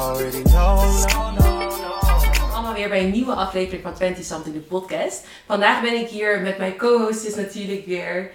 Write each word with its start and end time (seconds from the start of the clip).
already 0.00 0.42
know. 0.42 1.04
No, 1.12 1.30
no, 1.30 1.58
no. 1.58 1.98
Allemaal 2.52 2.74
weer 2.74 2.88
bij 2.88 3.04
een 3.04 3.10
nieuwe 3.10 3.32
aflevering 3.34 3.82
van 3.82 3.94
20 3.94 4.24
Something, 4.24 4.54
de 4.54 4.60
podcast. 4.60 5.24
Vandaag 5.46 5.82
ben 5.82 5.94
ik 6.00 6.08
hier 6.08 6.40
met 6.40 6.58
mijn 6.58 6.76
co-host 6.76 7.24
is 7.24 7.34
natuurlijk 7.34 7.86
weer. 7.86 8.30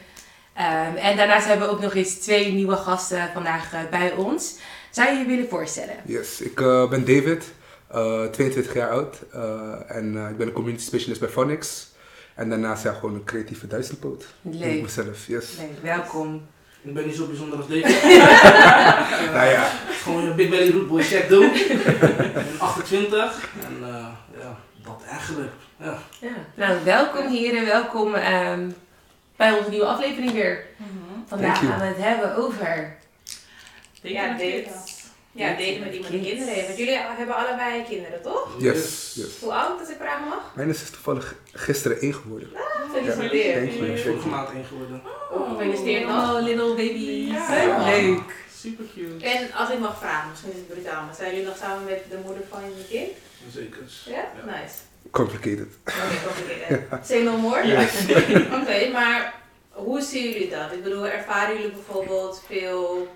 Ehm, 0.54 0.96
en 0.96 1.18
daarnaast 1.18 1.48
hebben 1.48 1.68
we 1.68 1.74
ook 1.74 1.82
nog 1.82 1.94
eens 1.96 2.14
twee 2.14 2.52
nieuwe 2.54 2.76
gasten 2.76 3.30
vandaag 3.34 3.74
eh, 3.74 3.80
bij 3.90 4.14
ons. 4.14 4.56
Zou 4.90 5.12
je 5.12 5.18
je 5.18 5.26
willen 5.26 5.50
voorstellen? 5.50 5.96
Yes, 6.06 6.42
ik 6.42 6.62
eh, 6.62 6.90
ben 6.90 7.06
David, 7.06 7.44
eh, 7.88 8.24
22 8.26 8.74
jaar 8.74 8.90
oud 8.90 9.18
eh, 9.34 9.96
en 9.96 10.18
eh, 10.18 10.30
ik 10.30 10.38
ben 10.38 10.48
een 10.48 10.54
community 10.54 10.84
specialist 10.84 11.20
bij 11.20 11.30
Phonics. 11.30 11.94
En 12.36 12.50
daarnaast 12.50 12.84
ja, 12.84 12.94
gewoon 12.94 13.16
een 13.16 13.24
creatieve 13.24 13.68
duizendpoot. 13.68 14.26
Noem 14.42 14.54
ik 14.54 14.60
Leuk. 14.60 14.82
mezelf, 14.82 15.28
yes. 15.28 15.58
Leuk, 15.58 15.82
welkom. 15.82 16.48
Ik 16.86 16.94
ben 16.94 17.06
niet 17.06 17.16
zo 17.16 17.26
bijzonder 17.26 17.58
als 17.58 17.68
David. 17.68 18.04
Nou 19.34 19.50
ja, 19.50 19.70
Gewoon 20.04 20.26
een 20.26 20.36
Big 20.36 20.50
Belly 20.50 20.72
Root 20.72 20.88
Boy 20.88 21.02
check 21.02 21.30
doen. 21.30 21.54
ik 21.56 21.84
ben 22.34 22.46
28 22.58 23.50
en 23.66 23.78
eh, 23.84 24.06
ja, 24.40 24.58
dat 24.84 25.04
eigenlijk. 25.10 25.52
Ja. 25.80 25.98
Ja. 26.20 26.30
Nou, 26.56 26.84
welkom 26.84 27.28
heren, 27.28 27.66
welkom 27.66 28.16
ehm, 28.16 28.70
bij 29.36 29.52
onze 29.52 29.70
nieuwe 29.70 29.86
aflevering 29.86 30.32
weer. 30.32 30.66
Vandaag 31.26 31.54
Thank 31.60 31.62
you. 31.62 31.72
gaan 31.72 31.88
we 31.88 31.94
het 31.96 32.08
hebben 32.08 32.36
over... 32.36 32.98
Ja, 34.02 34.30
date. 34.30 34.68
Ja, 35.36 35.50
date 35.50 35.80
met 35.80 35.94
iemand 35.94 36.12
die 36.12 36.22
kinderen 36.22 36.54
heeft. 36.54 36.66
Want 36.66 36.78
jullie 36.78 36.98
hebben 36.98 37.36
allebei 37.36 37.84
kinderen, 37.84 38.22
toch? 38.22 38.56
yes, 38.60 39.12
yes. 39.16 39.40
Hoe 39.40 39.54
oud, 39.54 39.80
als 39.80 39.90
ik 39.90 39.96
vragen 40.00 40.28
mag? 40.28 40.52
Mijn 40.56 40.70
is 40.70 40.90
toevallig 40.90 41.36
gisteren 41.54 42.00
één 42.00 42.14
geworden. 42.14 42.50
Gefeliciteerd. 42.94 43.56
thank 43.56 43.72
you. 43.72 43.86
Ik 43.86 43.94
ben 43.94 44.04
vorige 44.04 44.28
maand 44.28 44.50
één 44.50 44.66
geworden. 44.66 45.02
Oh, 45.32 45.50
gefeliciteerd. 45.52 46.06
Oh, 46.06 46.38
little 46.42 46.70
babies. 46.70 47.28
Ja. 47.28 47.86
Leuk. 47.86 48.34
Super 48.56 48.86
cute. 48.94 49.26
En 49.26 49.54
als 49.54 49.70
ik 49.70 49.80
mag 49.80 49.98
vragen, 49.98 50.30
misschien 50.30 50.52
is 50.52 50.58
het 50.58 50.68
brutaal, 50.68 51.06
maar 51.06 51.16
zijn 51.16 51.32
jullie 51.32 51.46
nog 51.46 51.58
samen 51.58 51.84
met 51.84 52.04
de 52.10 52.18
moeder 52.26 52.44
van 52.50 52.62
je 52.64 52.86
kind? 52.90 53.12
Zeker. 53.54 53.84
Ja? 54.06 54.32
Nice. 54.46 54.76
Complicated. 55.12 55.68
Oké, 55.86 56.18
complicated. 56.26 57.06
Say 57.06 57.24
no 57.24 57.38
more? 57.38 57.62
Oké, 58.62 58.90
maar 58.92 59.34
hoe 59.70 60.02
zien 60.02 60.32
jullie 60.32 60.50
dat? 60.50 60.72
Ik 60.72 60.84
bedoel, 60.84 61.08
ervaren 61.08 61.56
jullie 61.56 61.72
bijvoorbeeld 61.72 62.44
veel 62.48 63.08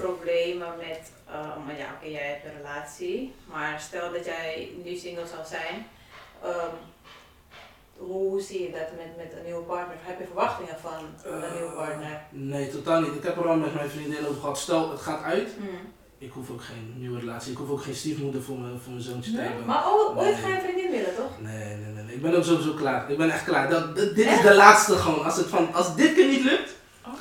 problemen 0.00 0.68
met, 0.76 1.00
maar 1.66 1.76
ja, 1.78 1.86
oké, 1.96 2.06
jij 2.10 2.26
hebt 2.28 2.44
een 2.44 2.56
relatie, 2.62 3.34
maar 3.52 3.80
stel 3.80 4.12
dat 4.12 4.24
jij 4.24 4.70
nu 4.84 4.96
single 4.96 5.26
zou 5.26 5.46
zijn, 5.46 5.86
ehm, 6.42 6.74
hoe 7.96 8.40
zie 8.40 8.62
je 8.62 8.70
dat 8.70 8.88
met, 8.96 9.16
met 9.16 9.32
een 9.38 9.44
nieuwe 9.44 9.62
partner? 9.62 9.96
Heb 10.00 10.18
je 10.18 10.24
verwachtingen 10.26 10.76
van 10.80 11.32
een 11.32 11.52
nieuwe 11.54 11.72
partner? 11.72 12.20
Nee, 12.30 12.70
totaal 12.70 13.00
niet. 13.00 13.14
Ik 13.14 13.22
heb 13.22 13.36
er 13.36 13.48
al 13.48 13.56
met 13.56 13.74
mijn 13.74 13.90
vriendin 13.90 14.26
over 14.26 14.40
gehad. 14.40 14.58
Stel, 14.58 14.90
het 14.90 15.00
gaat 15.00 15.22
uit. 15.22 15.48
Hmm. 15.58 15.92
Ik 16.18 16.30
hoef 16.32 16.50
ook 16.50 16.62
geen 16.62 16.94
nieuwe 16.96 17.18
relatie. 17.18 17.52
Ik 17.52 17.58
hoef 17.58 17.70
ook 17.70 17.82
geen 17.82 17.94
stiefmoeder 17.94 18.42
voor 18.42 18.58
mijn, 18.58 18.80
voor 18.80 18.92
mijn 18.92 19.04
zoontje 19.04 19.32
te 19.32 19.40
hebben. 19.40 19.64
Maar 19.66 19.86
oh, 19.86 20.16
ooit 20.16 20.26
Nee. 20.26 20.34
ga 20.34 20.48
je 20.48 20.54
een 20.54 20.60
vriendin 20.60 20.90
willen, 20.90 21.14
toch? 21.16 21.30
Nee, 21.40 21.74
nee, 21.76 21.92
nee, 21.94 22.04
nee. 22.04 22.14
Ik 22.14 22.22
ben 22.22 22.36
ook 22.36 22.44
sowieso 22.44 22.74
klaar. 22.74 23.10
Ik 23.10 23.18
ben 23.18 23.30
echt 23.30 23.44
klaar. 23.44 23.68
Dat, 23.70 23.96
dat- 23.96 24.14
dit 24.14 24.26
is 24.26 24.40
de 24.40 24.54
laatste 24.54 24.96
gewoon. 24.96 25.24
Als, 25.24 25.36
het 25.36 25.46
van, 25.46 25.74
als 25.74 25.94
dit 25.96 26.14
keer 26.14 26.26
niet 26.28 26.44
lukt. 26.44 26.70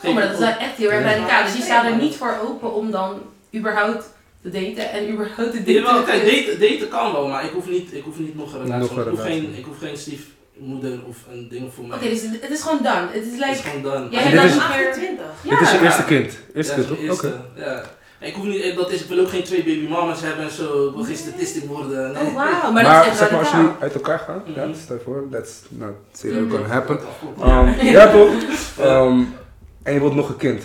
Oh, 0.06 0.14
maar 0.14 0.24
dat 0.24 0.32
is 0.32 0.40
wel 0.40 0.48
echt 0.48 0.76
heel 0.78 0.92
erg 0.92 1.04
Ja. 1.06 1.12
radicaal. 1.14 1.44
Dus 1.44 1.54
die 1.54 1.64
staan 1.64 1.86
er 1.86 1.96
niet 1.96 2.16
voor 2.16 2.38
open 2.48 2.74
om 2.74 2.92
dan 2.92 3.20
überhaupt 3.56 4.14
te 4.42 4.50
daten 4.50 4.92
en 4.92 5.10
überhaupt 5.12 5.52
te 5.52 5.58
daten. 5.58 5.74
Jawel, 5.74 6.04
kijk, 6.04 6.26
daten, 6.26 6.60
daten 6.60 6.88
kan 6.88 7.12
wel, 7.12 7.28
maar 7.28 7.44
ik 7.46 7.52
hoef 7.52 7.68
niet, 7.70 7.94
ik 7.94 8.04
hoef 8.04 8.20
niet 8.20 8.36
nog 8.36 8.54
een 8.54 8.62
relatie. 8.62 8.80
Nog 8.96 9.06
een 9.06 9.12
ik, 9.12 9.18
hoef 9.18 9.22
geen, 9.26 9.54
ik 9.58 9.66
hoef 9.66 9.78
geen 9.80 9.98
stiefmoeder 9.98 11.00
of 11.08 11.18
een 11.32 11.48
ding 11.50 11.74
voor 11.74 11.86
mij. 11.86 11.98
Oké, 11.98 12.10
dus 12.10 12.22
het 12.22 12.42
het 12.42 12.52
is 12.52 12.62
gewoon 12.62 12.78
done. 12.84 13.08
Het 13.12 13.26
is 13.26 13.32
Het 13.32 13.42
is 13.42 13.48
like... 13.48 13.56
gewoon 13.70 13.82
dan. 13.82 14.08
Jij 14.12 14.22
hebt 14.22 14.34
is- 14.34 14.40
dan 14.40 14.60
niet 14.60 14.78
meer... 14.78 14.88
28. 14.88 15.26
Dit 15.44 15.62
is 15.62 15.72
je 15.72 15.78
Ja. 15.78 15.84
eerste 15.84 16.04
kind. 16.04 16.38
Eerste 16.54 16.82
Ja, 16.82 16.88
kind, 16.96 17.12
Oké. 17.12 17.42
ja. 17.56 17.84
Ik, 18.20 18.34
hoef 18.34 18.46
niet, 18.46 18.76
dat 18.76 18.92
is, 18.92 19.02
ik 19.02 19.08
wil 19.10 19.20
ook 19.20 19.30
geen 19.30 19.44
twee 19.44 19.64
baby 19.64 19.88
mamas 19.90 20.22
hebben 20.22 20.44
en 20.46 20.52
zo. 20.52 20.88
Ik 20.88 20.96
wil 20.96 21.04
geen 21.04 21.16
statistiek 21.16 21.66
worden. 21.66 22.12
Nee. 22.12 22.24
Oh, 22.24 22.34
wauw. 22.36 22.72
Maar, 22.72 22.72
Maar, 22.72 22.84
dat 22.84 23.02
is 23.04 23.08
echt 23.10 23.18
zeg 23.18 23.32
maar, 23.32 23.40
als 23.40 23.52
jullie 23.52 23.70
uit 23.80 23.94
elkaar 23.94 24.20
gaan, 24.20 24.42
ja, 24.56 24.66
Mhm. 24.66 24.78
stel 24.84 24.98
voor, 25.04 25.28
that's 25.32 25.52
not 25.70 25.90
say 26.14 26.30
Mhm. 26.32 26.50
gonna 26.52 26.68
happen. 26.68 27.00
Ja. 27.46 27.60
Um, 27.62 27.86
ja 27.86 28.12
toch? 28.12 28.32
Um, 28.86 29.34
en 29.88 29.94
je 29.94 30.00
wilt 30.00 30.16
nog 30.16 30.30
een 30.30 30.38
kind. 30.38 30.64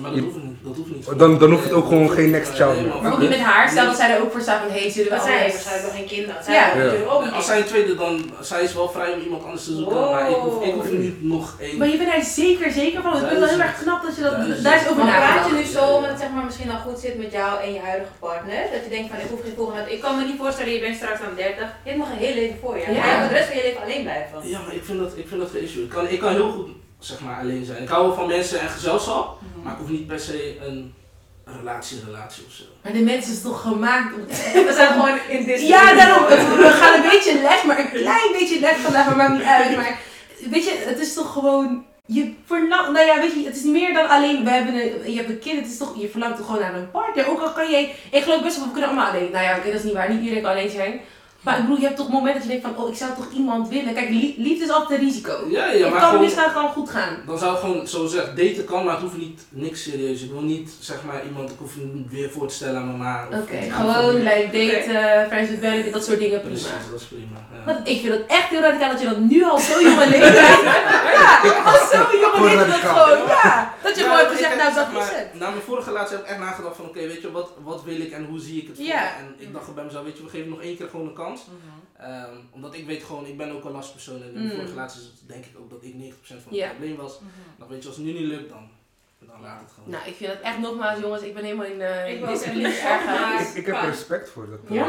Maar 0.00 0.10
dat 0.10 0.20
hoeft 0.20 0.36
niet. 0.36 0.56
Dat 0.64 0.76
hoeft 0.76 0.90
niet. 0.94 1.18
Dan- 1.18 1.38
dan 1.38 1.50
hoeft 1.50 1.64
het 1.64 1.72
ook 1.72 1.86
gewoon 1.88 2.10
geen 2.10 2.30
next 2.30 2.52
child 2.54 2.76
meer. 2.82 3.12
ook 3.12 3.18
niet 3.18 3.28
met 3.28 3.38
haar. 3.50 3.68
Stel 3.70 3.86
dat 3.86 3.96
zij 3.96 4.10
er 4.14 4.22
ook 4.22 4.32
voor 4.32 4.40
staat 4.40 4.60
van, 4.62 4.70
hey, 4.76 4.90
zullen 4.90 5.12
we 5.12 5.20
zij 5.24 5.38
heeft 5.38 5.52
waarschijnlijk 5.54 5.86
nog 5.88 5.96
geen 5.98 6.08
kinderen. 6.14 6.44
Zij 6.44 6.54
Ja. 6.54 6.66
natuurlijk 6.74 7.10
ook 7.14 7.22
Als 7.22 7.34
niet. 7.34 7.44
zij 7.44 7.58
een 7.58 7.64
tweede 7.72 7.94
dan, 7.94 8.30
zij 8.40 8.62
is 8.62 8.74
wel 8.74 8.88
vrij 8.96 9.12
om 9.14 9.20
iemand 9.20 9.42
anders 9.44 9.64
te 9.64 9.74
zoeken, 9.78 10.00
maar 10.12 10.30
ik 10.30 10.36
hoef, 10.36 10.64
ik 10.64 10.72
hoef 10.74 10.90
niet 10.90 11.22
nog 11.34 11.46
één. 11.60 11.76
Maar 11.78 11.88
je 11.88 11.96
bent 11.96 12.10
daar 12.12 12.22
zeker 12.42 12.70
zeker 12.82 13.02
van. 13.02 13.12
Ik 13.12 13.18
vind 13.18 13.30
het 13.30 13.38
wel 13.38 13.48
heel 13.48 13.60
erg 13.68 13.78
knap 13.82 14.00
dat 14.06 14.16
je 14.16 14.22
dat... 14.22 14.32
Duizend. 14.36 14.64
Daar 14.64 14.76
is 14.82 14.88
over 14.90 15.04
Maar 15.04 15.20
praat 15.24 15.46
je 15.48 15.54
nu 15.54 15.64
zo 15.78 15.84
omdat 15.96 16.10
het 16.10 16.20
zeg 16.24 16.30
maar, 16.34 16.44
misschien 16.44 16.70
al 16.70 16.78
goed 16.86 16.98
zit 17.06 17.16
met 17.24 17.32
jou 17.32 17.50
en 17.64 17.72
je 17.76 17.80
huidige 17.88 18.14
partner? 18.26 18.60
Dat 18.74 18.82
je 18.84 18.90
denkt 18.96 19.08
van 19.12 19.18
ik 19.24 19.30
hoef 19.32 19.42
geen 19.46 19.56
volgende. 19.60 19.92
Ik 19.96 20.00
kan 20.04 20.12
me 20.16 20.22
niet 20.30 20.40
voorstellen, 20.42 20.72
je 20.72 20.80
bent 20.86 20.96
straks 20.96 21.20
dan 21.24 21.34
30. 21.36 21.66
Je 21.84 21.88
hebt 21.90 22.00
nog 22.02 22.10
een 22.12 22.22
heel 22.26 22.34
leven 22.40 22.58
voor 22.62 22.74
je. 22.78 22.84
Ja. 22.86 22.90
Ja. 22.98 23.06
Je 23.12 23.18
moet 23.20 23.28
de 23.32 23.34
rest 23.38 23.48
van 23.50 23.56
je 23.60 23.66
leven 23.68 23.82
alleen 23.86 24.02
blijven. 24.08 24.34
Ja, 24.54 24.58
maar 24.64 24.74
ik 24.80 24.84
vind 24.88 24.98
dat, 25.04 25.12
ik 25.22 25.26
vind 25.30 25.40
dat 25.40 25.50
geen 25.54 25.62
issue. 25.68 25.82
Ik 25.88 25.92
kan, 25.96 26.04
ik 26.16 26.20
kan 26.24 26.32
heel 26.40 26.50
goed 26.56 26.68
zeg 27.04 27.20
maar, 27.20 27.40
alleen 27.40 27.64
zijn. 27.64 27.82
Ik 27.82 27.88
hou 27.88 28.06
wel 28.06 28.14
van 28.14 28.26
mensen 28.26 28.60
en 28.60 28.68
gezelschap, 28.68 29.38
maar 29.62 29.72
ik 29.72 29.78
hoef 29.78 29.88
niet 29.88 30.06
per 30.06 30.20
se 30.20 30.56
een 30.66 30.94
relatie, 31.44 32.00
relatie 32.06 32.44
of 32.46 32.52
zo. 32.52 32.64
Maar 32.82 32.92
de 32.92 32.98
mensen 32.98 33.32
is 33.32 33.42
toch 33.42 33.60
gemaakt 33.60 34.14
om... 34.14 34.26
We 34.66 34.72
zijn 34.74 34.92
gewoon 34.92 35.18
in 35.28 35.44
dit 35.44 35.60
Ja, 35.60 35.94
daarom. 35.94 36.26
We 36.26 36.70
gaan 36.80 36.94
een 36.94 37.10
beetje 37.10 37.40
lef, 37.42 37.64
maar 37.64 37.78
een 37.78 37.90
klein 37.90 38.32
beetje 38.32 38.60
lef 38.60 38.82
vandaag, 38.82 39.06
maar 39.06 39.16
maakt 39.16 39.32
niet 39.32 39.42
uit. 39.42 39.76
Maar 39.80 39.98
weet 40.50 40.64
je, 40.64 40.84
het 40.86 40.98
is 40.98 41.14
toch 41.14 41.32
gewoon... 41.32 41.84
Je 42.06 42.34
verlangt, 42.46 42.90
nou 42.90 43.06
ja, 43.06 43.20
weet 43.20 43.32
je, 43.32 43.44
het 43.44 43.56
is 43.56 43.62
meer 43.62 43.94
dan 43.94 44.08
alleen, 44.08 44.44
we 44.44 44.50
hebben 44.50 44.74
een, 44.74 45.10
je 45.12 45.16
hebt 45.16 45.28
een 45.28 45.38
kind, 45.38 45.60
het 45.60 45.70
is 45.70 45.76
toch, 45.76 46.00
je 46.00 46.08
verlangt 46.08 46.36
toch 46.36 46.46
gewoon 46.46 46.60
naar 46.60 46.74
een 46.74 46.90
partner. 46.90 47.28
Ook 47.28 47.40
al 47.40 47.52
kan 47.52 47.70
jij, 47.70 47.94
ik 48.10 48.22
geloof 48.22 48.42
best 48.42 48.56
wel, 48.56 48.64
we 48.64 48.70
kunnen 48.70 48.90
allemaal 48.90 49.10
alleen. 49.10 49.30
Nou 49.30 49.44
ja, 49.44 49.56
oké, 49.56 49.66
dat 49.66 49.78
is 49.78 49.82
niet 49.82 49.92
waar, 49.92 50.10
niet 50.10 50.20
iedereen 50.20 50.42
kan 50.42 50.50
alleen 50.50 50.70
zijn. 50.70 51.00
Maar 51.42 51.56
ik 51.56 51.62
bedoel, 51.62 51.78
je 51.78 51.84
hebt 51.84 51.96
toch 51.96 52.08
momenten 52.08 52.34
dat 52.34 52.42
je 52.42 52.48
denkt 52.60 52.64
van, 52.76 52.84
oh, 52.84 52.90
ik 52.90 52.96
zou 52.96 53.10
toch 53.14 53.30
iemand 53.32 53.68
willen. 53.68 53.94
Kijk, 53.94 54.08
lie- 54.08 54.34
liefde 54.38 54.64
is 54.64 54.70
altijd 54.70 55.00
een 55.00 55.06
risico. 55.06 55.44
Ja, 55.48 55.66
ja, 55.72 55.84
het 55.84 55.92
maar 55.92 56.00
kan 56.00 56.20
misgaan, 56.20 56.50
gewoon 56.50 56.68
goed 56.72 56.90
gaan. 56.90 57.16
dan 57.26 57.38
zou 57.38 57.54
ik 57.54 57.60
gewoon 57.60 57.86
zo 57.86 58.06
zeggen, 58.06 58.36
daten 58.36 58.64
kan, 58.64 58.84
maar 58.84 58.92
het 58.94 59.02
hoeft 59.02 59.16
niet 59.16 59.40
niks 59.48 59.82
serieus. 59.82 60.22
Ik 60.22 60.30
wil 60.30 60.40
niet, 60.40 60.70
zeg 60.80 61.04
maar, 61.04 61.24
iemand, 61.26 61.50
ik 61.50 61.56
hoef 61.58 61.74
je 61.74 61.80
niet 61.92 62.10
weer 62.10 62.30
voor 62.30 62.48
te 62.48 62.54
stellen 62.54 62.80
aan 62.80 62.86
mama. 62.86 63.26
of 63.32 63.38
Oké, 63.40 63.56
gewoon 63.70 64.14
like 64.14 64.48
daten, 64.52 65.26
friends 65.28 65.50
with 65.50 65.60
benefit, 65.60 65.92
dat 65.92 66.04
soort 66.04 66.18
dingen, 66.18 66.40
prima. 66.40 66.54
Precies, 66.56 66.90
dat 66.90 67.00
is 67.00 67.06
prima. 67.06 67.38
Ja. 67.52 67.72
Want 67.72 67.88
ik 67.88 68.00
vind 68.00 68.12
het 68.12 68.26
echt 68.26 68.48
heel 68.48 68.60
radicaal 68.60 68.90
dat 68.90 69.00
je 69.00 69.06
dat 69.08 69.18
nu 69.18 69.44
al 69.44 69.58
zo 69.58 69.80
jong 69.82 70.00
en 70.00 70.08
leeftijd. 70.08 70.62
ja, 71.44 71.62
al 71.64 71.86
zo 71.92 71.96
jong 72.20 72.34
en 72.34 72.40
Gewoon 72.40 72.56
leeftijd 72.56 72.82
dat 72.82 72.90
gewoon. 72.90 73.26
Ja, 73.26 73.74
dat 73.82 73.96
je 73.96 74.02
gewoon 74.02 74.18
hebt 74.18 74.30
gezegd, 74.30 74.48
heb, 74.50 74.58
nou 74.62 74.74
dat 74.74 74.92
maar, 74.92 75.02
is 75.02 75.08
het. 75.08 75.34
Na 75.34 75.50
mijn 75.50 75.62
vorige 75.62 75.88
relatie 75.90 76.16
heb 76.16 76.24
ik 76.24 76.30
echt 76.30 76.38
nagedacht 76.40 76.76
van, 76.76 76.84
oké, 76.84 76.98
weet 77.06 77.22
je, 77.22 77.30
wat, 77.32 77.50
wat 77.62 77.82
wil 77.84 78.00
ik 78.00 78.10
en 78.12 78.24
hoe 78.24 78.40
zie 78.40 78.60
ik 78.62 78.66
het 78.68 78.76
voor 78.76 78.86
Ja. 78.86 79.02
En 79.18 79.34
ik 79.38 79.52
dacht 79.52 79.74
bij 79.74 79.84
mezelf, 79.84 80.04
weet 80.04 80.16
je, 80.16 80.22
we 80.24 80.30
geven 80.30 80.48
nog 80.48 80.60
één 80.62 80.76
keer 80.76 80.88
gewoon 80.90 81.06
een 81.06 81.12
kans. 81.14 81.31
Ehm, 81.96 82.34
omdat 82.50 82.74
ik 82.74 82.86
weet 82.86 83.02
gewoon, 83.02 83.26
ik 83.26 83.36
ben 83.36 83.50
ook 83.52 83.64
een 83.64 83.70
lastpersoon 83.72 84.22
en 84.22 84.26
in 84.26 84.32
mijn 84.32 84.44
Mm. 84.44 84.50
vorige 84.50 84.70
relaties 84.70 85.10
denk 85.26 85.44
ik 85.44 85.58
ook 85.58 85.70
dat 85.70 85.82
ik 85.82 85.94
90% 85.94 86.42
van 86.42 86.52
het 86.52 86.60
Ja. 86.60 86.68
probleem 86.68 86.96
was. 86.96 87.20
Dan 87.58 87.68
weet 87.68 87.82
je, 87.82 87.88
als 87.88 87.96
het 87.96 88.06
nu 88.06 88.12
niet 88.12 88.20
lukt, 88.26 88.48
dan, 88.48 88.68
dan 89.18 89.40
laat 89.40 89.60
het 89.60 89.70
gewoon. 89.72 89.90
Nou, 89.90 90.06
ik 90.08 90.14
vind 90.14 90.32
het 90.32 90.40
echt 90.40 90.58
nogmaals, 90.58 91.00
jongens, 91.00 91.22
ik 91.22 91.34
ben 91.34 91.44
helemaal 91.44 91.66
in 91.66 91.80
uh, 91.80 92.10
Ik 92.10 92.16
in 92.20 92.64
ergens. 92.64 93.50
Ik, 93.50 93.54
ik 93.56 93.66
heb 93.66 93.74
er 93.76 93.86
respect 93.86 94.30
voor. 94.30 94.46
Dat, 94.50 94.58
Ja, 94.68 94.84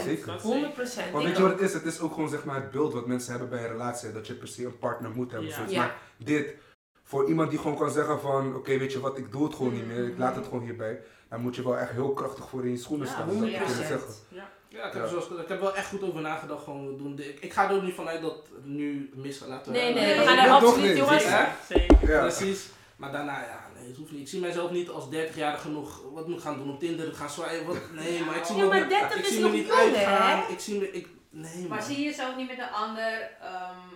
100%. 0.00 0.04
Zeker. 0.04 0.40
100 0.40 0.74
procent. 0.74 1.12
Maar 1.12 1.22
weet 1.22 1.36
je 1.36 1.42
wat 1.42 1.52
het 1.52 1.60
is? 1.60 1.72
Het 1.72 1.84
is 1.84 2.00
ook 2.00 2.14
gewoon 2.14 2.28
zeg 2.28 2.44
maar, 2.44 2.54
het 2.60 2.70
beeld 2.70 2.92
wat 2.92 3.06
mensen 3.06 3.30
hebben 3.30 3.48
bij 3.50 3.62
een 3.64 3.70
relatie. 3.70 4.12
Dat 4.12 4.26
je 4.26 4.34
per 4.34 4.48
se 4.48 4.64
een 4.64 4.78
partner 4.78 5.10
moet 5.10 5.30
hebben. 5.30 5.48
Ja. 5.48 5.54
zoiets. 5.54 5.72
Ja. 5.72 5.78
Maar 5.80 5.96
dit, 6.18 6.54
voor 7.02 7.28
iemand 7.28 7.50
die 7.50 7.58
gewoon 7.58 7.76
kan 7.78 7.90
zeggen 7.90 8.20
van... 8.20 8.54
Oké, 8.56 8.78
weet 8.78 8.92
je 8.92 9.00
wat, 9.00 9.18
ik 9.18 9.32
doe 9.32 9.44
het 9.44 9.54
gewoon 9.54 9.72
niet 9.72 9.86
meer. 9.86 10.06
Ik 10.06 10.18
laat 10.18 10.30
Mm. 10.32 10.38
het 10.38 10.48
gewoon 10.48 10.62
hierbij. 10.64 11.00
Dan 11.28 11.40
moet 11.40 11.56
je 11.56 11.62
wel 11.62 11.78
echt 11.78 11.90
heel 11.90 12.12
krachtig 12.12 12.48
voor 12.48 12.64
in 12.64 12.70
je 12.70 12.76
schoenen 12.76 13.06
Ja, 13.06 13.12
staan. 13.12 13.28
om 13.28 13.40
dat 13.40 13.48
te 13.50 13.56
100%. 13.56 13.64
kunnen 13.66 13.86
zeggen. 13.86 14.14
Ja, 14.28 14.48
ik 14.70 14.76
heb, 14.80 14.94
Ja. 14.94 15.06
Zoals, 15.06 15.28
ik 15.28 15.48
heb 15.48 15.60
wel 15.60 15.74
echt 15.74 15.88
goed 15.88 16.02
over 16.02 16.20
nagedacht. 16.20 16.64
Gewoon, 16.64 16.86
we 16.88 16.96
doen. 16.96 17.18
Ik, 17.18 17.38
ik 17.40 17.52
ga 17.52 17.68
er 17.68 17.74
ook 17.76 17.82
niet 17.82 17.94
vanuit 17.94 18.22
dat 18.22 18.36
het 18.54 18.64
nu 18.66 19.10
mis 19.14 19.38
gaat 19.38 19.48
laten. 19.48 19.72
Nee, 19.72 19.94
nee, 19.94 20.04
Nee, 20.04 20.18
we 20.18 20.24
gaan 20.24 20.36
nee, 20.36 20.44
er 20.46 20.50
absoluut, 20.52 20.88
niet. 20.88 20.96
jongens. 20.96 21.24
Zeker. 21.68 22.08
Ja. 22.10 22.20
Precies. 22.20 22.68
Maar 22.96 23.12
daarna, 23.12 23.40
ja, 23.40 23.66
nee, 23.78 23.88
het 23.88 23.96
hoeft 23.96 24.10
niet. 24.12 24.20
Ik 24.20 24.28
zie 24.28 24.40
mijzelf 24.40 24.70
niet 24.70 24.88
als 24.88 25.04
30-jarige 25.14 25.68
nog 25.68 26.02
wat 26.12 26.28
moet 26.28 26.40
gaan 26.42 26.56
doen 26.58 26.70
op 26.70 26.78
Tinder, 26.80 27.14
gaan 27.14 27.30
zwaaien. 27.30 27.66
Wat, 27.66 27.76
nee, 27.92 28.20
maar 28.24 28.36
ik 28.36 28.44
zie 28.44 28.56
Ja, 28.56 28.62
me, 28.62 28.68
maar 28.68 28.88
30 28.88 29.18
ik 29.18 29.24
is 29.24 29.28
zie 29.32 29.40
nog 29.40 29.50
me 29.50 29.56
niet 29.56 29.66
jong, 29.66 29.78
uitgaan. 29.80 30.38
hè? 30.38 30.52
Ik 30.52 30.60
zie 30.60 30.78
me, 30.78 30.90
ik, 30.92 31.08
nee, 31.30 31.66
Maar 31.68 31.78
man. 31.78 31.86
zie 31.86 31.96
je 31.98 32.04
jezelf 32.04 32.36
niet 32.36 32.48
met 32.48 32.58
een 32.58 32.70
ander 32.72 33.30
ehm, 33.42 33.88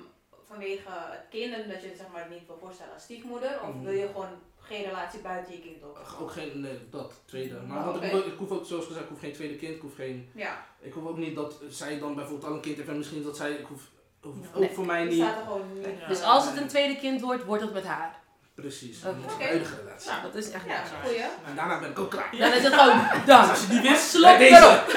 vanwege 0.48 0.88
het 0.88 1.20
kind 1.30 1.54
en 1.54 1.68
dat 1.68 1.82
je 1.82 1.88
het 1.88 1.96
zeg 1.98 2.06
maar 2.12 2.26
niet 2.30 2.46
wil 2.46 2.58
voorstellen 2.60 2.92
als 2.94 3.02
stiefmoeder? 3.02 3.58
Of 3.62 3.68
Mhm. 3.74 3.82
wil 3.84 3.92
je 3.92 4.06
gewoon 4.06 4.28
geen 4.66 4.84
relatie 4.84 5.20
buiten 5.20 5.52
je 5.52 5.60
kind 5.60 5.82
op? 5.82 5.98
Ook 6.20 6.30
geen, 6.30 6.60
nee, 6.60 6.78
dat, 6.90 7.12
tweede. 7.24 7.60
Maar 7.68 7.78
Oh, 7.78 7.84
want 7.84 8.02
ik, 8.02 8.10
hoef- 8.10 8.24
ik 8.26 8.38
hoef 8.38 8.50
ook, 8.50 8.64
zoals 8.66 8.84
gezegd, 8.86 9.04
ik 9.04 9.10
hoef 9.10 9.20
geen 9.20 9.32
tweede 9.32 9.56
kind, 9.56 9.74
ik 9.74 9.80
hoef 9.80 9.94
geen, 9.94 10.30
Ja, 10.34 10.66
ik 10.80 10.92
hoef 10.92 11.06
ook 11.06 11.16
niet 11.16 11.34
dat 11.34 11.60
zij 11.68 11.98
dan 11.98 12.14
bijvoorbeeld 12.14 12.48
al 12.50 12.54
een 12.56 12.60
kind 12.60 12.76
heeft 12.76 12.88
en 12.88 12.96
misschien 12.96 13.22
dat 13.22 13.36
zij, 13.36 13.52
ik 13.52 13.66
hoef, 13.66 13.82
hoef 14.22 14.36
ook 14.54 14.70
voor 14.72 14.86
mij 14.86 15.04
niet. 15.04 15.14
staat 15.14 15.36
er 15.36 15.42
gewoon 15.42 15.74
niet. 15.74 15.84
Ja. 16.00 16.08
Dus 16.08 16.22
als 16.22 16.46
het 16.50 16.56
een 16.60 16.68
tweede 16.68 16.96
kind 16.96 17.20
wordt, 17.20 17.44
wordt 17.44 17.62
het 17.62 17.72
met 17.72 17.84
haar. 17.84 18.22
Precies, 18.54 19.04
Oké. 19.04 19.16
dat 19.20 19.26
is 19.26 19.32
Oké. 19.32 19.42
een 19.42 19.48
huidige 19.48 19.76
relatie. 19.84 20.10
Nou, 20.10 20.22
dat 20.22 20.34
is 20.34 20.50
echt 20.50 20.64
Ja, 20.66 20.82
goeie. 21.02 21.20
En 21.22 21.54
daarna 21.56 21.78
ben 21.78 21.90
ik 21.90 21.98
ook 21.98 22.10
klaar. 22.10 22.28
Dan 22.38 22.52
is 22.52 22.62
het 22.62 22.72
gewoon, 22.74 23.00
dan. 23.26 23.50
Als 23.50 23.60
je 23.60 23.66
die 23.66 23.80
wist, 23.80 24.10
Slot 24.10 24.38
erop. 24.40 24.90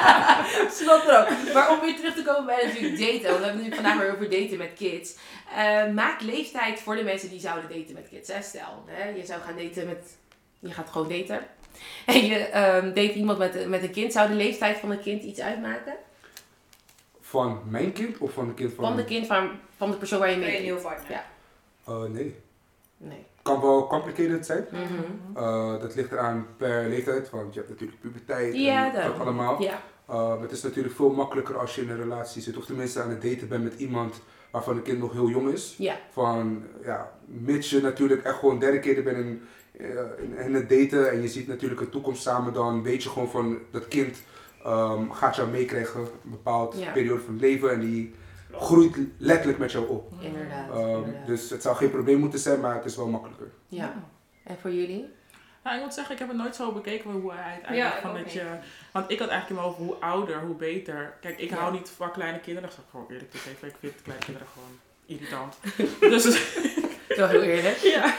Slot 0.78 1.04
erop. 1.04 1.28
Maar 1.54 1.70
om 1.70 1.80
weer 1.80 1.96
terug 1.96 2.14
te 2.14 2.22
komen 2.22 2.46
bij 2.46 2.66
natuurlijk 2.66 2.98
daten. 2.98 3.22
Want 3.22 3.38
we 3.38 3.44
hebben 3.44 3.62
het 3.62 3.70
nu 3.70 3.74
vandaag 3.74 3.98
weer 3.98 4.12
over 4.12 4.30
daten 4.30 4.58
met 4.58 4.72
kids. 4.74 5.16
Eh, 5.56 5.92
maak 5.92 6.20
leeftijd 6.20 6.80
voor 6.80 6.96
de 6.96 7.02
mensen 7.02 7.28
die 7.30 7.40
zouden 7.40 7.70
daten 7.70 7.94
met 7.94 8.08
kids. 8.08 8.32
Hè? 8.32 8.42
Stel, 8.42 8.84
hè, 8.86 9.08
je 9.08 9.26
zou 9.26 9.40
gaan 9.40 9.56
daten 9.56 9.86
met... 9.86 10.16
Je 10.58 10.72
gaat 10.72 10.90
gewoon 10.90 11.08
daten. 11.08 11.46
En 12.06 12.26
je 12.26 12.38
ehm 12.38 12.86
date 12.86 13.12
iemand 13.12 13.38
met, 13.38 13.68
met 13.68 13.82
een 13.82 13.90
kind. 13.92 14.12
Zou 14.12 14.28
de 14.28 14.34
leeftijd 14.34 14.78
van 14.78 14.90
een 14.90 15.00
kind 15.00 15.22
iets 15.22 15.40
uitmaken? 15.40 15.94
Van 17.20 17.62
mijn 17.68 17.92
kind 17.92 18.18
of 18.18 18.32
van 18.32 18.46
de 18.48 18.54
kind 18.54 18.74
van... 18.74 18.84
Van 18.84 18.96
de 18.96 19.04
kind 19.04 19.26
van, 19.26 19.50
van 19.76 19.90
de 19.90 19.96
persoon 19.96 20.18
waar 20.18 20.30
je 20.30 20.36
mee 20.36 20.60
nieuwe 20.60 20.82
date? 20.82 20.94
partner. 20.94 21.10
Ja. 21.18 21.24
Eh, 21.86 22.02
nee. 22.02 22.42
Nee. 23.08 23.26
Kan 23.42 23.60
wel 23.60 23.86
complicated 23.86 24.46
zijn. 24.46 24.66
Mhm. 24.70 25.38
Eh, 25.44 25.80
dat 25.80 25.94
ligt 25.94 26.12
eraan 26.12 26.46
per 26.56 26.88
leeftijd, 26.88 27.30
want 27.30 27.54
je 27.54 27.58
hebt 27.60 27.70
natuurlijk 27.72 28.00
puberteit 28.00 28.54
Ja, 28.54 28.94
en 28.94 29.10
dat 29.10 29.18
allemaal. 29.18 29.62
Ja. 29.62 29.82
Uh, 30.10 30.40
het 30.40 30.50
is 30.50 30.62
natuurlijk 30.62 30.94
veel 30.94 31.10
makkelijker 31.10 31.58
als 31.58 31.74
je 31.74 31.82
in 31.82 31.90
een 31.90 31.96
relatie 31.96 32.42
zit, 32.42 32.56
of 32.56 32.64
tenminste 32.64 33.02
aan 33.02 33.10
het 33.10 33.22
daten 33.22 33.48
bent 33.48 33.64
met 33.64 33.74
iemand 33.74 34.20
waarvan 34.50 34.74
het 34.74 34.84
kind 34.84 34.98
nog 34.98 35.12
heel 35.12 35.28
jong 35.28 35.52
is. 35.52 35.74
Ja. 35.78 35.98
Van, 36.10 36.62
ja, 36.84 37.12
mits 37.24 37.70
je 37.70 37.80
natuurlijk 37.80 38.22
echt 38.24 38.38
gewoon 38.38 38.58
dedicated 38.58 39.04
bent 39.04 39.16
in, 39.16 39.42
eh, 39.72 39.86
in, 40.18 40.38
in 40.38 40.54
het 40.54 40.68
daten 40.68 41.10
en 41.10 41.22
je 41.22 41.28
ziet 41.28 41.48
natuurlijk 41.48 41.80
een 41.80 41.90
toekomst 41.90 42.22
samen, 42.22 42.52
dan 42.52 42.82
weet 42.82 43.02
je 43.02 43.08
gewoon 43.08 43.30
van 43.30 43.58
dat 43.70 43.88
kind 43.88 44.22
ehm, 44.64 45.10
gaat 45.10 45.36
jou 45.36 45.48
meekrijgen 45.48 46.00
een 46.00 46.30
bepaalde 46.30 46.78
Ja. 46.78 46.92
periode 46.92 47.20
van 47.20 47.32
het 47.32 47.42
leven 47.42 47.70
en 47.72 47.80
die 47.80 48.14
groeit 48.58 48.96
letterlijk 49.18 49.58
met 49.58 49.72
jou 49.72 49.88
op. 49.88 50.12
Inderdaad. 50.20 50.70
Ehm, 50.70 50.78
inderdaad. 50.88 51.26
dus 51.26 51.50
het 51.50 51.62
zou 51.62 51.76
geen 51.76 51.90
probleem 51.90 52.18
moeten 52.18 52.38
zijn, 52.38 52.60
maar 52.60 52.74
het 52.74 52.84
is 52.84 52.96
wel 52.96 53.08
makkelijker. 53.08 53.50
Ja. 53.68 53.94
En 54.44 54.56
voor 54.60 54.70
jullie? 54.72 55.08
Nou, 55.64 55.76
ik 55.76 55.82
moet 55.82 55.94
zeggen, 55.94 56.12
ik 56.14 56.18
heb 56.20 56.28
het 56.28 56.36
nooit 56.36 56.56
zo 56.56 56.72
bekeken 56.72 57.10
hoe 57.10 57.32
hij 57.32 57.42
uiteindelijk 57.52 57.94
Ja, 57.94 58.00
van 58.00 58.14
dat 58.14 58.32
je. 58.32 58.44
Want 58.92 59.10
ik 59.10 59.18
had 59.18 59.28
eigenlijk 59.28 59.48
in 59.48 59.54
mijn 59.54 59.66
hoofd 59.66 59.78
hoe 59.78 60.08
ouder, 60.10 60.40
hoe 60.40 60.54
beter. 60.54 61.14
Kijk, 61.20 61.38
ik 61.38 61.50
Ja. 61.50 61.56
hou 61.56 61.72
niet 61.72 61.88
van 61.96 62.12
kleine 62.12 62.40
kinderen. 62.40 62.68
Dat 62.68 62.78
zeg 62.78 62.84
ik 62.84 62.90
gewoon 62.90 63.06
eerlijk 63.10 63.30
toegeven. 63.30 63.68
Ik 63.68 63.74
vind 63.80 64.02
kleine 64.02 64.24
kinderen 64.24 64.48
gewoon 64.52 64.78
irritant. 65.06 65.54
dus, 66.12 66.24
Wel 67.08 67.28
heel 67.28 67.42
eerlijk. 67.42 67.76
ja. 67.76 68.14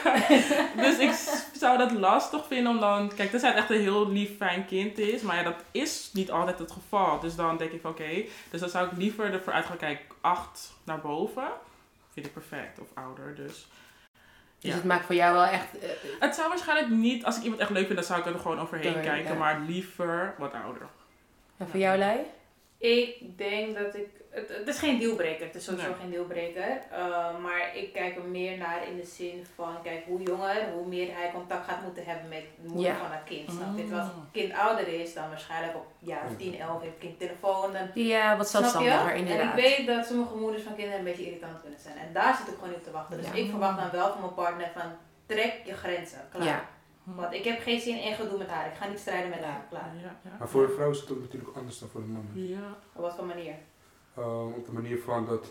dus 0.84 0.98
ik 0.98 1.10
zou 1.58 1.78
dat 1.78 1.92
lastig 1.92 2.46
vinden 2.46 2.72
om 2.72 2.80
dan. 2.80 3.14
Kijk, 3.14 3.30
tenzij 3.30 3.48
het 3.48 3.58
echt 3.58 3.70
een 3.70 3.80
heel 3.80 4.08
lief, 4.10 4.36
fijn 4.36 4.66
kind 4.66 4.98
is. 4.98 5.22
Maar 5.22 5.36
ja, 5.36 5.42
dat 5.42 5.54
is 5.70 6.10
niet 6.12 6.30
altijd 6.30 6.58
het 6.58 6.72
geval. 6.72 7.20
Dus 7.20 7.34
dan 7.36 7.56
denk 7.56 7.70
ik 7.72 7.80
van 7.80 7.90
oké. 7.90 8.24
dus 8.50 8.60
dan 8.60 8.68
zou 8.68 8.86
ik 8.86 8.92
liever 8.96 9.32
ervoor 9.32 9.52
uitgaan. 9.52 9.76
Kijk, 9.76 10.00
acht 10.20 10.72
naar 10.84 11.00
boven. 11.00 11.48
Vind 12.12 12.26
ik 12.26 12.32
perfect. 12.32 12.80
Of 12.80 12.86
ouder. 12.94 13.34
Dus. 13.34 13.66
Dus 14.60 14.70
Ja. 14.70 14.74
het 14.76 14.84
maakt 14.84 15.06
voor 15.06 15.14
jou 15.14 15.32
wel 15.34 15.44
echt... 15.44 15.78
eh, 15.78 15.88
Het 16.20 16.34
zou 16.34 16.48
waarschijnlijk 16.48 16.88
niet, 16.88 17.24
als 17.24 17.36
ik 17.36 17.42
iemand 17.42 17.60
echt 17.60 17.70
leuk 17.70 17.84
vind, 17.86 17.94
dan 17.98 18.04
zou 18.04 18.20
ik 18.20 18.26
er 18.26 18.38
gewoon 18.40 18.60
overheen 18.60 19.00
kijken. 19.00 19.32
ja. 19.32 19.38
Maar 19.38 19.60
liever 19.66 20.34
wat 20.38 20.52
ouder. 20.64 20.86
en 21.56 21.68
voor 21.68 21.80
jou, 21.80 21.98
Lei? 21.98 22.18
Ik 22.78 23.38
denk 23.38 23.76
dat 23.78 23.94
ik. 23.94 24.06
Het, 24.30 24.48
het 24.48 24.68
is 24.68 24.78
geen 24.78 24.98
dealbreaker, 24.98 25.46
het 25.46 25.54
is 25.54 25.64
sowieso 25.64 25.86
Nee. 25.88 25.96
geen 26.00 26.10
dealbreaker. 26.10 26.82
Uh, 26.92 27.38
maar 27.42 27.76
ik 27.76 27.92
kijk 27.92 28.16
er 28.16 28.22
meer 28.22 28.58
naar 28.58 28.88
in 28.88 28.96
de 28.96 29.04
zin 29.06 29.46
van: 29.54 29.82
kijk, 29.82 30.04
hoe 30.06 30.22
jonger, 30.22 30.68
hoe 30.74 30.86
meer 30.86 31.08
hij 31.16 31.30
contact 31.34 31.64
gaat 31.68 31.82
moeten 31.82 32.04
hebben 32.04 32.28
met 32.28 32.42
de 32.62 32.68
moeder 32.68 32.92
Ja. 32.92 32.96
van 32.98 33.10
dat 33.10 33.24
kind. 33.24 33.50
Snap 33.50 33.60
je? 33.60 33.66
Mm. 33.70 33.76
Terwijl 33.76 34.00
als 34.00 34.08
het 34.10 34.30
kind 34.32 34.52
ouder 34.52 34.88
is, 35.00 35.14
dan 35.14 35.28
waarschijnlijk 35.28 35.74
op 35.74 35.86
of 36.30 36.36
10, 36.36 36.58
11 36.60 36.80
heeft 36.80 36.92
het 36.92 37.00
kind 37.00 37.18
telefoon. 37.18 37.72
Dan, 37.72 37.88
Ja, 37.94 38.36
wat 38.36 38.48
zelfstandiger 38.48 39.00
En 39.10 39.14
ik 39.14 39.16
inderdaad. 39.28 39.54
weet 39.54 39.86
dat 39.86 40.06
sommige 40.06 40.34
moeders 40.36 40.62
van 40.62 40.74
kinderen 40.74 40.98
een 40.98 41.04
beetje 41.04 41.26
irritant 41.26 41.60
kunnen 41.60 41.80
zijn. 41.80 41.96
En 41.98 42.12
daar 42.12 42.36
zit 42.36 42.46
ik 42.48 42.54
gewoon 42.54 42.68
niet 42.68 42.78
op 42.78 42.84
te 42.84 42.90
wachten. 42.90 43.16
Dus 43.16 43.26
Ja. 43.26 43.32
ik 43.34 43.50
verwacht 43.50 43.78
dan 43.80 43.90
wel 43.90 44.10
van 44.12 44.20
mijn 44.20 44.34
partner: 44.34 44.70
van 44.74 44.90
trek 45.26 45.54
je 45.64 45.74
grenzen. 45.74 46.20
Klaar. 46.30 46.44
Ja. 46.46 46.68
Want 47.14 47.32
ik 47.32 47.44
heb 47.44 47.60
geen 47.60 47.80
zin 47.80 48.02
in 48.02 48.14
gedoe 48.14 48.38
met 48.38 48.48
haar. 48.48 48.66
Ik 48.66 48.76
ga 48.76 48.88
niet 48.88 48.98
strijden 48.98 49.30
met 49.30 49.38
haar. 49.42 49.66
Klaar. 49.70 49.92
Ja, 50.02 50.16
ja. 50.24 50.36
Maar 50.38 50.48
voor 50.48 50.62
een 50.62 50.70
vrouw 50.74 50.90
is 50.90 51.00
het 51.00 51.10
ook 51.10 51.20
natuurlijk 51.20 51.56
anders 51.56 51.78
dan 51.78 51.88
voor 51.88 52.00
een 52.00 52.10
man. 52.12 52.26
Ja. 52.32 52.76
Op 52.92 53.02
wat 53.02 53.14
voor 53.14 53.26
manier? 53.26 53.54
Uh, 54.18 54.46
op 54.56 54.66
de 54.66 54.72
manier 54.72 54.98
van 54.98 55.26
dat 55.26 55.46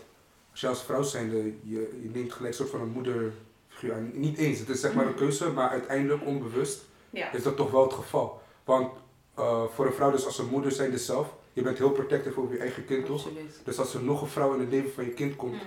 als 0.50 0.60
je 0.60 0.68
als 0.68 0.82
vrouw 0.82 1.02
zijnde, 1.02 1.36
je, 1.44 1.98
je 2.02 2.10
neemt 2.12 2.32
gelijk 2.32 2.52
een 2.52 2.58
soort 2.58 2.70
van 2.70 2.80
een 2.80 2.90
moederfiguur 2.92 3.94
aan. 3.94 4.10
Niet 4.14 4.36
eens, 4.38 4.58
het 4.58 4.68
is 4.68 4.80
zeg 4.80 4.94
maar 4.94 5.06
een 5.06 5.14
keuze, 5.14 5.50
maar 5.50 5.68
uiteindelijk 5.68 6.26
onbewust 6.26 6.84
Ja. 7.10 7.32
is 7.32 7.42
dat 7.42 7.56
toch 7.56 7.70
wel 7.70 7.82
het 7.82 7.92
geval. 7.92 8.42
Want 8.64 8.92
uh, 9.38 9.64
voor 9.64 9.86
een 9.86 9.92
vrouw, 9.92 10.10
dus 10.10 10.26
als 10.26 10.38
een 10.38 10.48
moeder 10.48 10.72
zijnde 10.72 10.98
zelf, 10.98 11.34
je 11.52 11.62
bent 11.62 11.78
heel 11.78 11.90
protective 11.90 12.40
over 12.40 12.54
je 12.54 12.60
eigen 12.60 12.84
kind 12.84 13.06
toch? 13.06 13.26
Absoluut. 13.26 13.60
Dus 13.64 13.78
als 13.78 13.94
er 13.94 14.02
nog 14.02 14.20
een 14.22 14.28
vrouw 14.28 14.54
in 14.54 14.60
het 14.60 14.68
leven 14.70 14.92
van 14.92 15.04
je 15.04 15.10
kind 15.10 15.36
komt, 15.36 15.52
Mm. 15.52 15.60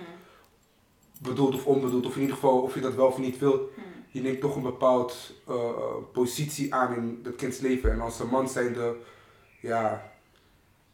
bedoeld 1.18 1.54
of 1.54 1.66
onbedoeld, 1.66 2.06
of 2.06 2.14
in 2.14 2.20
ieder 2.20 2.34
geval 2.34 2.60
of 2.62 2.74
je 2.74 2.80
dat 2.80 2.94
wel 2.94 3.06
of 3.06 3.18
niet 3.18 3.38
wilt, 3.38 3.60
Mm. 3.76 3.82
Je 4.10 4.20
neemt 4.22 4.40
toch 4.40 4.56
een 4.56 4.62
bepaald 4.62 5.32
uh, 5.48 5.56
positie 6.12 6.74
aan 6.74 6.94
in 6.94 7.22
dat 7.22 7.36
kinds 7.36 7.58
leven. 7.58 7.92
En 7.92 8.00
als 8.00 8.18
een 8.20 8.28
man 8.28 8.48
zijnde, 8.48 8.96
ja, 9.60 10.02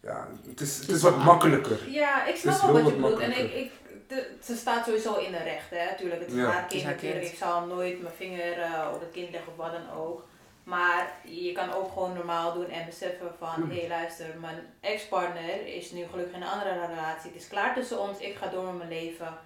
ja 0.03 0.29
het 0.49 0.61
is, 0.61 0.79
het 0.79 0.89
is 0.89 1.03
wat 1.03 1.17
makkelijker. 1.25 1.91
Ja, 1.91 2.27
ik 2.27 2.37
snap 2.37 2.61
wel 2.61 2.73
wat 2.73 2.87
je 2.87 2.93
bedoelt. 2.93 3.19
En 3.21 3.39
ik, 3.39 3.55
ik, 3.55 3.71
de, 4.09 4.31
ze 4.43 4.57
staat 4.57 4.85
sowieso 4.85 5.15
in 5.15 5.33
de 5.33 5.43
recht, 5.43 5.71
hè. 5.71 5.97
Tuurlijk, 5.97 6.21
het 6.21 6.31
is 6.31 6.37
Ja. 6.37 6.45
haar 6.51 6.67
kind 6.67 6.83
haar 6.83 6.93
natuurlijk. 6.93 7.21
kind. 7.21 7.33
Ik 7.33 7.39
zal 7.39 7.67
nooit 7.67 8.03
mijn 8.03 8.15
vinger 8.15 8.59
eh, 8.61 8.89
op 8.95 9.01
het 9.01 9.11
kind 9.11 9.31
leggen 9.31 9.53
of 9.53 9.57
wat 9.59 9.73
dan 9.73 9.91
ook. 9.99 10.25
Maar 10.65 11.13
je 11.25 11.53
kan 11.53 11.73
ook 11.73 11.93
gewoon 11.93 12.13
normaal 12.15 12.53
doen 12.55 12.69
en 12.69 12.87
beseffen 12.87 13.33
van, 13.39 13.55
Mm. 13.63 13.71
hé 13.71 13.79
hey, 13.79 13.89
luister, 13.89 14.27
mijn 14.41 14.59
ex-partner 14.81 15.67
is 15.77 15.91
nu 15.91 16.05
gelukkig 16.11 16.35
in 16.35 16.43
een 16.43 16.49
andere 16.49 16.87
relatie. 16.87 17.31
Het 17.33 17.41
is 17.41 17.49
klaar 17.49 17.75
tussen 17.75 18.01
ons, 18.01 18.19
ik 18.19 18.37
ga 18.37 18.47
door 18.47 18.65
met 18.65 18.77
mijn 18.77 18.89
leven. 18.89 19.39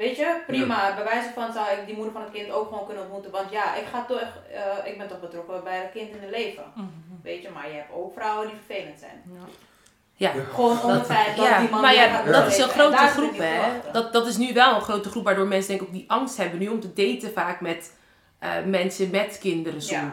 Weet 0.00 0.16
je, 0.16 0.40
prima. 0.46 0.94
Bij 0.94 1.04
wijze 1.04 1.30
van 1.34 1.52
zou 1.52 1.66
ik 1.70 1.86
die 1.86 1.94
moeder 1.94 2.12
van 2.12 2.22
het 2.22 2.32
kind 2.32 2.50
ook 2.50 2.68
gewoon 2.68 2.86
kunnen 2.86 3.02
ontmoeten. 3.02 3.30
Want 3.30 3.50
ja, 3.50 3.74
ik, 3.74 3.86
ga 3.86 4.04
toch, 4.04 4.20
eh, 4.52 4.90
ik 4.92 4.98
ben 4.98 5.08
toch 5.08 5.20
betrokken 5.20 5.64
bij 5.64 5.78
het 5.78 5.90
kind 5.92 6.10
in 6.10 6.20
het 6.20 6.30
leven. 6.30 6.64
Mhm. 6.74 6.86
Weet 7.22 7.42
je, 7.42 7.48
maar 7.50 7.68
je 7.68 7.74
hebt 7.74 7.92
ook 7.92 8.14
vrouwen 8.14 8.48
die 8.48 8.56
vervelend 8.66 8.98
zijn. 8.98 9.22
Ja. 9.26 9.46
Ja. 10.14 10.34
Ja. 10.34 10.44
Gewoon 10.44 10.82
om 10.82 10.90
het 10.90 11.06
feit 11.06 11.36
dat 11.36 11.46
Ja, 11.46 11.60
die 11.60 11.70
man 11.70 11.80
maar 11.80 11.94
ja, 11.94 12.08
gaat 12.08 12.26
dat 12.32 12.46
is 12.46 12.58
een 12.58 12.68
grote 12.68 12.96
groep, 12.96 13.38
hè. 13.38 13.60
Dat, 13.92 14.12
dat 14.12 14.26
is 14.26 14.36
nu 14.36 14.52
wel 14.52 14.74
een 14.74 14.80
grote 14.80 15.10
groep 15.10 15.24
waardoor 15.24 15.46
mensen 15.46 15.68
denk 15.68 15.80
ik 15.80 15.86
ook 15.86 15.94
die 15.94 16.10
angst 16.10 16.36
hebben 16.36 16.58
nu 16.58 16.68
om 16.68 16.80
te 16.80 16.92
daten 16.92 17.32
vaak 17.32 17.60
met 17.60 17.96
eh, 18.38 18.50
mensen 18.64 19.10
met 19.10 19.38
kinderen 19.38 19.80
Ja. 19.80 20.10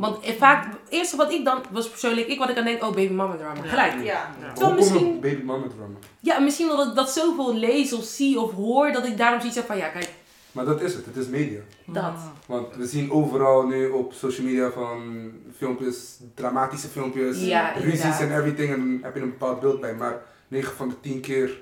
Want 0.00 0.26
vaak, 0.38 0.64
het 0.64 0.78
eerste 0.88 1.16
wat 1.16 1.32
ik 1.32 1.44
dan, 1.44 1.62
was 1.70 1.88
persoonlijk 1.90 2.26
ik, 2.26 2.38
wat 2.38 2.48
ik 2.48 2.56
aan 2.58 2.64
denk, 2.64 2.82
oh 2.82 2.94
baby 2.94 3.12
mama 3.12 3.36
drama, 3.36 3.60
gelijk. 3.62 3.92
Ja. 3.94 4.02
Ja. 4.02 4.30
Terwijl 4.54 4.66
Hoe 4.66 4.74
misschien- 4.74 5.20
baby 5.20 5.42
mama 5.42 5.66
drama? 5.76 5.98
Ja, 6.20 6.38
misschien 6.38 6.70
omdat 6.70 6.86
ik 6.88 6.94
dat 6.94 7.10
zoveel 7.10 7.54
lees 7.54 7.92
of 7.92 8.04
zie 8.04 8.40
of 8.40 8.52
hoor, 8.52 8.92
dat 8.92 9.06
ik 9.06 9.16
daarom 9.16 9.38
zoiets 9.38 9.56
heb 9.56 9.66
van, 9.66 9.76
ja 9.76 9.88
kijk, 9.88 10.08
Maar 10.52 10.64
dat 10.64 10.80
is 10.80 10.94
het, 10.94 11.06
het 11.06 11.16
is 11.16 11.26
media. 11.26 11.60
dat. 11.86 12.12
Want 12.46 12.76
we 12.76 12.86
zien 12.86 13.10
overal 13.10 13.66
nu 13.66 13.88
op 13.88 14.12
social 14.12 14.46
media 14.46 14.70
van 14.70 15.30
filmpjes, 15.56 16.16
dramatische 16.34 16.88
filmpjes, 16.88 17.40
Ja, 17.44 17.72
ruzies 17.72 18.20
en 18.20 18.36
everything. 18.36 18.72
En 18.72 18.78
dan 18.78 18.98
heb 19.02 19.14
je 19.14 19.20
een 19.20 19.30
bepaald 19.30 19.60
beeld 19.60 19.80
bij. 19.80 19.94
Maar 19.94 20.22
9 20.48 20.76
van 20.76 20.88
de 20.88 20.94
10 21.00 21.20
keer 21.20 21.60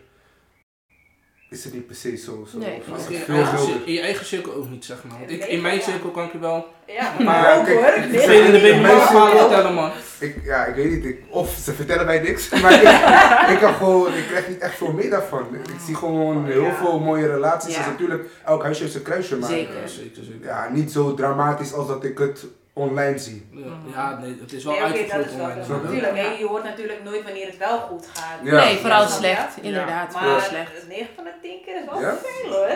is 1.50 1.64
het 1.64 1.72
niet 1.74 1.86
per 1.86 1.96
se 1.96 2.16
zo. 2.16 2.46
zo 2.52 2.58
Nee, 2.58 2.68
In 2.68 2.82
je, 3.08 3.14
eigen, 3.16 3.32
milder. 3.34 3.58
cir- 3.58 3.86
in 3.86 3.92
je 3.92 4.00
eigen 4.00 4.26
cirkel 4.26 4.54
ook 4.54 4.70
niet, 4.70 4.84
zeg 4.84 4.96
maar. 5.08 5.18
Want 5.18 5.30
ik, 5.30 5.44
in 5.44 5.60
mijn 5.60 5.80
cirkel 5.82 6.10
kan 6.10 6.24
ik 6.24 6.32
je 6.32 6.38
wel 6.38 6.66
Ja, 6.86 7.14
Maar 7.24 7.58
ook 7.58 7.64
kijk, 7.64 7.78
hoor. 7.78 7.94
ik- 8.04 8.10
Dit- 8.10 8.20
vervelende 8.22 8.60
baby 8.60 8.80
Mijn 8.80 9.00
vertellen, 9.00 9.74
man. 9.74 9.90
Ik, 10.18 10.36
ja, 10.44 10.64
ik 10.64 10.74
weet 10.74 10.90
niet. 10.90 11.04
Ik, 11.04 11.20
of 11.30 11.56
ze 11.64 11.72
vertellen 11.72 12.06
mij 12.06 12.18
niks. 12.20 12.48
Maar 12.62 12.72
ik, 12.72 13.50
ik, 13.54 13.58
kan 13.60 13.74
gewoon, 13.74 14.14
ik 14.14 14.24
krijg 14.28 14.48
niet 14.48 14.58
echt 14.58 14.76
veel 14.76 14.92
mee 14.92 15.08
daarvan. 15.10 15.54
Ik 15.54 15.80
zie 15.86 15.94
gewoon 15.94 16.46
heel 16.46 16.62
Ja. 16.64 16.74
veel 16.74 16.98
mooie 17.00 17.26
relaties. 17.26 17.74
Ja. 17.74 17.82
En 17.84 17.90
natuurlijk, 17.90 18.24
elk 18.44 18.62
huisje 18.62 18.80
heeft 18.80 18.92
zijn 18.92 19.04
kruisje. 19.04 19.36
Maar 19.36 19.48
Zeker. 19.48 19.80
Ja, 19.80 19.86
zeker, 19.86 20.24
zeker. 20.24 20.46
ja, 20.46 20.68
niet 20.72 20.92
zo 20.92 21.14
dramatisch 21.14 21.72
als 21.74 21.86
dat 21.86 22.04
ik 22.04 22.18
het 22.18 22.46
online 22.78 23.18
zie. 23.18 23.48
Ja, 23.52 23.60
ja, 23.94 24.18
nee, 24.18 24.36
het 24.40 24.52
is 24.52 24.64
wel 24.64 24.72
Nee, 24.72 24.80
wel 25.08 25.20
online. 25.32 25.66
Natuurlijk, 25.82 26.12
nee, 26.12 26.38
je 26.38 26.46
hoort 26.46 26.64
natuurlijk 26.64 27.04
nooit 27.04 27.24
wanneer 27.24 27.46
het 27.46 27.56
wel 27.56 27.78
goed 27.78 28.06
gaat. 28.14 28.38
Ja. 28.42 28.64
nee, 28.64 28.76
vooral 28.78 29.08
slecht, 29.08 29.56
inderdaad, 29.60 30.12
Maar 30.12 30.22
vooral 30.22 30.40
slecht. 30.40 30.72
9 30.88 31.06
van 31.14 31.24
de 31.24 31.30
10 31.42 31.58
keer 31.64 31.76
is 31.76 31.84
wel 31.90 32.00
Ja? 32.00 32.16
veel 32.22 32.50
hoor. 32.52 32.68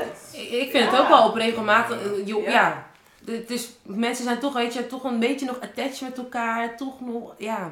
Ik 0.60 0.70
vind 0.70 0.84
het 0.84 0.92
Ja. 0.92 1.00
ook 1.00 1.08
wel 1.08 1.28
op 1.28 1.34
regelmatig, 1.34 1.96
eh, 2.02 2.26
joh, 2.26 2.44
Ja. 2.44 2.50
ja. 2.50 2.86
Het 3.32 3.50
is, 3.50 3.70
mensen 3.82 4.24
zijn 4.24 4.38
toch, 4.38 4.52
weet 4.52 4.74
je, 4.74 4.86
toch 4.86 5.04
een 5.04 5.18
beetje 5.18 5.46
nog 5.46 5.60
attached 5.60 6.00
met 6.00 6.18
elkaar, 6.18 6.76
toch 6.76 7.00
nog, 7.00 7.34
ja. 7.38 7.70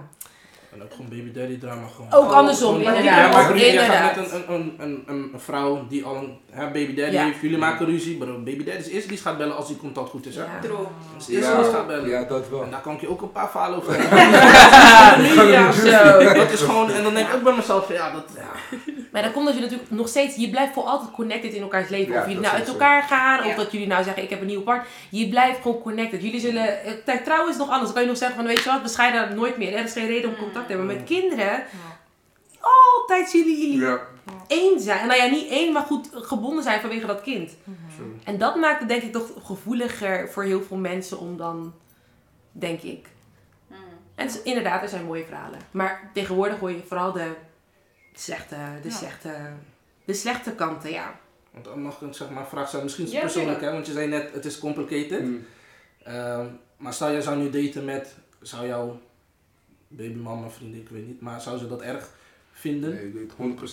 En 0.73 0.83
ook 0.83 0.91
gewoon 0.93 1.09
baby 1.09 1.33
daddy 1.33 1.59
drama 1.59 1.87
gewoon. 1.95 2.13
Ook 2.13 2.33
andersom, 2.33 2.77
inderdaad. 2.77 3.05
Ja, 3.05 3.29
maar 3.31 3.57
inderdaad. 3.57 3.93
gaat 3.93 4.17
met 4.17 4.33
een, 4.33 4.53
een, 4.55 4.75
een, 4.79 5.05
een, 5.07 5.31
een 5.33 5.41
vrouw 5.41 5.87
die 5.89 6.05
al 6.05 6.17
een 6.17 6.41
hè, 6.51 6.65
baby 6.65 6.95
daddy 6.95 7.13
Ja. 7.13 7.25
heeft. 7.25 7.41
Jullie 7.41 7.59
maken 7.59 7.87
ruzie, 7.87 8.17
bro. 8.17 8.33
Baby 8.39 8.65
daddy 8.65 8.79
is 8.81 8.85
de 8.85 8.91
eerste 8.91 9.09
die 9.09 9.19
gaat 9.19 9.39
bellen 9.39 9.57
als 9.57 9.67
die 9.67 9.77
contact 9.77 10.09
goed 10.11 10.27
is. 10.27 10.37
Hè? 10.37 10.43
Ja. 10.43 10.49
True. 10.63 10.77
Dat 10.77 10.87
is 11.21 11.27
de 11.27 11.33
eerste 11.33 11.57
die 11.57 11.65
gaat 11.65 11.87
bellen. 11.87 12.09
ja, 12.09 12.25
dat 12.25 12.49
wel. 12.49 12.63
En 12.63 12.71
daar 12.71 12.81
kan 12.81 12.95
ik 12.95 13.01
je 13.01 13.09
ook 13.09 13.23
een 13.23 13.33
paar 13.33 13.51
verhalen 13.51 13.79
over 13.79 13.97
Ja, 15.51 15.73
zo. 15.73 16.19
Dat 16.41 16.51
is 16.53 16.61
gewoon, 16.61 16.91
en 16.91 17.03
dan 17.03 17.15
denk 17.15 17.29
ik 17.29 17.35
ook 17.35 17.43
bij 17.43 17.53
mezelf, 17.55 17.87
van, 17.87 17.95
ja, 17.95 18.11
dat, 18.13 18.25
ja. 18.37 18.79
Maar 19.13 19.23
dan 19.23 19.33
komt 19.33 19.47
dat 19.47 19.55
je 19.55 19.61
natuurlijk 19.61 19.91
nog 19.91 20.09
steeds, 20.09 20.37
je 20.37 20.51
blijft 20.51 20.73
voor 20.73 20.83
altijd 20.83 21.11
connected 21.11 21.53
in 21.53 21.63
elkaars 21.63 21.89
leven. 21.89 22.13
Ja, 22.13 22.21
of 22.21 22.27
jullie 22.27 22.41
nou 22.43 22.55
uit 22.55 22.67
zo. 22.67 22.73
elkaar 22.73 23.03
gaan, 23.03 23.43
Ja. 23.45 23.49
of 23.51 23.55
dat 23.55 23.73
jullie 23.73 23.87
nou 23.87 24.05
zeggen, 24.05 24.23
ik 24.23 24.31
heb 24.31 24.41
een 24.41 24.47
nieuwe 24.47 24.63
partner. 24.63 24.87
Je 25.09 25.29
blijft 25.29 25.61
gewoon 25.63 25.83
connected. 25.83 26.23
Jullie 26.23 26.41
zullen, 26.41 26.85
eh, 27.07 27.17
trouwens 27.25 27.57
nog 27.57 27.67
anders. 27.69 27.85
Dan 27.85 27.93
kan 27.93 28.03
je 28.03 28.09
nog 28.09 28.17
zeggen 28.19 28.37
van, 28.37 28.47
weet 28.47 28.63
je 28.63 28.71
wat, 28.71 28.83
we 28.83 28.89
scheiden 28.89 29.35
nooit 29.37 29.57
meer. 29.57 29.75
Er 29.75 29.85
is 29.85 29.93
geen 29.93 30.07
reden 30.07 30.31
om 30.31 30.37
contact 30.37 30.67
te 30.67 30.73
hebben. 30.73 30.87
Maar 30.87 30.97
met 30.97 31.05
kinderen, 31.05 31.63
altijd 32.61 33.29
zullen 33.31 33.47
jullie 33.61 33.79
Ja. 33.81 34.07
één 34.47 34.81
zijn. 34.81 35.07
Nou 35.07 35.19
ja, 35.23 35.27
niet 35.31 35.49
één, 35.49 35.73
maar 35.73 35.83
goed 35.83 36.09
gebonden 36.13 36.63
zijn 36.65 36.81
vanwege 36.81 37.07
dat 37.07 37.21
kind. 37.23 37.57
En 38.25 38.39
dat 38.39 38.57
maakt 38.57 38.79
het 38.79 38.89
denk 38.89 39.03
ik 39.03 39.13
toch 39.13 39.31
gevoeliger 39.43 40.29
voor 40.31 40.43
heel 40.43 40.63
veel 40.63 40.77
mensen 40.77 41.19
om 41.19 41.37
dan, 41.37 41.75
denk 42.53 42.81
ik. 42.83 43.07
Mm. 43.67 43.77
En 44.15 44.27
het 44.27 44.35
is- 44.35 44.43
inderdaad, 44.43 44.83
er 44.83 44.89
zijn 44.89 45.05
mooie 45.05 45.25
verhalen. 45.25 45.59
Maar 45.71 46.11
tegenwoordig 46.15 46.59
hoor 46.59 46.71
je 46.71 46.83
vooral 46.87 47.13
de 47.13 47.33
slechte, 48.13 48.57
de 48.83 48.89
Ja. 48.89 48.95
slechte, 48.95 49.37
de 50.05 50.15
slechte 50.15 50.53
kanten, 50.55 50.91
ja. 50.91 51.19
Want 51.53 51.65
dan 51.65 51.83
mag 51.83 52.01
ik 52.01 52.15
zeg 52.15 52.31
maar 52.31 52.43
een 52.43 52.49
vraag 52.49 52.67
stellen, 52.69 52.85
misschien 52.85 53.07
is 53.07 53.13
het 53.13 53.21
Ja, 53.21 53.27
persoonlijk, 53.27 53.61
hè, 53.61 53.73
want 53.73 53.87
je 53.87 53.93
zei 53.93 54.07
net, 54.09 54.33
het 54.33 54.45
is 54.45 54.59
complicated. 54.59 55.23
Mm. 55.23 55.47
Ehm, 56.03 56.47
maar 56.77 56.93
stel, 56.93 57.11
jij 57.13 57.21
zou 57.21 57.37
nu 57.39 57.51
daten 57.51 57.85
met 57.85 58.15
zou 58.41 58.67
jouw 58.67 59.01
babymama, 59.89 60.49
vriendin, 60.49 60.81
ik 60.81 60.89
weet 60.89 61.07
niet, 61.07 61.21
maar 61.21 61.41
zou 61.41 61.59
ze 61.59 61.69
dat 61.69 61.81
erg 61.83 62.11
vinden? 62.61 62.91
Nee, 62.91 63.07
ik 63.07 63.15
weet 63.15 63.33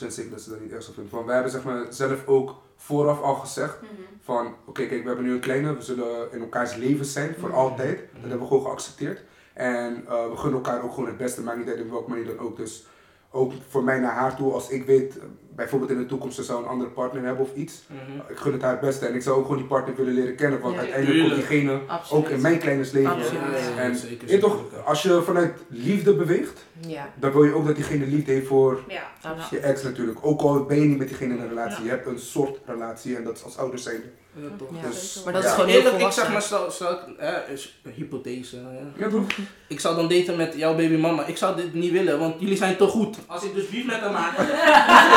100% 0.10 0.14
zeker 0.14 0.32
dat 0.32 0.42
ze 0.42 0.50
dat 0.50 0.60
niet 0.62 0.72
erg 0.72 0.82
zou 0.84 0.94
vinden. 0.94 1.12
Van, 1.12 1.26
wij 1.26 1.34
hebben 1.34 1.52
zeg 1.52 1.64
maar, 1.64 1.86
zelf 1.90 2.28
ook 2.28 2.56
vooraf 2.76 3.22
al 3.22 3.36
gezegd 3.36 3.82
Mhm. 3.82 3.92
van 4.22 4.54
oké, 4.66 4.86
kijk, 4.86 5.02
we 5.02 5.08
hebben 5.08 5.26
nu 5.26 5.32
een 5.32 5.40
kleine, 5.40 5.76
we 5.76 5.82
zullen 5.82 6.32
in 6.32 6.40
elkaars 6.42 6.76
leven 6.76 7.06
zijn 7.06 7.36
voor 7.40 7.54
altijd. 7.54 7.98
Dat 8.12 8.20
hebben 8.22 8.40
we 8.40 8.48
gewoon 8.48 8.64
geaccepteerd. 8.64 9.24
En 9.54 10.04
eh, 10.08 10.30
we 10.30 10.36
gunnen 10.38 10.64
elkaar 10.64 10.84
ook 10.84 10.94
gewoon 10.94 11.08
het 11.10 11.18
beste, 11.18 11.42
maakt 11.42 11.58
niet 11.58 11.68
uit 11.68 11.78
in 11.80 11.90
welke 11.90 12.10
manier 12.10 12.26
dan 12.26 12.40
ook. 12.40 12.58
Dus 12.58 12.86
ook 13.32 13.54
voor 13.70 13.84
mij 13.84 14.00
naar 14.00 14.14
haar 14.14 14.36
toe, 14.36 14.54
als 14.54 14.70
ik 14.70 14.86
weet, 14.86 15.18
bijvoorbeeld 15.58 15.92
in 15.92 15.98
de 15.98 16.06
toekomst 16.06 16.36
ze 16.36 16.44
zou 16.44 16.64
een 16.64 16.70
andere 16.70 16.90
partner 16.90 17.24
hebben 17.24 17.44
of 17.46 17.56
iets. 17.56 17.84
Mhm. 17.88 18.32
Ik 18.32 18.38
gun 18.38 18.52
het 18.54 18.62
haar 18.62 18.72
het 18.72 18.80
beste 18.80 19.06
en 19.06 19.16
ik 19.16 19.22
zou 19.22 19.36
ook 19.38 19.42
gewoon 19.42 19.58
die 19.58 19.68
partner 19.68 19.96
willen 19.96 20.14
leren 20.14 20.36
kennen, 20.36 20.60
want 20.60 20.74
Ja. 20.74 20.80
uiteindelijk 20.80 21.20
komt 21.24 21.36
diegene 21.36 21.80
Absoluut. 21.88 22.24
ook 22.26 22.30
in 22.32 22.42
mijn 22.42 22.58
kleines 22.60 22.92
leven. 22.92 23.12
Absoluut. 23.12 23.42
Ja, 23.76 23.82
En 23.82 23.96
zeker, 23.96 24.40
toch, 24.40 24.62
als 24.86 25.02
je 25.04 25.22
vanuit 25.22 25.54
liefde 25.68 26.14
beweegt, 26.16 26.66
Ja, 26.88 27.10
dan 27.16 27.32
wil 27.32 27.44
je 27.44 27.54
ook 27.54 27.66
dat 27.66 27.76
diegene 27.76 28.06
liefde 28.06 28.32
heeft 28.32 28.48
voor 28.48 28.84
Ja. 28.88 29.04
je 29.50 29.60
ex 29.60 29.84
natuurlijk. 29.84 30.18
Ook 30.22 30.42
al 30.42 30.64
ben 30.66 30.80
je 30.80 30.86
niet 30.86 30.98
met 30.98 31.08
diegene 31.08 31.34
in 31.34 31.40
een 31.42 31.48
relatie, 31.48 31.84
je 31.84 31.90
hebt 31.90 32.08
een 32.08 32.20
soort 32.20 32.58
relatie 32.66 33.16
en 33.16 33.24
dat 33.24 33.36
is 33.38 33.44
als 33.44 33.58
ouders 33.58 33.84
zijn. 33.84 34.02
Ja, 34.34 34.48
toch. 34.58 34.68
Ja. 34.82 34.88
Dus, 34.90 35.22
Maar 35.24 35.34
dat 35.34 35.44
is 35.44 35.52
gewoon 35.52 35.68
heel 35.70 35.78
Eerlijk, 35.84 36.02
ik 36.02 36.12
zeg 36.12 36.32
maar, 36.32 36.42
stel, 36.42 36.72
stel, 36.72 36.92
ik- 36.92 37.00
hè, 37.18 37.52
is 37.54 37.80
een 37.84 37.92
hypothese. 37.92 38.58
Ja 38.98 39.08
toch? 39.10 39.24
Ik 39.68 39.80
zou 39.80 39.96
dan 39.96 40.08
daten 40.08 40.36
met 40.38 40.54
jouw 40.58 40.76
babymama. 40.76 41.26
Ik 41.26 41.38
zou 41.38 41.56
dit 41.56 41.74
niet 41.74 41.92
willen, 41.92 42.20
want 42.20 42.40
jullie 42.40 42.58
zijn 42.58 42.78
te 42.78 42.88
goed. 42.88 43.18
Als 43.28 43.44
ik 43.44 43.54
dus 43.54 43.70
beef 43.70 43.86
met 43.86 44.00
hem 44.00 44.12
maak. 44.12 44.38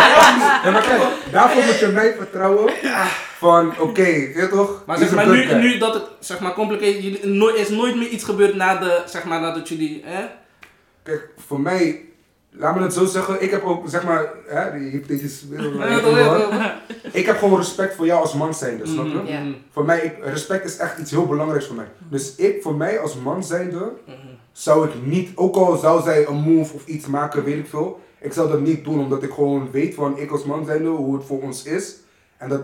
Ja, 0.64 0.71
maar 0.71 0.83
kijk, 0.83 1.02
daarvoor 1.33 1.64
moet 1.64 1.79
je 1.79 1.87
mij 1.87 2.14
vertrouwen 2.14 2.73
van 3.38 3.79
oké, 3.79 4.07
je 4.07 4.49
toch? 4.50 4.83
Maar 4.87 4.99
zeg 4.99 5.14
maar, 5.14 5.29
nu, 5.29 5.55
nu 5.55 5.79
dat 5.79 5.95
het 5.95 6.05
zeg 6.21 6.40
maar 6.40 6.52
complicated, 6.55 7.02
jullie, 7.02 7.26
nooit, 7.26 7.57
is 7.57 7.69
nooit 7.69 7.97
meer 7.97 8.09
iets 8.09 8.25
gebeurd 8.25 8.55
na 8.55 8.76
de, 8.76 9.02
zeg 9.07 9.25
maar, 9.25 9.40
nadat 9.40 9.69
jullie, 9.69 10.02
hè? 10.05 10.25
Kijk, 11.02 11.29
voor 11.47 11.61
mij, 11.61 12.05
laat 12.50 12.76
me 12.76 12.83
het 12.83 12.93
zo 12.95 13.05
zeggen, 13.05 13.43
ik 13.43 13.50
heb 13.50 13.64
ook 13.64 13.88
zeg 13.88 14.05
maar, 14.05 14.29
hè, 14.47 14.79
die 14.79 14.90
hypothetische. 14.90 15.47
Ik 17.12 17.26
heb 17.26 17.38
gewoon 17.38 17.59
respect 17.59 17.95
voor 17.95 18.07
jou 18.07 18.21
als 18.21 18.35
man 18.35 18.55
zijnde, 18.55 18.87
snap 18.87 19.07
je? 19.07 19.12
Mhm, 19.14 19.26
Ja. 19.26 19.40
mhm, 19.40 19.52
Voor 19.73 19.85
mij, 19.85 20.00
ik, 20.00 20.14
respect 20.25 20.64
is 20.64 20.76
echt 20.76 20.99
iets 20.99 21.11
heel 21.11 21.26
belangrijks 21.26 21.67
voor 21.67 21.76
mij. 21.76 21.88
Dus 22.09 22.35
ik, 22.37 22.62
voor 22.62 22.75
mij 22.75 22.99
als 22.99 23.14
man 23.14 23.45
zijnde, 23.45 23.93
mhm. 24.07 24.17
zou 24.52 24.88
ik 24.88 24.93
niet, 25.05 25.31
ook 25.35 25.57
al 25.57 25.76
zou 25.76 26.02
zij 26.02 26.26
een 26.26 26.40
move 26.40 26.75
of 26.75 26.87
iets 26.87 27.07
maken, 27.07 27.45
weet 27.45 27.59
ik 27.59 27.69
veel. 27.69 28.00
Ik 28.20 28.32
zou 28.32 28.48
dat 28.48 28.60
niet 28.60 28.84
doen, 28.84 28.98
omdat 28.98 29.22
ik 29.22 29.32
gewoon 29.32 29.70
weet 29.70 29.94
van 29.94 30.18
ik 30.18 30.30
als 30.30 30.44
man 30.44 30.64
zijnde, 30.64 30.88
hoe 30.88 31.16
het 31.16 31.24
voor 31.24 31.42
ons 31.42 31.64
is. 31.64 31.96
En 32.36 32.48
dat, 32.48 32.62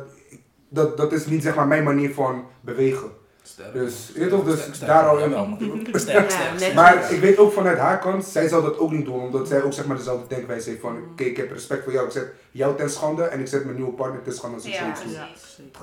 dat, 0.68 0.96
dat 0.96 1.12
is 1.12 1.26
niet 1.26 1.42
zeg 1.42 1.54
maar 1.54 1.66
mijn 1.66 1.84
manier 1.84 2.14
van 2.14 2.44
bewegen. 2.60 3.10
Sterk. 3.47 3.73
Dus, 3.73 4.12
weet 4.15 4.29
toch, 4.31 4.45
dus 4.45 4.59
Sterk, 4.61 4.75
sterk. 4.75 4.91
daar 4.91 5.09
al 5.09 5.19
Jawel, 5.19 5.45
in. 5.45 5.67
man. 5.69 5.87
Sterk, 5.93 6.31
Ja, 6.31 6.37
sterk. 6.38 6.59
net- 6.61 6.75
Maar 6.75 7.12
ik 7.12 7.21
weet 7.21 7.38
ook 7.38 7.53
vanuit 7.53 7.79
haar 7.79 7.99
kant, 7.99 8.25
zij 8.25 8.49
zou 8.49 8.62
dat 8.62 8.79
ook 8.79 8.91
niet 8.91 9.05
doen, 9.05 9.21
omdat 9.21 9.49
zij 9.49 9.62
ook 9.62 9.73
zeg 9.73 9.87
maar 9.87 9.97
dezelfde 9.97 10.35
denkwijze 10.35 10.69
heeft 10.69 10.81
van, 10.81 10.99
oké, 11.12 11.23
ik 11.25 11.37
heb 11.37 11.53
respect 11.53 11.85
voor 11.85 11.93
jou, 11.93 12.07
ik 12.07 12.12
zet 12.12 12.26
jou 12.50 12.76
ten 12.76 12.91
schande 12.91 13.23
en 13.25 13.41
ik 13.41 13.47
zet 13.47 13.65
mijn 13.65 13.76
nieuwe 13.76 13.93
partner 13.93 14.23
ten 14.23 14.33
schande 14.33 14.57
als 14.57 14.65
ik 14.65 14.73
Ja, 14.73 14.79
zoiets. 14.79 15.15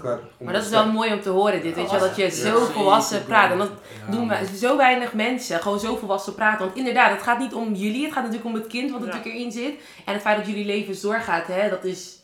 Ja, 0.03 0.19
Maar 0.39 0.53
dat 0.53 0.63
is 0.63 0.69
wel 0.69 0.91
mooi 0.91 1.13
om 1.13 1.21
te 1.21 1.29
horen 1.29 1.61
dit, 1.61 1.75
weet 1.75 1.91
je 1.91 1.97
wel, 1.99 2.07
dat 2.07 2.15
je 2.15 2.29
zo 2.29 2.59
Ja, 2.59 2.65
volwassen 2.65 3.25
praat. 3.25 3.51
En 3.51 3.57
dat 3.57 3.69
Ja, 4.05 4.11
doen 4.11 4.27
we, 4.29 4.35
zo 4.57 4.77
weinig 4.77 5.13
mensen 5.13 5.59
gewoon 5.59 5.79
zo 5.79 5.95
volwassen 5.95 6.35
praten. 6.35 6.65
Want 6.65 6.77
inderdaad, 6.77 7.11
het 7.11 7.21
gaat 7.21 7.39
niet 7.39 7.53
om 7.53 7.73
jullie, 7.73 8.03
het 8.03 8.13
gaat 8.13 8.23
natuurlijk 8.23 8.49
om 8.55 8.61
het 8.61 8.67
kind 8.67 8.91
wat 8.91 8.99
Ja. 8.99 9.05
natuurlijk 9.05 9.35
erin 9.35 9.51
zit. 9.51 9.73
En 10.05 10.13
het 10.13 10.21
feit 10.21 10.37
dat 10.37 10.47
jullie 10.47 10.65
leven 10.65 11.01
doorgaat, 11.01 11.47
hè, 11.47 11.69
dat 11.69 11.83
is, 11.83 12.19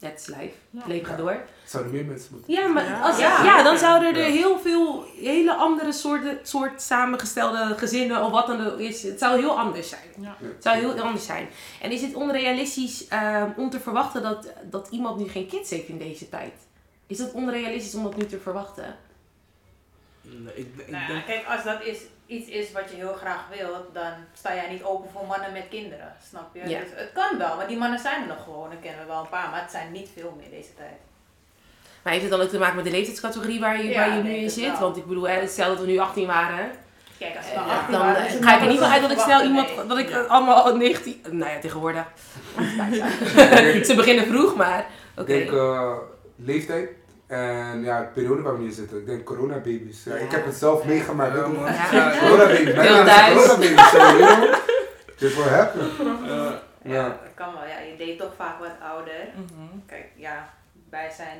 net 0.00 0.12
is 0.20 0.26
life. 0.26 0.52
Het 0.76 0.86
leven 0.86 1.06
gaat 1.06 1.18
door. 1.18 1.36
Zouden 1.70 1.92
meer 1.92 2.04
mensen 2.04 2.28
moeten. 2.32 2.52
Ja, 2.52 2.66
maar 2.66 2.84
Ja. 2.84 3.00
als, 3.00 3.18
ja. 3.18 3.44
Ja. 3.44 3.62
dan 3.62 3.78
zouden 3.78 4.14
er 4.14 4.26
Ja. 4.26 4.30
heel 4.32 4.58
veel 4.58 5.04
hele 5.20 5.54
andere 5.54 5.92
soorten, 5.92 6.38
soort 6.42 6.82
samengestelde 6.82 7.74
gezinnen 7.78 8.22
of 8.24 8.30
wat 8.30 8.46
dan 8.46 8.66
ook 8.66 8.78
is. 8.78 9.02
Het 9.02 9.18
zou 9.18 9.38
heel 9.40 9.58
anders 9.58 9.88
zijn. 9.88 10.08
Ja. 10.20 10.36
Het 10.40 10.62
zou 10.62 10.76
heel 10.76 11.00
anders 11.00 11.26
zijn. 11.26 11.48
En 11.80 11.90
is 11.90 12.02
het 12.02 12.14
onrealistisch 12.14 13.08
ehm, 13.08 13.50
om 13.56 13.70
te 13.70 13.80
verwachten 13.80 14.22
dat, 14.22 14.46
dat 14.62 14.88
iemand 14.90 15.18
nu 15.18 15.28
geen 15.28 15.46
kids 15.46 15.70
heeft 15.70 15.88
in 15.88 15.98
deze 15.98 16.28
tijd? 16.28 16.52
Is 17.06 17.18
het 17.18 17.32
onrealistisch 17.32 17.94
om 17.94 18.02
dat 18.02 18.16
nu 18.16 18.26
te 18.26 18.40
verwachten? 18.40 18.96
Nee, 20.22 20.54
ik, 20.54 20.66
ik 20.76 20.90
Nou 20.90 21.06
denk, 21.06 21.26
kijk, 21.26 21.46
als 21.46 21.64
dat 21.64 21.82
is, 21.82 21.98
iets 22.26 22.48
is 22.48 22.72
wat 22.72 22.90
je 22.90 22.96
heel 22.96 23.14
graag 23.14 23.48
wilt, 23.56 23.94
dan 23.94 24.12
sta 24.34 24.54
jij 24.54 24.70
niet 24.70 24.82
open 24.82 25.10
voor 25.10 25.26
mannen 25.26 25.52
met 25.52 25.68
kinderen, 25.70 26.16
snap 26.28 26.54
je? 26.54 26.68
Ja. 26.68 26.80
Dus 26.80 26.88
het 26.94 27.10
kan 27.12 27.38
wel, 27.38 27.56
maar 27.56 27.68
die 27.68 27.76
mannen 27.78 27.98
zijn 27.98 28.22
er 28.22 28.28
nog 28.28 28.42
gewoon, 28.44 28.68
dan 28.70 28.80
kennen 28.80 29.00
we 29.00 29.06
wel 29.06 29.20
een 29.20 29.28
paar, 29.28 29.50
maar 29.50 29.60
het 29.62 29.70
zijn 29.70 29.92
niet 29.92 30.08
veel 30.14 30.34
meer 30.40 30.50
deze 30.50 30.74
tijd. 30.74 30.98
Maar 32.02 32.12
heeft 32.12 32.24
het 32.24 32.32
dan 32.32 32.40
ook 32.42 32.48
te 32.48 32.58
maken 32.58 32.76
met 32.76 32.84
de 32.84 32.90
leeftijdscategorie 32.90 33.60
waar 33.60 33.82
je, 33.82 33.88
Ja, 33.88 34.06
waar 34.08 34.16
je 34.16 34.22
nu 34.22 34.34
in 34.34 34.50
zit? 34.50 34.70
wel. 34.70 34.80
Want 34.80 34.96
ik 34.96 35.06
bedoel, 35.06 35.28
stel 35.46 35.68
dat 35.68 35.80
we 35.80 35.86
nu 35.86 35.98
18 35.98 36.26
waren. 36.26 36.70
Kijk, 37.18 37.36
als 37.36 37.46
we 37.46 37.52
eh, 37.54 37.70
18 37.78 37.92
dan 37.92 38.00
waren, 38.00 38.16
eh, 38.20 38.26
is 38.26 38.32
het 38.32 38.44
ga 38.44 38.54
ik 38.56 38.60
er 38.62 38.68
niet 38.68 38.78
van 38.78 38.90
uit 38.90 39.02
dat 39.02 39.10
ik 39.10 39.18
snel 39.18 39.42
iemand, 39.42 39.76
nee. 39.76 39.86
dat 39.86 39.98
ik 39.98 40.08
Ja. 40.08 40.20
allemaal 40.20 40.76
19, 40.76 41.20
nou 41.30 41.50
ja 41.52 41.58
tegenwoordig. 41.58 42.04
Ze 43.86 43.92
beginnen 43.96 44.26
vroeg, 44.26 44.56
maar 44.56 44.86
oké. 45.16 45.32
Ik 45.32 45.38
denk 45.48 45.58
eh, 45.60 45.92
leeftijd 46.36 46.88
en 47.26 47.82
ja, 47.84 48.00
de 48.00 48.06
periode 48.14 48.42
waar 48.42 48.56
we 48.56 48.62
nu 48.62 48.70
zitten. 48.70 48.98
Ik 48.98 49.06
denk 49.06 49.24
coronababies. 49.24 50.04
Ja, 50.04 50.14
ik 50.14 50.30
heb 50.30 50.44
het 50.44 50.54
zelf 50.54 50.84
meegemaakt. 50.84 51.34
Ja. 51.36 51.46
Ja. 51.66 51.88
Ja, 51.92 52.18
Coronababies. 52.18 52.64
Mijn 52.74 52.80
Heel 52.94 53.04
thuis. 53.04 53.34
coronababies. 53.34 54.50
Dit 55.18 55.34
will 55.36 55.44
happen. 55.48 55.80
eh, 55.80 56.50
Ja, 56.82 56.94
Ja. 56.94 57.02
dat 57.02 57.16
kan 57.34 57.52
wel. 57.52 57.62
Ja, 57.68 57.78
je 57.90 57.96
deed 57.98 58.18
toch 58.18 58.32
vaak 58.36 58.58
wat 58.58 58.74
ouder. 58.92 59.20
Mhm. 59.34 59.78
Kijk, 59.86 60.04
ja, 60.16 60.48
wij 60.90 61.10
zijn 61.16 61.38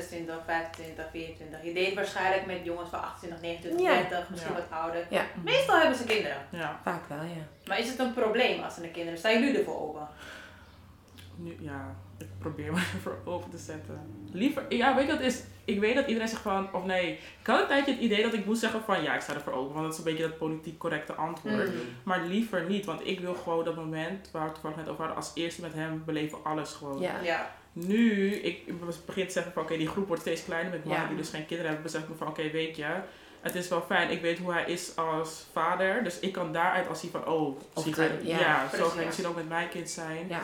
26, 0.00 0.34
25, 0.46 1.04
24. 1.10 1.64
Je 1.64 1.72
deed 1.72 1.94
waarschijnlijk 1.94 2.46
met 2.46 2.60
jongens 2.64 2.90
van 2.90 3.02
28, 3.02 3.40
29, 3.40 3.86
Ja. 3.86 3.94
30, 4.08 4.28
misschien 4.30 4.52
Ja. 4.54 4.58
wat 4.58 4.78
ouder. 4.80 5.06
Ja. 5.10 5.24
Meestal 5.44 5.78
hebben 5.78 5.96
ze 5.98 6.04
kinderen. 6.04 6.36
Ja, 6.50 6.80
Vaak 6.82 7.06
wel, 7.08 7.22
ja. 7.22 7.44
Maar 7.66 7.78
is 7.78 7.88
het 7.88 7.98
een 7.98 8.14
probleem 8.14 8.62
als 8.62 8.74
ze 8.74 8.82
een 8.84 8.90
kinderen 8.90 9.18
Staan 9.18 9.32
jullie 9.42 9.58
ervoor 9.58 9.80
open? 9.80 10.08
nu, 11.36 11.56
ja, 11.60 11.94
ik 12.18 12.26
probeer 12.38 12.72
me 12.72 12.78
ervoor 12.94 13.18
open 13.24 13.50
te 13.50 13.58
zetten. 13.58 14.00
Liever, 14.32 14.64
ja, 14.68 14.94
weet 14.94 15.06
je 15.06 15.12
wat 15.12 15.20
is? 15.20 15.42
Ik 15.64 15.80
weet 15.80 15.94
dat 15.94 16.06
iedereen 16.06 16.28
zegt 16.28 16.42
van, 16.42 16.68
of 16.74 16.84
nee. 16.84 17.12
Ik 17.40 17.46
had 17.46 17.60
een 17.60 17.66
tijdje 17.66 17.92
het 17.92 18.00
idee 18.00 18.22
dat 18.22 18.32
ik 18.32 18.46
moest 18.46 18.60
zeggen 18.60 18.82
van, 18.82 19.02
ja, 19.02 19.14
ik 19.14 19.20
sta 19.20 19.34
ervoor 19.34 19.52
open. 19.52 19.72
Want 19.74 19.84
dat 19.84 19.92
is 19.92 19.98
een 19.98 20.04
beetje 20.04 20.28
dat 20.28 20.38
politiek 20.38 20.78
correcte 20.78 21.12
antwoord. 21.12 21.68
Mhm. 21.68 21.76
Maar 22.02 22.20
liever 22.20 22.64
niet, 22.68 22.84
want 22.84 23.06
ik 23.06 23.20
wil 23.20 23.34
gewoon 23.34 23.64
dat 23.64 23.74
moment 23.76 24.28
waar 24.32 24.52
we 24.62 24.66
het 24.68 24.76
net 24.76 24.88
over 24.88 24.98
hadden, 24.98 25.16
als 25.16 25.30
eerste 25.34 25.60
met 25.60 25.72
hem 25.74 26.02
beleven 26.04 26.38
alles 26.44 26.72
gewoon. 26.72 27.00
Ja. 27.00 27.20
Ja. 27.22 27.50
Nu, 27.76 28.32
ik 28.34 28.64
begin 29.06 29.26
te 29.26 29.32
zeggen 29.32 29.52
van 29.52 29.62
oké, 29.62 29.76
die 29.76 29.88
groep 29.88 30.06
wordt 30.06 30.22
steeds 30.22 30.44
kleiner 30.44 30.70
met 30.70 30.84
mannen 30.84 31.02
Ja. 31.02 31.08
die 31.08 31.16
dus 31.16 31.28
geen 31.28 31.46
kinderen 31.46 31.64
hebben, 31.72 31.82
besef 31.82 32.02
ik 32.02 32.08
me 32.08 32.14
van 32.14 32.28
oké, 32.28 32.50
weet 32.50 32.76
je, 32.76 32.86
het 33.40 33.54
is 33.54 33.68
wel 33.68 33.80
fijn. 33.82 34.10
Ik 34.10 34.20
weet 34.20 34.38
hoe 34.38 34.52
hij 34.52 34.64
is 34.66 34.96
als 34.96 35.46
vader, 35.52 36.04
dus 36.04 36.18
ik 36.20 36.32
kan 36.32 36.52
daaruit 36.52 36.88
al 36.88 36.94
zien 36.94 37.10
van 37.10 37.26
oh, 37.26 37.56
Of 37.74 37.82
zie 37.82 37.94
hij, 37.94 38.10
ja, 38.22 38.38
ja, 38.38 38.68
zo 38.76 38.88
ga 38.88 38.98
ik 39.00 39.06
misschien 39.06 39.26
ook 39.26 39.36
met 39.36 39.48
mijn 39.48 39.68
kind 39.68 39.90
zijn. 39.90 40.26
Ja. 40.28 40.40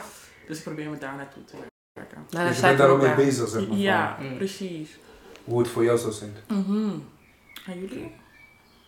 Dus 0.46 0.58
ik 0.58 0.64
probeer 0.64 0.90
me 0.90 0.98
daar 0.98 1.14
naartoe 1.16 1.44
te 1.44 1.54
werken. 1.92 2.26
Nou, 2.30 2.46
Dus 2.48 2.56
je 2.56 2.62
ik 2.62 2.66
bent 2.68 2.78
daar 2.78 2.88
ook 2.88 3.02
mee 3.02 3.14
bezig, 3.14 3.48
zeg 3.48 3.68
maar. 3.68 3.76
Ja, 3.78 4.16
Mm. 4.20 4.36
precies. 4.36 4.98
Hoe 5.44 5.58
het 5.58 5.68
voor 5.68 5.84
jou 5.84 5.98
zou 5.98 6.12
zijn. 6.12 6.36
Mhm. 6.48 6.90
En 7.66 7.80
jullie? 7.80 8.12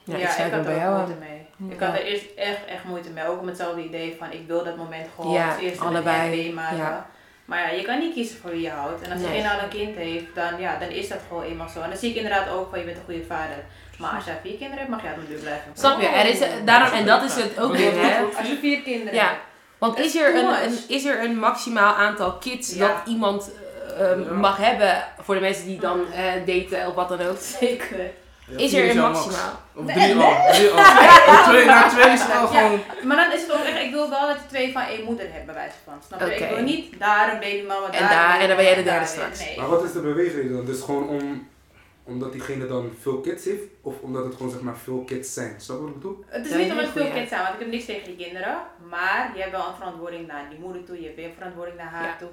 Ja, 0.05 0.17
Ja, 0.17 0.31
ik 0.37 0.51
me 0.51 0.57
had 0.57 0.65
bij 0.65 0.73
er 0.75 0.79
jou 0.81 1.01
ook 1.01 1.07
moeite 1.07 1.21
mee. 1.25 1.47
Ja. 1.69 1.75
Ik 1.75 1.81
had 1.81 1.95
er 1.95 2.05
eerst 2.05 2.27
echt, 2.37 2.65
echt 2.65 2.85
moeite 2.85 3.11
mee. 3.11 3.25
Ook 3.27 3.41
met 3.41 3.49
hetzelfde 3.49 3.85
idee 3.85 4.17
van 4.19 4.31
ik 4.33 4.47
wil 4.47 4.65
dat 4.65 4.77
moment 4.77 5.09
gewoon 5.17 5.33
Ja, 5.33 5.53
als 5.53 5.63
eerste 5.63 5.85
allebei. 5.85 6.31
meemaken. 6.31 6.77
Ja. 6.77 7.11
Maar 7.45 7.61
ja, 7.61 7.69
je 7.79 7.83
kan 7.83 7.99
niet 7.99 8.15
kiezen 8.15 8.37
voor 8.39 8.51
wie 8.51 8.61
je 8.61 8.71
houdt. 8.71 9.03
En 9.03 9.13
als 9.13 9.21
Nee. 9.21 9.33
je 9.33 9.39
een 9.39 9.51
al 9.51 9.63
een 9.63 9.69
kind 9.69 9.97
heeft, 9.97 10.25
dan, 10.35 10.61
ja, 10.61 10.79
dan 10.79 10.89
is 10.89 11.09
dat 11.09 11.19
gewoon 11.29 11.43
eenmaal 11.43 11.69
zo. 11.69 11.81
En 11.81 11.89
dan 11.89 11.99
zie 11.99 12.11
ik 12.11 12.17
inderdaad 12.17 12.49
ook 12.49 12.71
van 12.71 12.79
je 12.79 12.85
bent 12.85 12.97
een 12.97 13.05
goede 13.05 13.25
vader. 13.29 13.57
Maar 13.99 14.11
als 14.11 14.25
jij 14.25 14.39
vier 14.43 14.53
kinderen 14.57 14.79
hebt, 14.79 14.89
mag 14.91 15.01
je 15.03 15.07
uit 15.07 15.17
mijn 15.17 15.29
buurt 15.29 15.41
blijven. 15.41 15.71
Snap 15.75 16.01
je? 16.01 16.07
Er 16.07 16.27
is, 16.29 16.39
daarom, 16.65 16.99
en 16.99 17.07
dat 17.07 17.23
is 17.23 17.35
het 17.35 17.59
ook 17.61 17.73
weer, 17.77 17.93
hè. 17.93 18.23
Als 18.39 18.49
je 18.49 18.59
vier 18.61 18.81
kinderen 18.83 19.15
Ja. 19.15 19.25
hebt. 19.27 19.41
Want 19.79 19.97
Dat 19.97 20.07
is 20.07 20.17
er, 20.17 20.35
een, 20.37 20.79
is 20.89 21.05
er 21.05 21.25
een 21.25 21.39
maximaal 21.39 21.95
aantal 21.95 22.33
kids 22.33 22.75
Ja. 22.75 22.87
dat 22.89 22.97
iemand 23.07 23.51
eh, 23.99 24.13
eh, 24.13 24.31
mag 24.31 24.57
hebben 24.57 25.05
voor 25.19 25.35
de 25.35 25.41
mensen 25.41 25.67
die 25.67 25.81
dan 25.81 26.13
eh, 26.13 26.33
daten 26.47 26.87
of 26.89 26.95
wat 26.95 27.09
dan 27.09 27.21
ook? 27.21 27.39
Zeker. 27.41 28.11
Ja, 28.57 28.59
Is 28.65 28.73
er 28.75 28.91
een 28.91 28.97
maximaal? 28.99 29.61
Of 29.75 29.85
Nee, 29.85 29.95
drie 29.95 30.15
nee. 30.15 30.25
al. 30.25 30.35
Drie 30.53 30.71
al. 30.71 31.45
Twee, 31.49 31.65
na 31.65 31.89
twee 31.89 32.13
is 32.13 32.21
het 32.23 32.31
al 32.37 32.53
Ja. 32.53 32.61
gewoon... 32.61 32.81
Maar 33.03 33.17
dan 33.17 33.33
is 33.33 33.41
het 33.43 33.53
ook 33.53 33.65
echt, 33.65 33.79
ik 33.85 33.91
wil 33.93 34.11
wel 34.11 34.27
dat 34.27 34.37
je 34.37 34.47
twee 34.49 34.73
van 34.73 34.83
één 34.83 35.05
moeder 35.05 35.27
hebt 35.33 35.47
bij 35.47 35.55
wijze 35.55 35.75
van. 35.85 35.95
Snap 36.07 36.21
je? 36.21 36.25
Oké. 36.27 36.35
Ik 36.45 36.51
wil 36.55 36.63
niet 36.65 36.99
daar 36.99 37.33
een 37.33 37.41
babymama, 37.41 37.87
daar 37.91 38.01
En 38.01 38.09
daar- 38.09 38.35
een 38.35 38.41
en 38.41 38.47
dan 38.49 38.57
ben 38.57 38.65
jij 38.67 38.75
de 38.75 38.83
derde 38.83 38.99
daar 38.99 39.09
straks. 39.09 39.57
Maar 39.57 39.69
wat 39.69 39.85
is 39.85 39.93
de 39.93 40.01
beweegreden 40.01 40.53
dan? 40.53 40.65
Dus 40.65 40.81
gewoon 40.81 41.09
om, 41.09 41.49
omdat 42.05 42.33
diegene 42.33 42.67
dan 42.67 42.91
veel 43.01 43.21
kids 43.21 43.45
heeft? 43.45 43.63
Of 43.83 44.01
omdat 44.01 44.25
het 44.25 44.35
gewoon 44.35 44.51
zeg 44.53 44.61
maar 44.61 44.77
veel 44.77 45.03
kids 45.07 45.35
zijn? 45.35 45.61
Snap 45.61 45.77
je 45.77 45.83
wat 45.83 45.93
ik 45.93 46.01
bedoel? 46.01 46.25
Het 46.27 46.47
is 46.47 46.55
niet 46.55 46.71
omdat 46.71 46.85
het 46.85 46.93
veel 46.93 47.11
kids 47.11 47.29
zijn, 47.29 47.43
want 47.43 47.55
ik 47.55 47.61
heb 47.61 47.69
niks 47.71 47.85
tegen 47.85 48.05
die 48.17 48.17
kinderen. 48.27 48.57
Maar 48.91 49.31
je 49.35 49.41
hebt 49.41 49.53
wel 49.53 49.69
een 49.69 49.75
verantwoording 49.75 50.27
naar 50.27 50.45
die 50.51 50.59
moeder 50.59 50.85
toe, 50.85 50.97
je 51.01 51.05
hebt 51.05 51.17
weer 51.17 51.25
een 51.27 51.35
verantwoording 51.35 51.77
naar 51.77 51.87
haar 51.91 52.05
Ja. 52.05 52.17
toe. 52.19 52.29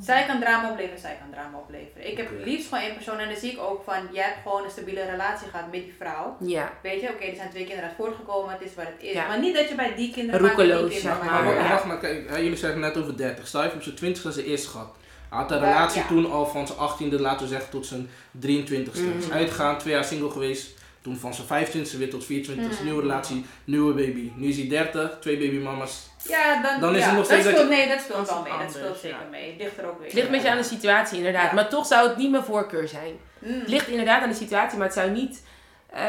Zij 0.00 0.24
kan 0.26 0.40
drama 0.40 0.70
opleveren, 0.70 0.98
zij 1.00 1.16
kan 1.20 1.30
drama 1.30 1.58
opleveren. 1.58 2.10
Ik 2.10 2.16
heb 2.16 2.30
Oké. 2.32 2.44
liefst 2.44 2.68
gewoon 2.68 2.84
één 2.84 2.94
persoon 2.94 3.18
en 3.18 3.28
dan 3.28 3.36
zie 3.38 3.52
ik 3.52 3.58
ook 3.60 3.82
van, 3.84 4.00
jij 4.12 4.24
hebt 4.24 4.38
gewoon 4.42 4.64
een 4.64 4.70
stabiele 4.70 5.04
relatie 5.04 5.48
gehad 5.48 5.70
met 5.70 5.80
die 5.82 5.94
vrouw. 5.98 6.36
Ja. 6.40 6.72
Weet 6.82 7.00
je, 7.00 7.08
oké, 7.08 7.24
er 7.24 7.36
zijn 7.36 7.50
twee 7.50 7.64
kinderen 7.64 7.88
uit 7.88 7.98
voortgekomen, 7.98 8.52
het 8.52 8.60
is 8.62 8.74
wat 8.74 8.84
het 8.86 9.02
is. 9.02 9.12
Ja. 9.12 9.26
Maar 9.26 9.38
niet 9.40 9.54
dat 9.54 9.68
je 9.68 9.74
bij 9.74 9.94
die 9.94 10.12
kinderen 10.12 10.40
Roekeloos, 10.40 10.80
bij 10.80 10.88
die 10.88 10.98
kinderen 11.00 11.22
zeg 11.22 11.30
maar. 11.32 11.44
Maar 11.44 11.54
Ja. 11.54 11.68
wacht 11.68 11.84
maar, 11.84 11.98
kijk, 11.98 12.30
jullie 12.30 12.56
zeggen 12.56 12.80
net 12.80 12.96
over 12.96 13.16
30. 13.16 13.46
Stel 13.46 13.62
je 13.62 13.72
op 13.72 13.82
zijn 13.82 13.94
20 13.96 14.22
dat 14.22 14.34
ze 14.34 14.44
eerst 14.44 14.66
gehad. 14.66 14.96
Hij 15.28 15.38
had 15.38 15.50
een 15.50 15.58
relatie 15.58 16.00
ja. 16.00 16.06
toen 16.08 16.30
al 16.30 16.46
van 16.46 16.66
zijn 16.66 16.78
18e, 16.78 17.20
laten 17.20 17.42
we 17.46 17.52
zeggen, 17.52 17.70
tot 17.70 17.86
zijn 17.86 18.10
23ste. 18.40 19.16
Is 19.18 19.26
Mhm. 19.26 19.32
uitgegaan, 19.32 19.78
twee 19.78 19.94
jaar 19.94 20.04
single 20.04 20.30
geweest. 20.30 20.76
Toen 21.02 21.16
van 21.16 21.34
zijn 21.34 21.46
25 21.46 21.98
weer 21.98 22.10
tot 22.10 22.24
24, 22.24 22.72
Mhm. 22.74 22.84
nieuwe 22.84 23.00
relatie, 23.00 23.44
nieuwe 23.64 23.92
baby. 23.94 24.30
Nu 24.34 24.48
is 24.48 24.56
hij 24.56 24.68
30, 24.68 25.16
twee 25.20 25.36
babymama's. 25.38 26.06
Ja, 26.28 26.62
dan, 26.62 26.80
Dan 26.80 26.94
is 26.94 27.00
ja, 27.00 27.06
het 27.08 27.16
nog 27.16 27.24
steeds 27.24 27.44
dat 27.44 27.52
speelt, 27.52 27.68
je- 27.70 27.76
nee, 27.76 27.88
dat 27.88 28.00
speelt 28.00 28.18
Dat 28.26 28.28
wel 28.28 28.42
mee. 28.42 28.66
Dat 28.66 28.74
speelt 28.74 28.98
zeker 28.98 29.18
ja. 29.18 29.28
mee. 29.30 29.50
Het 29.50 29.60
ligt 29.62 29.78
er 29.78 29.86
ook 29.86 29.96
weer. 29.98 30.04
Het 30.04 30.14
ligt 30.14 30.26
een 30.26 30.32
beetje 30.32 30.50
aan 30.50 30.56
de 30.56 30.62
situatie, 30.62 31.16
inderdaad. 31.16 31.48
Ja. 31.48 31.54
Maar 31.54 31.68
toch 31.68 31.86
zou 31.86 32.08
het 32.08 32.16
niet 32.16 32.30
mijn 32.30 32.42
voorkeur 32.44 32.88
zijn. 32.88 33.12
Mm. 33.38 33.58
Het 33.60 33.68
ligt 33.68 33.88
inderdaad 33.88 34.22
aan 34.22 34.28
de 34.28 34.34
situatie, 34.34 34.78
maar 34.78 34.86
het 34.86 34.96
zou 34.96 35.10
niet, 35.10 35.42
eh, 35.90 36.02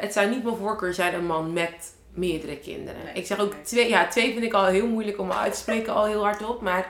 het 0.00 0.12
zou 0.12 0.28
niet 0.28 0.42
mijn 0.44 0.56
voorkeur 0.56 0.94
zijn 0.94 1.14
een 1.14 1.26
man 1.26 1.52
met 1.52 1.94
meerdere 2.14 2.56
kinderen. 2.58 3.04
Nee. 3.04 3.14
Ik 3.14 3.26
zeg 3.26 3.38
ook 3.40 3.52
Nee. 3.52 3.62
twee, 3.62 3.88
ja, 3.88 4.06
twee 4.08 4.32
vind 4.32 4.44
ik 4.44 4.52
al 4.52 4.64
heel 4.66 4.86
moeilijk 4.86 5.18
om 5.18 5.32
uit 5.32 5.52
te 5.52 5.58
spreken, 5.58 5.94
al 5.94 6.04
heel 6.06 6.22
hard 6.24 6.44
op. 6.46 6.60
Maar 6.60 6.86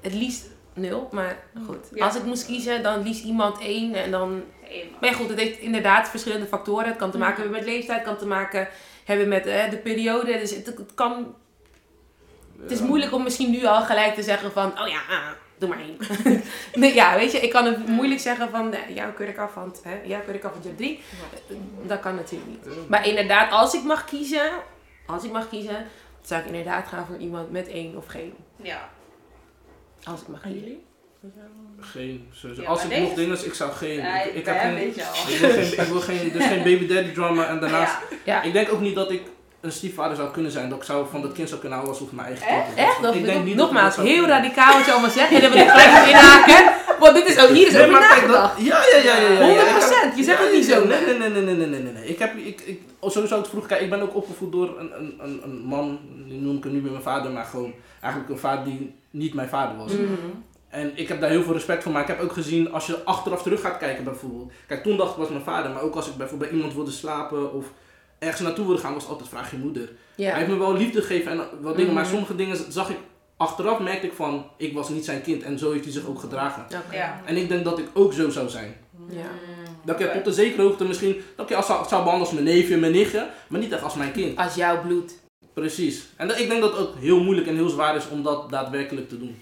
het 0.00 0.14
liefst 0.14 0.46
nul. 0.74 1.08
Maar 1.12 1.36
goed, 1.66 1.76
Ja. 1.94 2.04
als 2.04 2.16
ik 2.16 2.24
moest 2.24 2.46
kiezen, 2.46 2.82
dan 2.82 3.02
liefst 3.02 3.24
iemand 3.24 3.58
één. 3.60 3.94
En 3.94 4.10
dan... 4.10 4.42
Maar 5.00 5.10
ja, 5.10 5.16
goed, 5.16 5.28
het 5.28 5.38
heeft 5.38 5.58
inderdaad 5.58 6.08
verschillende 6.08 6.46
factoren. 6.46 6.86
Het 6.88 6.96
kan 6.96 7.10
te 7.10 7.18
maken 7.18 7.42
hebben 7.42 7.58
met 7.60 7.68
leeftijd, 7.68 7.98
het 7.98 8.08
kan 8.08 8.16
te 8.16 8.26
maken 8.26 8.68
hebben 9.04 9.28
met 9.28 9.46
eh, 9.46 9.70
de 9.70 9.76
periode. 9.76 10.38
Dus 10.38 10.50
het, 10.54 10.66
het 10.66 10.94
kan 10.94 11.34
het 12.62 12.70
is 12.70 12.78
Ja. 12.78 12.84
moeilijk 12.84 13.12
om 13.12 13.22
misschien 13.22 13.50
nu 13.50 13.64
al 13.64 13.82
gelijk 13.82 14.14
te 14.14 14.22
zeggen 14.22 14.52
van, 14.52 14.80
oh 14.80 14.88
ja, 14.88 15.00
doe 15.58 15.68
maar 15.68 15.78
één. 15.78 15.96
nee, 16.80 16.94
ja, 16.94 17.16
weet 17.16 17.32
je, 17.32 17.38
ik 17.40 17.50
kan 17.50 17.64
het 17.64 17.86
moeilijk 17.88 18.20
zeggen 18.20 18.50
van, 18.50 18.68
nee, 18.68 18.94
jou 18.94 19.12
keur 19.12 19.28
ik 19.28 19.38
af, 19.38 19.54
want 19.54 19.80
hè, 19.84 20.00
jou 20.04 20.22
keur 20.24 20.34
ik 20.34 20.44
af, 20.44 20.50
want 20.52 20.62
je 20.64 20.68
hebt 20.70 20.80
drie. 20.80 21.00
Dat 21.86 22.00
kan 22.00 22.14
natuurlijk 22.14 22.50
niet. 22.50 22.88
Maar 22.88 23.06
inderdaad, 23.06 23.52
als 23.52 23.74
ik 23.74 23.82
mag 23.82 24.04
kiezen, 24.04 24.50
als 25.06 25.24
ik 25.24 25.32
mag 25.32 25.48
kiezen, 25.48 25.86
zou 26.22 26.40
ik 26.40 26.46
inderdaad 26.46 26.86
gaan 26.88 27.06
voor 27.06 27.16
iemand 27.16 27.50
met 27.50 27.68
één 27.68 27.96
of 27.96 28.06
geen. 28.06 28.34
Ja. 28.56 28.88
Als 30.04 30.20
ik 30.20 30.28
mag 30.28 30.42
En 30.42 30.50
kiezen. 30.50 30.68
jullie? 30.68 30.84
Geen, 31.80 32.26
sowieso. 32.32 32.62
Ja, 32.62 32.68
Als 32.68 32.84
ik 32.84 32.98
nog 33.00 33.14
dingen, 33.14 33.44
ik 33.44 33.54
zou 33.54 33.72
geen. 33.72 33.96
Ja, 33.96 34.22
ik, 34.22 34.34
ik 34.34 34.46
heb 34.46 34.58
geen. 34.58 34.74
weet 34.74 34.94
je 34.94 35.06
al. 35.06 35.14
Ik 35.28 35.38
wil 35.38 35.50
geen, 35.50 35.72
ik 35.80 35.88
wil 35.88 36.00
geen, 36.00 36.32
dus 36.32 36.46
geen 36.46 36.62
baby 36.68 36.86
daddy 36.86 37.12
drama 37.12 37.46
en 37.48 37.60
daarnaast. 37.60 37.96
Ja. 38.10 38.16
Ja. 38.24 38.42
Ik 38.42 38.52
denk 38.52 38.72
ook 38.72 38.80
niet 38.80 38.94
dat 38.94 39.10
ik 39.10 39.22
een 39.60 39.72
stiefvader 39.72 40.16
zou 40.16 40.30
kunnen 40.30 40.52
zijn. 40.52 40.68
Dat 40.68 40.78
ik 40.78 40.84
zou 40.84 41.06
van 41.10 41.22
dat 41.22 41.32
kind 41.32 41.48
zou 41.48 41.60
kunnen 41.60 41.78
houden 41.78 41.98
alsof 41.98 42.12
mijn 42.12 42.26
eigen 42.26 42.46
kind. 42.46 42.88
Echt? 42.88 43.14
Ik 43.14 43.24
denk 43.24 43.54
nogmaals, 43.54 43.96
heel 43.96 44.26
radicaal 44.26 44.76
wat 44.76 44.86
je 44.86 44.92
allemaal 44.92 45.10
zegt. 45.10 45.32
En 45.32 45.40
dan 45.40 45.50
wil 45.50 45.60
ik 45.60 45.70
gelijk 45.76 46.06
inhaken. 46.08 46.72
Want 46.98 47.14
dit 47.14 47.26
is 47.26 47.38
ook, 47.38 47.48
hier 47.48 47.66
is 47.66 47.72
nee, 47.72 47.90
maar 47.90 48.08
kijk, 48.08 48.28
dat, 48.28 48.52
ja, 48.58 48.82
ja, 48.92 48.98
ja, 49.02 49.16
ja, 49.16 50.12
100%. 50.12 50.16
je 50.16 50.22
zegt 50.22 50.42
het 50.42 50.52
niet 50.52 50.64
zo. 50.64 50.84
Nee, 50.84 51.06
nee, 51.06 51.18
nee, 51.18 51.30
nee, 51.30 51.54
nee, 51.54 51.66
nee, 51.66 51.92
nee. 51.92 52.06
Ik 52.06 52.18
heb, 52.18 52.36
ik, 52.36 52.60
ik, 52.60 52.80
oh, 52.98 53.10
sowieso 53.10 53.36
het 53.36 53.48
vroeg, 53.48 53.66
kijk, 53.66 53.80
ik 53.80 53.90
ben 53.90 54.00
ook 54.00 54.14
opgevoed 54.14 54.52
door 54.52 54.78
een, 54.78 54.92
een, 55.18 55.40
een, 55.44 55.58
man, 55.58 55.98
die 56.26 56.40
noem 56.40 56.56
ik 56.56 56.64
hem 56.64 56.72
nu 56.72 56.80
bij 56.80 56.90
mijn 56.90 57.02
vader, 57.02 57.30
maar 57.30 57.44
gewoon 57.44 57.74
eigenlijk 58.00 58.32
een 58.32 58.38
vader 58.38 58.64
die 58.64 58.94
niet 59.10 59.34
mijn 59.34 59.48
vader 59.48 59.76
was. 59.76 59.92
Mhm. 59.92 60.04
En 60.68 60.92
ik 60.94 61.08
heb 61.08 61.20
daar 61.20 61.30
heel 61.30 61.42
veel 61.42 61.52
respect 61.52 61.82
voor, 61.82 61.92
maar 61.92 62.02
ik 62.02 62.08
heb 62.08 62.20
ook 62.20 62.32
gezien 62.32 62.72
als 62.72 62.86
je 62.86 63.04
achteraf 63.04 63.42
terug 63.42 63.60
gaat 63.60 63.78
kijken 63.78 64.04
bijvoorbeeld. 64.04 64.52
Kijk, 64.66 64.82
toen 64.82 64.96
dacht 64.96 65.10
ik 65.10 65.16
was 65.16 65.28
mijn 65.28 65.42
vader, 65.42 65.70
maar 65.70 65.82
ook 65.82 65.94
als 65.94 66.08
ik 66.08 66.16
bijvoorbeeld 66.16 66.50
bij 66.50 66.58
iemand 66.58 66.76
wilde 66.76 66.90
slapen 66.90 67.52
of 67.52 67.66
ergens 68.20 68.40
naartoe 68.40 68.66
wilde 68.66 68.80
gaan, 68.80 68.94
was 68.94 69.06
altijd 69.08 69.28
vraag 69.28 69.50
je 69.50 69.56
moeder. 69.56 69.90
Hij 70.16 70.32
heeft 70.34 70.48
me 70.48 70.56
wel 70.56 70.76
liefde 70.76 71.00
gegeven 71.02 71.32
en 71.32 71.40
wat 71.60 71.76
dingen, 71.76 71.92
maar 71.94 72.02
Mhm. 72.02 72.12
sommige 72.12 72.36
dingen 72.36 72.72
zag 72.72 72.90
ik, 72.90 72.96
achteraf 73.36 73.78
merkte 73.78 74.06
ik 74.06 74.12
van, 74.12 74.46
ik 74.56 74.72
was 74.74 74.88
niet 74.88 75.04
zijn 75.04 75.22
kind 75.22 75.42
en 75.42 75.58
zo 75.58 75.72
heeft 75.72 75.84
hij 75.84 75.92
zich 75.92 76.06
ook 76.06 76.18
gedragen. 76.20 76.64
Ja. 76.92 77.20
En 77.24 77.36
ik 77.36 77.48
denk 77.48 77.64
dat 77.64 77.78
ik 77.78 77.86
ook 77.92 78.12
zo 78.12 78.30
zou 78.30 78.48
zijn. 78.48 78.76
Ja. 79.08 79.26
Dat 79.84 80.00
ik 80.00 80.12
tot 80.12 80.26
een 80.26 80.32
zekere 80.32 80.62
hoogte 80.62 80.84
misschien, 80.84 81.20
dat 81.36 81.44
ik 81.44 81.50
je 81.50 81.56
als, 81.56 81.66
zou 81.66 81.78
zou 81.88 82.02
behandelen 82.02 82.20
als 82.28 82.32
mijn 82.32 82.56
neefje 82.56 82.74
en 82.74 82.80
mijn 82.80 82.92
nichtje, 82.92 83.30
maar 83.48 83.60
niet 83.60 83.72
echt 83.72 83.82
als 83.82 83.94
mijn 83.94 84.12
kind. 84.12 84.38
Als 84.38 84.54
jouw 84.54 84.80
bloed. 84.82 85.12
Precies. 85.54 86.06
En 86.16 86.28
dat, 86.28 86.38
ik 86.38 86.48
denk 86.48 86.60
dat 86.60 86.70
het 86.76 86.80
ook 86.88 86.94
heel 86.98 87.20
moeilijk 87.22 87.46
en 87.46 87.54
heel 87.54 87.68
zwaar 87.68 87.96
is 87.96 88.08
om 88.08 88.22
dat 88.22 88.50
daadwerkelijk 88.50 89.08
te 89.08 89.18
doen. 89.18 89.36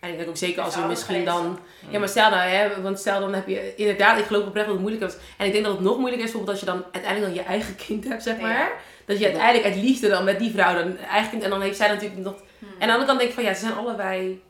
En 0.00 0.10
ik 0.10 0.16
denk 0.16 0.28
ook 0.28 0.36
zeker 0.36 0.62
als 0.62 0.74
het 0.74 0.86
misschien 0.86 1.24
dan... 1.24 1.58
Ja, 1.88 1.98
maar 1.98 2.08
stel 2.08 2.30
nou, 2.30 2.48
hè, 2.48 2.82
want 2.82 2.98
stel 2.98 3.20
dan 3.20 3.34
heb 3.34 3.48
je... 3.48 3.74
Inderdaad, 3.74 4.18
ik 4.18 4.24
geloof 4.24 4.46
oprecht 4.46 4.66
dat 4.66 4.74
het 4.74 4.84
moeilijk 4.84 5.10
is. 5.10 5.16
En 5.36 5.46
ik 5.46 5.52
denk 5.52 5.64
dat 5.64 5.74
het 5.74 5.82
nog 5.82 5.98
moeilijker 5.98 6.26
is 6.26 6.32
bijvoorbeeld 6.32 6.60
als 6.60 6.60
je 6.60 6.72
dan 6.72 6.84
uiteindelijk 6.92 7.34
dan 7.34 7.44
je 7.44 7.50
eigen 7.50 7.76
kind 7.86 8.04
hebt, 8.04 8.22
zeg 8.22 8.40
maar. 8.40 8.50
Ja. 8.50 8.70
Dat 9.04 9.18
je 9.18 9.24
uiteindelijk 9.24 9.64
uit 9.64 9.76
liefde 9.84 10.08
dan 10.08 10.24
met 10.24 10.38
die 10.38 10.50
vrouw 10.50 10.74
dan 10.74 10.96
eigen 10.96 11.30
kind... 11.30 11.42
En 11.42 11.50
dan 11.50 11.60
heeft 11.60 11.76
zij 11.76 11.88
natuurlijk 11.88 12.20
nog... 12.20 12.34
Hmm. 12.58 12.68
En 12.68 12.74
aan 12.80 12.86
de 12.86 12.92
andere 12.92 13.06
kant 13.06 13.18
denk 13.18 13.30
ik 13.30 13.36
van 13.36 13.44
ja, 13.44 13.54
ze 13.54 13.60
zijn 13.60 13.74
allebei... 13.74 14.42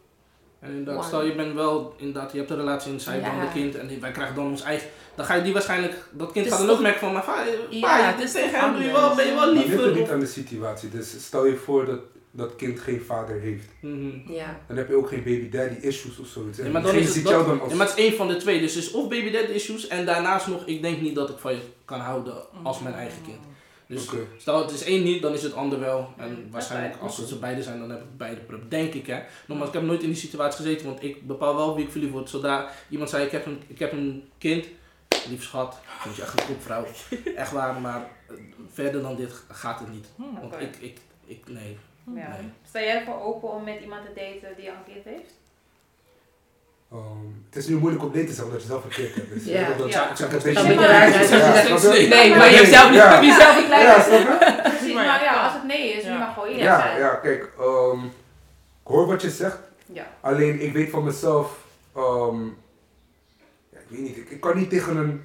En 0.61 0.71
inderdaad, 0.71 1.05
stel 1.05 1.25
je 1.25 1.35
bent 1.35 1.55
wel, 1.55 1.95
inderdaad, 1.97 2.33
je 2.33 2.39
hebt 2.39 2.51
een 2.51 2.57
relatie 2.57 2.93
en 2.93 3.01
zij 3.01 3.19
Ja. 3.19 3.31
dan 3.31 3.41
een 3.41 3.53
kind 3.53 3.77
en 3.77 4.01
wij 4.01 4.11
krijgen 4.11 4.35
dan 4.35 4.47
ons 4.47 4.63
eigen, 4.63 4.89
dan 5.15 5.25
ga 5.27 5.35
je 5.35 5.43
die 5.43 5.53
waarschijnlijk, 5.53 5.95
dat 6.11 6.33
kind 6.33 6.45
Het 6.45 6.55
is 6.55 6.61
gaat 6.61 6.67
dan 6.67 6.77
ook 6.77 6.83
merken 6.83 7.01
van, 7.01 7.13
maar 7.13 7.25
vader, 7.25 7.55
Ja, 7.71 7.81
pa, 7.81 8.13
het 8.13 8.21
is 8.21 8.33
tegen 8.33 8.61
hem 8.61 8.73
doe 8.73 8.83
je 8.83 8.93
wel, 8.93 9.15
ben 9.15 9.27
je 9.27 9.35
wel 9.35 9.41
Maar 9.41 9.55
lief 9.55 9.65
ligt 9.65 9.73
het 9.73 9.83
voor 9.83 9.97
niet 9.97 10.11
aan 10.11 10.21
de 10.21 10.27
situatie. 10.27 10.89
Dus 10.89 11.25
stel 11.25 11.47
je 11.47 11.57
voor 11.57 11.87
dat 11.87 12.01
dat 12.39 12.57
kind 12.57 12.81
geen 12.81 13.01
vader 13.01 13.41
heeft. 13.41 13.69
Mhm. 13.81 14.33
Ja. 14.33 14.61
Dan 14.67 14.77
heb 14.77 14.89
je 14.89 14.95
ook 14.95 15.09
geen 15.09 15.23
baby 15.23 15.49
daddy 15.49 15.87
issues 15.87 16.19
of 16.19 16.27
zoiets. 16.27 16.59
Ja, 16.59 16.65
En 16.65 16.71
maar 16.73 16.83
dan 16.83 16.91
diegene 16.91 17.09
is 17.11 17.15
het, 17.17 17.25
ziet 17.25 17.33
jou 17.33 17.45
dat, 17.45 17.53
dan 17.53 17.61
als... 17.61 17.71
ja, 17.71 17.77
maar 17.77 17.87
het 17.87 17.99
is 17.99 18.05
één 18.05 18.17
van 18.17 18.29
de 18.29 18.37
twee. 18.37 18.61
Dus 18.61 18.75
het 18.75 18.85
is 18.85 18.91
of 18.91 19.09
baby 19.09 19.31
daddy 19.31 19.53
issues 19.53 19.87
en 19.87 20.07
daarnaast 20.07 20.47
nog, 20.47 20.67
ik 20.67 20.83
denk 20.83 21.01
niet 21.01 21.15
dat 21.15 21.31
ik 21.31 21.39
van 21.39 21.53
je 21.53 21.61
kan 21.85 22.01
houden 22.01 22.35
als 22.63 22.81
mijn 22.81 22.95
eigen 22.95 23.23
kind. 23.23 23.39
Dus 23.87 24.09
stel 24.37 24.63
het 24.63 24.71
is 24.71 24.83
één 24.83 25.03
niet, 25.03 25.23
dan 25.23 25.33
is 25.33 25.43
het 25.43 25.55
ander 25.55 25.81
wel. 25.81 26.13
En 26.17 26.31
Mm, 26.31 26.51
waarschijnlijk 26.51 27.01
als 27.01 27.17
het 27.17 27.29
ze 27.29 27.39
beide 27.39 27.63
zijn, 27.63 27.79
dan 27.79 27.91
heb 27.91 28.01
ik 28.01 28.17
beide 28.17 28.41
probleem. 28.41 28.69
Denk 28.69 28.95
ik 28.95 29.07
hè. 29.07 29.21
Nogmaals, 29.47 29.69
ik 29.69 29.75
heb 29.75 29.85
nooit 29.85 30.03
in 30.03 30.09
die 30.09 30.19
situatie 30.19 30.65
gezeten, 30.65 30.87
want 30.87 31.03
ik 31.03 31.27
bepaal 31.27 31.57
wel 31.57 31.75
wie 31.75 31.85
ik 31.85 31.91
verliefd 31.91 32.13
word. 32.13 32.31
Zodra 32.31 32.71
iemand 32.89 33.11
zei, 33.11 33.25
ik 33.25 33.31
heb 33.31 33.47
een, 33.47 33.63
ik 33.67 33.79
heb 33.79 33.93
een 33.93 34.29
kind, 34.39 34.67
lief 35.29 35.43
schat, 35.43 35.79
vind 36.01 36.17
je 36.17 36.23
echt 36.23 36.41
een 36.41 36.47
goed 36.47 36.63
vrouw. 36.63 36.87
Echt 37.37 37.53
waar, 37.53 37.81
maar 37.81 38.11
eh, 38.29 38.35
verder 38.73 39.03
dan 39.03 39.17
dit 39.17 39.33
gaat 39.49 39.79
het 39.81 39.93
niet. 39.93 40.07
Want 40.17 40.55
Oké. 40.55 40.63
ik, 40.63 40.77
ik, 40.81 40.99
ik, 41.27 41.49
nee. 41.49 41.77
Ja. 42.15 42.29
Nee. 42.29 42.51
Sta 42.69 42.81
jij 42.81 42.99
ervoor 42.99 43.21
open 43.23 43.51
om 43.51 43.65
met 43.65 43.81
iemand 43.83 44.03
te 44.05 44.13
daten 44.15 44.57
die 44.57 44.71
al 44.71 44.77
een 44.77 44.93
kind 44.93 45.05
heeft? 45.05 45.33
Ehm, 46.93 47.27
het 47.49 47.57
is 47.57 47.67
nu 47.67 47.77
moeilijk 47.77 48.05
om 48.05 48.11
nee 48.13 48.23
te 48.25 48.29
zeggen 48.29 48.45
omdat 48.47 48.61
je 48.63 48.69
zelf 48.69 48.85
een 48.85 48.91
kind 48.91 49.15
hebt. 49.15 49.29
Dus 49.35 49.45
Ja. 49.45 49.61
ik 49.61 49.67
wil 49.67 49.77
dat- 49.77 49.93
Ja. 49.93 50.11
ik 50.11 50.17
Dat 50.19 50.33
een 50.33 50.43
beetje 50.43 50.63
zijn, 50.63 51.67
zoals 51.67 51.83
je 51.83 51.89
snap 51.89 51.95
je? 51.95 52.07
Nee, 52.07 52.31
maar 52.31 52.39
Nee, 52.39 52.51
je 52.51 52.57
hebt 52.57 52.69
zelf, 52.69 52.93
ja. 52.93 53.21
je 53.21 53.27
hebt 53.27 53.41
zelf 53.43 53.57
een 53.57 53.65
kleine... 53.65 53.89
Ja, 53.89 54.03
snap 54.03 54.41
je? 54.41 54.61
Precies, 54.63 54.95
Maar 54.95 55.23
ja. 55.25 55.45
als 55.45 55.53
het 55.53 55.65
nee 55.65 55.93
is, 55.93 56.03
Ja. 56.05 56.13
je 56.13 56.19
mag 56.19 56.33
gewoon 56.35 56.49
eerlijk 56.49 56.65
Ja, 56.67 56.81
zijn. 56.83 56.99
ja, 56.99 57.15
kijk, 57.15 57.51
ehm, 57.59 58.05
ik 58.05 58.87
hoor 58.95 59.07
wat 59.07 59.23
je 59.23 59.31
zegt. 59.31 59.59
Ja. 59.93 60.07
Alleen 60.21 60.61
ik 60.61 60.73
weet 60.73 60.91
van 60.91 61.05
mezelf, 61.05 61.65
ehm, 61.97 62.45
ja, 63.73 63.79
ik 63.79 63.87
weet 63.89 64.01
niet, 64.01 64.17
ik, 64.17 64.31
ik 64.31 64.41
kan 64.41 64.57
niet 64.57 64.71
tegen 64.71 64.97
een, 64.97 65.25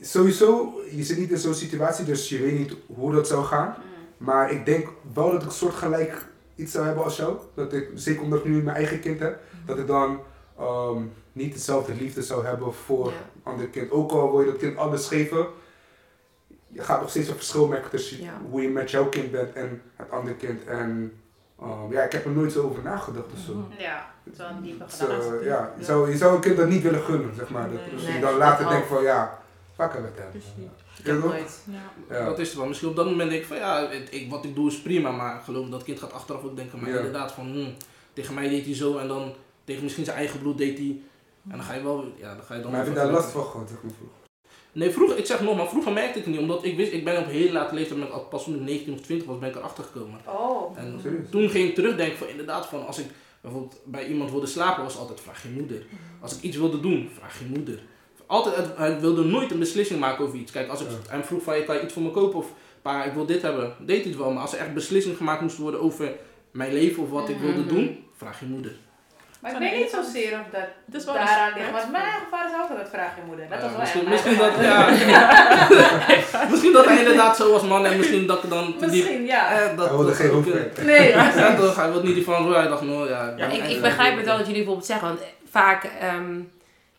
sowieso, 0.00 0.80
je 0.90 1.02
zit 1.04 1.18
niet 1.18 1.30
in 1.30 1.38
zo'n 1.38 1.54
situatie, 1.54 2.04
dus 2.04 2.28
je 2.28 2.38
weet 2.42 2.58
niet 2.58 2.72
hoe 2.86 3.12
dat 3.12 3.26
zou 3.26 3.44
gaan. 3.44 3.66
Mm. 3.78 3.95
Maar 4.16 4.50
ik 4.50 4.64
denk 4.66 4.88
wel 5.14 5.30
dat 5.30 5.42
ik 5.42 5.50
soortgelijk 5.50 6.24
iets 6.54 6.72
zou 6.72 6.84
hebben 6.86 7.04
als 7.04 7.16
jou. 7.16 7.36
Dat 7.54 7.72
ik, 7.72 7.88
zeker 7.94 8.22
omdat 8.22 8.38
ik 8.38 8.44
nu 8.44 8.62
mijn 8.62 8.76
eigen 8.76 9.00
kind 9.00 9.20
heb, 9.20 9.40
dat 9.66 9.78
ik 9.78 9.86
dan 9.86 10.20
ehm, 10.58 11.02
niet 11.32 11.52
dezelfde 11.52 11.94
liefde 11.94 12.22
zou 12.22 12.46
hebben 12.46 12.74
voor 12.74 13.06
Ja. 13.06 13.12
een 13.12 13.52
ander 13.52 13.66
kind. 13.66 13.90
Ook 13.90 14.10
al 14.12 14.30
wil 14.30 14.40
je 14.40 14.46
dat 14.50 14.56
kind 14.56 14.76
alles 14.76 15.06
geven, 15.08 15.46
je 16.68 16.82
gaat 16.82 17.00
nog 17.00 17.10
steeds 17.10 17.28
een 17.28 17.34
verschil 17.34 17.66
merken 17.66 17.90
tussen 17.90 18.22
Ja. 18.22 18.32
hoe 18.50 18.62
je 18.62 18.68
met 18.68 18.90
jouw 18.90 19.08
kind 19.08 19.30
bent 19.30 19.52
en 19.52 19.82
het 19.96 20.10
andere 20.10 20.36
kind. 20.36 20.64
En 20.64 21.12
ehm, 21.60 21.92
ja, 21.92 22.02
ik 22.02 22.12
heb 22.12 22.24
er 22.24 22.30
nooit 22.30 22.52
zo 22.52 22.62
over 22.62 22.82
nagedacht 22.82 23.32
of 23.32 23.38
zo. 23.38 23.52
Ja, 23.78 24.10
het 24.24 24.32
is 24.32 24.38
wel 24.38 24.48
een 24.48 24.62
diepe 24.62 24.84
Dus, 24.84 24.94
gedachte. 25.00 25.38
eh, 25.38 25.46
ja, 25.46 25.72
je 25.78 25.84
zou, 25.84 26.10
je 26.10 26.16
zou 26.16 26.34
een 26.34 26.40
kind 26.40 26.56
dat 26.56 26.68
niet 26.68 26.82
willen 26.82 27.00
gunnen, 27.02 27.34
zeg 27.34 27.50
maar. 27.50 27.68
Dat, 27.70 27.80
Nee. 27.80 27.90
dus 27.90 28.02
Nee, 28.02 28.14
je 28.14 28.20
dan 28.20 28.36
later 28.36 28.68
denkt 28.68 28.86
van 28.86 29.02
ja, 29.02 29.38
pakken 29.76 30.02
met 30.02 30.12
hem. 30.16 30.30
Precies. 30.30 30.48
Ik 30.98 31.06
heb 31.06 31.16
Ja, 31.16 31.24
nooit. 31.26 32.26
Dat 32.26 32.38
is 32.38 32.48
het 32.48 32.56
wel. 32.56 32.66
Misschien 32.66 32.88
op 32.88 32.96
dat 32.96 33.06
moment 33.06 33.30
denk 33.30 33.42
ik 33.42 33.48
van 33.48 33.56
ja, 33.56 33.88
het- 33.88 34.08
ik, 34.14 34.30
wat 34.30 34.44
ik 34.44 34.54
doe 34.54 34.68
is 34.70 34.80
prima, 34.80 35.10
maar 35.10 35.36
ik 35.36 35.42
geloof 35.42 35.68
dat 35.68 35.82
kind 35.82 35.98
gaat 35.98 36.12
achteraf 36.12 36.42
ook 36.42 36.56
denken, 36.56 36.80
maar 36.80 36.90
Ja. 36.90 36.96
inderdaad 36.96 37.32
van 37.32 37.46
hm, 37.52 37.70
tegen 38.12 38.34
mij 38.34 38.48
deed 38.48 38.64
hij 38.64 38.74
zo 38.74 38.96
en 38.96 39.08
dan 39.08 39.32
tegen 39.64 39.82
misschien 39.82 40.04
zijn 40.04 40.16
eigen 40.16 40.40
bloed 40.40 40.58
deed 40.58 40.78
hij. 40.78 41.00
En 41.50 41.56
dan 41.56 41.62
ga 41.62 41.74
je 41.74 41.82
wel, 41.82 42.12
ja, 42.16 42.34
dan 42.34 42.44
ga 42.44 42.54
je 42.54 42.60
dan 42.62 42.70
Maar 42.70 42.80
heb 42.80 42.88
je 42.88 42.94
daar 42.94 43.10
last 43.10 43.30
van 43.30 43.44
gehad, 43.44 43.68
zeg 43.68 43.82
maar 43.82 43.92
vroeger? 43.92 44.16
Nee, 44.72 44.90
vroeger, 44.90 45.18
ik 45.18 45.26
zeg 45.26 45.40
nog 45.40 45.56
maar, 45.56 45.68
vroeger 45.68 45.92
merkte 45.92 46.18
ik 46.18 46.24
het 46.24 46.32
niet, 46.34 46.42
omdat 46.42 46.64
ik 46.64 46.76
wist, 46.76 46.92
ik 46.92 47.04
ben 47.04 47.18
op 47.20 47.26
heel 47.26 47.52
late 47.52 47.74
leeftijd, 47.74 47.98
ben 47.98 48.08
ik 48.08 48.14
al- 48.14 48.24
pas 48.24 48.44
toen 48.44 48.54
ik 48.54 48.60
19 48.60 48.92
of 48.94 49.00
20 49.00 49.26
was, 49.26 49.38
ben 49.38 49.48
ik 49.48 49.56
erachter 49.56 49.84
gekomen. 49.84 50.20
Oh. 50.26 50.78
En 50.78 50.98
Serieus? 51.02 51.30
toen 51.30 51.48
ging 51.50 51.68
ik 51.68 51.74
terugdenken 51.74 52.18
van 52.18 52.28
inderdaad 52.28 52.66
van 52.66 52.86
als 52.86 52.98
ik 52.98 53.06
bijvoorbeeld 53.40 53.80
bij 53.84 54.06
iemand 54.08 54.30
wilde 54.30 54.46
slapen, 54.46 54.82
was 54.82 54.92
het 54.92 55.00
altijd 55.02 55.20
vraag 55.20 55.42
je 55.42 55.48
moeder. 55.48 55.86
Als 56.20 56.36
ik 56.36 56.42
iets 56.42 56.56
wilde 56.56 56.80
doen, 56.80 57.10
vraag 57.18 57.38
je 57.38 57.44
moeder. 57.44 57.82
Altijd, 58.26 58.54
hij- 58.76 59.00
wilde 59.00 59.24
nooit 59.24 59.50
een 59.50 59.58
beslissing 59.58 60.00
maken 60.00 60.24
over 60.24 60.38
iets. 60.38 60.52
Kijk, 60.52 60.68
als 60.68 60.80
ik 60.80 60.86
Ja. 60.90 60.96
hem 61.10 61.24
vroeg 61.24 61.42
van, 61.42 61.64
kan 61.64 61.74
je 61.76 61.82
iets 61.82 61.92
voor 61.92 62.02
me 62.02 62.10
kopen 62.10 62.38
of 62.38 62.46
pa, 62.82 63.04
ik 63.04 63.12
wil 63.12 63.26
dit 63.26 63.42
hebben, 63.42 63.74
deed 63.78 64.00
hij 64.00 64.08
het 64.10 64.20
wel. 64.20 64.30
Maar 64.30 64.42
als 64.42 64.52
er 64.52 64.58
echt 64.58 64.74
beslissingen 64.74 65.16
gemaakt 65.16 65.40
moesten 65.40 65.62
worden 65.62 65.80
over 65.80 66.08
mijn 66.50 66.72
leven 66.72 67.02
of 67.02 67.10
wat 67.10 67.28
ik 67.28 67.38
wilde 67.38 67.60
Mhm. 67.60 67.68
doen, 67.68 68.04
vraag 68.16 68.40
je 68.40 68.46
moeder. 68.46 68.72
Maar 69.40 69.52
ik 69.52 69.58
weet 69.58 69.76
niet 69.80 69.90
zozeer 69.90 70.32
of 70.32 70.46
dat 70.86 71.04
wel 71.04 71.14
daaraan 71.14 71.52
ligt. 71.56 71.70
Want 71.70 71.90
mijn 71.90 72.02
eigen 72.04 72.26
vader 72.30 72.50
is 72.50 72.70
altijd 72.70 72.88
vraag 72.88 73.16
je 73.16 73.22
moeder. 73.26 73.46
Dat 73.48 73.58
Ja, 73.58 73.64
was 73.64 73.72
wel 73.72 73.80
misschien, 73.80 74.00
echt 74.06 74.10
misschien 74.10 74.36
dat, 74.36 74.52
ja. 74.60 74.90
misschien 76.50 76.72
dat 76.72 76.84
hij 76.84 76.98
inderdaad 76.98 77.36
zo 77.36 77.50
was 77.52 77.62
man 77.62 77.86
en 77.86 77.96
misschien 77.96 78.26
dat 78.26 78.44
ik 78.44 78.50
dan. 78.50 78.74
Misschien, 78.80 79.24
ja. 79.26 79.50
Eh, 79.52 79.76
dat, 79.76 79.86
Hij 79.86 79.96
wilde 79.96 80.06
dat 80.06 80.16
geen 80.16 80.30
hoofdpijn. 80.30 80.70
eh, 80.76 80.84
Nee, 80.84 81.08
Ja, 81.10 81.54
toch, 81.56 81.76
hij 81.76 81.90
wilde 81.90 82.06
niet 82.06 82.14
die 82.14 82.24
van, 82.24 82.52
hij 82.52 82.68
dacht, 82.68 82.82
nou 82.82 83.08
ja. 83.08 83.34
Ja, 83.36 83.46
ik, 83.46 83.64
ik 83.68 83.80
begrijp 83.82 84.16
het 84.16 84.24
wel 84.26 84.36
wat 84.36 84.46
jullie 84.46 84.54
bijvoorbeeld 84.60 84.86
zeggen, 84.86 85.08
want 85.08 85.20
vaak, 85.50 85.84
ehm, 86.00 86.40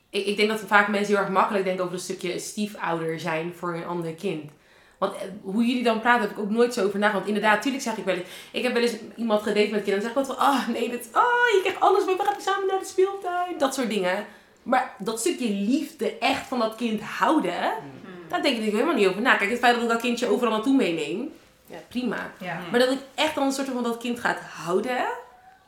ik, 0.09 0.25
ik 0.25 0.37
denk 0.37 0.49
dat 0.49 0.59
vaak 0.59 0.87
mensen 0.87 1.13
heel 1.13 1.23
erg 1.23 1.33
makkelijk 1.33 1.65
denken 1.65 1.83
over 1.83 1.95
een 1.95 2.01
stukje 2.01 2.39
stiefouder 2.39 3.19
zijn 3.19 3.53
voor 3.53 3.73
een 3.73 3.85
ander 3.85 4.13
kind. 4.13 4.51
Want 4.97 5.15
eh, 5.15 5.21
hoe 5.41 5.65
jullie 5.65 5.83
dan 5.83 5.99
praten, 5.99 6.21
heb 6.21 6.31
ik 6.31 6.39
ook 6.39 6.49
nooit 6.49 6.73
zo 6.73 6.85
over 6.85 6.99
nagedacht. 6.99 7.25
Want 7.25 7.35
inderdaad, 7.35 7.61
tuurlijk 7.61 7.83
zeg 7.83 7.97
ik 7.97 8.05
wel 8.05 8.15
eens, 8.15 8.27
ik 8.51 8.63
heb 8.63 8.73
wel 8.73 8.81
eens 8.81 8.95
iemand 9.15 9.41
gedate 9.41 9.71
met 9.71 9.83
kinderen 9.83 9.93
en 9.93 10.01
dan 10.01 10.01
zeg 10.01 10.11
ik 10.11 10.17
altijd 10.17 10.37
van, 10.37 10.47
ah 10.47 10.67
nee, 10.67 10.89
dit, 10.89 11.09
oh, 11.13 11.47
je 11.53 11.59
krijgt 11.61 11.79
alles 11.79 12.05
mee, 12.05 12.17
we 12.17 12.23
gaan 12.23 12.41
samen 12.41 12.67
naar 12.67 12.79
de 12.79 12.85
speeltuin, 12.85 13.57
dat 13.57 13.73
soort 13.73 13.89
dingen. 13.89 14.25
Maar 14.63 14.95
dat 14.97 15.19
stukje 15.19 15.49
liefde 15.49 16.17
echt 16.17 16.47
van 16.47 16.59
dat 16.59 16.75
kind 16.75 17.01
houden, 17.01 17.73
Mm. 18.17 18.29
Daar 18.29 18.41
denk 18.41 18.57
ik 18.57 18.71
helemaal 18.71 18.95
niet 18.95 19.07
over 19.07 19.21
na. 19.21 19.35
Kijk, 19.35 19.49
het 19.49 19.59
feit 19.59 19.73
dat 19.73 19.83
ik 19.83 19.89
dat 19.89 20.01
kindje 20.01 20.27
overal 20.27 20.53
naartoe 20.53 20.75
meeneem, 20.75 21.31
ja, 21.65 21.77
prima. 21.87 22.31
Ja. 22.39 22.59
Maar 22.71 22.79
dat 22.79 22.91
ik 22.91 22.99
echt 23.15 23.35
dan 23.35 23.45
een 23.45 23.51
soort 23.51 23.67
van 23.67 23.83
dat 23.83 23.97
kind 23.97 24.19
gaat 24.19 24.39
houden, 24.39 25.05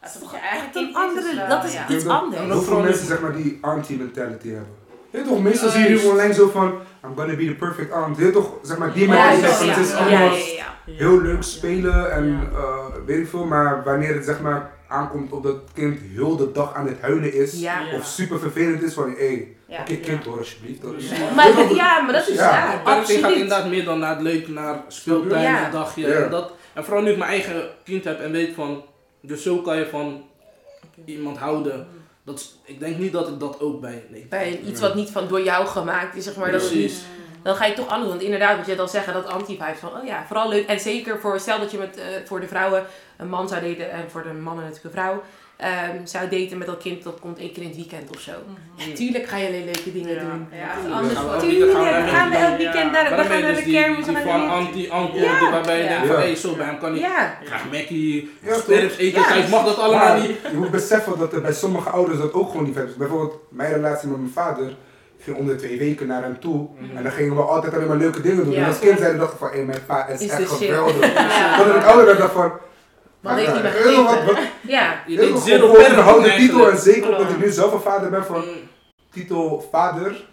Als 0.01 0.13
het 0.13 0.21
toch 0.21 0.31
je 0.31 0.37
eigen 0.37 0.57
echt 0.65 0.71
kind 0.75 0.95
een 0.95 1.01
is, 1.17 1.23
is 1.23 1.29
andere, 1.29 1.47
dat 1.47 1.63
is 1.63 1.73
ja. 1.73 1.85
iets 1.89 2.03
dat- 2.03 2.13
anders. 2.21 2.41
Heel 2.41 2.61
veel 2.61 2.79
mensen 2.79 3.05
zeg 3.07 3.19
maar 3.21 3.33
die 3.35 3.57
auntie-mentality 3.61 4.47
hebben. 4.47 4.77
Weet 5.11 5.25
toch, 5.25 5.41
meestal 5.41 5.69
zie 5.69 5.83
je 5.83 5.89
nu 5.89 5.97
online 6.05 6.33
zo 6.33 6.49
van, 6.49 6.67
I'm 7.05 7.15
gonna 7.15 7.35
be 7.35 7.45
the 7.45 7.53
perfect 7.53 7.91
aunt. 7.91 8.17
Je 8.17 8.23
weet 8.23 8.33
toch, 8.33 8.51
zeg 8.61 8.77
maar, 8.77 8.93
die 8.93 9.05
zo, 9.07 9.11
van, 9.13 9.69
het 9.69 9.77
is 9.77 9.89
Ja, 9.91 9.97
allemaal 9.97 10.21
ja, 10.35 10.35
ja. 10.85 10.93
heel 10.93 11.21
leuk 11.21 11.43
spelen 11.43 12.11
en 12.11 12.27
Ja. 12.31 12.57
eh, 12.59 12.85
weet 13.05 13.17
ik 13.19 13.27
veel, 13.27 13.45
maar 13.45 13.83
wanneer 13.83 14.13
het 14.13 14.25
zeg 14.25 14.41
maar 14.41 14.71
aankomt 14.87 15.31
op 15.31 15.43
dat 15.43 15.55
kind 15.73 15.99
heel 16.15 16.35
de 16.37 16.51
dag 16.51 16.73
aan 16.73 16.87
het 16.87 17.01
huilen 17.01 17.33
is, 17.33 17.59
Ja. 17.59 17.81
Of 17.93 18.05
super 18.05 18.39
vervelend 18.39 18.81
is 18.83 18.93
van, 18.93 19.09
hé, 19.17 19.25
hey, 19.27 19.47
Ja. 19.67 19.79
oké 19.81 19.95
kind 19.95 20.23
hoor 20.25 20.37
alsjeblieft. 20.37 20.81
hoor. 20.81 20.93
Ja. 20.97 21.33
Maar, 21.35 21.73
ja, 21.73 22.01
maar 22.01 22.13
dat 22.13 22.27
is 22.27 22.35
Ja. 22.35 22.79
ja, 22.85 22.91
Het 22.99 23.11
gaat 23.11 23.31
inderdaad 23.31 23.67
meer 23.69 23.85
dan 23.85 23.99
naar 23.99 24.09
het 24.13 24.21
leuk, 24.21 24.47
naar 24.47 24.81
speeltuin, 24.87 25.41
Ja. 25.41 25.65
een 25.65 25.71
dagje. 25.71 26.07
Ja. 26.07 26.13
En, 26.13 26.29
dat, 26.29 26.51
en 26.73 26.83
vooral 26.83 27.03
nu 27.03 27.11
ik 27.11 27.17
mijn 27.17 27.29
eigen 27.29 27.63
kind 27.83 28.03
heb 28.03 28.19
en 28.19 28.31
weet 28.31 28.53
van, 28.55 28.83
dus 29.21 29.43
zo 29.43 29.61
kan 29.61 29.77
je 29.77 29.85
van 29.85 30.23
iemand 31.05 31.37
houden. 31.37 31.87
Dat 32.23 32.39
is, 32.39 32.55
ik 32.63 32.79
denk 32.79 32.97
niet 32.97 33.11
dat 33.11 33.27
ik 33.27 33.39
dat 33.39 33.59
ook 33.59 33.81
bij 33.81 34.05
nee. 34.09 34.25
Bij 34.29 34.59
iets 34.59 34.79
wat 34.79 34.95
niet 34.95 35.09
van 35.09 35.27
door 35.27 35.41
jou 35.41 35.67
gemaakt 35.67 36.15
is, 36.15 36.23
zeg 36.23 36.35
maar, 36.35 36.51
dat 36.51 36.61
niet, 36.61 36.69
Precies. 36.69 37.01
dan 37.43 37.55
ga 37.55 37.65
je 37.65 37.73
toch 37.73 37.87
anders. 37.87 38.09
Want 38.09 38.21
inderdaad, 38.21 38.57
wat 38.57 38.65
je 38.65 38.75
dan 38.75 38.89
zeggen, 38.89 39.13
dat 39.13 39.25
anti-vibes 39.25 39.79
van, 39.79 39.95
oh 39.95 40.05
ja, 40.05 40.25
vooral 40.27 40.49
leuk. 40.49 40.67
En 40.67 40.79
zeker 40.79 41.19
voor, 41.19 41.39
stel 41.39 41.59
dat 41.59 41.71
je 41.71 41.77
met, 41.77 41.97
eh, 41.97 42.05
voor 42.25 42.39
de 42.39 42.47
vrouwen 42.47 42.85
een 43.17 43.29
man 43.29 43.47
zou 43.47 43.61
daten 43.61 43.91
en 43.91 44.11
voor 44.11 44.23
de 44.23 44.33
mannen 44.33 44.63
natuurlijk 44.65 44.95
een 44.95 45.01
vrouw. 45.01 45.23
Ehm, 45.59 45.95
zou 46.03 46.29
daten 46.29 46.57
met 46.57 46.67
dat 46.67 46.77
kind, 46.77 47.03
dat 47.03 47.19
komt 47.19 47.37
één 47.39 47.51
keer 47.53 47.61
in 47.63 47.67
het 47.69 47.77
weekend 47.77 48.09
of 48.15 48.19
zo. 48.21 48.31
Mhm. 48.31 48.89
Ja, 48.89 48.95
tuurlijk 48.95 49.25
ga 49.27 49.37
je 49.37 49.47
alleen 49.47 49.63
leuke 49.65 49.91
dingen 49.93 50.13
Ja. 50.13 50.19
doen. 50.21 50.47
Ja, 50.51 50.69
anders 50.95 51.13
gaan 51.13 51.23
we 51.23 51.29
wordt- 51.29 51.43
elk 51.43 51.51
Tuurlijk, 51.51 51.77
weekend 51.77 52.09
gaan 52.09 52.29
we 52.29 52.35
elk 52.35 52.57
weekend 52.57 52.93
daar, 52.93 53.09
Maar 53.09 53.17
we 53.17 53.23
gaan 53.25 53.37
je 53.37 53.43
naar 53.43 53.53
dus 53.55 53.63
de 53.63 53.71
kermis, 53.71 53.97
we 53.97 54.03
die 54.05 54.15
gaan 54.15 54.23
van 54.23 54.47
naar 54.63 54.71
de- 55.11 55.19
Ja. 55.19 55.51
waarbij 55.51 55.77
je 55.77 55.83
Ja. 55.83 55.89
denkt 55.89 56.07
van, 56.07 56.21
hé, 56.21 56.35
zo 56.35 56.55
bij 56.55 56.65
hem 56.65 56.79
kan 56.79 56.95
ik 56.95 57.01
Ja, 57.01 57.37
graag 57.43 57.63
Mackie, 57.71 58.31
sterks 58.51 58.97
eten 58.97 59.23
thuis, 59.23 59.47
mag 59.49 59.65
dat 59.65 59.77
allemaal 59.79 60.07
Maar 60.07 60.19
niet. 60.27 60.37
je 60.51 60.57
moet 60.57 60.71
beseffen 60.71 61.19
dat 61.19 61.33
er 61.33 61.41
bij 61.41 61.53
sommige 61.53 61.89
ouders 61.89 62.17
dat 62.19 62.33
ook 62.33 62.49
gewoon 62.51 62.65
niet 62.65 62.75
is. 62.77 62.95
Bijvoorbeeld 62.95 63.39
mijn 63.49 63.73
relatie 63.73 64.09
met 64.09 64.17
mijn 64.19 64.31
vader, 64.33 64.67
ik 65.17 65.23
ging 65.25 65.37
om 65.37 65.47
de 65.47 65.55
twee 65.55 65.77
weken 65.79 66.07
naar 66.07 66.21
hem 66.23 66.39
toe 66.39 66.67
en 66.95 67.03
dan 67.03 67.11
gingen 67.11 67.35
we 67.35 67.41
altijd 67.41 67.73
alleen 67.73 67.87
maar 67.87 67.97
leuke 67.97 68.21
dingen 68.21 68.43
doen. 68.43 68.53
Ja. 68.53 68.59
En 68.61 68.67
als 68.67 68.79
kind 68.79 68.97
zeiden 68.97 69.11
we 69.19 69.25
dachten 69.25 69.37
van, 69.39 69.49
hé 69.51 69.63
mijn 69.63 69.85
pa 69.85 70.07
is, 70.07 70.19
Is 70.21 70.29
echt 70.29 70.37
de 70.37 70.45
geweldig. 70.65 71.13
Ja. 71.13 71.57
Totdat 71.57 71.75
ik 71.75 71.83
ouder 71.85 72.05
werd 72.05 72.17
dacht 72.17 72.33
van, 72.33 72.51
wat 73.21 73.35
heeft 73.35 73.51
hij 73.51 73.61
me 73.61 73.71
weet 73.71 73.73
je 73.83 73.83
wel, 73.83 74.03
wat, 74.03 74.13
gegeven? 74.13 74.33
wat, 74.35 74.43
Ja, 74.61 75.03
Je 75.07 75.15
deed 75.17 75.39
zero 75.39 75.67
houden 76.01 76.35
titel 76.35 76.69
en 76.71 76.77
zeker 76.77 77.09
omdat 77.11 77.29
ik 77.29 77.37
nu 77.37 77.49
zelf 77.51 77.73
een 77.73 77.81
vader 77.81 78.09
ben 78.09 78.25
van 78.25 78.35
Mm. 78.39 78.45
titel 79.11 79.67
vader. 79.71 80.25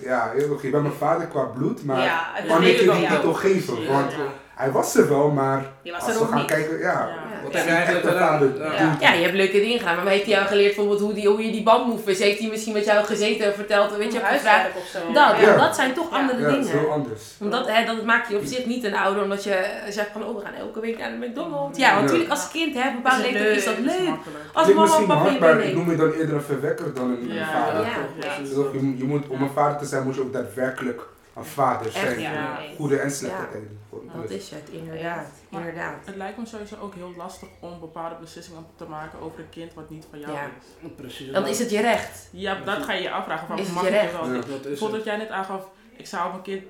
Ja, 0.00 0.32
heel 0.36 0.48
goed. 0.48 0.62
Je 0.62 0.70
bent 0.70 0.82
mijn 0.82 0.94
vader 0.94 1.26
qua 1.26 1.42
bloed, 1.44 1.84
maar 1.84 2.02
Ja, 2.02 2.26
kan 2.48 2.62
ik 2.62 2.74
is 2.74 2.80
je 2.80 2.90
die 2.90 3.08
titel 3.08 3.32
geven? 3.34 3.86
Want 3.92 4.12
hij 4.58 4.70
was 4.70 4.94
er 4.94 5.08
wel, 5.08 5.28
maar 5.30 5.64
Je 5.82 5.92
was 5.92 6.00
als 6.02 6.10
er 6.10 6.16
we 6.18 6.22
ook 6.24 6.28
gaan 6.30 6.38
niet. 6.38 6.46
kijken, 6.46 6.78
ja. 6.78 6.84
Ja. 6.92 7.08
Wat 7.42 7.52
Ja. 7.52 7.58
heb 7.58 7.68
je 7.68 7.74
eigenlijk 7.74 8.06
gedaan? 8.06 8.52
Ja. 8.58 8.72
Ja. 8.72 8.96
Ja, 9.00 9.12
je 9.12 9.22
hebt 9.22 9.34
leuke 9.34 9.60
dingen 9.60 9.78
gedaan, 9.78 9.96
maar 9.96 10.06
heeft 10.06 10.24
hij 10.24 10.32
jou 10.34 10.46
geleerd 10.46 10.66
bijvoorbeeld 10.74 11.00
hoe, 11.00 11.14
die, 11.14 11.28
hoe 11.28 11.44
je 11.44 11.50
die 11.52 11.62
bandmoves, 11.62 12.18
heeft 12.18 12.38
hij 12.38 12.48
misschien 12.48 12.72
met 12.72 12.84
jou 12.84 13.04
gezeten 13.04 13.46
en 13.46 13.54
verteld, 13.54 13.96
weet 13.96 14.12
je, 14.12 14.18
gevraagd. 14.18 14.68
of 14.76 14.86
zo. 14.86 14.98
Dat, 15.12 15.36
Ja. 15.40 15.56
dat 15.56 15.74
zijn 15.74 15.92
toch 15.94 16.10
Ja. 16.10 16.16
andere 16.16 16.40
Ja, 16.40 16.46
het 16.56 16.64
is 16.64 16.70
heel 16.70 16.80
dingen. 16.80 16.94
anders. 16.94 17.22
Omdat, 17.40 17.68
hè, 17.68 17.84
dat 17.84 18.04
maakt 18.04 18.28
je 18.28 18.36
op 18.36 18.44
zich 18.44 18.66
niet 18.66 18.84
een 18.84 18.96
ouder, 18.96 19.22
omdat 19.22 19.44
je 19.44 19.64
zegt 19.88 20.08
van, 20.12 20.24
oh, 20.24 20.36
we 20.38 20.44
gaan 20.44 20.54
elke 20.54 20.80
week 20.80 20.98
naar 20.98 21.10
de 21.10 21.26
McDonald's. 21.26 21.78
Ja, 21.78 21.86
want 21.88 21.96
Ja. 22.00 22.04
natuurlijk 22.04 22.30
als 22.30 22.48
kind, 22.50 22.74
hè, 22.74 22.88
een 22.88 22.94
bepaalde 23.02 23.26
Is 23.26 23.32
leeftijd 23.32 23.56
is 23.56 23.64
leuk, 23.64 23.76
dat 23.76 23.84
is 23.94 23.98
leuk. 24.00 24.08
makkelijk. 24.08 24.44
Als 24.52 24.66
mama 24.68 24.80
misschien 24.80 25.06
papa 25.06 25.30
je 25.30 25.38
maar 25.40 25.60
ik 25.60 25.74
noem 25.74 25.90
je 25.90 25.96
dan 25.96 26.12
eerder 26.12 26.34
een 26.34 26.42
verwekker 26.42 26.94
dan 26.94 27.10
een, 27.10 27.28
Ja, 27.34 27.46
vader. 27.52 27.80
Ja. 27.86 27.88
Ja. 28.20 28.42
Dus 28.42 28.54
ook, 28.54 28.72
je, 28.72 28.82
moet- 28.82 28.98
je 28.98 29.04
moet, 29.04 29.28
om 29.28 29.42
een 29.42 29.50
vader 29.54 29.78
te 29.78 29.84
zijn 29.84 30.02
moet 30.04 30.14
je 30.14 30.20
ook 30.20 30.32
daadwerkelijk 30.32 31.00
een 31.38 31.44
vader 31.44 31.86
Echt, 31.86 31.94
zijn. 31.96 32.20
Ja. 32.20 32.60
Goede 32.76 32.98
en 32.98 33.10
slechte 33.10 33.36
Ja. 33.36 33.46
tijden. 33.50 33.80
Gewoon. 33.88 34.10
Dat 34.20 34.30
is 34.30 34.50
het, 34.50 34.68
inderdaad. 34.70 35.26
Inderdaad. 35.48 36.06
Het 36.06 36.16
lijkt 36.16 36.38
me 36.38 36.46
sowieso 36.46 36.74
ook 36.82 36.94
heel 36.94 37.12
lastig 37.16 37.48
om 37.60 37.80
bepaalde 37.80 38.14
beslissingen 38.20 38.66
te 38.76 38.84
maken 38.84 39.20
over 39.20 39.38
een 39.40 39.48
kind 39.50 39.74
wat 39.74 39.90
niet 39.90 40.06
van 40.10 40.18
jou 40.18 40.32
Ja. 40.32 40.44
is. 40.82 40.90
Precies. 40.96 41.32
Dan 41.32 41.46
is 41.46 41.58
het 41.58 41.70
je 41.70 41.80
recht. 41.80 42.28
Ja, 42.32 42.54
dat 42.64 42.82
ga 42.82 42.92
je 42.92 43.02
je 43.02 43.10
afvragen 43.10 43.46
van 43.46 43.58
Is 43.58 43.66
het 43.66 43.74
mag 43.74 43.84
je 43.84 43.90
recht? 43.90 44.10
dit 44.10 44.20
wel? 44.20 44.26
Ja. 44.30 44.34
Dat 44.34 44.44
is 44.46 44.48
Bijvoorbeeld 44.62 44.80
het. 44.80 44.90
wat 44.90 45.04
jij 45.04 45.16
net 45.16 45.28
aangaf, 45.30 45.68
ik 45.96 46.06
zou 46.06 46.28
op 46.28 46.34
een 46.34 46.42
kind 46.42 46.62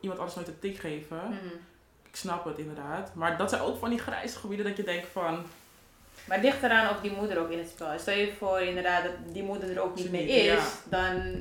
iemand 0.00 0.18
anders 0.20 0.36
nooit 0.38 0.48
een 0.48 0.58
tik 0.58 0.78
geven. 0.78 1.16
Mhm. 1.16 1.54
Ik 2.08 2.16
snap 2.16 2.44
het 2.44 2.58
inderdaad. 2.58 3.14
Maar 3.14 3.36
dat 3.36 3.50
zijn 3.50 3.62
ook 3.62 3.78
van 3.78 3.90
die 3.90 3.98
grijze 3.98 4.38
gebieden 4.38 4.66
dat 4.66 4.76
je 4.76 4.82
denkt 4.82 5.06
van... 5.12 5.42
Maar 6.24 6.40
ligt 6.40 6.62
eraan 6.62 6.90
of 6.90 7.00
die 7.00 7.10
moeder 7.12 7.38
ook 7.38 7.50
in 7.50 7.58
het 7.58 7.68
spel 7.68 7.92
is. 7.92 8.00
Stel 8.00 8.14
je 8.14 8.32
voor 8.38 8.60
inderdaad 8.60 9.02
dat 9.02 9.12
die 9.32 9.42
moeder 9.42 9.70
er 9.76 9.82
ook 9.82 9.94
niet 9.94 10.04
Ze 10.04 10.10
mee 10.10 10.24
niet, 10.24 10.30
is, 10.34 10.44
ja. 10.46 10.60
dan, 10.84 11.32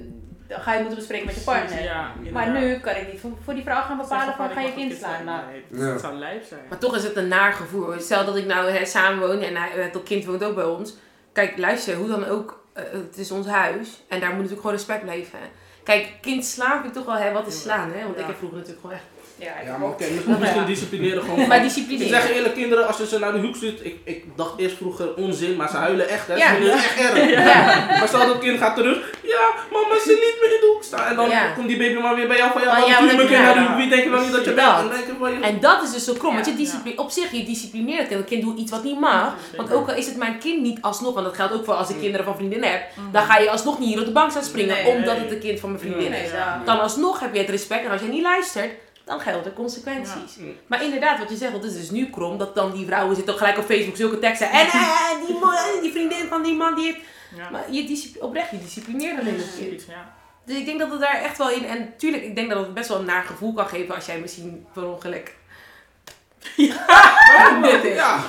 dan 0.47 0.62
ga 0.62 0.73
je 0.73 0.79
moeten 0.79 0.97
bespreken 0.97 1.25
met 1.25 1.36
je 1.36 1.41
partner. 1.41 1.84
Ja, 1.84 2.12
Maar 2.31 2.49
nu 2.49 2.79
kan 2.79 2.95
ik 2.95 3.12
niet 3.12 3.21
voor, 3.21 3.31
voor 3.43 3.53
die 3.53 3.63
vrouw 3.63 3.81
gaan 3.81 3.97
bepalen 3.97 4.36
van 4.36 4.49
ga 4.49 4.62
je 4.62 4.73
kind 4.73 4.91
het 4.91 4.99
slaan. 4.99 5.25
Nou, 5.25 5.41
Nee, 5.69 5.91
dat 5.91 6.01
zou 6.01 6.13
lijf 6.13 6.47
zijn. 6.47 6.62
Maar 6.69 6.77
toch 6.77 6.95
is 6.95 7.03
het 7.03 7.15
een 7.15 7.27
naar 7.27 7.53
gevoel. 7.53 7.99
Stel 7.99 8.25
dat 8.25 8.36
ik 8.36 8.45
nou 8.45 8.69
hè, 8.69 8.86
samen 8.86 9.27
woon 9.27 9.41
en 9.41 9.55
hij, 9.55 9.69
het 9.69 10.03
kind 10.03 10.25
woont 10.25 10.43
ook 10.43 10.55
bij 10.55 10.65
ons. 10.65 10.95
Kijk, 11.34 11.58
luister, 11.58 11.95
hoe 11.95 12.08
dan 12.08 12.25
ook, 12.25 12.63
eh, 12.73 12.84
het 12.91 13.17
is 13.17 13.31
ons 13.31 13.47
huis. 13.47 14.03
En 14.08 14.19
daar 14.19 14.29
moet 14.29 14.38
natuurlijk 14.38 14.62
gewoon 14.62 14.75
respect 14.75 15.03
blijven. 15.03 15.39
Kijk, 15.84 16.10
kind 16.21 16.45
slaan 16.45 16.81
vind 16.81 16.86
ik 16.86 16.93
toch 16.93 17.05
wel, 17.05 17.23
hè, 17.23 17.31
wat 17.31 17.47
is 17.47 17.62
slaan, 17.62 17.91
hè? 17.93 18.03
Want 18.03 18.19
ik 18.19 18.25
heb 18.25 18.38
vroeger 18.38 18.58
natuurlijk 18.58 18.86
gewoon 18.86 18.95
echt... 18.95 19.05
ja, 19.39 19.45
ik 19.62 19.65
Ja, 19.67 19.78
maar 19.78 19.89
oké, 19.89 20.06
misschien- 20.12 20.39
misschien 20.39 20.65
disciplineren 20.65 21.21
gewoon. 21.24 21.38
Maar 21.38 21.48
van- 21.48 21.56
Ik 21.56 21.63
disciplineren. 21.63 22.21
zeg 22.21 22.32
eerlijk, 22.32 22.54
kinderen, 22.54 22.88
als 22.88 22.98
je 22.98 23.08
ze 23.08 23.19
naar 23.19 23.32
de 23.34 23.39
hoek 23.39 23.56
stuurt, 23.56 23.86
ik, 23.86 23.95
ik 24.04 24.24
dacht 24.36 24.54
eerst 24.58 24.76
vroeger 24.78 25.15
onzin, 25.15 25.56
maar 25.56 25.69
ze 25.69 25.76
huilen 25.78 26.10
echt, 26.10 26.28
hè. 26.28 26.36
Ja. 26.36 26.48
Ze 26.48 26.54
vinden 26.56 26.71
het 26.78 26.84
echt 26.84 27.00
erg. 27.00 27.30
Ja. 27.30 27.86
Maar 28.00 28.08
stel 28.08 28.28
dat 28.28 28.39
kind 28.39 28.58
gaat 28.60 28.76
terug, 28.76 28.98
ja, 29.24 29.45
mama 29.71 30.00
ze 30.04 30.10
niet 30.10 30.38
meer 30.41 30.54
in 30.54 30.60
de 30.62 30.71
hoek 30.74 30.84
staan. 30.84 31.08
En 31.08 31.15
dan 31.15 31.30
Ja. 31.30 31.52
komt 31.56 31.67
die 31.67 31.78
baby 31.78 32.00
maar 32.00 32.15
weer 32.15 32.28
bij 32.28 32.38
jou 32.38 32.52
van, 32.52 32.62
ja, 32.62 32.78
ja, 32.78 33.00
je 33.00 33.38
naar 33.38 33.54
de 33.54 33.60
hoek? 33.60 33.76
Wie 33.78 33.89
denk 33.89 34.04
je 34.04 34.10
dan 34.10 34.21
niet 34.21 34.32
dat 34.32 34.45
je 34.45 34.54
Dat. 34.54 34.89
bent? 34.89 35.06
Je- 35.41 35.48
En 35.48 35.60
dat 35.60 35.84
is 35.84 35.91
dus 35.91 36.04
zo 36.04 36.13
krom. 36.13 36.34
Want 36.34 36.45
je 36.45 36.52
Ja. 36.52 36.58
discipli- 36.58 36.93
op 36.95 37.10
zich, 37.12 37.32
je 37.32 37.43
disciplineert 37.43 38.00
het 38.00 38.08
kind. 38.08 38.19
Een 38.19 38.26
kind 38.26 38.41
doet 38.43 38.58
iets 38.60 38.71
wat 38.71 38.84
niet 38.84 39.00
mag. 39.00 39.34
Want 39.58 39.71
ook 39.74 39.89
al 39.89 39.95
is 39.95 40.06
het 40.06 40.17
mijn 40.17 40.38
kind 40.39 40.62
niet 40.62 40.78
alsnog, 40.82 41.13
want 41.13 41.26
dat 41.26 41.36
geldt 41.36 41.54
ook 41.54 41.65
voor 41.65 41.74
als 41.74 41.89
ik 41.89 42.00
kinderen 42.00 42.26
van 42.26 42.36
vriendinnen 42.36 42.71
heb. 42.71 42.82
Dan 43.12 43.24
ga 43.24 43.38
je 43.38 43.50
alsnog 43.50 43.80
niet 43.80 43.89
hier 43.89 44.00
op 44.00 44.06
de 44.06 44.12
bank 44.12 44.32
staan 44.32 44.43
springen, 44.43 44.76
Nee. 44.84 44.93
omdat 44.95 45.17
het 45.17 45.32
een 45.32 45.39
kind 45.39 45.60
van 45.60 45.69
mijn 45.69 45.82
vriendin 45.82 46.13
is. 46.13 46.32
ja. 46.32 46.62
Dan 46.65 46.80
alsnog 46.80 47.19
heb 47.19 47.34
je 47.34 47.39
het 47.39 47.50
respect 47.50 47.86
en 47.86 47.91
als 47.91 48.02
je 48.02 48.08
niet 48.08 48.21
luistert, 48.21 48.69
dan 49.06 49.20
gelden 49.20 49.46
er 49.46 49.54
consequenties. 49.54 50.36
Ja. 50.38 50.44
Maar 50.68 50.84
inderdaad, 50.84 51.20
wat 51.20 51.30
je 51.30 51.36
zegt, 51.36 51.52
want 51.52 51.63
het 51.63 51.74
is 51.74 51.80
dus 51.80 51.89
nu 51.89 52.10
krom, 52.10 52.38
dat 52.38 52.56
dan 52.56 52.72
die 52.72 52.86
vrouwen 52.86 53.15
zitten 53.15 53.38
gelijk 53.38 53.58
op 53.58 53.65
Facebook 53.65 53.96
zulke 53.96 54.20
teksten. 54.20 54.50
En 54.50 54.68
eh, 54.68 55.10
die, 55.28 55.36
mo- 55.36 55.82
die 55.82 55.91
vriendin 55.91 56.28
van 56.28 56.44
die 56.44 56.54
man 56.56 56.76
die 56.76 56.86
heeft... 56.86 57.00
Ja. 57.36 57.50
Maar 57.50 57.72
je 57.72 58.12
oprecht, 58.20 58.52
je 58.52 58.58
disciplineert 58.60 59.15
het 59.15 59.26
kind. 59.26 59.41
Zoiets, 59.60 59.86
ja. 59.86 60.13
Dus 60.46 60.58
ik 60.58 60.65
denk 60.65 60.80
dat 60.80 60.91
het 60.91 61.00
daar 61.00 61.22
echt 61.22 61.38
wel 61.38 61.50
in... 61.50 61.65
En 61.65 61.94
tuurlijk, 61.98 62.24
ik 62.24 62.36
denk 62.36 62.50
dat 62.50 62.60
het 62.60 62.74
best 62.74 62.89
wel 62.89 63.00
een 63.00 63.06
naar 63.06 63.24
gevoel 63.24 63.54
kan 63.54 63.68
geven 63.68 63.96
als 63.96 64.06
jij 64.06 64.20
misschien 64.20 64.65
per 64.74 64.86
ongeluk... 64.86 65.34
Ja, 66.56 67.60
dit 67.62 67.84
is. 67.84 67.96
Ja, 67.96 68.24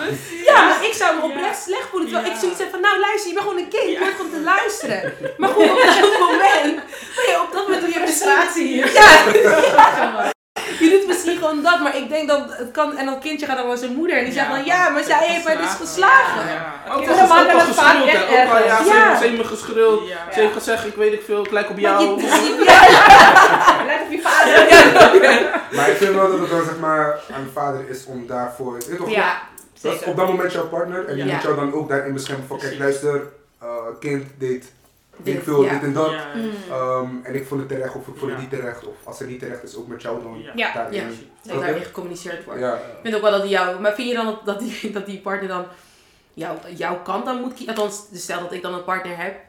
Ja, 0.44 0.64
maar 0.68 0.84
ik 0.84 0.92
zou 0.92 1.16
me 1.16 1.22
oprecht 1.22 1.62
slecht 1.62 1.88
voelen. 1.88 2.08
Terwijl 2.10 2.32
ik 2.32 2.38
zoiets 2.40 2.58
heb 2.58 2.70
van, 2.70 2.80
nou 2.80 2.98
luister, 3.00 3.28
je 3.28 3.34
bent 3.34 3.46
gewoon 3.46 3.62
een 3.62 3.68
kind. 3.68 3.88
Je 3.90 3.98
hoort 3.98 4.14
gewoon 4.14 4.30
te 4.30 4.40
luisteren. 4.40 5.12
Maar 5.38 5.48
goed, 5.48 5.70
op 5.70 5.78
dat 5.78 6.18
moment, 6.18 6.76
maar 7.16 7.42
op 7.46 7.52
dat 7.52 7.62
moment 7.62 7.80
doe 7.80 7.92
je 7.92 7.98
Frustratie 8.00 8.66
hier. 8.66 8.92
Ja. 8.92 10.34
Je 10.78 10.90
doet 10.90 11.06
misschien 11.06 11.36
gewoon 11.38 11.62
dat, 11.62 11.80
maar 11.80 11.96
ik 11.96 12.08
denk 12.08 12.28
dat 12.28 12.40
het 12.48 12.70
kan... 12.70 12.96
En 12.96 13.06
dat 13.06 13.18
kindje 13.18 13.46
gaat 13.46 13.56
dan 13.56 13.66
naar 13.66 13.76
zijn 13.76 13.94
moeder 13.94 14.16
en 14.16 14.24
die 14.24 14.32
zegt 14.32 14.46
Ja, 14.46 14.54
dan, 14.54 14.64
ja, 14.64 14.88
maar 14.88 15.02
zij 15.04 15.26
heeft 15.28 15.44
mij 15.44 15.56
dus 15.56 15.70
geslagen. 15.74 16.46
Ja. 16.48 16.74
ook 16.88 16.92
al 16.92 16.98
ook 16.98 17.08
al 17.08 18.64
ja, 18.64 18.82
ze 18.84 18.88
Ja. 18.88 19.08
heeft- 19.08 19.20
ze 19.20 19.26
heeft 19.26 19.36
me 19.36 19.44
geschreeuwd. 19.44 20.08
Ja. 20.08 20.16
Ze 20.34 20.40
heeft 20.40 20.52
gezegd, 20.52 20.86
ik 20.86 20.94
weet 20.94 21.12
ik 21.12 21.22
veel, 21.24 21.44
ik 21.44 21.50
lijk 21.50 21.70
op 21.70 21.78
jou. 21.78 22.06
Let 23.86 24.00
op 24.04 24.10
je 24.10 24.20
vader. 24.22 25.60
Maar 25.72 25.88
ik 25.90 25.96
vind 25.96 26.14
wel 26.14 26.30
dat 26.30 26.40
het 26.40 26.50
dan 26.50 26.64
zeg 26.64 26.78
maar 26.78 27.18
aan 27.34 27.44
de 27.44 27.50
vader 27.54 27.88
is 27.88 28.04
om 28.06 28.26
daarvoor. 28.26 28.78
Ja, 29.08 29.38
dat 29.82 29.92
is 29.92 29.98
zeker. 29.98 30.08
op 30.08 30.16
dat 30.16 30.26
moment 30.26 30.52
jouw 30.52 30.66
partner 30.68 31.06
en 31.08 31.14
die 31.14 31.24
Ja. 31.24 31.32
moet 31.32 31.42
jou 31.42 31.56
dan 31.56 31.72
ook 31.74 31.88
daarin 31.88 32.12
beschermen 32.12 32.46
van 32.46 32.58
kijk 32.58 32.78
luister, 32.78 33.22
eh, 33.60 33.66
kind 34.00 34.24
deed 34.38 34.64
ik 35.22 35.42
veel 35.42 35.64
ja. 35.64 35.72
dit 35.72 35.82
en 35.82 35.92
dat. 35.92 36.10
Ja. 36.10 36.26
Mm. 36.34 36.50
Ehm, 36.70 37.24
en 37.24 37.34
ik 37.34 37.46
vond 37.46 37.60
het 37.60 37.68
terecht 37.68 37.94
of 37.94 38.06
ik 38.06 38.14
vond 38.16 38.30
het 38.30 38.40
niet 38.40 38.50
terecht. 38.50 38.86
Of 38.86 38.94
als 39.04 39.18
het 39.18 39.28
niet 39.28 39.38
terecht 39.38 39.62
is, 39.62 39.76
ook 39.76 39.86
met 39.86 40.02
jou 40.02 40.22
dan. 40.22 40.42
Ja. 40.42 40.52
Ja. 40.54 40.72
daarin. 40.72 41.02
Ja. 41.42 41.52
Dat 41.52 41.60
daarin 41.60 41.82
gecommuniceerd 41.82 42.44
wordt. 42.44 42.60
ja. 42.60 42.74
Ik 42.74 42.98
vind 43.02 43.14
ook 43.14 43.22
wel 43.22 43.30
dat 43.30 43.42
die 43.42 43.50
jou... 43.50 43.80
Maar 43.80 43.94
vind 43.94 44.08
je 44.08 44.14
dan 44.14 44.26
dat, 44.26 44.44
dat, 44.44 44.58
die, 44.58 44.90
dat 44.92 45.06
die 45.06 45.20
partner 45.20 45.48
dan 45.48 45.64
jou, 46.34 46.58
jouw 46.76 47.02
kant 47.02 47.24
dan 47.24 47.40
moet 47.40 47.54
kiezen? 47.54 47.74
Althans, 47.74 48.08
dus 48.10 48.22
stel 48.22 48.40
dat 48.40 48.52
ik 48.52 48.62
dan 48.62 48.74
een 48.74 48.84
partner 48.84 49.16
heb. 49.18 49.45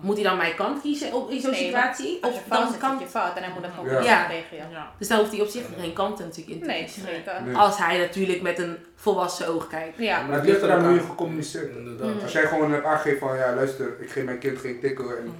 Moet 0.00 0.14
hij 0.14 0.24
dan 0.24 0.36
mijn 0.36 0.54
kant 0.54 0.80
kiezen 0.80 1.12
op, 1.12 1.30
in 1.30 1.40
zo'n 1.40 1.50
Nee, 1.50 1.64
situatie? 1.64 2.18
Als 2.20 2.32
Of 2.32 2.38
je 2.38 2.44
fout 2.48 2.62
dan 2.62 2.70
zit, 2.70 2.80
kan... 2.80 2.98
je 2.98 3.06
fout 3.06 3.36
en 3.36 3.42
hij 3.42 3.52
moet 3.52 3.62
dat 3.62 3.70
gewoon 3.74 4.02
Ja. 4.02 4.30
Ja. 4.70 4.92
Dus 4.98 5.08
dan 5.08 5.18
hoeft 5.18 5.32
hij 5.32 5.40
op 5.40 5.48
zich 5.48 5.62
geen 5.80 5.92
kanten 5.92 6.24
natuurlijk 6.24 6.56
in 6.56 6.60
te 6.62 6.66
Nee, 6.66 6.84
kiezen. 6.84 7.04
Nee. 7.44 7.56
Als 7.56 7.78
hij 7.78 7.98
natuurlijk 7.98 8.42
met 8.42 8.58
een 8.58 8.76
volwassen 8.94 9.48
oog 9.48 9.66
kijkt. 9.66 9.98
Ja. 9.98 10.22
Maar 10.22 10.36
het 10.36 10.44
ligt 10.44 10.62
eraan 10.62 10.84
hoe 10.84 10.94
je 10.94 11.00
gecommuniceerd. 11.00 11.76
Inderdaad. 11.76 12.14
Mm. 12.14 12.20
Als 12.22 12.32
jij 12.32 12.46
gewoon 12.46 12.72
hebt 12.72 12.84
aangegeven 12.84 13.18
van 13.18 13.36
ja 13.36 13.54
luister, 13.54 13.96
ik 14.00 14.10
geef 14.10 14.24
mijn 14.24 14.38
kind 14.38 14.58
geen 14.58 14.80
tikken 14.80 15.18
en 15.18 15.34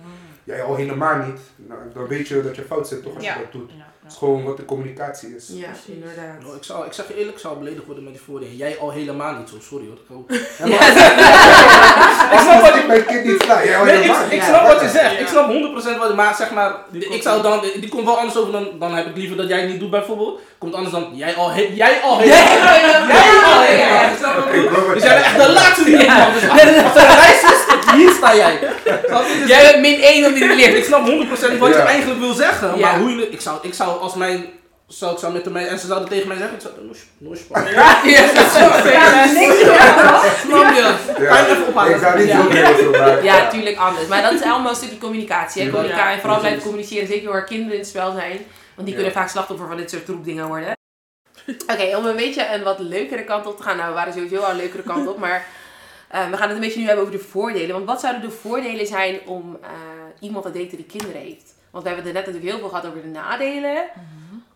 jij 0.44 0.62
al 0.62 0.74
helemaal 0.76 1.16
niet. 1.16 1.40
Nou, 1.56 1.80
dan 1.94 2.06
weet 2.06 2.28
je 2.28 2.42
dat 2.42 2.56
je 2.56 2.62
fout 2.62 2.88
zit 2.88 3.02
toch 3.02 3.14
als 3.14 3.24
Ja. 3.24 3.34
je 3.34 3.40
dat 3.40 3.52
doet. 3.52 3.70
Het 4.08 4.16
is 4.16 4.22
gewoon 4.26 4.44
wat 4.44 4.56
de 4.56 4.64
communicatie 4.64 5.36
is. 5.36 5.44
Ja, 5.48 5.68
inderdaad. 5.86 6.40
Nou, 6.42 6.56
ik, 6.56 6.64
zou, 6.64 6.86
ik 6.86 6.92
zeg 6.92 7.08
je 7.08 7.16
eerlijk, 7.18 7.36
ik 7.36 7.42
zou 7.42 7.58
beledigd 7.58 7.86
worden 7.86 8.04
met 8.04 8.12
die 8.12 8.22
voordelen. 8.22 8.56
Jij 8.56 8.76
al 8.80 8.90
helemaal 8.90 9.34
niet 9.38 9.48
zo, 9.48 9.56
sorry 9.70 9.86
hoor. 9.86 9.98
Ik 10.08 10.16
ook- 10.16 10.30
Ja, 10.58 10.66
maar- 10.66 10.88
Ik 12.34 12.38
snap 12.44 12.60
wat 12.60 12.74
je- 12.74 12.80
ik 12.80 12.86
mijn 12.86 13.04
kind 13.04 13.24
niet 13.24 13.46
Nee, 13.84 14.02
ik, 14.02 14.06
niet. 14.06 14.16
ik 14.30 14.42
snap 14.42 14.66
wat 14.66 14.80
je 14.80 14.88
zegt. 14.88 15.20
Ik 15.20 15.26
snap 15.28 15.46
100% 15.48 15.98
wat 15.98 16.08
je 16.08 16.14
maar 16.14 16.34
zeg 16.34 16.50
maar, 16.50 16.72
Die 16.90 17.08
ik 17.08 17.22
zou 17.22 17.42
dan, 17.42 17.60
die 17.80 17.88
komt 17.88 18.04
wel 18.04 18.18
anders 18.18 18.36
over 18.36 18.52
dan, 18.52 18.68
dan 18.78 18.94
heb 18.94 19.06
ik 19.06 19.16
liever 19.16 19.36
dat 19.36 19.48
jij 19.48 19.60
het 19.60 19.70
niet 19.70 19.80
doet 19.80 19.90
bijvoorbeeld. 19.90 20.40
Komt 20.58 20.74
anders 20.74 20.92
dan, 20.94 21.08
jij 21.12 21.34
al, 21.34 21.50
he- 21.50 21.70
jij 21.74 22.00
al 22.02 22.18
helemaal. 22.18 22.44
Jij 22.44 23.40
al 23.44 23.60
helemaal. 23.60 24.06
Ik 24.52 24.94
Dus 24.94 25.02
jij 25.02 25.14
bent 25.14 25.24
echt 25.24 25.36
de 25.46 25.52
laatste 25.52 25.84
die 25.84 25.94
ik 25.96 26.06
mag. 26.08 26.32
Dus 26.32 26.42
als 26.42 26.94
er 26.96 27.08
een 27.08 27.52
is, 27.52 27.57
hier 27.94 28.10
sta 28.10 28.34
jij. 28.36 28.58
Dus 28.84 29.48
Jij 29.48 29.62
bent 29.70 29.80
min 29.80 30.00
1 30.00 30.26
op 30.26 30.32
dit 30.34 30.42
ik 30.50 30.56
licht. 30.72 30.86
snap 30.86 31.06
100% 31.06 31.58
wat 31.58 31.68
je 31.68 31.74
Ja. 31.78 31.84
eigenlijk 31.86 32.20
wil 32.20 32.32
zeggen. 32.34 32.78
Ja. 32.78 32.90
Maar 32.90 33.00
hoe 33.00 33.10
je, 33.16 33.28
ik 33.30 33.40
zou, 33.40 33.58
ik 33.62 33.74
zou 33.74 34.00
als 34.00 34.14
mijn, 34.14 34.44
zou, 34.86 35.12
ik 35.12 35.18
zou 35.18 35.32
met 35.32 35.50
mij, 35.52 35.66
en 35.66 35.78
ze 35.78 35.86
zouden 35.86 36.08
tegen 36.08 36.28
mij 36.28 36.36
zeggen, 36.36 36.54
ik 36.56 36.60
zou, 36.62 36.74
noes, 36.86 36.98
noes, 37.18 37.40
Snap 40.44 40.74
je? 40.74 40.94
Ja. 41.18 41.26
Kan 41.28 41.36
je 41.44 41.46
even 41.50 41.66
ophalen? 41.66 41.94
Ik 41.94 42.00
zou 42.00 42.18
niet 42.18 42.28
Ja. 42.28 42.42
zo 42.42 42.48
durven, 42.48 42.90
maar... 42.90 43.24
Ja, 43.24 43.48
tuurlijk 43.48 43.76
anders. 43.78 44.06
Maar 44.06 44.22
dat 44.22 44.32
is 44.32 44.42
allemaal 44.42 44.70
een 44.70 44.76
stukje 44.76 44.98
communicatie. 44.98 45.62
Hè? 45.62 45.66
Ja. 45.68 45.74
Communica- 45.74 46.10
en 46.12 46.18
vooral 46.18 46.34
Ja, 46.36 46.40
blijven 46.40 46.62
communiceren, 46.62 47.06
zeker 47.06 47.30
waar 47.32 47.44
kinderen 47.44 47.72
in 47.72 47.78
het 47.78 47.88
spel 47.88 48.12
zijn. 48.12 48.38
Want 48.74 48.86
die 48.88 48.88
Ja. 48.88 48.94
kunnen 48.94 49.12
vaak 49.12 49.28
slachtoffer 49.28 49.66
van 49.68 49.76
dit 49.76 49.90
soort 49.90 50.04
troepdingen 50.04 50.46
worden. 50.46 50.76
Oké, 51.66 51.96
om 51.96 52.06
een 52.06 52.16
beetje 52.16 52.46
een 52.54 52.62
wat 52.62 52.78
leukere 52.78 53.24
kant 53.24 53.46
op 53.46 53.56
te 53.56 53.62
gaan. 53.62 53.76
Nou, 53.76 53.88
we 53.88 53.94
waren 53.94 54.12
sowieso 54.12 54.36
al 54.36 54.50
een 54.50 54.56
leukere 54.56 54.82
kant 54.82 55.08
op. 55.08 55.18
Maar 55.18 55.44
eh, 56.08 56.30
we 56.30 56.36
gaan 56.36 56.46
het 56.48 56.56
een 56.56 56.60
beetje 56.64 56.80
nu 56.80 56.86
hebben 56.86 57.04
over 57.04 57.18
de 57.18 57.24
voordelen. 57.24 57.74
Want 57.74 57.86
wat 57.86 58.00
zouden 58.00 58.22
de 58.22 58.30
voordelen 58.30 58.86
zijn 58.86 59.20
om 59.26 59.58
eh, 59.62 59.68
iemand 60.20 60.44
te 60.44 60.50
daten 60.50 60.76
die 60.76 60.86
kinderen 60.86 61.20
heeft? 61.20 61.54
Want 61.70 61.84
we 61.84 61.90
hebben 61.90 62.06
het 62.08 62.16
er 62.16 62.22
net 62.22 62.26
natuurlijk 62.34 62.44
heel 62.52 62.58
veel 62.58 62.68
gehad 62.78 62.86
over 62.86 63.02
de 63.02 63.08
nadelen. 63.08 63.84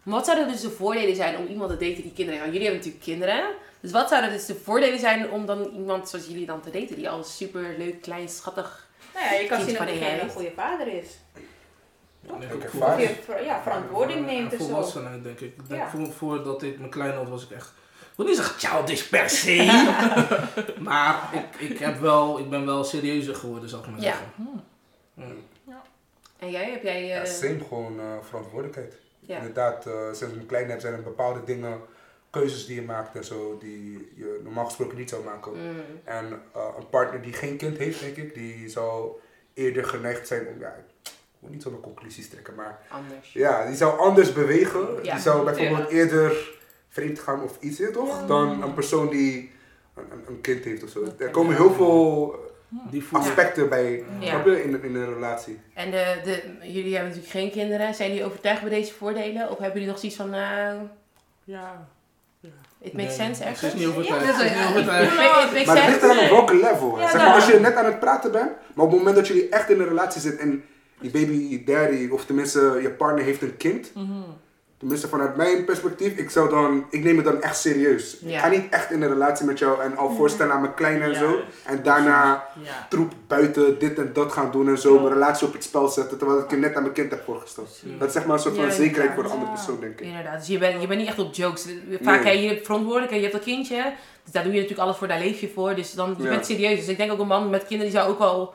Maar 0.02 0.14
wat 0.14 0.24
zouden 0.24 0.48
dus 0.48 0.60
de 0.60 0.70
voordelen 0.70 1.16
zijn 1.16 1.36
om 1.36 1.46
iemand 1.46 1.70
te 1.70 1.76
daten 1.86 2.02
die 2.02 2.12
kinderen 2.12 2.30
heeft? 2.32 2.40
Want 2.42 2.52
jullie 2.52 2.68
hebben 2.68 2.78
natuurlijk 2.86 3.04
kinderen. 3.04 3.44
Dus 3.80 3.92
wat 3.92 4.08
zouden 4.08 4.30
dus 4.30 4.46
de 4.46 4.54
voordelen 4.54 4.98
zijn 4.98 5.30
om 5.30 5.46
dan 5.46 5.70
iemand 5.74 6.08
zoals 6.08 6.26
jullie 6.26 6.46
dan 6.46 6.60
te 6.60 6.70
daten? 6.70 6.96
Die 6.96 7.10
al 7.10 7.24
super 7.24 7.74
leuk, 7.78 8.02
klein, 8.02 8.28
schattig... 8.28 8.88
Nou 9.14 9.24
ja, 9.26 9.32
je 9.40 9.46
kan 9.46 9.56
Kind 9.56 9.68
zien 9.68 9.78
dat 9.78 9.88
van 9.88 9.96
diegene 9.96 10.20
een 10.20 10.30
goede 10.30 10.52
vader 10.56 10.86
is. 10.86 11.06
Ver- 13.24 13.44
ja, 13.44 13.62
verantwoording 13.62 14.26
neemt 14.26 14.52
en 14.52 14.58
zo. 14.58 14.64
Volwassenheid, 14.64 15.22
denk 15.24 15.40
ik. 15.40 15.54
Ik 15.56 15.68
denk 15.68 15.80
Ja. 15.82 15.90
voor, 15.90 16.12
voordat 16.12 16.62
ik 16.62 16.78
mijn 16.78 16.90
klein 16.90 17.14
had, 17.14 17.28
was 17.28 17.42
ik 17.44 17.50
echt. 17.50 17.72
Ik 18.12 18.18
wil 18.18 18.26
niet 18.26 18.36
zeggen 18.36 18.58
childish 18.70 19.02
per 19.02 19.30
se. 19.30 19.56
maar 20.88 21.30
ik, 21.32 21.70
ik, 21.70 21.78
heb 21.78 22.00
wel, 22.00 22.38
ik 22.38 22.50
ben 22.50 22.66
wel 22.66 22.84
serieuzer 22.84 23.34
geworden, 23.34 23.68
zou 23.68 23.82
ik 23.82 23.90
maar 23.90 24.00
Ja. 24.00 24.04
zeggen. 24.04 24.26
Hmm. 24.36 24.62
Mm. 25.14 25.36
En 26.38 26.50
jij, 26.50 26.70
heb 26.70 26.82
jij... 26.82 27.06
Ja, 27.06 27.20
eh, 27.22 27.30
same 27.30 27.58
gewoon 27.68 28.00
eh, 28.00 28.06
verantwoordelijkheid. 28.22 28.94
ja. 29.20 29.36
Inderdaad, 29.36 29.86
eh 29.86 29.92
sinds 30.12 30.34
mijn 30.34 30.46
klein 30.46 30.70
heb 30.70 30.80
zijn 30.80 30.92
er 30.94 31.02
bepaalde 31.02 31.44
dingen, 31.44 31.80
keuzes 32.30 32.66
die 32.66 32.74
je 32.74 32.82
maakt 32.82 33.16
en 33.16 33.24
zo, 33.24 33.58
die 33.60 34.12
je 34.16 34.40
normaal 34.44 34.64
gesproken 34.64 34.96
niet 34.98 35.08
zou 35.10 35.24
maken. 35.24 35.52
Mm. 35.52 35.80
En 36.04 36.42
eh, 36.54 36.62
een 36.78 36.88
partner 36.90 37.22
die 37.22 37.32
geen 37.32 37.56
kind 37.56 37.78
heeft, 37.78 38.00
denk 38.00 38.16
ik, 38.16 38.34
die 38.34 38.68
zou 38.68 39.10
eerder 39.54 39.84
geneigd 39.84 40.26
zijn 40.26 40.46
om, 40.48 40.60
ja, 40.60 40.68
ik 40.68 41.10
wil 41.38 41.50
niet 41.50 41.62
zomaar 41.62 41.80
conclusies 41.80 42.28
trekken, 42.28 42.54
maar 42.54 42.78
Anders. 42.90 43.32
ja, 43.32 43.66
die 43.66 43.76
zou 43.76 43.98
anders 43.98 44.32
bewegen. 44.32 44.88
Ja. 45.02 45.12
Die 45.14 45.22
zou 45.22 45.44
bijvoorbeeld 45.44 45.88
eerder 45.88 46.50
vreemd 46.92 47.18
gaan 47.18 47.42
of 47.42 47.56
iets, 47.60 47.78
hè, 47.78 47.90
toch? 47.92 48.20
Ja. 48.20 48.26
Dan 48.26 48.62
een 48.62 48.74
persoon 48.74 49.08
die 49.08 49.50
een, 50.28 50.40
kind 50.40 50.64
heeft 50.64 50.82
of 50.84 50.90
zo. 50.90 51.04
Er 51.18 51.30
komen 51.30 51.56
heel 51.56 51.72
veel 51.72 52.34
Die 52.90 53.04
voelt 53.04 53.22
aspecten 53.22 53.68
bij 53.68 54.04
Ja. 54.20 54.44
in, 54.44 54.82
in 54.82 54.94
een 54.94 55.14
relatie. 55.14 55.58
En 55.74 55.90
de, 55.90 56.20
de, 56.24 56.42
jullie 56.72 56.92
hebben 56.94 57.08
natuurlijk 57.14 57.30
geen 57.32 57.50
kinderen. 57.50 57.94
Zijn 57.94 58.08
jullie 58.10 58.24
overtuigd 58.24 58.60
bij 58.60 58.70
deze 58.70 58.92
voordelen? 58.94 59.42
Of 59.50 59.58
hebben 59.58 59.72
jullie 59.72 59.88
nog 59.88 59.98
zoiets 59.98 60.16
van, 60.18 60.30
nou, 60.30 60.78
Ja. 61.44 61.88
it 62.80 62.92
makes 62.92 63.16
Nee, 63.16 63.34
sense 63.34 63.44
Het 63.44 63.62
is 63.62 63.72
niet 63.74 63.82
Ja, 63.82 63.88
overtuigd. 63.88 64.26
dat 64.26 64.36
Het 64.36 64.44
is 64.44 64.50
niet 64.50 64.78
it 64.82 64.86
makes 64.86 65.66
Maar 65.66 65.76
het 65.76 65.88
ligt 65.88 66.02
eraan 66.02 66.16
op 66.16 66.18
sense. 66.18 66.34
welke 66.34 66.54
level. 66.56 66.98
Ja, 66.98 67.02
zeg 67.02 67.12
maar 67.12 67.20
daarom. 67.20 67.34
als 67.34 67.46
je 67.46 67.58
net 67.60 67.74
aan 67.74 67.84
het 67.84 68.00
praten 68.00 68.32
bent, 68.32 68.50
maar 68.74 68.84
op 68.84 68.90
het 68.90 68.98
moment 68.98 69.16
dat 69.16 69.26
jullie 69.26 69.48
echt 69.48 69.70
in 69.70 69.80
een 69.80 69.88
relatie 69.88 70.20
zit 70.20 70.36
en 70.36 70.64
die 71.00 71.10
baby 71.10 71.64
daddy, 71.64 72.08
of 72.12 72.24
tenminste 72.24 72.78
je 72.82 72.90
partner 72.90 73.24
heeft 73.24 73.42
een 73.42 73.56
kind, 73.56 73.90
Mhm. 73.94 74.12
Tenminste 74.82 75.08
vanuit 75.08 75.36
mijn 75.36 75.64
perspectief, 75.64 76.16
ik 76.16 76.30
zou 76.30 76.50
dan, 76.50 76.86
ik 76.90 77.04
neem 77.04 77.16
het 77.16 77.24
dan 77.24 77.42
echt 77.42 77.56
serieus. 77.56 78.16
Ja. 78.20 78.34
Ik 78.36 78.38
ga 78.38 78.48
niet 78.48 78.64
echt 78.70 78.90
in 78.90 79.02
een 79.02 79.08
relatie 79.08 79.46
met 79.46 79.58
jou 79.58 79.82
en 79.82 79.96
al 79.96 80.10
voorstellen 80.10 80.52
aan 80.52 80.60
mijn 80.60 80.74
kleine 80.74 81.04
en 81.04 81.10
Ja, 81.10 81.18
zo, 81.18 81.40
en 81.64 81.82
daarna 81.82 82.48
Ja. 82.62 82.86
troep 82.90 83.12
buiten 83.26 83.78
dit 83.78 83.98
en 83.98 84.10
dat 84.12 84.32
gaan 84.32 84.50
doen 84.50 84.68
en 84.68 84.78
zo, 84.78 85.00
mijn 85.00 85.12
relatie 85.12 85.46
op 85.46 85.52
het 85.52 85.64
spel 85.64 85.88
zetten, 85.88 86.18
terwijl 86.18 86.40
ik 86.40 86.50
je 86.50 86.56
net 86.56 86.74
aan 86.74 86.82
mijn 86.82 86.94
kind 86.94 87.10
heb 87.10 87.24
voorgesteld. 87.24 87.82
Dat 87.98 88.08
is 88.08 88.14
zeg 88.14 88.26
maar 88.26 88.36
een 88.36 88.42
soort 88.42 88.56
van 88.56 88.72
zekerheid 88.72 89.14
voor 89.14 89.22
de 89.22 89.28
andere 89.28 89.50
persoon, 89.50 89.80
denk 89.80 90.00
ik. 90.00 90.06
Inderdaad, 90.06 90.38
dus 90.38 90.46
je 90.48 90.58
bent, 90.58 90.80
je 90.80 90.86
bent 90.86 90.98
niet 91.00 91.08
echt 91.08 91.18
op 91.18 91.34
jokes. 91.34 91.66
Vaak 92.02 92.24
Nee. 92.24 92.36
hè, 92.36 92.40
je 92.42 92.48
hebt 92.48 92.64
verantwoordelijkheid, 92.66 93.22
je 93.22 93.28
hebt 93.28 93.46
een 93.46 93.52
kindje. 93.54 93.92
Dus 94.24 94.32
daar 94.32 94.42
doe 94.42 94.52
je 94.52 94.58
natuurlijk 94.60 94.86
alles 94.86 94.98
voor, 94.98 95.08
daar 95.08 95.18
leef 95.18 95.40
je 95.40 95.50
voor. 95.54 95.74
Dus 95.74 95.92
dan, 95.92 96.14
je 96.18 96.28
bent 96.28 96.46
serieus. 96.46 96.78
Dus 96.78 96.88
ik 96.88 96.96
denk 96.96 97.12
ook 97.12 97.18
een 97.18 97.26
man 97.26 97.50
met 97.50 97.66
kinderen, 97.66 97.92
die 97.92 98.00
zou 98.00 98.12
ook 98.12 98.18
wel... 98.18 98.54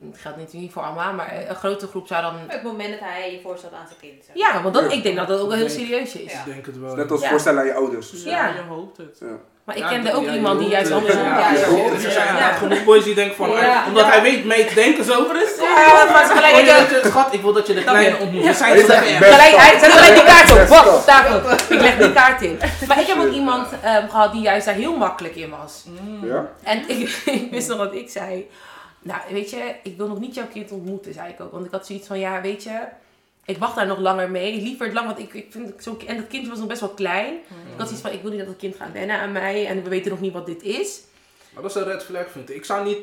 Het 0.00 0.18
geldt 0.20 0.36
natuurlijk 0.36 0.62
niet 0.64 0.72
voor 0.72 0.82
allemaal, 0.82 1.12
maar 1.12 1.32
een 1.48 1.54
grote 1.56 1.86
groep 1.86 2.06
zou 2.06 2.22
dan... 2.22 2.34
Op 2.34 2.50
het 2.50 2.62
moment 2.62 2.90
dat 2.90 2.98
hij 3.00 3.32
je 3.32 3.40
voorstelt 3.42 3.72
aan 3.72 3.86
zijn 3.86 4.00
kind. 4.00 4.24
zeg. 4.26 4.36
Ja, 4.36 4.62
want 4.62 4.74
dat, 4.74 4.84
Ja. 4.90 4.96
ik 4.96 5.02
denk 5.02 5.16
dat 5.16 5.28
dat 5.28 5.40
ook 5.40 5.48
wel 5.48 5.56
heel 5.56 5.66
Ik 5.66 5.72
serieus 5.72 6.14
is. 6.16 6.32
Ja. 6.32 6.38
Ik 6.38 6.44
denk 6.44 6.66
het 6.66 6.78
wel. 6.80 6.94
Net 6.94 7.10
als 7.10 7.20
Ja. 7.20 7.28
voorstellen 7.28 7.60
aan 7.60 7.66
je 7.66 7.74
ouders. 7.74 8.10
Dus 8.10 8.22
Ja. 8.22 8.30
Ja. 8.30 8.46
ja, 8.46 8.54
je 8.54 8.60
hoopt 8.68 8.96
het. 8.96 9.20
Maar 9.64 9.76
ik 9.76 9.82
Ja, 9.82 9.88
kende 9.88 10.12
ook 10.14 10.24
ja, 10.24 10.32
iemand 10.34 10.58
die 10.58 10.68
juist 10.68 10.90
andersom... 10.92 11.22
Ja, 11.22 11.38
Ja, 11.38 11.50
ja, 11.52 11.58
ja. 11.58 11.92
Er 11.92 12.00
zijn 12.00 12.12
Ja. 12.14 12.26
inderdaad 12.28 12.56
genoeg 12.56 12.84
boys 12.84 13.04
die 13.04 13.14
denken 13.14 13.36
van, 13.36 13.50
Ja. 13.50 13.82
eh, 13.82 13.86
omdat 13.88 14.04
Ja. 14.04 14.10
hij 14.10 14.22
weet 14.22 14.44
mee 14.44 14.64
te 14.64 14.74
denken 14.74 15.04
zo. 15.04 15.12
Ja, 15.12 16.08
maar 16.12 16.26
ze 16.26 16.32
gelijk... 16.34 16.52
Oh, 16.54 16.60
je 16.60 16.66
dat 16.66 17.02
je- 17.02 17.08
Schat, 17.08 17.32
ik 17.34 17.40
wil 17.40 17.52
dat 17.52 17.66
je 17.66 17.74
de 17.74 17.84
kleine 17.84 18.16
ontmoet. 18.18 18.44
We 18.44 18.52
zijn 18.54 18.76
Ja. 18.76 18.84
Gelijk, 18.84 19.56
hij 19.56 19.78
zet 19.78 19.92
gelijk 19.92 20.14
die 20.14 20.24
kaart 20.24 20.52
op. 20.52 20.58
Wat? 20.68 20.84
wel. 20.84 20.94
Op 20.96 21.04
tafel. 21.04 21.50
Ik 21.76 21.80
leg 21.80 21.96
die 21.96 22.12
kaart 22.12 22.42
in. 22.42 22.58
Maar 22.88 23.00
ik 23.00 23.06
heb 23.06 23.18
ook 23.18 23.32
iemand 23.32 23.68
ehm, 23.82 24.08
gehad 24.08 24.32
die 24.32 24.40
juist 24.42 24.66
daar 24.66 24.74
heel 24.74 24.96
makkelijk 24.96 25.34
in 25.36 25.50
was. 25.60 25.84
Ja? 26.22 26.46
En 26.62 26.88
ik, 26.88 27.08
ik 27.40 27.48
wist 27.50 27.68
nog 27.68 27.78
wat 27.78 27.94
ik 27.94 28.10
zei. 28.10 28.48
Nou, 29.06 29.20
weet 29.30 29.50
je, 29.50 29.74
ik 29.82 29.96
wil 29.96 30.08
nog 30.08 30.18
niet 30.18 30.34
jouw 30.34 30.46
kind 30.52 30.70
ontmoeten, 30.72 31.12
zei 31.12 31.28
ik 31.32 31.40
ook. 31.40 31.52
Want 31.52 31.66
ik 31.66 31.70
had 31.72 31.86
zoiets 31.86 32.06
van, 32.06 32.18
ja, 32.18 32.40
weet 32.40 32.62
je, 32.62 32.80
ik 33.44 33.58
wacht 33.58 33.74
daar 33.76 33.86
nog 33.86 33.98
langer 33.98 34.30
mee. 34.30 34.62
Liever 34.62 34.84
het 34.86 34.94
lang, 34.94 35.06
want 35.06 35.18
ik, 35.18 35.34
ik 35.34 35.46
vind 35.50 35.72
zo'n... 35.78 36.00
En 36.06 36.16
dat 36.16 36.26
kind 36.26 36.48
was 36.48 36.58
nog 36.58 36.66
best 36.66 36.80
wel 36.80 36.90
klein. 36.90 37.34
Ik 37.34 37.76
had 37.76 37.86
zoiets 37.86 38.06
van, 38.06 38.12
ik 38.12 38.22
wil 38.22 38.30
niet 38.30 38.40
dat 38.40 38.48
het 38.48 38.56
kind 38.56 38.76
gaat 38.76 38.92
wennen 38.92 39.18
aan 39.18 39.32
mij. 39.32 39.66
En 39.66 39.82
we 39.82 39.88
weten 39.88 40.10
nog 40.10 40.20
niet 40.20 40.32
wat 40.32 40.46
dit 40.46 40.62
is. 40.62 41.00
Maar 41.52 41.62
dat 41.62 41.76
is 41.76 41.82
een 41.82 41.88
red 41.88 42.04
flag, 42.04 42.30
vind 42.30 42.50
ik. 42.50 42.56
Ik 42.56 42.64
zou 42.64 42.84
niet 42.84 42.98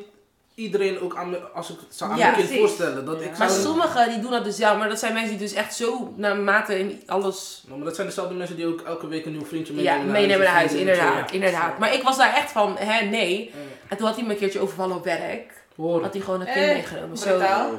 iedereen 0.54 1.00
ook 1.00 1.16
aan 1.16 1.30
me, 1.30 1.38
als 1.38 1.70
ik 1.70 1.76
zou 1.88 2.10
aan 2.10 2.16
Ja, 2.18 2.22
mijn 2.24 2.36
kind 2.36 2.46
precies. 2.48 2.64
voorstellen. 2.66 3.04
Dat 3.04 3.20
ik 3.22 3.38
Maar 3.38 3.50
zou, 3.50 3.62
sommigen 3.62 4.08
die 4.08 4.20
doen 4.20 4.30
dat 4.30 4.44
dus 4.44 4.58
wel. 4.58 4.76
Maar 4.76 4.88
dat 4.88 4.98
zijn 4.98 5.12
mensen 5.12 5.30
die 5.38 5.46
dus 5.46 5.52
echt 5.56 5.74
zo 5.74 6.12
naarmate 6.16 6.78
in 6.78 7.02
alles 7.06 7.64
maar 7.68 7.78
dat 7.78 7.94
zijn 7.94 8.06
dezelfde 8.06 8.34
mensen 8.34 8.56
die 8.56 8.66
ook 8.66 8.80
elke 8.80 9.06
week 9.06 9.24
een 9.26 9.32
nieuw 9.32 9.44
vriendje 9.44 9.74
ja, 9.74 9.92
meenemen 9.92 10.12
meenemen 10.12 10.44
naar 10.44 10.54
huis. 10.54 10.70
zo. 10.70 10.76
Inderdaad, 10.76 11.32
inderdaad. 11.32 11.78
Maar 11.78 11.94
ik 11.94 12.02
was 12.02 12.16
daar 12.16 12.34
echt 12.34 12.50
van, 12.52 12.76
hè, 12.78 13.04
nee. 13.04 13.44
Ja. 13.44 13.52
En 13.88 13.96
toen 13.96 14.06
had 14.06 14.16
hij 14.16 14.24
me 14.24 14.32
een 14.32 14.38
keertje 14.38 14.60
overvallen 14.60 14.96
op 14.96 15.04
werk. 15.04 15.62
Hoor. 15.76 16.02
Had 16.02 16.12
hij 16.12 16.22
gewoon 16.22 16.40
een 16.40 16.46
Eh, 16.46 16.52
kind 16.54 16.66
meegenomen. 16.72 17.16
Zo, 17.18 17.36
brutaal. 17.36 17.70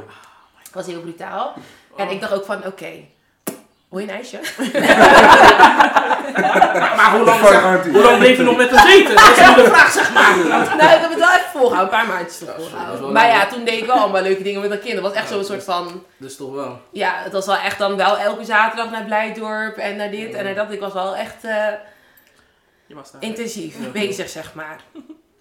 Het 0.64 0.74
was 0.74 0.86
heel 0.86 1.02
brutaal. 1.02 1.54
En 1.98 2.10
ik 2.10 2.22
dacht 2.22 2.34
ook 2.34 2.46
van, 2.46 2.66
oké, 2.66 2.92
wil 3.90 4.00
je 4.00 4.08
een 4.08 4.10
ijsje? 4.16 4.40
Maar, 6.96 7.12
hoe, 7.16 7.26
lang, 7.26 7.48
zeg- 7.48 7.84
hoe 7.92 8.02
lang 8.04 8.18
bleef 8.18 8.38
je 8.38 8.44
nog 8.44 8.58
met 8.58 8.70
hem 8.70 8.88
zitten? 8.90 9.16
Dat 9.16 9.38
is 9.38 9.48
nu 9.48 9.56
de 9.56 9.64
vraag, 9.70 9.92
zeg 9.92 10.14
maar. 10.14 10.38
nou, 10.78 10.94
ik 10.96 11.00
heb 11.02 11.10
het 11.10 11.20
wel 11.20 11.30
even 11.30 11.50
volgehouden, 11.52 12.00
een 12.00 12.06
paar 12.06 12.16
maandjes 12.16 12.40
dat 12.40 12.70
wel 13.00 13.12
Maar 13.12 13.28
ja, 13.28 13.46
toen 13.48 13.66
deed 13.66 13.78
ik 13.80 13.86
wel 13.86 13.96
allemaal 13.96 14.22
leuke 14.22 14.44
dingen 14.44 14.62
met 14.62 14.70
dat 14.70 14.80
kind. 14.80 14.94
Het 14.94 15.02
was 15.02 15.14
echt 15.14 15.28
zo'n 15.30 15.44
soort 15.44 15.64
van, 15.64 16.04
Dus 16.18 16.36
toch 16.36 16.54
wel. 16.54 16.80
ja, 16.92 17.14
het 17.24 17.32
was 17.34 17.46
wel 17.46 17.56
echt 17.58 17.78
dan 17.78 17.96
wel 17.98 18.18
elke 18.18 18.44
zaterdag 18.46 18.92
naar 18.92 19.04
Blijdorp 19.04 19.78
en 19.78 19.96
naar 19.96 20.12
dit 20.12 20.34
en 20.34 20.44
naar 20.44 20.56
dat. 20.56 20.72
Ik 20.72 20.80
was 20.80 20.94
wel 20.94 21.16
echt 21.16 21.44
eh, 21.44 21.66
Je 22.86 22.96
was 22.96 23.12
daar. 23.12 23.22
intensief 23.22 23.76
Ja. 23.82 23.88
bezig, 23.90 24.30
zeg 24.30 24.54
maar. 24.54 24.80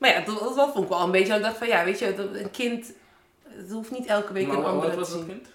Maar 0.05 0.12
ja, 0.12 0.21
dat, 0.25 0.57
dat 0.57 0.71
vond 0.73 0.85
ik 0.85 0.88
wel 0.90 1.01
een 1.01 1.11
beetje, 1.11 1.29
dat 1.29 1.37
ik 1.37 1.43
dacht 1.45 1.57
van, 1.57 1.67
ja, 1.67 1.85
weet 1.85 1.99
je, 1.99 2.14
dat- 2.14 2.35
een 2.35 2.51
kind, 2.51 2.93
het 3.49 3.71
hoeft 3.71 3.90
niet 3.90 4.07
elke 4.07 4.33
week 4.33 4.47
Maar 4.47 4.57
een 4.57 4.62
hoe 4.62 4.71
andere 4.73 4.90
te 4.93 4.99
was 4.99 5.11
dat 5.12 5.27
kind? 5.27 5.47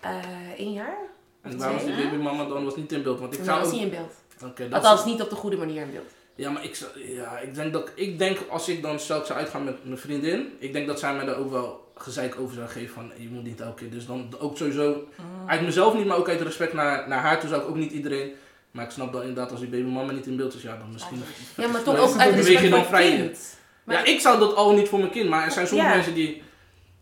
Eh, 0.00 0.16
één 0.56 0.72
jaar? 0.72 0.96
En 1.42 1.58
waarom 1.58 1.76
is 1.76 1.82
twee? 1.82 1.94
die 1.96 2.04
babymama 2.04 2.44
dan 2.44 2.64
was 2.64 2.76
niet 2.76 2.92
in 2.92 3.02
beeld? 3.02 3.20
Want 3.20 3.38
ik 3.38 3.44
zou 3.44 3.60
was 3.60 3.72
niet 3.72 3.80
in 3.82 3.90
beeld. 3.90 4.12
Oké, 4.44 4.68
dat 4.68 4.72
Althans, 4.82 5.00
is- 5.00 5.06
niet 5.06 5.22
op 5.22 5.30
de 5.30 5.36
goede 5.36 5.56
manier 5.56 5.82
in 5.82 5.90
beeld. 5.90 6.10
Ja, 6.34 6.50
maar 6.50 6.64
ik, 6.64 6.78
ja, 6.94 7.38
ik 7.38 7.54
denk 7.54 7.72
dat 7.72 7.90
ik 7.94 8.18
denk 8.18 8.38
als 8.48 8.68
ik 8.68 8.82
dan 8.82 9.00
zelf 9.00 9.26
zou 9.26 9.38
uitgaan 9.38 9.64
met 9.64 9.84
mijn 9.84 9.98
vriendin, 9.98 10.56
ik 10.58 10.72
denk 10.72 10.86
dat 10.86 10.98
zij 10.98 11.14
mij 11.14 11.24
daar 11.24 11.36
ook 11.36 11.50
wel 11.50 11.90
gezeik 11.94 12.40
over 12.40 12.54
zou 12.54 12.68
geven 12.68 12.94
van 12.94 13.12
je 13.16 13.28
moet 13.28 13.44
niet 13.44 13.60
elke 13.60 13.74
keer. 13.74 13.90
Dus 13.90 14.06
dan 14.06 14.34
ook 14.38 14.56
sowieso 14.56 14.90
Mm. 14.90 15.48
uit 15.48 15.62
mezelf 15.62 15.94
niet, 15.94 16.06
maar 16.06 16.16
ook 16.16 16.28
uit 16.28 16.40
respect 16.40 16.72
naar, 16.72 17.08
naar 17.08 17.18
haar 17.20 17.40
toe 17.40 17.48
zou 17.48 17.62
ik 17.62 17.68
ook 17.68 17.76
niet 17.76 17.92
iedereen. 17.92 18.32
Maar 18.70 18.84
ik 18.84 18.90
snap 18.90 19.12
dan 19.12 19.20
inderdaad 19.20 19.50
als 19.50 19.60
die 19.60 19.68
babymama 19.68 20.12
niet 20.12 20.26
in 20.26 20.36
beeld 20.36 20.54
is, 20.54 20.62
ja 20.62 20.76
dan 20.76 20.92
misschien. 20.92 21.22
Ja, 21.56 21.68
maar 21.68 21.82
toch 21.82 21.98
ook 22.14 22.16
uit 22.16 22.34
respect 22.34 22.60
voor 22.60 22.68
dan 22.70 22.84
vrij 22.84 23.16
kind. 23.16 23.56
Maar 23.88 23.96
ja, 24.06 24.12
ik 24.12 24.20
zou 24.20 24.38
dat 24.38 24.54
al 24.54 24.72
niet 24.72 24.88
voor 24.88 24.98
mijn 24.98 25.10
kind, 25.10 25.28
maar 25.28 25.44
er 25.44 25.50
zijn 25.50 25.66
sommige 25.66 25.88
Ja. 25.88 25.94
mensen 25.94 26.14
die, 26.14 26.42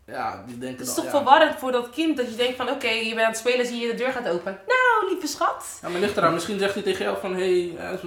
ja, 0.05 0.43
die 0.47 0.57
denken 0.57 0.79
Het 0.79 0.87
is 0.87 0.93
toch 0.93 1.03
ja. 1.03 1.09
verwarrend 1.09 1.59
voor 1.59 1.71
dat 1.71 1.89
kind 1.89 2.17
dat 2.17 2.29
je 2.29 2.35
denkt 2.35 2.57
van 2.57 2.69
oké, 2.69 2.89
je 2.89 3.09
bent 3.09 3.19
aan 3.19 3.25
het 3.31 3.37
spelen, 3.37 3.65
zie 3.65 3.79
je 3.79 3.87
de 3.87 3.95
deur 3.95 4.11
gaat 4.11 4.29
open. 4.29 4.59
Nou, 4.67 5.11
lieve 5.11 5.27
schat. 5.27 5.79
Ja, 5.81 5.89
maar 5.89 5.99
ligt 5.99 6.17
eraan. 6.17 6.33
Misschien 6.33 6.59
zegt 6.59 6.73
hij 6.73 6.83
tegen 6.83 7.05
jou 7.05 7.17
van, 7.21 7.35
hé, 7.35 7.73
hey, 7.77 7.91
eh, 7.91 7.99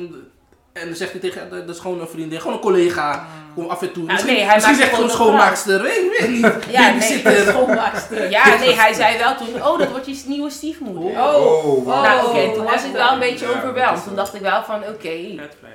en 0.72 0.86
dan 0.86 0.94
zegt 0.94 1.10
hij 1.10 1.20
tegen 1.20 1.48
jou, 1.48 1.66
dat 1.66 1.74
is 1.76 1.80
gewoon 1.80 2.00
een 2.00 2.08
vriendin, 2.08 2.40
gewoon 2.40 2.56
een 2.56 2.62
collega. 2.62 3.26
Gewoon 3.54 3.70
af 3.70 3.82
en 3.82 3.92
toe. 3.92 4.04
Ja, 4.06 4.12
misschien 4.12 4.34
nee, 4.34 4.44
hij 4.44 4.54
misschien 4.54 4.74
zegt 4.74 4.88
gewoon 4.90 5.04
een 5.04 5.10
schoonmaakster. 5.10 5.86
Ik 5.86 6.16
weet 6.18 6.28
niet. 6.28 6.56
Ja, 6.76 6.92
nee, 6.92 7.46
schoonmaakster. 7.46 8.30
Ja, 8.30 8.58
nee, 8.58 8.74
hij 8.74 8.92
zei 8.92 9.18
wel 9.18 9.34
toen, 9.36 9.62
oh, 9.62 9.78
dat 9.78 9.90
wordt 9.90 10.06
je 10.06 10.22
nieuwe 10.26 10.50
stiefmoeder. 10.50 11.02
Oh. 11.02 11.66
Oh, 11.66 11.86
wauw. 11.86 12.02
Nou, 12.02 12.28
oké, 12.28 12.54
toen 12.54 12.64
was 12.64 12.84
ik 12.84 12.92
wel 12.92 13.12
een 13.12 13.18
beetje 13.18 13.46
Ja, 13.46 13.52
overweldigd. 13.52 14.04
Toen 14.04 14.14
dacht 14.16 14.34
ik 14.34 14.40
wel 14.40 14.62
van, 14.62 14.82
oké, 14.88 15.10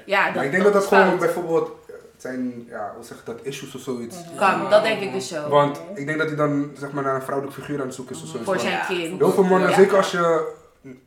ja, 0.06 0.26
dat, 0.26 0.36
Maar 0.36 0.46
ik 0.46 0.52
denk 0.52 0.64
dat 0.64 0.74
dat 0.74 0.86
gewoon 0.86 1.18
bijvoorbeeld 1.18 1.72
zijn, 2.30 2.66
ja, 2.70 2.92
hoe 2.96 3.04
zeg 3.06 3.18
je 3.18 3.24
dat, 3.26 3.40
issues 3.44 3.76
of 3.76 3.82
zoiets. 3.82 4.16
Kan, 4.38 4.70
dat 4.70 4.84
denk 4.84 5.02
ik 5.02 5.14
dus 5.14 5.28
zo. 5.28 5.50
Want 5.50 5.82
ik 5.96 6.06
denk 6.06 6.18
dat 6.18 6.28
hij 6.28 6.36
dan 6.36 6.72
zeg 6.80 6.92
maar 6.92 7.04
naar 7.04 7.16
een 7.16 7.22
vrouwelijke 7.22 7.62
figuur 7.62 7.80
aan 7.80 7.86
het 7.86 7.96
zoeken 7.96 8.16
is 8.16 8.22
of 8.22 8.28
zoiets. 8.28 8.46
Voor 8.50 8.60
zijn 8.60 8.80
kind. 8.88 9.20
Heel 9.20 9.32
veel 9.32 9.44
mannen, 9.44 9.70
Ja. 9.70 9.76
zeker 9.76 9.98
als 9.98 10.12
je 10.12 10.54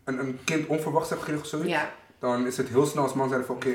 een, 0.05 0.19
een 0.19 0.39
kind 0.45 0.67
onverwachts 0.67 1.09
hebt 1.09 1.21
gekregen 1.21 1.45
of 1.45 1.51
zoiets, 1.51 1.71
Ja, 1.71 1.91
dan 2.21 2.47
is 2.47 2.57
het 2.57 2.69
heel 2.69 2.87
snel 2.87 3.03
als 3.03 3.13
man 3.15 3.29
zijn 3.29 3.45
van 3.45 3.55
oké, 3.55 3.69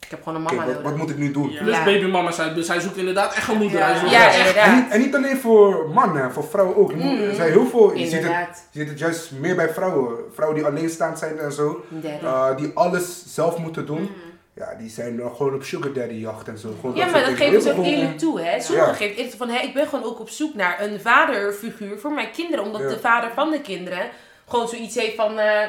ik 0.00 0.12
heb 0.12 0.22
gewoon 0.22 0.38
een 0.38 0.42
mama 0.56 0.66
wat, 0.66 0.82
wat 0.82 0.96
moet 0.96 1.10
ik 1.10 1.16
nu 1.18 1.30
doen? 1.30 1.50
Ja. 1.50 1.64
Dus 1.64 1.76
Ja. 1.76 1.84
babymama, 1.84 2.30
zij, 2.30 2.54
dus 2.54 2.68
hij 2.68 2.80
zoekt 2.80 2.96
inderdaad 2.96 3.34
echt 3.34 3.48
een 3.48 3.56
moeder. 3.56 3.78
Ja. 3.78 3.86
Hij 3.86 3.96
zoekt 3.98 4.10
Ja, 4.10 4.26
echt- 4.28 4.54
En 4.56 4.74
niet, 4.74 4.90
en 4.90 5.00
niet 5.00 5.14
alleen 5.14 5.36
voor 5.36 5.90
mannen, 5.94 6.32
voor 6.32 6.44
vrouwen 6.44 6.76
ook. 6.76 6.90
Je 6.90 6.96
moet- 6.96 7.18
Er 7.20 7.34
zijn 7.34 7.50
heel 7.50 7.66
veel, 7.66 7.94
je 7.94 8.06
ziet, 8.06 8.22
het, 8.22 8.62
je 8.70 8.78
ziet 8.80 8.88
het 8.88 8.98
juist 8.98 9.30
meer 9.32 9.56
bij 9.56 9.68
vrouwen. 9.72 10.14
Vrouwen 10.34 10.58
die 10.58 10.66
alleenstaand 10.68 11.18
zijn 11.18 11.38
en 11.38 11.52
zo, 11.52 11.84
eh, 12.22 12.56
die 12.56 12.70
alles 12.74 13.24
zelf 13.34 13.58
moeten 13.58 13.86
doen. 13.86 14.00
Mhm. 14.02 14.12
Ja, 14.56 14.74
die 14.78 14.90
zijn 14.90 15.16
dan 15.16 15.36
gewoon 15.36 15.54
op 15.54 15.62
sugar 15.62 15.92
daddy 15.92 16.14
jacht 16.14 16.48
en 16.48 16.58
zo. 16.58 16.68
Gewoon 16.80 16.96
Ja, 16.96 17.06
maar 17.10 17.24
dat 17.24 17.34
geven 17.36 17.62
ze 17.62 17.72
ook 17.76 17.84
eerlijk 17.84 18.18
toe, 18.18 18.40
hè. 18.40 18.60
Sommigen 18.60 18.88
Ja. 18.90 18.94
geven 19.14 19.38
van, 19.38 19.48
hé, 19.48 19.58
ik 19.62 19.74
ben 19.74 19.86
gewoon 19.88 20.04
ook 20.04 20.20
op 20.20 20.28
zoek 20.28 20.54
naar 20.54 20.82
een 20.82 21.00
vaderfiguur 21.00 21.98
voor 21.98 22.12
mijn 22.12 22.30
kinderen. 22.30 22.64
Omdat 22.64 22.80
Ja. 22.80 22.88
de 22.88 22.98
vader 22.98 23.30
van 23.34 23.50
de 23.50 23.60
kinderen 23.60 24.08
gewoon 24.48 24.68
zoiets 24.68 24.94
heeft 24.94 25.14
van, 25.14 25.38
eh, 25.38 25.68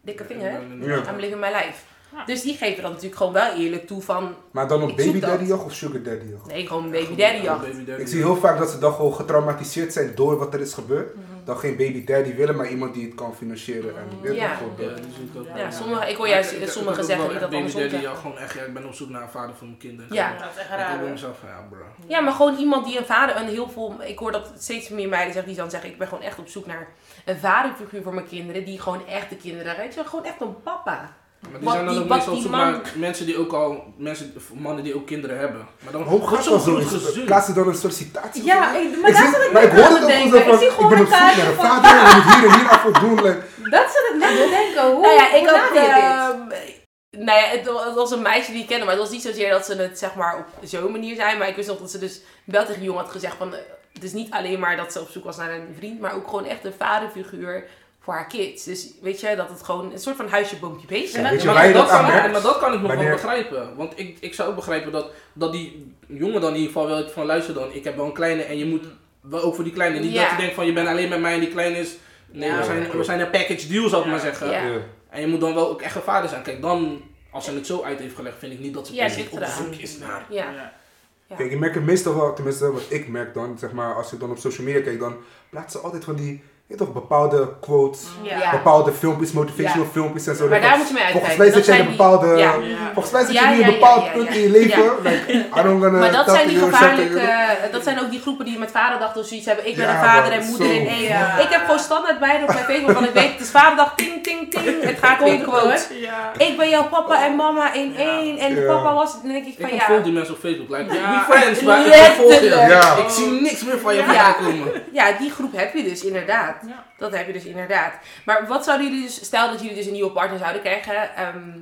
dikke 0.00 0.24
vinger, 0.24 0.50
Ja. 0.80 0.96
I'm 1.12 1.16
living 1.20 1.40
my 1.40 1.46
life. 1.48 1.82
Ja. 2.16 2.24
Dus 2.24 2.42
die 2.42 2.56
geven 2.56 2.82
dan 2.82 2.90
natuurlijk 2.90 3.16
gewoon 3.16 3.32
wel 3.32 3.52
eerlijk 3.54 3.86
toe 3.86 4.02
van, 4.02 4.34
Maar 4.50 4.68
dan 4.68 4.82
op 4.82 4.96
baby 4.96 5.20
daddy 5.20 5.44
jacht 5.44 5.64
of 5.64 5.72
sugar 5.74 6.02
daddy 6.02 6.26
jacht? 6.30 6.46
nee, 6.46 6.66
gewoon 6.66 6.90
baby 6.90 7.14
daddy 7.14 7.42
jacht. 7.42 7.60
Baby 7.62 7.84
daddy. 7.84 8.02
Ik 8.02 8.08
zie 8.08 8.18
heel 8.22 8.36
vaak 8.36 8.58
dat 8.58 8.70
ze 8.70 8.78
dan 8.78 8.92
gewoon 8.92 9.14
getraumatiseerd 9.14 9.92
zijn 9.92 10.12
door 10.14 10.36
wat 10.38 10.54
er 10.54 10.60
is 10.60 10.74
gebeurd. 10.74 11.14
Mhm. 11.14 11.24
Dan 11.44 11.56
geen 11.58 11.76
baby 11.76 12.04
daddy 12.04 12.34
willen, 12.34 12.56
maar 12.56 12.68
iemand 12.68 12.94
die 12.94 13.04
het 13.06 13.14
kan 13.14 13.34
financieren. 13.34 13.96
En 13.98 14.04
dit 14.22 14.34
Ja. 14.34 14.54
gewoon 14.54 14.72
Ja, 14.78 14.88
dat. 14.88 14.98
ik 14.98 15.04
ook. 15.38 15.56
Ja, 15.56 15.70
sommige, 15.70 16.10
ik 16.10 16.16
hoor 16.16 16.28
juist 16.28 16.50
Ik- 16.50 16.56
ik- 16.58 16.62
ik- 16.64 16.68
sommigen 16.70 16.96
ik- 16.96 17.00
ik- 17.02 17.06
zeggen 17.10 17.24
ik- 17.24 17.30
die 17.30 17.40
dat 17.40 17.50
baby 17.50 17.62
andersom 17.64 17.90
daddy, 17.90 18.06
ja, 18.06 18.14
gewoon 18.14 18.38
echt, 18.38 18.54
ja, 18.54 18.62
ik 18.62 18.74
ben 18.74 18.86
op 18.86 18.94
zoek 18.94 19.08
naar 19.08 19.22
een 19.22 19.28
vader 19.28 19.54
voor 19.54 19.66
mijn 19.66 19.78
kinderen. 19.78 20.14
Ja. 20.14 20.32
Dat 20.38 20.50
is 20.50 20.56
echt 20.60 20.70
Ik 20.70 20.76
raar 20.76 20.98
hoor. 20.98 21.08
mezelf 21.08 21.38
van, 21.38 21.48
ja 21.48 21.66
bro. 21.70 21.78
Ja, 22.06 22.20
maar 22.20 22.32
gewoon 22.32 22.56
iemand 22.56 22.86
die 22.86 22.98
een 22.98 23.04
vader, 23.04 23.36
een 23.36 23.48
heel 23.48 23.68
veel, 23.68 23.94
ik 24.06 24.18
hoor 24.18 24.32
dat 24.32 24.52
steeds 24.58 24.88
meer 24.88 25.08
meiden 25.08 25.32
zeggen, 25.32 25.52
die 25.52 25.60
dan 25.60 25.70
zeggen, 25.70 25.90
ik 25.90 25.98
ben 25.98 26.08
gewoon 26.08 26.24
echt 26.24 26.38
op 26.38 26.48
zoek 26.48 26.66
naar 26.66 26.88
een 27.24 27.36
vaderfiguur 27.38 28.02
voor 28.02 28.14
mijn 28.14 28.26
kinderen, 28.28 28.64
die 28.64 28.80
gewoon 28.80 29.06
echt 29.06 29.30
de 29.30 29.36
kinderen, 29.36 29.76
weet 29.76 29.94
je, 29.94 30.04
gewoon 30.04 30.24
echt 30.24 30.40
een 30.40 30.62
papa. 30.62 31.16
Maar 31.50 31.58
die 31.60 31.64
Wat 31.68 31.72
zijn 31.74 31.84
dan 31.86 31.94
die- 31.94 32.02
ook 32.02 32.08
meestal 32.08 32.28
op 32.32 32.38
die 32.38 32.42
zoek 32.42 32.56
man- 32.56 32.72
naar 32.72 32.80
mensen 32.96 33.26
die 33.26 33.38
ook 33.38 33.52
al, 33.52 33.84
mensen, 33.96 34.34
mannen 34.54 34.84
die 34.84 34.94
ook 34.94 35.06
kinderen 35.06 35.38
hebben. 35.38 35.66
Maar 35.82 35.92
dan 35.92 36.02
Hoe 36.02 36.26
gaat 36.28 36.44
dat 36.44 36.62
zo? 36.62 36.80
Plaats 37.24 37.46
ze 37.46 37.52
dan 37.52 37.68
een 37.68 37.74
sollicitatie? 37.74 38.44
Ja, 38.44 38.58
of 38.70 38.74
zo? 38.76 38.80
ik, 38.80 39.00
maar 39.00 39.10
Ik 39.10 39.16
ik 39.16 39.52
maar 39.52 39.62
net 39.62 39.72
ik 39.72 39.78
hoor 39.78 39.84
aan 39.84 39.94
het 39.94 40.04
ook 40.04 40.10
zo 40.10 40.40
van, 40.40 40.52
Ik 40.52 40.58
zie 40.58 40.66
ik 40.68 40.72
gewoon 40.72 40.88
ben 40.90 40.98
een 40.98 41.04
op 41.04 41.12
zoek 41.12 41.20
naar 41.36 41.46
een 41.48 41.54
vader, 41.54 41.90
je 41.90 42.22
moet 42.24 42.34
hier 42.34 42.48
en 42.50 42.58
hier 42.58 42.68
af 42.68 42.80
voor 42.80 42.92
doen. 43.00 43.14
Like, 43.14 43.40
Dat 43.70 43.86
zat 43.92 44.04
ik 44.12 44.16
net 44.18 44.28
te 44.36 44.48
denken. 44.50 44.92
Hoe, 44.92 45.00
Nou 45.00 45.14
ja, 45.14 45.32
ik 45.32 45.48
ook, 45.50 45.72
dit? 45.72 47.20
nou 47.24 47.38
ja, 47.40 47.46
het, 47.46 47.66
wa- 47.72 47.84
het 47.86 47.94
was 47.94 48.10
een 48.10 48.22
meisje 48.22 48.52
die 48.52 48.60
ik 48.60 48.66
kende, 48.66 48.84
maar 48.84 48.94
het 48.94 49.02
was 49.02 49.12
niet 49.12 49.22
zozeer 49.22 49.50
dat 49.50 49.66
ze 49.66 49.74
het 49.74 49.98
zeg 49.98 50.14
maar 50.14 50.36
op 50.36 50.46
zo'n 50.68 50.92
manier 50.92 51.14
zei. 51.16 51.38
Maar 51.38 51.48
ik 51.48 51.56
wist 51.56 51.68
nog 51.68 51.78
dat 51.78 51.90
ze 51.90 51.98
dus 51.98 52.20
wel 52.44 52.60
tegen 52.64 52.74
die 52.80 52.84
jongen 52.88 53.02
had 53.02 53.12
gezegd 53.12 53.36
van... 53.38 53.54
eh, 53.54 53.60
Het 53.92 54.02
is 54.04 54.12
niet 54.12 54.30
alleen 54.32 54.60
maar 54.60 54.76
dat 54.76 54.92
ze 54.92 55.00
op 55.00 55.08
zoek 55.08 55.24
was 55.24 55.36
naar 55.36 55.50
een 55.52 55.74
vriend, 55.78 56.00
maar 56.00 56.14
ook 56.14 56.28
gewoon 56.28 56.44
echt 56.46 56.64
een 56.64 56.72
vaderfiguur 56.78 57.64
voor 58.04 58.14
haar 58.14 58.26
kids. 58.26 58.64
Dus 58.64 58.90
weet 59.02 59.20
je, 59.20 59.36
dat 59.36 59.48
het 59.48 59.62
gewoon 59.62 59.92
een 59.92 59.98
soort 59.98 60.16
van 60.16 60.28
huisje, 60.28 60.56
boompje, 60.56 60.86
beestje. 60.86 61.20
Ja, 61.20 61.30
weet 61.30 61.40
je 61.40 61.46
maar 61.46 61.54
waar 61.54 61.66
je 61.66 61.72
dat, 61.72 61.88
kan, 61.88 62.02
maar 62.02 62.42
dat 62.42 62.58
kan 62.58 62.72
ik 62.72 62.78
nog 62.80 62.88
Wanneer- 62.88 63.06
wel 63.06 63.14
begrijpen. 63.14 63.76
Want 63.76 63.92
ik, 63.98 64.16
ik 64.20 64.34
zou 64.34 64.48
ook 64.48 64.54
begrijpen 64.54 64.92
dat, 64.92 65.10
dat 65.32 65.52
die 65.52 65.94
jongen 66.06 66.40
dan 66.40 66.50
in 66.50 66.56
ieder 66.56 66.72
geval 66.72 66.86
wel 66.88 67.08
van 67.08 67.26
luister 67.26 67.54
dan, 67.54 67.72
ik 67.72 67.84
heb 67.84 67.96
wel 67.96 68.06
een 68.06 68.12
kleine 68.12 68.42
en 68.42 68.58
je 68.58 68.66
moet 68.66 68.84
wel 69.20 69.42
ook 69.42 69.54
voor 69.54 69.64
die 69.64 69.72
kleine. 69.72 69.98
Niet 69.98 70.12
Ja. 70.12 70.22
dat 70.22 70.30
je 70.30 70.36
denkt 70.36 70.54
van 70.54 70.66
je 70.66 70.72
bent 70.72 70.88
alleen 70.88 71.08
met 71.08 71.20
mij 71.20 71.34
en 71.34 71.40
die 71.40 71.48
kleine 71.50 71.78
is. 71.78 71.96
Nee, 72.30 72.48
Ja, 72.48 72.58
we, 72.58 72.64
zijn, 72.64 72.90
we 72.90 73.04
zijn 73.04 73.20
een 73.20 73.30
package 73.30 73.68
deal 73.68 73.88
zou 73.88 74.00
ik 74.00 74.06
Ja. 74.06 74.12
maar 74.12 74.20
zeggen. 74.20 74.50
Ja. 74.50 74.62
ja. 74.62 74.78
En 75.10 75.20
je 75.20 75.26
moet 75.26 75.40
dan 75.40 75.54
wel 75.54 75.68
ook 75.70 75.82
echt 75.82 75.96
een 75.96 76.02
vader 76.02 76.28
zijn. 76.28 76.42
Kijk, 76.42 76.62
dan, 76.62 77.02
als 77.30 77.44
ze 77.44 77.52
het 77.54 77.66
zo 77.66 77.82
uit 77.82 77.98
heeft 77.98 78.14
gelegd, 78.14 78.38
vind 78.38 78.52
ik 78.52 78.58
niet 78.58 78.74
dat 78.74 78.86
ze 78.86 78.94
Ja, 78.94 79.08
per 79.30 79.40
op 79.42 79.44
zoek 79.44 79.74
is 79.74 79.98
naar. 79.98 80.26
Ja. 80.28 80.50
Ja. 80.50 81.36
Kijk, 81.36 81.50
ik 81.52 81.58
merk 81.58 81.74
het 81.74 81.84
meestal 81.84 82.14
wel, 82.16 82.34
tenminste 82.34 82.72
wat 82.72 82.82
ik 82.88 83.08
merk 83.08 83.34
dan, 83.34 83.58
zeg 83.58 83.72
maar, 83.72 83.94
als 83.94 84.10
je 84.10 84.16
dan 84.16 84.30
op 84.30 84.38
social 84.38 84.66
media 84.66 84.82
kijkt, 84.82 85.00
dan 85.00 85.16
plaatsen 85.50 85.78
ze 85.80 85.84
altijd 85.86 86.04
van 86.04 86.14
die, 86.14 86.42
je 86.66 86.74
toch, 86.76 86.92
bepaalde 86.92 87.48
quotes, 87.60 88.00
Ja. 88.22 88.50
bepaalde 88.50 88.92
filmpjes, 88.92 89.32
motivational 89.32 89.86
filmpjes 89.92 90.26
en 90.26 90.36
zo. 90.36 90.48
Maar 90.48 90.60
Dat- 90.60 90.68
daar 90.68 90.78
moet 90.78 90.88
je 90.88 90.94
mee 90.94 91.02
Volgens 91.02 91.22
uitkijken. 91.30 91.38
mij 91.38 91.46
Dat 91.54 91.64
zit 91.64 91.74
jij 91.74 91.78
in 91.78 91.84
een 91.90 91.96
bepaalde, 91.96 92.36
Ja. 92.36 92.52
Volgens 92.92 93.12
mij 93.14 93.24
zit 93.24 93.32
je 93.32 93.40
Ja, 93.40 93.48
nu 93.50 93.54
een 93.54 93.60
ja, 93.60 93.66
bepaald 93.66 94.04
ja, 94.04 94.10
punt 94.10 94.28
ja. 94.28 94.34
in 94.34 94.40
je 94.40 94.50
leven. 94.50 94.82
Ja. 94.82 94.92
Like, 95.02 95.32
I 95.32 95.62
don't 95.62 95.82
gonna 95.82 95.98
Maar 95.98 96.12
dat 96.12 96.30
zijn 96.30 96.48
die 96.48 96.58
gevaarlijke, 96.58 97.14
know. 97.18 97.72
dat 97.72 97.82
zijn 97.82 98.00
ook 98.00 98.10
die 98.10 98.20
groepen 98.20 98.44
die 98.44 98.58
met 98.58 98.70
vaderdag 98.70 99.16
of 99.16 99.26
zoiets 99.26 99.46
hebben. 99.46 99.66
Ik 99.68 99.76
ben 99.76 99.84
Ja, 99.86 99.90
een 99.98 100.04
vader 100.04 100.32
en 100.32 100.44
moeder 100.46 100.66
zo. 100.66 100.72
in 100.72 100.86
één. 100.88 101.02
Ja. 101.02 101.38
Ik 101.38 101.48
heb 101.50 101.60
gewoon 101.60 101.78
standaard 101.78 102.18
bij 102.18 102.40
op 102.42 102.46
mijn 102.46 102.64
Facebook, 102.64 102.92
want 102.92 103.06
ik 103.06 103.12
weet 103.14 103.32
het 103.32 103.40
is 103.40 103.50
vaderdag, 103.50 103.92
ting, 103.96 104.22
ting, 104.22 104.50
ting. 104.50 104.82
Het 104.90 104.98
gaat 105.00 105.22
weer 105.22 105.40
quote. 105.40 105.78
Ja. 106.00 106.32
Ik 106.38 106.56
ben 106.56 106.68
jouw 106.68 106.88
papa 106.88 107.24
en 107.24 107.36
mama 107.36 107.72
in 107.72 107.92
Ja. 107.92 107.98
één. 107.98 108.38
En 108.38 108.54
Ja. 108.60 108.66
papa 108.74 108.94
was, 108.94 109.12
dan 109.22 109.32
denk 109.32 109.46
ik 109.46 109.58
Ik 109.58 109.66
van 109.86 109.94
ja. 109.96 110.02
die 110.02 110.12
mensen 110.12 110.34
op 110.34 110.40
Facebook. 110.40 110.68
Like, 110.68 110.94
Ja. 110.94 111.24
we 111.26 111.32
friends, 111.32 111.60
maar 111.62 111.86
ik 111.86 111.92
ontvolg 112.08 112.40
je. 112.40 112.48
Ja. 112.68 112.96
Ik 112.96 113.08
zie 113.08 113.30
niks 113.40 113.64
meer 113.64 113.78
van 113.78 113.94
je 113.94 114.02
voorbij 114.04 114.34
komen. 114.40 114.82
Ja, 114.92 115.04
die 115.18 115.30
groep 115.30 115.52
heb 115.56 115.74
je 115.74 115.82
dus 115.82 116.04
inderdaad. 116.04 116.53
Ja. 116.66 116.86
Dat 116.98 117.12
heb 117.12 117.26
je 117.26 117.32
dus 117.32 117.44
inderdaad. 117.44 117.94
Maar 118.24 118.46
wat 118.46 118.64
zouden 118.64 118.86
jullie 118.86 119.02
dus, 119.02 119.24
stel 119.24 119.50
dat 119.50 119.60
jullie 119.60 119.76
dus 119.76 119.86
een 119.86 119.92
nieuwe 119.92 120.10
partner 120.12 120.38
zouden 120.38 120.60
krijgen. 120.62 121.14
ehm, 121.16 121.58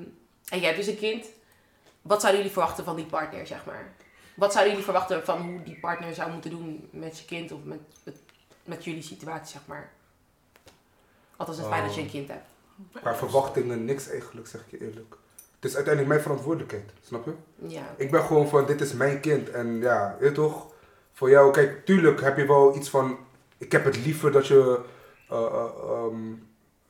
en 0.48 0.58
jij 0.58 0.64
hebt 0.64 0.76
dus 0.76 0.86
een 0.86 0.98
kind. 0.98 1.26
Wat 2.02 2.20
zouden 2.20 2.40
jullie 2.40 2.56
verwachten 2.56 2.84
van 2.84 2.96
die 2.96 3.06
partner, 3.06 3.46
zeg 3.46 3.64
maar? 3.64 3.92
Wat 4.34 4.52
zouden 4.52 4.70
jullie 4.72 4.86
verwachten 4.90 5.24
van 5.24 5.40
hoe 5.40 5.62
die 5.62 5.78
partner 5.80 6.14
zou 6.14 6.30
moeten 6.32 6.50
doen 6.50 6.88
met 6.90 7.18
je 7.18 7.24
kind 7.24 7.52
of 7.52 7.58
met, 7.64 7.78
met, 8.02 8.16
met 8.64 8.84
jullie 8.84 9.02
situatie, 9.02 9.52
zeg 9.52 9.62
maar? 9.66 9.90
Althans, 11.36 11.58
het 11.58 11.68
feit 11.68 11.84
dat 11.84 11.94
je 11.94 12.00
een 12.00 12.10
kind 12.10 12.28
hebt. 12.28 12.46
Qua 12.92 13.14
verwachtingen 13.14 13.84
niks 13.84 14.08
eigenlijk, 14.08 14.46
zeg 14.46 14.60
ik 14.60 14.70
je 14.70 14.86
eerlijk. 14.86 15.14
Het 15.60 15.70
is 15.70 15.74
uiteindelijk 15.76 16.08
mijn 16.14 16.22
verantwoordelijkheid, 16.22 16.90
snap 17.06 17.24
je? 17.24 17.32
Ja. 17.68 17.94
Ik 17.96 18.10
ben 18.10 18.22
gewoon 18.22 18.48
van, 18.48 18.66
dit 18.66 18.80
is 18.80 18.92
mijn 18.92 19.20
kind. 19.20 19.50
En 19.50 19.80
ja, 19.80 20.16
je 20.20 20.32
toch, 20.32 20.66
voor 21.12 21.30
jou, 21.30 21.52
kijk, 21.52 21.84
tuurlijk 21.84 22.20
heb 22.20 22.36
je 22.36 22.46
wel 22.46 22.76
iets 22.76 22.88
van, 22.90 23.18
ik 23.62 23.72
heb 23.72 23.84
het 23.84 24.04
liever 24.04 24.32
dat 24.32 24.46
je 24.46 24.78
eh, 25.28 25.38
eh, 25.38 25.64
ehm, 25.88 26.32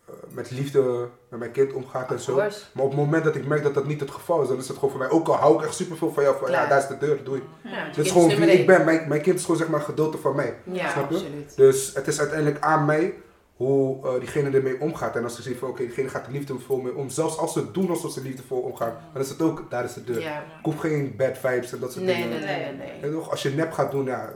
eh, 0.09 0.15
met 0.29 0.51
liefde 0.51 1.09
met 1.29 1.39
mijn 1.39 1.53
kind 1.53 1.73
omgaat 1.73 2.11
en 2.11 2.21
zo. 2.21 2.35
course. 2.37 2.61
Maar 2.75 2.85
op 2.85 2.91
het 2.91 3.01
moment 3.01 3.25
dat 3.25 3.35
ik 3.37 3.47
merk 3.47 3.63
dat 3.63 3.75
dat 3.75 3.87
niet 3.87 4.01
het 4.01 4.11
geval 4.11 4.43
is, 4.43 4.49
dan 4.49 4.59
is 4.59 4.69
het 4.69 4.77
gewoon 4.77 4.91
voor 4.91 4.99
mij, 5.01 5.11
ook 5.11 5.29
al 5.29 5.35
hou 5.35 5.55
ik 5.59 5.63
echt 5.65 5.75
superveel 5.75 6.13
van 6.13 6.23
jou, 6.23 6.37
van 6.39 6.51
ja, 6.51 6.67
daar 6.67 6.79
is 6.79 6.87
de 6.87 6.99
deur, 6.99 7.25
doei. 7.25 7.43
Ja, 7.65 7.87
je 7.87 7.93
Dit 7.95 8.05
is 8.05 8.11
gewoon 8.13 8.29
wie 8.29 8.51
ik 8.53 8.67
ben. 8.67 8.85
Mijn, 8.85 9.09
mijn 9.09 9.21
kind 9.21 9.37
is 9.39 9.43
gewoon 9.45 9.57
zeg 9.57 9.69
maar 9.69 9.81
een 9.81 9.87
gedeelte 9.87 10.19
van 10.19 10.37
mij. 10.37 10.57
Ja, 10.65 10.91
Snap 10.91 11.11
je? 11.11 11.17
absoluut. 11.17 11.57
Dus 11.57 11.95
het 11.95 12.07
is 12.07 12.19
uiteindelijk 12.19 12.61
aan 12.65 12.85
mij 12.85 13.15
hoe 13.57 14.07
eh, 14.07 14.19
diegene 14.19 14.51
ermee 14.57 14.81
omgaat. 14.81 15.17
En 15.17 15.25
als 15.25 15.37
ze 15.37 15.43
zien 15.43 15.57
van 15.57 15.69
oké, 15.69 15.83
diegene 15.83 16.09
gaat 16.09 16.27
er 16.27 16.33
liefdevol 16.33 16.81
mee 16.81 16.95
om. 16.95 17.09
Zelfs 17.09 17.39
als 17.39 17.53
ze 17.53 17.59
het 17.59 17.75
doen 17.75 17.91
alsof 17.91 18.13
ze 18.13 18.23
liefdevol 18.23 18.61
omgaan, 18.61 18.97
dan 19.13 19.23
is 19.23 19.29
het 19.29 19.43
ook, 19.43 19.67
daar 19.71 19.85
is 19.85 19.93
de 19.95 20.05
deur. 20.05 20.21
Ja. 20.21 20.39
Ik 20.39 20.45
hoef 20.65 20.79
geen 20.79 21.15
bad 21.17 21.39
vibes 21.39 21.73
en 21.73 21.79
dat 21.81 21.93
soort 21.93 22.05
Nee, 22.05 22.23
dingen. 22.23 22.41
nee, 22.41 22.57
nee, 22.65 22.73
nee. 22.73 23.01
En 23.01 23.13
toch, 23.13 23.31
als 23.31 23.43
je 23.43 23.51
nep 23.51 23.73
gaat 23.73 23.91
doen, 23.91 24.05
ja, 24.05 24.33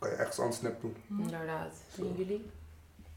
kan 0.00 0.10
je 0.10 0.16
ergens 0.16 0.38
anders 0.38 0.60
nep 0.60 0.80
doen. 0.80 0.96
Inderdaad. 1.08 1.74
Zien 1.94 2.14
jullie? 2.16 2.44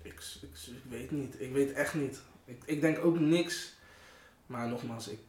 Ik, 0.02 0.14
ik, 0.42 0.50
ik 0.68 0.84
weet 0.90 1.12
niet. 1.12 1.36
Ik 1.42 1.54
weet 1.54 1.72
echt 1.72 1.94
niet. 1.94 2.22
Ik, 2.46 2.62
ik 2.66 2.82
denk 2.82 3.06
ook 3.06 3.20
niks. 3.20 3.74
Maar 4.46 4.68
nogmaals, 4.68 5.08
ik, 5.08 5.20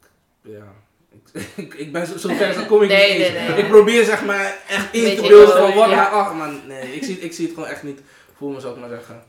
ja, 0.41 0.73
ik, 1.11 1.43
ik, 1.65 1.75
ik 1.75 1.93
ben 1.93 2.07
zo, 2.07 2.17
zo 2.17 2.35
ver, 2.35 2.53
zo 2.53 2.65
kom 2.65 2.83
ik 2.83 2.89
Nee, 2.99 3.09
niet 3.09 3.19
nee, 3.19 3.39
eens. 3.39 3.49
nee. 3.55 3.63
Ik 3.63 3.69
probeer 3.69 4.05
zeg 4.05 4.25
maar 4.25 4.59
echt 4.69 4.95
in 4.95 5.17
te 5.17 5.23
beelden 5.23 5.57
van 5.57 5.75
wat 5.75 5.89
ja. 5.89 5.95
naar 5.95 6.09
achter. 6.09 6.37
Maar 6.37 6.53
nee, 6.67 6.95
ik 6.95 7.05
zie, 7.05 7.19
ik 7.19 7.33
zie 7.33 7.45
het 7.47 7.55
gewoon 7.55 7.69
echt 7.69 7.83
niet 7.83 8.01
voor 8.37 8.53
me, 8.53 8.61
zou 8.61 8.75
ik 8.75 8.81
maar 8.81 8.89
zeggen. 8.89 9.25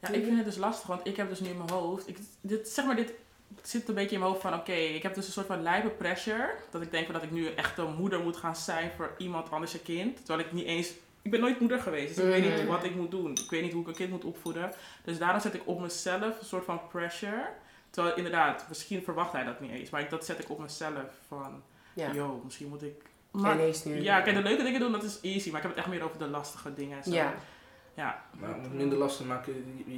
Ja, 0.00 0.08
ik 0.08 0.24
vind 0.24 0.36
het 0.36 0.44
dus 0.44 0.56
lastig, 0.56 0.86
want 0.86 1.06
ik 1.06 1.16
heb 1.16 1.28
dus 1.28 1.40
nu 1.40 1.48
in 1.48 1.56
mijn 1.56 1.70
hoofd, 1.70 2.08
ik, 2.08 2.18
dit, 2.40 2.68
zeg 2.68 2.84
maar, 2.84 2.96
dit 2.96 3.12
zit 3.62 3.88
een 3.88 3.94
beetje 3.94 4.14
in 4.14 4.18
mijn 4.20 4.30
hoofd 4.30 4.42
van, 4.44 4.54
oké, 4.54 4.72
ik 4.72 5.02
heb 5.02 5.14
dus 5.14 5.26
een 5.26 5.32
soort 5.32 5.46
van 5.46 5.62
lijpe 5.62 5.88
pressure, 5.88 6.54
dat 6.70 6.82
ik 6.82 6.90
denk 6.90 7.04
van 7.04 7.14
dat 7.14 7.22
ik 7.22 7.30
nu 7.30 7.46
echt 7.54 7.78
een 7.78 7.94
moeder 7.94 8.20
moet 8.20 8.36
gaan 8.36 8.56
zijn 8.56 8.90
voor 8.96 9.14
iemand 9.18 9.50
anders 9.50 9.72
een 9.74 9.82
kind, 9.82 10.16
terwijl 10.24 10.46
ik 10.46 10.52
niet 10.52 10.66
eens, 10.66 10.90
ik 11.22 11.30
ben 11.30 11.40
nooit 11.40 11.60
moeder 11.60 11.80
geweest, 11.80 12.14
dus 12.14 12.24
ik 12.24 12.30
weet 12.30 12.44
niet 12.50 12.58
Mhm. 12.62 12.66
wat 12.66 12.84
ik 12.84 12.94
moet 12.94 13.10
doen, 13.10 13.30
ik 13.30 13.50
weet 13.50 13.62
niet 13.62 13.72
hoe 13.72 13.82
ik 13.82 13.88
een 13.88 13.94
kind 13.94 14.10
moet 14.10 14.24
opvoeden, 14.24 14.72
dus 15.04 15.18
daarom 15.18 15.40
zet 15.40 15.54
ik 15.54 15.62
op 15.64 15.80
mezelf 15.80 16.38
een 16.40 16.46
soort 16.46 16.64
van 16.64 16.80
pressure, 16.88 17.48
terwijl 17.90 18.16
inderdaad, 18.16 18.64
misschien 18.68 19.02
verwacht 19.02 19.32
hij 19.32 19.44
dat 19.44 19.60
niet 19.60 19.70
eens, 19.70 19.90
maar 19.90 20.08
dat 20.08 20.24
zet 20.24 20.38
ik 20.38 20.50
op 20.50 20.58
mezelf 20.58 21.10
van, 21.28 21.62
Ja. 21.94 22.12
yo, 22.12 22.40
misschien 22.44 22.68
moet 22.68 22.82
ik... 22.82 23.02
Maar, 23.30 23.56
ja, 24.02 24.20
kijk, 24.20 24.36
de 24.36 24.42
leuke 24.42 24.62
dingen 24.62 24.80
doen, 24.80 24.92
dat 24.92 25.02
is 25.02 25.18
easy, 25.22 25.48
maar 25.50 25.56
ik 25.56 25.66
heb 25.66 25.70
het 25.76 25.84
echt 25.84 25.94
meer 25.94 26.02
over 26.04 26.18
de 26.18 26.26
lastige 26.28 26.74
dingen. 26.74 26.96
en 26.96 27.04
Zo. 27.04 27.10
Ja, 27.10 27.34
ja. 27.96 28.22
Maar 28.40 28.54
om 28.54 28.62
het 28.62 28.74
minder 28.74 28.98
last 28.98 29.16
te 29.16 29.24
maken, 29.24 29.52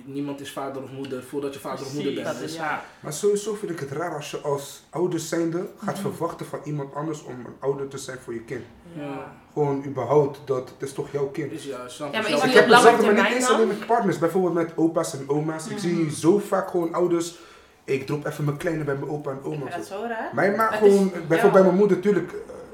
niemand 0.04 0.40
is 0.40 0.52
vader 0.52 0.82
of 0.82 0.90
moeder 0.90 1.22
voordat 1.22 1.54
je 1.54 1.60
vader 1.60 1.84
of 1.86 1.94
moeder 1.94 2.14
bent. 2.14 2.26
dat 2.26 2.34
is 2.34 2.40
Dus 2.40 2.54
ja. 2.56 2.82
Maar 3.00 3.12
sowieso 3.12 3.54
vind 3.54 3.70
ik 3.72 3.78
het 3.80 3.90
raar 3.90 4.14
als 4.14 4.30
je 4.30 4.38
als 4.38 4.82
ouders 4.90 5.28
zijnde 5.28 5.68
gaat 5.84 5.94
Mhm. 5.94 6.02
verwachten 6.02 6.46
van 6.46 6.58
iemand 6.64 6.94
anders 6.94 7.22
om 7.22 7.32
een 7.32 7.54
ouder 7.58 7.88
te 7.88 7.98
zijn 7.98 8.18
voor 8.18 8.32
je 8.34 8.40
kind. 8.42 8.64
Ja. 8.92 9.32
Gewoon 9.52 9.84
überhaupt, 9.86 10.40
dat 10.44 10.68
het 10.78 10.88
is 10.88 10.92
toch 10.94 11.12
jouw 11.12 11.26
kind. 11.26 11.52
is 11.52 11.64
Ja, 11.64 11.76
maar 11.78 11.86
Ik 11.88 12.14
het 12.14 12.52
heb 12.52 12.68
hetzelfde, 12.68 13.04
maar 13.12 13.14
niet 13.22 13.32
eens 13.34 13.48
alleen 13.50 13.68
met 13.68 13.86
partners. 13.86 14.18
Bijvoorbeeld 14.18 14.54
met 14.54 14.72
opa's 14.76 15.14
en 15.18 15.28
oma's. 15.28 15.64
Ik 15.66 15.70
Mhm. 15.72 15.80
zie 15.80 16.10
zo 16.10 16.38
vaak 16.38 16.70
gewoon 16.70 16.94
ouders. 16.94 17.38
Ik 17.84 18.06
drop 18.06 18.26
even 18.26 18.44
mijn 18.44 18.56
kleine 18.56 18.84
bij 18.84 18.94
mijn 18.94 19.10
opa 19.10 19.30
en 19.30 19.36
Ik 19.36 19.46
oma. 19.46 19.56
vind 19.58 19.72
dat 19.76 19.86
zo 19.86 20.04
raar. 20.08 20.30
Mij 20.34 20.56
maar 20.56 20.70
Het 20.70 20.78
gewoon, 20.78 21.04
is- 21.04 21.10
bijvoorbeeld 21.12 21.42
ja. 21.42 21.50
bij 21.50 21.62
mijn 21.62 21.74
moeder, 21.76 21.96
natuurlijk. 21.96 22.32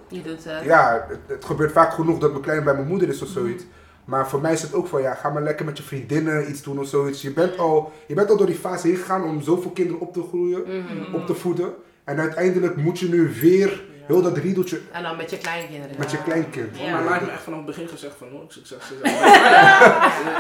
Je 0.09 0.23
doet 0.23 0.45
het. 0.45 0.65
ja, 0.65 1.07
het, 1.09 1.19
het 1.27 1.45
gebeurt 1.45 1.73
vaak 1.73 1.93
genoeg 1.93 2.19
dat 2.19 2.31
mijn 2.31 2.43
kleine 2.43 2.65
bij 2.65 2.75
mijn 2.75 2.87
moeder 2.89 3.09
is 3.09 3.23
of 3.23 3.29
zoiets. 3.29 3.65
Maar 4.05 4.29
voor 4.29 4.41
mij 4.41 4.53
is 4.53 4.63
het 4.63 4.75
ook 4.75 4.87
van, 4.87 5.03
ja, 5.03 5.15
ga 5.15 5.29
maar 5.31 5.43
lekker 5.43 5.65
met 5.65 5.77
je 5.77 5.83
vriendinnen 5.83 6.51
iets 6.51 6.63
doen 6.63 6.79
of 6.79 6.87
zoiets. 6.89 7.23
Je 7.23 7.31
bent 7.33 7.59
al, 7.59 7.93
je 8.07 8.15
bent 8.15 8.31
al 8.31 8.37
door 8.37 8.47
die 8.47 8.55
fase 8.57 8.87
heen 8.87 8.97
gegaan 8.97 9.25
om 9.25 9.43
zoveel 9.43 9.71
kinderen 9.71 10.01
op 10.01 10.13
te 10.13 10.23
groeien, 10.29 10.63
Mhm. 10.67 11.15
op 11.15 11.27
te 11.27 11.35
voeden. 11.35 11.75
En 12.05 12.19
uiteindelijk 12.21 12.77
moet 12.77 12.99
je 12.99 13.09
nu 13.09 13.33
weer 13.41 13.83
heel 14.07 14.23
dat 14.23 14.37
riedeltje 14.37 14.81
En 14.93 15.03
dan 15.03 15.17
met 15.17 15.31
je 15.31 15.39
kleinkinderen. 15.39 15.97
met 15.99 16.11
je 16.11 16.23
kleinkind. 16.23 16.79
Ja. 16.79 17.01
Maar 17.01 17.13
heeft 17.13 17.25
me 17.27 17.31
echt 17.33 17.43
vanaf 17.43 17.59
het 17.59 17.67
begin 17.67 17.89
gezegd 17.89 18.15
van, 18.19 18.29
oh, 18.33 18.43
ik 18.43 18.51
zeg, 18.63 18.83
ze 18.83 18.95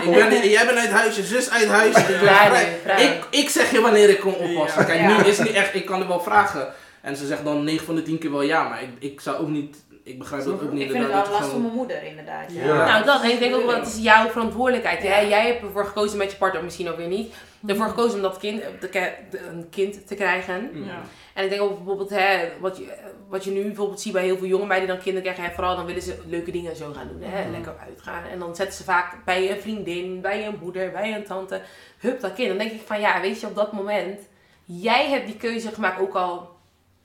ik 0.04 0.14
ben, 0.14 0.48
jij 0.50 0.66
bent 0.66 0.78
uit 0.78 0.90
huis, 0.90 1.16
je 1.16 1.22
zus 1.22 1.50
uit 1.50 1.66
huis. 1.68 1.96
Ik, 1.96 2.98
ik, 2.98 3.24
ik 3.30 3.48
zeg 3.48 3.70
je 3.70 3.80
wanneer 3.80 4.08
ik 4.08 4.20
kom 4.20 4.32
oppassen. 4.32 4.80
Ja. 4.80 4.86
Kijk, 4.86 5.00
Ja. 5.00 5.06
nu 5.22 5.28
is 5.28 5.38
het 5.38 5.46
niet 5.46 5.56
echt, 5.56 5.74
ik 5.74 5.84
kan 5.86 6.00
er 6.00 6.08
wel 6.08 6.20
vragen. 6.20 6.66
En 7.00 7.16
ze 7.16 7.26
zegt 7.26 7.44
dan 7.44 7.64
9 7.64 7.86
van 7.86 7.94
de 7.94 8.02
10 8.02 8.18
keer 8.18 8.30
wel 8.30 8.42
ja, 8.42 8.68
maar 8.68 8.82
ik, 8.82 8.88
ik 9.12 9.20
zou 9.20 9.36
ook 9.36 9.48
niet, 9.48 9.76
ik 10.04 10.18
begrijp 10.18 10.44
dat 10.44 10.52
ook 10.62 10.72
niet 10.72 10.82
Ik 10.82 10.90
vind 10.90 11.02
het 11.04 11.12
wel 11.12 11.30
last 11.30 11.48
voor 11.50 11.60
mijn 11.60 11.72
moeder, 11.74 12.02
inderdaad. 12.02 12.52
Ja. 12.52 12.86
Nou, 12.86 13.04
dat. 13.04 13.22
En 13.22 13.30
ik 13.30 13.38
denk 13.38 13.54
ook 13.54 13.66
wel, 13.66 13.74
het 13.74 13.86
is 13.86 13.98
jouw 13.98 14.28
verantwoordelijkheid. 14.28 15.02
Ja. 15.02 15.08
Hè? 15.08 15.20
Jij 15.20 15.46
hebt 15.46 15.62
ervoor 15.62 15.84
gekozen 15.86 16.18
met 16.18 16.30
je 16.30 16.36
partner, 16.36 16.64
misschien 16.64 16.88
ook 16.88 16.96
weer 16.96 17.08
niet. 17.08 17.34
Ervoor 17.66 17.86
gekozen 17.88 18.16
om 18.16 18.22
dat 18.22 18.38
kind, 18.38 18.62
de 18.80 18.88
ke- 18.88 19.14
de- 19.30 19.40
een 19.46 19.66
kind 19.70 20.06
te 20.06 20.14
krijgen. 20.14 20.70
Ja. 20.84 21.00
En 21.34 21.44
ik 21.44 21.50
denk 21.50 21.62
ook 21.62 21.76
bijvoorbeeld, 21.76 22.10
hè, 22.10 22.48
wat, 22.60 22.76
je, 22.76 22.92
wat 23.28 23.44
je 23.44 23.50
nu 23.50 23.62
bijvoorbeeld 23.62 24.00
ziet 24.00 24.12
bij 24.12 24.24
heel 24.24 24.36
veel 24.36 24.46
jonge 24.46 24.66
meiden 24.66 24.86
die 24.88 24.96
dan 24.96 25.04
kinderen 25.04 25.32
krijgen. 25.32 25.50
Hè, 25.50 25.54
vooral 25.54 25.76
dan 25.76 25.86
willen 25.86 26.02
ze 26.02 26.18
leuke 26.26 26.50
dingen 26.50 26.76
zo 26.76 26.92
gaan 26.92 27.08
doen. 27.08 27.22
Hè? 27.22 27.42
Mhm. 27.42 27.50
Lekker 27.50 27.74
uitgaan. 27.88 28.24
En 28.24 28.38
dan 28.38 28.56
zetten 28.56 28.76
ze 28.76 28.84
vaak 28.84 29.24
bij 29.24 29.50
een 29.50 29.60
vriendin, 29.60 30.20
bij 30.20 30.46
een 30.46 30.58
moeder, 30.60 30.90
bij 30.90 31.14
een 31.14 31.24
tante. 31.24 31.60
Hup, 31.98 32.20
dat 32.20 32.32
kind. 32.34 32.48
Dan 32.48 32.58
denk 32.58 32.72
ik 32.72 32.82
van 32.86 33.00
ja, 33.00 33.20
weet 33.20 33.40
je, 33.40 33.46
op 33.46 33.54
dat 33.54 33.72
moment. 33.72 34.20
Jij 34.64 35.08
hebt 35.08 35.26
die 35.26 35.36
keuze 35.36 35.68
gemaakt. 35.72 36.00
Ook 36.00 36.14
al 36.14 36.48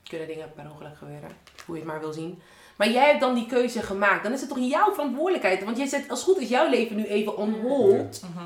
kunnen 0.09 0.27
dingen 0.27 0.51
per 0.55 0.63
ongeluk 0.71 0.97
gebeuren. 0.97 1.29
Hoe 1.65 1.75
je 1.75 1.81
het 1.81 1.91
maar 1.91 1.99
wil 1.99 2.13
zien. 2.13 2.41
Maar 2.79 2.89
jij 2.89 3.07
hebt 3.07 3.19
dan 3.19 3.33
die 3.33 3.45
keuze 3.45 3.81
gemaakt. 3.81 4.23
Dan 4.23 4.33
is 4.33 4.39
het 4.39 4.49
toch 4.49 4.59
jouw 4.59 4.93
verantwoordelijkheid. 4.93 5.63
Want 5.63 5.77
je 5.77 5.87
zet, 5.87 6.09
als 6.09 6.19
het 6.19 6.29
goed 6.29 6.41
is, 6.43 6.49
jouw 6.49 6.69
leven 6.69 6.95
nu 6.95 7.05
even 7.05 7.37
on 7.37 7.53
hold. 7.61 8.21
Mhm. 8.21 8.45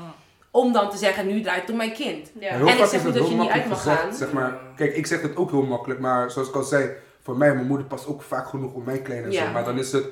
Om 0.50 0.72
dan 0.72 0.90
te 0.90 0.96
zeggen, 0.96 1.26
nu 1.26 1.40
draait 1.40 1.60
het 1.60 1.70
om 1.70 1.76
mijn 1.76 1.92
kind. 1.92 2.30
Ja. 2.40 2.54
Heel 2.54 2.66
En 2.66 2.72
ik 2.72 2.78
vaak 2.78 2.88
zeg 2.88 3.00
is 3.00 3.04
niet 3.04 3.04
het 3.04 3.14
dat 3.14 3.28
je 3.28 3.34
heel 3.34 3.42
niet 3.42 3.52
uit 3.52 3.64
makkelijk 3.64 3.68
mag 3.68 3.78
gezegd, 3.78 4.00
gaan. 4.00 4.14
Zeg 4.14 4.32
maar, 4.32 4.58
kijk, 4.76 4.96
ik 4.96 5.06
zeg 5.06 5.22
het 5.22 5.36
ook 5.36 5.50
heel 5.50 5.62
makkelijk, 5.62 6.00
maar 6.00 6.30
zoals 6.30 6.48
ik 6.48 6.54
al 6.54 6.62
zei, 6.62 6.90
voor 7.22 7.36
mij, 7.36 7.54
mijn 7.54 7.66
moeder 7.66 7.86
past 7.86 8.06
ook 8.06 8.22
vaak 8.22 8.48
genoeg 8.48 8.72
op 8.72 8.84
mijn 8.84 9.02
kleine 9.02 9.30
Ja. 9.30 9.46
zo. 9.46 9.52
Maar 9.52 9.64
dan 9.64 9.78
is 9.78 9.92
het, 9.92 10.04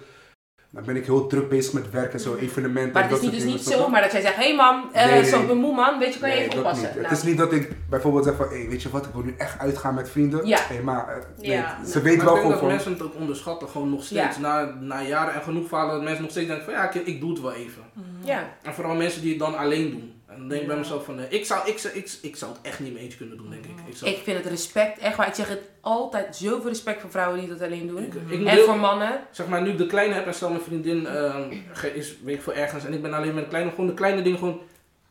dan 0.73 0.85
ben 0.85 0.97
ik 0.97 1.07
heel 1.07 1.27
druk 1.27 1.49
bezig 1.49 1.73
met 1.73 1.91
werk 1.91 2.13
en 2.13 2.21
zo, 2.21 2.35
evenementen. 2.37 2.93
Maar 2.93 3.03
het 3.03 3.13
is 3.13 3.21
dat 3.21 3.31
niet, 3.33 3.41
dus 3.41 3.51
niet 3.53 3.63
zomaar 3.63 4.03
dat 4.03 4.13
jij 4.13 4.21
zegt, 4.21 4.35
hé 4.37 4.43
hey 4.43 4.55
mam, 4.57 4.89
eh 4.93 5.05
Nee, 5.07 5.21
nee. 5.21 5.31
zo 5.31 5.47
ben 5.47 5.57
moe 5.57 5.75
man, 5.75 5.99
weet 5.99 6.15
je, 6.15 6.21
kan 6.21 6.29
je 6.29 6.35
Nee, 6.35 6.45
even 6.47 6.59
oppassen. 6.59 6.85
niet. 6.87 6.95
Nou, 6.95 7.09
Het 7.09 7.19
is 7.19 7.25
niet 7.25 7.39
dat 7.39 7.53
ik 7.53 7.73
bijvoorbeeld 7.91 8.25
zeg 8.25 8.37
van, 8.37 8.47
hé, 8.49 8.69
weet 8.69 8.83
je 8.83 8.91
wat, 8.91 9.07
ik 9.07 9.13
wil 9.13 9.23
nu 9.23 9.35
echt 9.39 9.59
uitgaan 9.59 9.95
met 9.95 10.11
vrienden. 10.11 10.47
Ja. 10.47 10.59
Maar 10.83 11.09
eh, 11.09 11.15
nee, 11.39 11.51
Ja. 11.51 11.79
ze 11.85 11.93
Maar 11.95 12.03
weet 12.03 12.15
ik 12.15 12.23
wel 12.23 12.35
denk 12.35 12.47
gewoon 12.47 12.61
dat 12.61 12.69
mensen 12.69 12.93
het 12.93 13.03
ook 13.03 13.15
onderschatten, 13.15 13.69
gewoon 13.69 13.91
nog 13.91 14.05
steeds. 14.05 14.39
Na, 14.39 14.75
na 14.81 15.03
jaren 15.03 15.35
en 15.35 15.43
genoeg 15.43 15.69
verhalen, 15.69 15.95
dat 15.95 16.03
mensen 16.03 16.23
nog 16.23 16.31
steeds 16.31 16.47
denken 16.47 16.65
van 16.65 16.75
ja, 16.75 16.91
ik, 16.93 17.07
ik 17.07 17.21
doe 17.21 17.31
het 17.31 17.41
wel 17.41 17.53
even. 17.53 17.83
Ja. 18.25 18.49
En 18.63 18.75
vooral 18.75 18.95
mensen 18.95 19.21
die 19.21 19.31
het 19.31 19.39
dan 19.39 19.57
alleen 19.57 19.91
doen. 19.91 20.13
En 20.33 20.39
dan 20.39 20.49
denk 20.49 20.61
ik 20.61 20.67
bij 20.67 20.77
mezelf 20.77 21.05
van, 21.05 21.19
eh, 21.19 21.25
ik, 21.29 21.47
zou, 21.47 21.61
ik, 21.69 21.79
zou- 21.79 21.95
ik, 21.95 22.11
ik 22.23 22.37
zou 22.37 22.53
het 22.53 22.61
echt 22.63 22.81
niet 22.81 22.93
mee 22.95 23.03
eens 23.03 23.17
kunnen 23.17 23.37
doen, 23.37 23.51
denk 23.51 23.65
ik. 23.65 23.71
Ik, 23.87 23.97
zou, 23.97 24.11
Ik 24.11 24.21
vind 24.25 24.37
het 24.39 24.47
respect, 24.47 24.99
echt 24.99 25.17
waar. 25.17 25.27
Ik 25.29 25.35
zeg 25.35 25.49
het 25.49 25.61
altijd, 25.81 26.37
zoveel 26.37 26.69
respect 26.69 27.01
voor 27.01 27.11
vrouwen 27.11 27.39
die 27.41 27.49
dat 27.49 27.63
alleen 27.63 27.87
doen. 27.87 27.99
ik, 28.03 28.15
ik 28.29 28.39
moet 28.39 28.49
En 28.49 28.59
voor 28.59 28.79
mannen. 28.79 29.21
Zeg 29.31 29.47
maar, 29.47 29.63
nu 29.63 29.71
ik 29.71 29.79
de 29.79 29.87
kleine 29.87 30.15
heb 30.15 30.27
en 30.27 30.35
stel 30.35 30.49
mijn 30.51 30.63
vriendin 30.63 31.07
ehm, 31.07 31.43
ge- 31.73 31.95
is, 31.95 32.15
weet 32.25 32.35
ik 32.37 32.43
veel, 32.43 32.55
ergens 32.55 32.85
en 32.85 32.93
ik 32.93 33.03
ben 33.03 33.15
alleen 33.15 33.35
met 33.35 33.43
de 33.45 33.49
kleine, 33.51 33.71
gewoon 33.71 33.87
de 33.87 33.95
kleine 33.95 34.23
dingen 34.23 34.39
gewoon... 34.39 34.61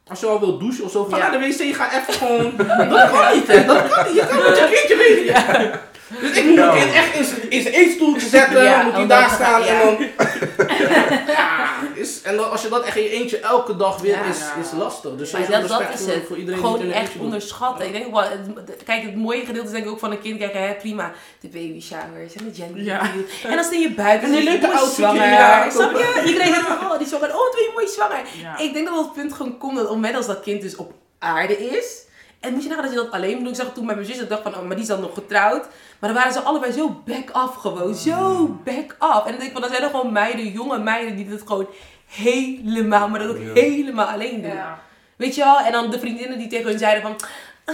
Als 0.07 0.19
je 0.19 0.25
al 0.25 0.39
wilt 0.39 0.59
douchen 0.59 0.83
of 0.83 0.91
zo, 0.91 1.03
ga 1.03 1.17
Ja. 1.17 1.29
naar 1.29 1.39
de 1.39 1.47
wc, 1.47 1.75
ga 1.75 2.01
even 2.01 2.13
gewoon... 2.13 2.53
dat 2.89 3.11
kan 3.11 3.35
niet, 3.35 3.47
hè. 3.47 3.65
Dat 3.65 3.87
kan 3.89 4.05
niet. 4.05 4.15
Je 4.15 4.27
kan 4.27 4.37
met 4.37 4.57
je 4.57 4.69
kindje 4.73 4.97
weten. 4.97 5.79
Dus 6.21 6.37
ik 6.37 6.45
moet 6.45 6.55
mijn 6.55 6.71
kind 6.79 6.93
echt 6.93 7.15
in 7.49 7.61
zijn- 7.61 7.73
eetstoeltje 7.73 8.27
zetten, 8.27 8.63
Ja, 8.63 8.83
moet 8.83 8.93
hij 8.93 9.07
daar 9.07 9.23
het- 9.23 9.31
staan 9.31 9.63
ja. 9.63 9.81
en 9.81 9.85
dan... 9.97 10.07
is, 11.95 12.21
en 12.21 12.49
als 12.51 12.61
je 12.61 12.69
dat 12.69 12.83
echt 12.83 12.95
in 12.97 13.03
je 13.03 13.09
eentje 13.09 13.39
elke 13.39 13.75
dag 13.75 14.01
weer 14.01 14.11
Ja. 14.17 14.23
is, 14.23 14.37
is 14.65 14.71
lastig. 14.77 15.15
Dus 15.15 15.31
Maar 15.31 15.41
dat, 15.49 15.81
is 15.93 16.05
het. 16.05 16.23
voor 16.27 16.37
iedereen 16.37 16.45
die 16.45 16.53
het 16.53 16.59
Gewoon 16.59 16.81
een 16.81 16.91
echt 16.91 17.11
onderschatten. 17.19 17.85
Ik 17.85 17.91
denk 17.91 18.15
het- 18.15 18.83
kijk, 18.83 19.01
het 19.03 19.15
mooie 19.15 19.45
gedeelte 19.45 19.67
is 19.67 19.73
denk 19.73 19.85
ik 19.85 19.91
ook 19.91 19.99
van 19.99 20.11
een 20.11 20.21
kind 20.21 20.37
krijgen, 20.37 20.67
hè, 20.67 20.73
prima. 20.73 21.11
De 21.39 21.47
baby 21.47 21.81
showers 21.81 22.33
en 22.35 22.45
de 22.45 22.53
gender 22.53 22.83
Ja. 22.83 23.01
En 23.43 23.55
dan 23.55 23.63
sta 23.63 23.75
je 23.75 23.93
buiten 23.93 24.27
En 24.29 24.35
die 24.35 24.43
dan 24.43 24.53
leuke 24.53 24.67
je 24.67 24.73
outfitje, 24.73 25.01
zwanger. 25.03 25.27
ja. 25.27 25.69
Snap 25.69 25.91
je? 25.91 26.21
Iedereen 26.25 26.53
zegt, 26.53 26.67
oh, 26.67 26.97
die 26.97 27.07
zwanger. 27.07 27.29
Oh, 27.35 27.51
twee 27.51 27.69
mooi 27.73 27.87
zwanger. 27.87 28.21
Ik 28.57 28.73
denk 28.73 28.85
dat 28.85 28.95
dat 28.95 29.03
het 29.05 29.13
punt 29.13 29.33
gewoon 29.33 29.57
komt 29.57 29.75
dat 29.75 29.83
het 29.83 29.93
moment 29.93 30.15
als 30.15 30.25
dat 30.27 30.39
kind 30.41 30.61
dus 30.61 30.75
op 30.75 30.93
aarde 31.19 31.57
is. 31.69 32.09
En 32.41 32.53
moet 32.53 32.63
je 32.63 32.69
nagaan 32.69 32.83
dat 32.83 32.93
je 32.93 32.99
dat 32.99 33.11
alleen 33.11 33.31
moet 33.33 33.39
doen. 33.39 33.49
Ik 33.49 33.55
zag 33.55 33.65
het 33.65 33.75
toen 33.75 33.85
met 33.85 33.95
mijn 33.95 34.07
zus, 34.07 34.17
ik 34.19 34.29
dacht 34.29 34.41
van, 34.41 34.55
oh, 34.55 34.61
maar 34.61 34.69
die 34.75 34.79
is 34.79 34.87
dan 34.87 35.01
nog 35.01 35.13
getrouwd. 35.13 35.61
Maar 35.99 36.09
dan 36.09 36.13
waren 36.13 36.33
ze 36.33 36.39
allebei 36.39 36.71
zo 36.71 37.01
back-off 37.05 37.55
gewoon. 37.55 37.95
Zo 37.95 38.47
back-off. 38.63 39.25
En 39.25 39.31
dan 39.31 39.39
denk 39.39 39.41
ik 39.43 39.51
van, 39.51 39.61
dan 39.61 39.69
zijn 39.69 39.83
er 39.83 39.89
gewoon 39.89 40.11
meiden, 40.11 40.47
jonge 40.51 40.77
meiden 40.79 41.15
die 41.15 41.27
dit 41.29 41.41
gewoon 41.45 41.67
helemaal, 42.07 43.09
maar 43.09 43.19
dat 43.19 43.29
ook 43.29 43.37
Ja. 43.37 43.53
helemaal 43.53 44.07
alleen 44.07 44.41
doen. 44.41 44.53
Ja. 44.53 44.79
Weet 45.15 45.35
je 45.35 45.43
wel? 45.43 45.59
En 45.59 45.71
dan 45.71 45.89
de 45.91 45.99
vriendinnen 45.99 46.37
die 46.37 46.47
tegen 46.47 46.69
hun 46.69 46.79
zeiden 46.79 47.01
van, 47.01 47.15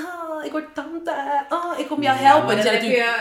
oh, 0.02 0.44
ik 0.46 0.52
word 0.52 0.76
tante. 0.76 1.14
Oh, 1.50 1.80
ik 1.80 1.88
kom 1.88 2.02
jou 2.02 2.18
Ja, 2.18 2.24
helpen. 2.24 2.56
Dan 2.58 2.66
heb 2.66 2.82
je 2.82 3.16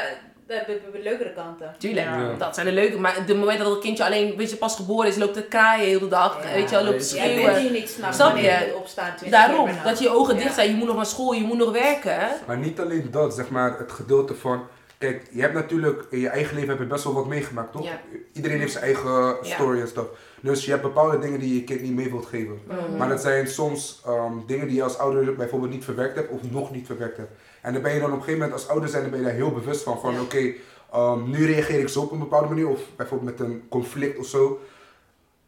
de, 0.47 0.63
de, 0.67 0.81
de 0.93 1.03
leukere 1.03 1.33
kanten. 1.33 1.75
Tuurlijk, 1.79 2.07
Ja. 2.07 2.33
dat 2.39 2.55
zijn 2.55 2.67
de 2.67 2.73
leuke. 2.73 2.99
Maar 2.99 3.27
de 3.27 3.35
moment 3.35 3.59
dat 3.59 3.71
het 3.71 3.79
kindje 3.81 4.05
alleen, 4.05 4.37
weet 4.37 4.51
je, 4.51 4.57
pas 4.57 4.77
geboren 4.77 5.09
is, 5.09 5.17
loopt 5.17 5.35
te 5.35 5.43
kraaien 5.43 5.87
heel 5.87 5.99
de 5.99 6.09
dag. 6.09 6.43
Ja, 6.45 6.53
weet 6.53 6.71
je 6.71 6.77
loopt 6.85 6.87
te 6.87 6.93
weet 6.93 7.11
Jij 7.11 7.29
je. 7.29 7.35
bent 7.35 7.47
schreeuwen. 7.47 7.63
hier 7.73 7.81
niet 7.81 7.89
Snap 7.89 8.13
wanneer 8.13 8.43
je? 8.61 8.67
je 8.67 8.77
opstaat. 8.77 9.19
20 9.19 9.39
Daarom, 9.41 9.71
dat 9.85 9.99
je 9.99 10.09
ogen 10.11 10.35
Ja. 10.37 10.43
dicht 10.43 10.55
zijn. 10.55 10.69
Je 10.71 10.77
moet 10.77 10.87
nog 10.87 10.97
naar 10.97 11.07
school, 11.07 11.33
je 11.33 11.43
moet 11.45 11.59
nog 11.59 11.73
werken. 11.73 12.19
Maar 12.47 12.59
niet 12.59 12.81
alleen 12.81 13.09
dat, 13.11 13.35
zeg 13.35 13.49
maar, 13.51 13.79
het 13.79 13.93
gedeelte 13.93 14.35
van... 14.35 14.67
Kijk, 14.99 15.27
je 15.31 15.41
hebt 15.41 15.55
natuurlijk 15.55 16.07
in 16.11 16.19
je 16.21 16.29
eigen 16.29 16.55
leven 16.55 16.69
heb 16.71 16.79
je 16.79 16.85
best 16.87 17.05
wel 17.05 17.15
wat 17.15 17.27
meegemaakt, 17.27 17.73
toch? 17.73 17.85
Ja. 17.85 18.01
Iedereen 18.33 18.59
heeft 18.61 18.73
zijn 18.73 18.85
eigen 18.85 19.13
Ja. 19.13 19.55
story 19.55 19.81
en 19.81 19.89
stuff. 19.89 20.07
Dus 20.41 20.65
je 20.65 20.71
hebt 20.71 20.83
bepaalde 20.83 21.19
dingen 21.19 21.41
die 21.41 21.55
je 21.55 21.65
kind 21.65 21.81
niet 21.83 21.95
mee 21.95 22.11
wilt 22.11 22.27
geven. 22.27 22.61
Mhm. 22.67 22.97
Maar 22.97 23.09
dat 23.09 23.21
zijn 23.21 23.49
soms 23.49 24.03
ehm, 24.07 24.33
dingen 24.47 24.67
die 24.67 24.77
je 24.77 24.83
als 24.83 24.99
ouder 24.99 25.35
bijvoorbeeld 25.37 25.71
niet 25.73 25.85
verwerkt 25.85 26.17
hebt 26.17 26.31
of 26.31 26.41
nog 26.51 26.71
niet 26.71 26.87
verwerkt 26.87 27.17
hebt. 27.17 27.31
En 27.67 27.73
dan 27.73 27.83
ben 27.83 27.95
je 27.95 28.01
dan 28.01 28.13
op 28.13 28.17
een 28.17 28.23
gegeven 28.23 28.41
moment 28.41 28.61
als 28.61 28.69
ouder 28.69 28.89
zijn, 28.89 29.03
dan 29.03 29.11
ben 29.11 29.21
je 29.21 29.27
daar 29.27 29.35
heel 29.35 29.53
bewust 29.53 29.83
van. 29.83 30.01
Van 30.01 30.21
oké, 30.21 30.53
ehm, 30.93 31.31
nu 31.31 31.47
reageer 31.47 31.81
ik 31.81 31.89
zo 31.89 32.01
op 32.01 32.11
een 32.11 32.19
bepaalde 32.19 32.49
manier 32.49 32.69
of 32.69 32.81
bijvoorbeeld 32.97 33.39
met 33.39 33.49
een 33.49 33.67
conflict 33.69 34.19
of 34.19 34.27
zo. 34.27 34.61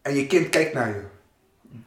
En 0.02 0.14
je 0.14 0.26
kind 0.26 0.48
kijkt 0.48 0.72
naar 0.72 0.88
je. 0.88 1.02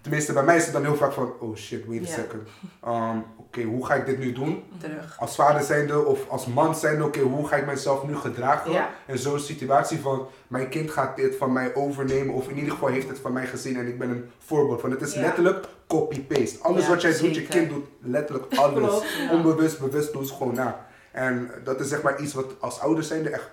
Tenminste, 0.01 0.33
bij 0.33 0.43
mij 0.43 0.55
is 0.55 0.63
het 0.63 0.73
dan 0.73 0.83
heel 0.83 0.95
vaak 0.95 1.11
van, 1.11 1.33
oh 1.39 1.55
shit, 1.55 1.85
wait 1.85 2.03
a 2.03 2.05
second. 2.05 2.47
Ehm, 2.83 3.17
oké, 3.57 3.63
hoe 3.63 3.85
ga 3.85 3.93
ik 3.93 4.05
dit 4.05 4.19
nu 4.19 4.31
doen? 4.31 4.63
Terug. 4.77 5.15
Als 5.19 5.35
vader 5.35 5.61
zijnde 5.63 6.05
of 6.05 6.29
als 6.29 6.45
man 6.45 6.75
zijnde, 6.75 7.03
oké, 7.05 7.19
hoe 7.19 7.47
ga 7.47 7.55
ik 7.55 7.65
mezelf 7.65 8.07
nu 8.07 8.15
gedragen? 8.15 8.71
Ja. 8.71 8.89
In 9.07 9.17
zo'n 9.17 9.39
situatie 9.39 9.99
van, 9.99 10.27
mijn 10.47 10.69
kind 10.69 10.91
gaat 10.91 11.15
dit 11.15 11.35
van 11.35 11.53
mij 11.53 11.75
overnemen, 11.75 12.33
of 12.35 12.47
in 12.49 12.55
ieder 12.57 12.71
geval 12.71 12.87
heeft 12.89 13.07
het 13.09 13.19
van 13.19 13.33
mij 13.33 13.45
gezien 13.45 13.77
en 13.77 13.87
ik 13.87 13.99
ben 13.99 14.09
een 14.09 14.29
voorbeeld. 14.39 14.81
Want 14.81 14.93
het 14.93 15.01
is 15.01 15.13
Ja. 15.13 15.21
letterlijk 15.21 15.65
copy-paste. 15.87 16.59
Alles 16.61 16.83
Ja, 16.83 16.89
wat 16.89 17.01
jij 17.01 17.17
doet, 17.17 17.35
je 17.35 17.47
kind 17.47 17.69
doet 17.69 17.85
letterlijk 18.01 18.53
alles. 18.55 19.03
Onbewust, 19.31 19.79
bewust, 19.79 20.13
doe 20.13 20.25
ze 20.25 20.33
gewoon 20.33 20.55
na. 20.55 20.85
En 21.11 21.51
dat 21.63 21.79
is 21.79 21.87
zeg 21.89 22.01
maar 22.01 22.21
iets 22.21 22.33
wat 22.33 22.45
als 22.59 22.79
ouders 22.79 23.07
zijnde 23.07 23.29
echt, 23.29 23.49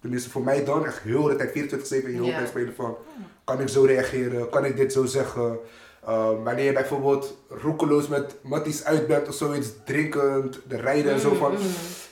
tenminste 0.00 0.30
voor 0.30 0.42
mij 0.42 0.64
dan, 0.64 0.86
echt 0.86 0.98
heel 0.98 1.22
de 1.22 1.36
tijd 1.36 1.50
24-7 1.50 2.08
in 2.08 2.24
je 2.24 2.32
hoofd 2.32 2.48
spelen 2.48 2.74
van, 2.74 2.96
kan 3.44 3.60
ik 3.60 3.68
zo 3.68 3.84
reageren, 3.84 4.48
kan 4.48 4.64
ik 4.64 4.76
dit 4.76 4.92
zo 4.92 5.04
zeggen? 5.04 5.58
Uh, 6.08 6.28
wanneer 6.44 6.64
je 6.64 6.72
bijvoorbeeld 6.72 7.36
roekeloos 7.48 8.08
met 8.08 8.34
matties 8.42 8.84
uit 8.84 9.06
bent 9.06 9.28
of 9.28 9.34
zoiets, 9.34 9.68
drinkend, 9.84 10.58
de 10.68 10.76
rijden 10.76 11.12
en 11.12 11.20
zo 11.20 11.34
van, 11.34 11.50
Mm, 11.50 11.56
mm. 11.56 11.62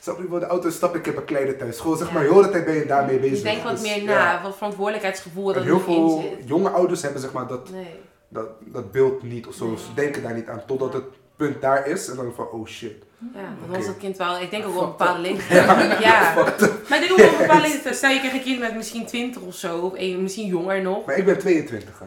Snap 0.00 0.18
je, 0.18 0.26
voor 0.28 0.40
de 0.40 0.46
auto 0.46 0.70
stap 0.70 0.94
ik 0.94 1.04
heb 1.04 1.16
een 1.16 1.24
kleine 1.24 1.56
thuis. 1.56 1.78
Gewoon 1.80 1.96
zeg 1.96 2.06
Ja. 2.06 2.12
maar, 2.14 2.22
heel 2.22 2.50
tijd 2.50 2.64
ben 2.64 2.74
je 2.74 2.86
daarmee 2.86 3.18
bezig. 3.18 3.36
Je 3.36 3.42
denkt 3.42 3.62
wat 3.62 3.72
Dus, 3.72 3.82
meer 3.96 4.04
na, 4.04 4.42
wat 4.42 4.56
verantwoordelijkheidsgevoel 4.56 5.52
dat 5.52 5.62
heel 5.62 5.74
in 5.76 5.80
veel 5.80 6.20
zit. 6.38 6.48
jonge 6.48 6.68
ouders 6.68 7.02
hebben 7.02 7.20
zeg 7.20 7.32
maar 7.32 7.46
dat, 7.46 7.70
Nee. 7.70 7.86
dat, 8.28 8.46
dat 8.60 8.92
beeld 8.92 9.22
niet 9.22 9.46
of 9.46 9.54
zo. 9.54 9.66
Nee. 9.66 9.76
Ze 9.76 9.94
denken 9.94 10.22
daar 10.22 10.34
niet 10.34 10.48
aan 10.48 10.62
totdat 10.66 10.92
het 10.92 11.04
punt 11.36 11.60
daar 11.60 11.86
is 11.86 12.08
en 12.08 12.16
dan 12.16 12.32
van 12.34 12.48
oh 12.50 12.66
shit. 12.66 12.92
Ja, 13.34 13.40
dan 13.42 13.68
Oké. 13.68 13.76
was 13.76 13.86
dat 13.86 13.96
kind 13.96 14.16
wel, 14.16 14.40
ik 14.40 14.50
denk 14.50 14.66
ook 14.66 14.74
wel 14.74 14.82
een 14.82 14.88
bepaalde 14.88 15.20
leeftijd. 15.20 15.66
Ja. 16.02 16.34
Maar 16.88 17.02
ik 17.02 17.08
denk 17.08 17.10
ook 17.10 17.16
wel 17.18 17.28
een 17.32 17.38
bepaalde 17.38 17.62
leeftijd. 17.68 17.96
Stel 17.96 18.10
je 18.10 18.18
krijgt 18.18 18.36
een 18.36 18.42
kind 18.42 18.60
met 18.60 18.74
misschien 18.76 19.06
20 19.06 19.42
of 19.42 19.54
zo, 19.54 19.78
of 19.78 19.92
een, 19.96 20.22
misschien 20.22 20.46
jonger 20.46 20.82
nog. 20.82 21.04
Maar 21.06 21.16
ik 21.16 21.24
ben 21.24 21.38
22 21.38 21.98
hè. 21.98 22.06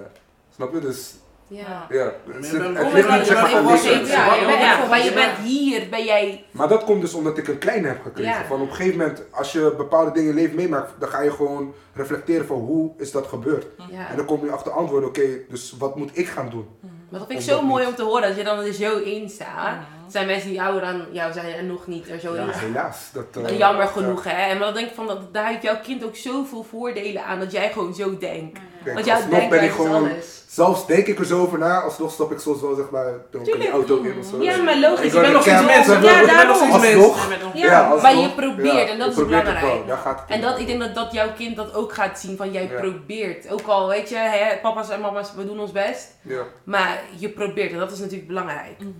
Snap 0.55 0.73
je? 0.73 0.79
Dus 0.79 1.13
Ja. 1.55 1.87
ja, 1.89 2.11
Maar 2.25 2.35
het, 2.35 2.49
je 2.51 2.57
bent- 2.57 2.77
het 2.77 2.93
ligt 2.93 3.09
niet 3.11 3.25
zeg 3.25 3.41
maar 3.41 3.53
aan. 3.55 4.57
Ja, 4.59 4.85
maar 4.89 5.03
je 5.03 5.11
bent 5.13 5.37
hier, 5.37 5.89
ben 5.89 6.03
jij... 6.03 6.45
Maar 6.51 6.67
dat 6.67 6.83
komt 6.83 7.01
dus 7.01 7.13
omdat 7.13 7.37
ik 7.37 7.47
een 7.47 7.57
kleine 7.57 7.87
heb 7.87 8.01
gekregen. 8.01 8.31
Ja. 8.41 8.45
Van 8.45 8.61
op 8.61 8.69
een 8.69 8.75
gegeven 8.75 8.97
moment, 8.97 9.23
als 9.31 9.51
je 9.51 9.73
bepaalde 9.77 10.11
dingen 10.11 10.29
in 10.29 10.35
je 10.35 10.41
leven 10.41 10.55
meemaakt, 10.55 10.91
dan 10.99 11.09
ga 11.09 11.21
je 11.21 11.31
gewoon 11.31 11.73
reflecteren 11.93 12.45
van 12.45 12.57
hoe 12.59 12.91
is 12.97 13.11
dat 13.11 13.27
gebeurd. 13.27 13.65
Ja. 13.91 14.09
En 14.09 14.15
dan 14.15 14.25
kom 14.25 14.45
je 14.45 14.51
achter 14.51 14.71
antwoorden, 14.71 15.09
oké, 15.09 15.21
dus 15.49 15.75
wat 15.79 15.95
moet 15.95 16.09
ik 16.13 16.27
gaan 16.27 16.49
doen? 16.49 16.67
Maar 17.09 17.19
dat 17.19 17.27
vind 17.29 17.39
ik 17.43 17.49
zo 17.49 17.61
mooi 17.61 17.79
niet. 17.83 17.89
om 17.89 17.95
te 17.97 18.03
horen, 18.03 18.27
dat 18.27 18.37
je 18.37 18.43
dan 18.43 18.59
er 18.59 18.73
zo 18.73 18.97
in 18.97 19.29
staat. 19.29 19.75
Zijn 20.13 20.27
mensen 20.27 20.49
die 20.49 20.61
ouder 20.61 20.81
dan 20.81 21.05
jou 21.11 21.33
zijn 21.33 21.53
en 21.53 21.67
nog 21.67 21.87
niet 21.87 22.09
er 22.09 22.19
zo 22.19 22.35
Ja, 22.35 22.41
in. 22.41 22.49
helaas. 22.49 23.09
Dat, 23.13 23.25
eh, 23.45 23.51
Uh, 23.51 23.57
Jammer 23.57 23.83
ja. 23.83 23.89
genoeg, 23.89 24.23
hè. 24.23 24.49
En 24.51 24.59
dan 24.59 24.73
denk 24.73 24.87
ik 24.87 24.93
van, 24.95 25.07
dat, 25.07 25.33
daar 25.33 25.47
heeft 25.47 25.61
jouw 25.63 25.79
kind 25.83 26.03
ook 26.03 26.15
zoveel 26.15 26.63
voordelen 26.63 27.23
aan 27.25 27.39
dat 27.39 27.51
jij 27.51 27.71
gewoon 27.71 27.93
zo 27.93 28.17
denkt. 28.17 28.59
Want 28.93 29.05
jouw 29.05 29.15
alsnog 29.15 29.31
ben 29.31 29.41
ik 29.43 29.49
denkwijze 29.49 29.65
is 29.81 29.85
gewoon, 29.87 30.03
alles. 30.11 30.43
zelfs 30.47 30.85
denk 30.87 31.07
ik 31.07 31.19
er 31.19 31.25
zo 31.25 31.41
over 31.41 31.57
na, 31.59 31.79
alsnog 31.81 32.11
stap 32.11 32.31
ik 32.31 32.39
soms 32.39 32.61
wel 32.61 32.75
zeg 32.75 32.89
maar 32.89 33.07
in 33.31 33.43
Tuurlijk. 33.43 33.69
auto 33.71 34.01
in 34.01 34.19
of 34.19 34.25
zo. 34.25 34.41
Ja, 34.41 34.57
maar 34.57 34.77
logisch. 34.79 35.05
Ik 35.05 35.13
Je 35.13 35.19
bent 35.19 35.33
nog 35.33 35.41
steeds 35.41 35.65
mensen, 35.65 35.99
mens. 36.01 36.11
Ja, 36.11 36.19
ben 36.25 36.27
daarom. 36.27 36.71
Alsnog. 36.71 37.27
Ja, 37.53 37.95
maar 38.01 38.15
je 38.17 38.29
probeert 38.29 38.89
en 38.89 38.99
dat 38.99 39.09
is 39.09 39.15
belangrijk. 39.15 39.83
En 40.27 40.41
dat, 40.41 40.59
ik 40.59 40.67
denk 40.67 40.79
dat, 40.79 40.95
dat 40.95 41.11
jouw 41.13 41.33
kind 41.37 41.55
dat 41.55 41.73
ook 41.73 41.93
gaat 41.93 42.19
zien, 42.19 42.37
van 42.37 42.51
jij 42.51 42.63
Ja. 42.71 42.79
probeert. 42.79 43.51
Ook 43.51 43.67
al, 43.67 43.87
weet 43.87 44.09
je, 44.09 44.15
hè, 44.17 44.57
papa's 44.61 44.89
en 44.89 45.01
mama's, 45.01 45.33
we 45.35 45.45
doen 45.45 45.59
ons 45.59 45.71
best. 45.71 46.11
Ja. 46.21 46.41
Maar 46.63 47.01
je 47.17 47.29
probeert 47.29 47.71
en 47.71 47.77
dat 47.79 47.91
is 47.91 47.99
natuurlijk 47.99 48.27
belangrijk. 48.27 48.79
Mhm. 48.79 48.91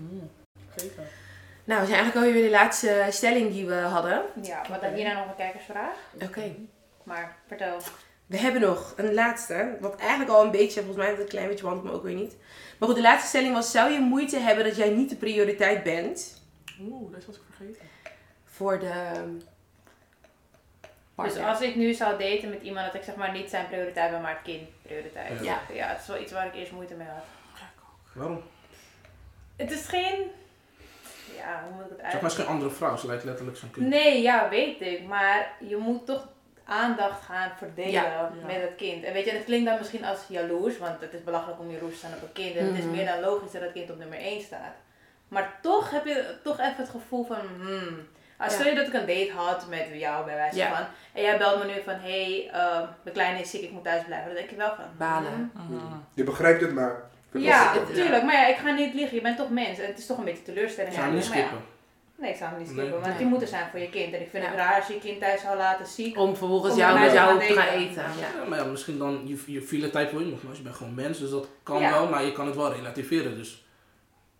Zeker. 0.75 1.03
Nou, 1.63 1.79
we 1.81 1.87
zijn 1.87 1.99
eigenlijk 1.99 2.15
alweer 2.15 2.33
bij 2.33 2.41
de 2.41 2.49
laatste 2.49 3.07
stelling 3.09 3.51
die 3.51 3.65
we 3.65 3.75
hadden. 3.75 4.21
Ja, 4.41 4.61
wat 4.69 4.81
dan 4.81 4.93
hierna 4.93 5.13
nog 5.13 5.27
een 5.27 5.35
kijkersvraag. 5.35 5.95
Oké. 6.21 6.55
Maar 7.03 7.35
vertel. 7.47 7.77
We 8.25 8.37
hebben 8.37 8.61
nog 8.61 8.93
een 8.97 9.13
laatste, 9.13 9.77
wat 9.79 9.95
eigenlijk 9.99 10.29
al 10.29 10.43
een 10.43 10.51
beetje, 10.51 10.83
volgens 10.83 11.05
mij 11.05 11.19
een 11.19 11.27
klein 11.27 11.47
beetje 11.47 11.61
behandeld, 11.63 11.87
maar 11.87 11.97
ook 11.97 12.03
weer 12.03 12.15
niet. 12.15 12.35
Maar 12.77 12.87
goed, 12.87 12.97
de 12.97 13.03
laatste 13.03 13.27
stelling 13.27 13.53
was, 13.53 13.71
zou 13.71 13.91
je 13.91 13.99
moeite 13.99 14.37
hebben 14.37 14.63
dat 14.63 14.75
jij 14.75 14.89
niet 14.89 15.09
de 15.09 15.15
prioriteit 15.15 15.83
bent 15.83 16.41
Oeh, 16.79 17.13
deze 17.13 17.27
was 17.27 17.35
ik 17.35 17.41
vergeten. 17.55 17.87
voor 18.45 18.79
de 18.79 19.11
Dus 21.15 21.37
als 21.37 21.61
ik 21.61 21.75
nu 21.75 21.93
zou 21.93 22.17
daten 22.17 22.49
met 22.49 22.61
iemand 22.61 22.85
dat 22.85 22.95
ik 22.95 23.03
zeg 23.03 23.15
maar 23.15 23.31
niet 23.31 23.49
zijn 23.49 23.67
prioriteit 23.67 24.11
ben, 24.11 24.21
maar 24.21 24.33
het 24.33 24.41
kind 24.43 24.67
prioriteit. 24.81 25.43
Ja. 25.43 25.61
Ja, 25.73 25.87
het 25.87 26.01
is 26.01 26.07
wel 26.07 26.21
iets 26.21 26.31
waar 26.31 26.45
ik 26.45 26.55
eerst 26.55 26.71
moeite 26.71 26.93
mee 26.93 27.07
had. 27.07 27.23
Waarom? 28.13 28.41
Het 29.55 29.71
is 29.71 29.85
geen... 29.85 30.31
Ja, 31.35 31.63
hoe 31.67 31.73
moet 31.75 31.91
ik 31.91 31.97
het 32.01 32.11
Zeg 32.11 32.21
maar, 32.21 32.29
is 32.31 32.37
geen 32.37 32.45
andere 32.45 32.71
vrouw, 32.71 32.95
ze 32.97 33.07
lijkt 33.07 33.23
letterlijk 33.23 33.57
zo'n 33.57 33.71
kind. 33.71 33.87
Nee, 33.87 34.21
ja, 34.21 34.49
weet 34.49 34.81
ik. 34.81 35.03
Maar 35.07 35.51
je 35.59 35.77
moet 35.77 36.05
toch 36.05 36.27
aandacht 36.65 37.21
gaan 37.25 37.51
verdelen 37.57 37.91
Ja. 37.91 38.31
met 38.45 38.55
het 38.61 38.75
kind. 38.77 39.03
En 39.03 39.13
weet 39.13 39.25
je, 39.25 39.31
het 39.31 39.43
klinkt 39.43 39.65
dan 39.69 39.77
misschien 39.77 40.05
als 40.05 40.19
jaloers, 40.27 40.77
want 40.77 41.01
het 41.01 41.13
is 41.13 41.23
belachelijk 41.23 41.59
om 41.59 41.71
jaloers 41.71 41.93
te 41.93 41.99
zijn 41.99 42.13
op 42.13 42.21
een 42.21 42.31
kind. 42.33 42.55
En 42.55 42.65
het 42.65 42.77
is 42.77 42.83
Mhm. 42.83 42.95
meer 42.95 43.05
dan 43.05 43.19
logisch 43.19 43.51
dat 43.51 43.61
het 43.61 43.71
kind 43.71 43.91
op 43.91 43.97
nummer 43.97 44.17
1 44.21 44.41
staat. 44.41 44.73
Maar 45.27 45.57
toch 45.61 45.89
heb 45.91 46.05
je 46.05 46.35
toch 46.43 46.59
even 46.59 46.75
het 46.77 46.89
gevoel 46.89 47.25
van, 47.25 47.37
hmm. 47.59 48.07
Als 48.37 48.51
Ja. 48.53 48.59
stel 48.59 48.69
je 48.71 48.75
dat 48.77 48.87
ik 48.87 48.93
een 48.93 49.05
date 49.05 49.31
had 49.35 49.67
met 49.67 49.87
jou 49.93 50.25
bij 50.25 50.35
wijze 50.35 50.57
Ja. 50.57 50.75
van. 50.75 50.85
En 51.13 51.21
jij 51.21 51.37
belt 51.37 51.65
me 51.65 51.73
nu 51.73 51.81
van, 51.83 51.93
hé, 51.93 52.49
hey, 52.51 52.51
uh, 52.61 52.87
de 53.03 53.11
kleine 53.11 53.39
is 53.39 53.49
ziek, 53.49 53.61
ik 53.61 53.71
moet 53.71 53.83
thuis 53.83 54.03
blijven. 54.03 54.27
Dan 54.27 54.35
denk 54.35 54.49
je 54.49 54.55
wel 54.55 54.75
van, 54.75 54.85
Balen. 54.97 55.51
hmm. 55.53 55.75
Mhm. 55.75 55.95
Je 56.13 56.23
begrijpt 56.23 56.61
het, 56.61 56.73
maar... 56.73 56.95
Ja, 57.33 57.73
het- 57.73 57.87
natuurlijk. 57.89 58.23
Maar 58.23 58.33
ja, 58.35 58.47
ik 58.47 58.55
ga 58.55 58.71
niet 58.71 58.93
liegen. 58.93 59.15
Je 59.15 59.21
bent 59.21 59.37
toch 59.37 59.49
mens. 59.49 59.79
En 59.79 59.87
het 59.87 59.97
is 59.97 60.05
toch 60.05 60.17
een 60.17 60.23
beetje 60.25 60.43
teleurstelling. 60.43 60.93
Zou 60.93 61.07
je 61.07 61.13
niet 61.13 61.23
skippen? 61.25 61.57
Nee, 62.15 62.31
ik 62.31 62.37
zou 62.37 62.49
hem 62.49 62.59
niet 62.59 62.67
Nee. 62.67 62.77
skippen. 62.77 63.01
Want 63.01 63.17
die 63.17 63.27
moet 63.27 63.41
er 63.41 63.47
zijn 63.47 63.69
voor 63.71 63.79
je 63.79 63.89
kind. 63.89 64.13
En 64.13 64.21
ik 64.21 64.29
vind 64.29 64.45
het 64.45 64.55
raar 64.55 64.75
als 64.75 64.87
je 64.87 64.93
je 64.93 64.99
kind 64.99 65.19
thuis 65.19 65.41
zou 65.41 65.57
laten 65.57 65.85
ziek. 65.85 66.17
Om 66.17 66.35
vervolgens 66.35 66.73
Om 66.73 66.79
jou 66.79 66.99
met 66.99 67.09
te 67.09 67.15
jou 67.15 67.29
gaan 67.39 67.47
te 67.47 67.53
gaan 67.53 67.67
eten. 67.67 68.03
Ja. 68.03 68.41
Ja, 68.43 68.49
maar 68.49 68.59
ja, 68.59 68.65
misschien 68.65 68.97
dan, 68.97 69.21
je, 69.25 69.39
je 69.45 69.61
file 69.61 69.89
tijd 69.89 70.11
wil 70.11 70.19
je 70.19 70.25
nog, 70.31 70.43
maar 70.43 70.55
je 70.55 70.61
bent 70.61 70.75
gewoon 70.75 70.93
mens, 70.93 71.19
dus 71.19 71.29
dat 71.29 71.47
kan 71.63 71.81
Ja. 71.81 71.89
wel, 71.91 72.07
maar 72.09 72.23
je 72.23 72.31
kan 72.31 72.45
het 72.45 72.55
wel 72.55 72.73
relativeren, 72.73 73.37
dus 73.37 73.65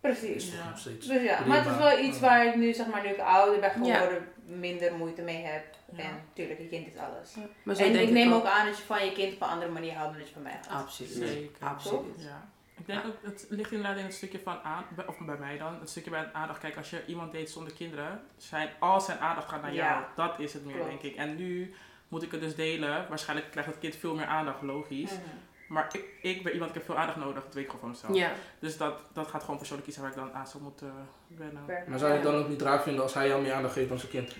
Precies. 0.00 0.44
het 0.52 0.68
nog 0.70 0.78
steeds. 0.78 1.06
Dus 1.06 1.22
ja, 1.22 1.40
maar 1.46 1.58
het 1.64 1.66
is 1.72 1.78
wel 1.78 1.98
iets 1.98 2.20
waar 2.20 2.46
ik 2.46 2.54
nu, 2.54 2.72
zeg 2.74 2.86
maar, 2.86 3.02
nu 3.02 3.08
ik 3.08 3.18
ouder 3.18 3.60
ben 3.60 3.84
Ja. 3.84 3.94
geworden, 3.96 4.28
minder 4.46 4.92
moeite 4.94 5.22
mee 5.22 5.42
heb. 5.44 5.64
Ja. 5.96 6.02
En 6.02 6.10
natuurlijk, 6.28 6.60
je 6.60 6.68
kind 6.68 6.86
is 6.86 6.92
alles. 7.00 7.34
Maar 7.62 7.74
zo 7.74 7.82
En 7.82 7.92
denk 7.92 8.08
ik 8.08 8.14
neem 8.14 8.32
ook. 8.32 8.38
ook 8.38 8.46
aan 8.46 8.66
dat 8.66 8.76
je 8.76 8.82
van 8.84 9.04
je 9.04 9.12
kind 9.12 9.34
op 9.34 9.40
een 9.42 9.48
andere 9.48 9.70
manier 9.70 9.92
houdt 9.94 10.10
dan 10.10 10.18
dat 10.18 10.28
je 10.28 10.34
van 10.34 10.42
mij 10.42 10.52
houdt. 10.68 10.84
Absoluut. 10.84 11.28
Zeker. 11.28 11.66
Absoluut. 11.66 12.00
Ja. 12.18 12.48
Ik 12.86 12.94
denk 12.94 13.06
ook, 13.06 13.16
het 13.22 13.46
ligt 13.48 13.72
inderdaad 13.72 13.98
in 13.98 14.04
het 14.04 14.14
stukje 14.14 14.38
van 14.38 14.58
aan, 14.62 14.84
of 15.06 15.18
bij 15.18 15.36
mij 15.36 15.58
dan, 15.58 15.80
het 15.80 15.90
stukje 15.90 16.10
bij 16.10 16.20
het 16.20 16.32
aandacht. 16.32 16.58
Kijk, 16.58 16.76
als 16.76 16.90
je 16.90 17.06
iemand 17.06 17.32
date 17.32 17.50
zonder 17.50 17.72
kinderen, 17.72 18.20
zijn, 18.36 18.68
al 18.78 19.00
zijn 19.00 19.18
aandacht 19.18 19.48
gaat 19.48 19.62
naar 19.62 19.74
jou. 19.74 20.02
Dat 20.16 20.38
is 20.38 20.52
het 20.52 20.64
meer, 20.64 20.74
Klopt. 20.74 20.88
denk 20.88 21.02
ik. 21.02 21.16
En 21.16 21.36
nu 21.36 21.74
moet 22.08 22.22
ik 22.22 22.30
het 22.30 22.40
dus 22.40 22.54
delen. 22.54 23.06
Waarschijnlijk 23.08 23.50
krijgt 23.50 23.70
het 23.70 23.78
kind 23.78 23.96
veel 23.96 24.14
meer 24.14 24.26
aandacht, 24.26 24.62
logisch. 24.62 25.10
Mhm. 25.10 25.20
Maar 25.68 25.88
ik, 25.92 26.04
ik 26.22 26.42
ben 26.42 26.52
iemand, 26.52 26.70
ik 26.70 26.76
heb 26.76 26.84
veel 26.84 26.96
aandacht 26.96 27.18
nodig, 27.18 27.44
dat 27.44 27.54
weet 27.54 27.64
ik 27.64 27.70
gewoon 27.70 27.96
van 27.96 28.10
mezelf. 28.10 28.30
Ja. 28.30 28.32
Dus 28.58 28.76
dat, 28.76 29.00
dat 29.12 29.26
gaat 29.26 29.40
gewoon 29.40 29.56
persoonlijk 29.56 29.88
iets 29.88 29.96
zijn 29.98 30.08
waar 30.08 30.18
ik 30.18 30.24
dan 30.24 30.40
aan 30.40 30.46
zou 30.46 30.62
moeten 30.62 30.92
wennen. 31.26 31.62
Maar 31.88 31.98
zou 31.98 32.10
je 32.10 32.16
het 32.16 32.26
dan 32.26 32.34
ook 32.34 32.48
niet 32.48 32.62
raar 32.62 32.82
vinden 32.82 33.02
als 33.02 33.14
hij 33.14 33.28
jou 33.28 33.42
meer 33.42 33.52
aandacht 33.52 33.74
geeft 33.74 33.88
dan 33.88 33.98
zijn 33.98 34.10
kind? 34.10 34.36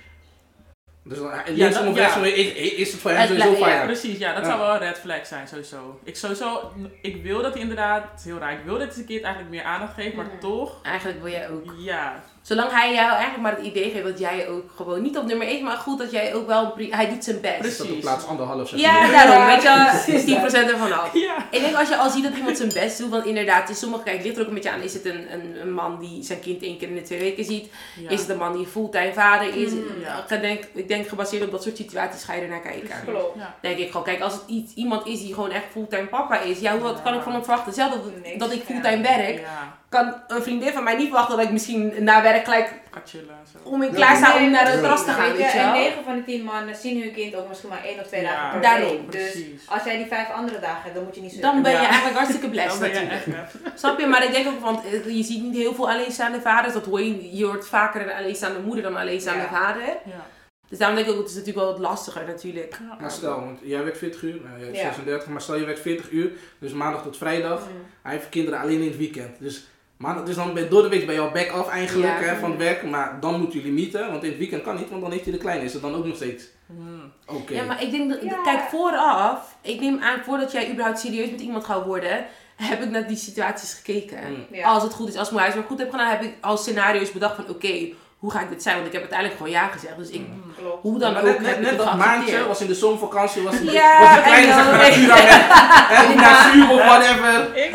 Dus 1.07 1.19
dan, 1.19 1.27
Ja, 1.27 1.37
dat- 1.45 1.57
ja. 1.57 1.69
is, 1.69 2.93
het 2.93 3.01
voor 3.01 3.11
hem 3.11 3.27
sowieso 3.27 3.55
van 3.55 3.69
ja. 3.69 3.85
Precies, 3.85 4.19
ja, 4.19 4.35
dat 4.35 4.43
Ja. 4.45 4.49
zou 4.49 4.61
wel 4.61 4.73
een 4.75 4.79
red 4.79 4.99
flag 4.99 5.27
zijn, 5.27 5.49
sowieso. 5.49 6.01
Ik 6.05 6.17
sowieso, 6.17 6.73
ik 7.03 7.23
wil 7.23 7.43
dat 7.43 7.53
hij 7.53 7.63
inderdaad, 7.63 8.03
het 8.11 8.19
is 8.19 8.25
heel 8.25 8.39
raar, 8.39 8.53
ik 8.53 8.65
wil 8.65 8.73
dat 8.79 8.83
hij 8.85 8.95
zijn 8.95 9.07
kind 9.07 9.23
eigenlijk 9.23 9.55
meer 9.55 9.63
aandacht 9.65 9.95
geeft, 9.95 10.15
maar 10.15 10.25
Mhm. 10.25 10.39
toch, 10.39 10.83
Eigenlijk 10.83 11.23
wil 11.23 11.31
jij 11.33 11.49
ook. 11.51 11.75
ja, 11.79 12.23
Zolang 12.45 12.71
hij 12.71 12.95
jou 12.95 13.09
eigenlijk 13.11 13.43
maar 13.43 13.57
het 13.57 13.65
idee 13.67 13.91
geeft 13.91 14.05
dat 14.05 14.19
jij 14.19 14.49
ook 14.49 14.71
gewoon 14.77 15.03
niet 15.03 15.19
op 15.19 15.27
nummer 15.27 15.47
1, 15.47 15.65
maar 15.65 15.77
goed 15.77 15.99
dat 15.99 16.11
jij 16.11 16.35
ook 16.35 16.47
wel. 16.47 16.75
Hij 16.91 17.09
doet 17.09 17.25
zijn 17.25 17.41
best. 17.41 17.59
Precies. 17.59 17.79
Dat 17.79 17.91
op 17.91 18.01
plaats 18.01 18.27
anderhalf 18.27 18.69
zeg 18.69 18.81
Ja, 18.81 19.11
daarom. 19.11 19.47
Weet 19.47 19.63
je, 19.63 20.13
is 20.13 20.25
10% 20.65 20.69
ervan 20.71 20.93
af. 21.01 21.13
ja. 21.13 21.37
Ik 21.51 21.61
denk 21.61 21.77
als 21.77 21.89
je 21.89 21.97
al 21.97 22.11
ziet 22.11 22.23
dat 22.23 22.37
iemand 22.37 22.57
zijn 22.57 22.73
best 22.73 22.99
doet, 22.99 23.11
want 23.11 23.25
inderdaad, 23.25 23.69
in 23.69 23.75
sommige 23.75 24.03
kijk, 24.03 24.23
ligt 24.23 24.37
er 24.37 24.43
ook 24.43 24.49
een 24.49 24.55
beetje 24.55 24.71
aan. 24.71 24.81
Is 24.81 24.95
het 24.95 25.05
een, 25.05 25.33
een, 25.33 25.61
een 25.61 25.73
man 25.73 25.99
die 25.99 26.23
zijn 26.23 26.41
kind 26.41 26.63
één 26.63 26.79
keer 26.79 26.89
in 26.89 26.95
de 26.95 27.03
twee 27.03 27.19
weken 27.19 27.45
ziet? 27.45 27.71
ja. 28.01 28.11
Is 28.11 28.21
het 28.21 28.29
een 28.29 28.39
man 28.39 28.57
die 28.57 28.67
fulltime 28.67 29.13
vader 29.13 29.57
is? 29.57 29.71
Mm, 29.71 29.85
ja. 30.03 30.25
Ik 30.35 30.41
denk, 30.41 30.65
ik 30.75 30.89
denk 30.89 31.09
gebaseerd 31.09 31.45
op 31.45 31.51
dat 31.51 31.63
soort 31.63 31.77
situaties 31.77 32.25
ga 32.25 32.35
je 32.35 32.43
er 32.43 32.49
naar 32.49 32.61
kijken. 32.61 32.91
Klopt. 33.07 33.39
Ja. 33.39 33.55
Denk 33.61 33.79
ik 33.79 33.87
gewoon, 33.91 34.05
kijk, 34.05 34.21
als 34.21 34.33
het 34.33 34.43
iets, 34.47 34.75
iemand 34.75 35.07
is 35.07 35.21
die 35.21 35.35
gewoon 35.35 35.51
echt 35.51 35.65
fulltime 35.71 36.07
papa 36.07 36.41
is, 36.41 36.59
ja, 36.61 36.79
wat 36.79 37.03
kan 37.03 37.15
ik 37.15 37.23
van 37.23 37.33
hem 37.33 37.45
verwachten? 37.45 37.73
Zelf 37.73 37.91
dat, 37.93 38.03
dat 38.39 38.53
ik 38.53 38.63
fulltime 38.65 39.03
werk, 39.03 39.41
Ja, 39.41 39.79
kan 39.95 40.15
een 40.37 40.43
vriendin 40.43 40.73
van 40.73 40.85
mij 40.85 40.97
niet 40.97 41.07
verwachten 41.09 41.37
dat 41.37 41.47
ik 41.47 41.53
misschien 41.53 41.95
na 42.05 42.23
werk 42.23 42.45
gelijk 42.45 42.73
chillen 43.05 43.29
en 43.29 43.47
zo. 43.53 43.69
om 43.69 43.83
in 43.83 43.93
klaar 43.95 44.17
sta 44.17 44.37
om 44.37 44.51
naar 44.51 44.67
het 44.71 44.81
terras 44.81 45.05
te 45.05 45.11
gaan, 45.11 45.29
Weet 45.33 45.53
je, 45.53 45.59
en 45.59 45.65
wel? 45.73 45.81
9 45.81 46.05
van 46.05 46.15
de 46.17 46.25
10 46.25 46.45
mannen 46.45 46.75
zien 46.77 47.03
hun 47.03 47.13
kind 47.13 47.35
ook 47.35 47.49
misschien 47.49 47.69
maar 47.71 47.85
één 47.85 47.99
of 48.01 48.07
twee 48.07 48.23
Ja, 48.23 48.31
dagen 48.35 48.61
per 48.61 48.69
daarom. 48.69 48.89
week. 48.91 49.13
Dus 49.13 49.31
Precies. 49.31 49.63
als 49.69 49.85
jij 49.85 49.97
die 49.97 50.07
vijf 50.07 50.31
andere 50.31 50.59
dagen 50.61 50.83
hebt, 50.83 50.95
dan 50.95 51.05
moet 51.05 51.15
je 51.15 51.21
niet 51.21 51.33
zo 51.33 51.41
Dan 51.41 51.63
ben 51.63 51.71
je 51.73 51.77
Ja. 51.79 51.85
eigenlijk 51.87 52.17
hartstikke 52.17 52.49
blessed 52.55 52.81
Dan 52.81 52.91
ben 52.91 53.01
je 53.03 53.09
echt. 53.09 53.27
Snap 53.75 53.99
je? 54.01 54.07
Maar 54.07 54.25
ik 54.25 54.33
denk 54.33 54.47
ook, 54.47 54.61
want 54.61 54.85
eh, 54.85 55.17
je 55.17 55.23
ziet 55.23 55.43
niet 55.43 55.57
heel 55.57 55.75
veel 55.75 55.91
alleenstaande 55.91 56.41
vaders. 56.41 56.75
Dat 56.75 56.85
hoor 56.87 57.01
je, 57.03 57.37
je 57.37 57.45
hoort 57.45 57.67
vaker 57.67 58.01
een 58.03 58.13
alleenstaande 58.17 58.61
moeder 58.61 58.83
dan 58.83 58.93
een 58.95 59.01
alleenstaande 59.01 59.43
Ja. 59.43 59.49
vader. 59.49 59.83
Ja. 60.05 60.27
Dus 60.69 60.79
daarom 60.79 60.97
denk 60.97 61.09
ik 61.09 61.15
ook, 61.15 61.21
het 61.21 61.31
is 61.31 61.37
natuurlijk 61.37 61.65
wel 61.65 61.73
wat 61.75 61.81
lastiger 61.83 62.25
natuurlijk. 62.27 62.79
Ja. 62.89 62.97
Maar 63.01 63.11
stel, 63.11 63.41
want 63.41 63.59
jij 63.63 63.83
werkt 63.83 63.99
40 63.99 64.23
uur, 64.23 64.41
nou, 64.45 64.57
jij 64.59 64.65
hebt 64.67 64.77
Ja. 64.77 64.83
36, 64.83 65.29
maar 65.29 65.41
stel 65.41 65.57
je 65.57 65.65
werkt 65.65 65.81
40 65.81 66.11
uur, 66.11 66.31
dus 66.59 66.73
maandag 66.73 67.03
tot 67.03 67.17
vrijdag. 67.17 67.61
Mhm. 67.61 67.69
Hij 68.03 68.13
heeft 68.13 68.29
kinderen 68.29 68.61
alleen 68.61 68.81
in 68.81 68.89
het 68.89 68.97
weekend. 68.97 69.37
Dus, 69.39 69.65
maandag, 70.05 70.25
dus 70.25 70.35
dan 70.35 70.55
ben, 70.55 70.71
door 70.71 70.83
de 70.83 70.89
week 70.89 71.07
ben 71.07 71.15
je 71.15 71.21
al 71.21 71.31
back 71.31 71.57
off 71.59 71.69
eigenlijk 71.69 72.21
Ja. 72.21 72.27
hè, 72.27 72.37
van 72.37 72.51
het 72.51 72.59
werk, 72.59 72.83
maar 72.83 73.19
dan 73.21 73.41
moeten 73.41 73.59
jullie 73.59 73.73
mieten, 73.75 74.11
want 74.11 74.23
in 74.23 74.29
het 74.29 74.39
weekend 74.39 74.63
kan 74.63 74.77
niet, 74.77 74.91
want 74.91 75.03
dan 75.03 75.11
heeft 75.11 75.25
hij 75.25 75.33
de 75.33 75.39
kleine. 75.39 75.65
Is 75.65 75.73
het 75.73 75.83
dan 75.83 75.95
ook 75.95 76.05
nog 76.07 76.17
steeds 76.17 76.45
Hmm. 76.67 77.13
oké? 77.27 77.55
Ja, 77.55 77.65
maar 77.65 77.83
ik 77.83 77.91
denk 77.91 78.11
dat, 78.11 78.23
Ja. 78.23 78.43
kijk, 78.43 78.61
vooraf, 78.61 79.57
ik 79.63 79.81
neem 79.81 79.99
aan, 80.03 80.21
voordat 80.25 80.53
jij 80.53 80.71
überhaupt 80.71 80.99
serieus 81.01 81.31
met 81.31 81.41
iemand 81.41 81.65
gaat 81.65 81.85
worden, 81.85 82.27
heb 82.57 82.83
ik 82.83 82.91
naar 82.91 83.07
die 83.07 83.17
situaties 83.17 83.75
gekeken. 83.75 84.19
Mm. 84.31 84.57
Ja. 84.57 84.69
Als 84.73 84.83
het 84.83 84.93
goed 84.95 85.09
is, 85.09 85.17
als 85.17 85.29
mijn 85.31 85.41
huiswerk 85.43 85.67
goed 85.67 85.79
heb 85.79 85.91
gedaan, 85.91 86.11
heb 86.11 86.23
ik 86.23 86.35
al 86.41 86.57
scenario's 86.57 87.13
bedacht 87.13 87.35
van, 87.35 87.49
oké, 87.49 87.89
hoe 88.25 88.33
ga 88.33 88.41
ik 88.41 88.49
dit 88.49 88.63
zijn? 88.63 88.75
Want 88.75 88.87
ik 88.87 88.93
heb 88.93 89.01
uiteindelijk 89.01 89.39
gewoon 89.41 89.53
ja 89.61 89.67
gezegd. 89.67 89.97
Dus 89.97 90.11
ik, 90.11 90.21
Mm. 90.21 90.53
Hoe 90.81 90.99
dan 90.99 91.13
Maar 91.13 91.23
ook, 91.23 91.27
net, 91.39 91.47
heb 91.47 91.61
net, 91.61 91.69
het 91.69 91.79
dat 91.79 91.97
maandje 91.97 92.47
was 92.47 92.61
in 92.61 92.67
de 92.67 92.75
zomervakantie, 92.75 93.43
was, 93.43 93.59
de, 93.59 93.73
Ja, 93.73 94.01
was 94.01 94.15
de 94.15 94.23
kleine 94.23 94.53
zeg 94.53 94.65
maar 94.67 96.15
naar 96.17 96.51
Zuur 96.53 96.71
of 96.71 96.85
whatever. 96.85 97.57
Ik 97.57 97.73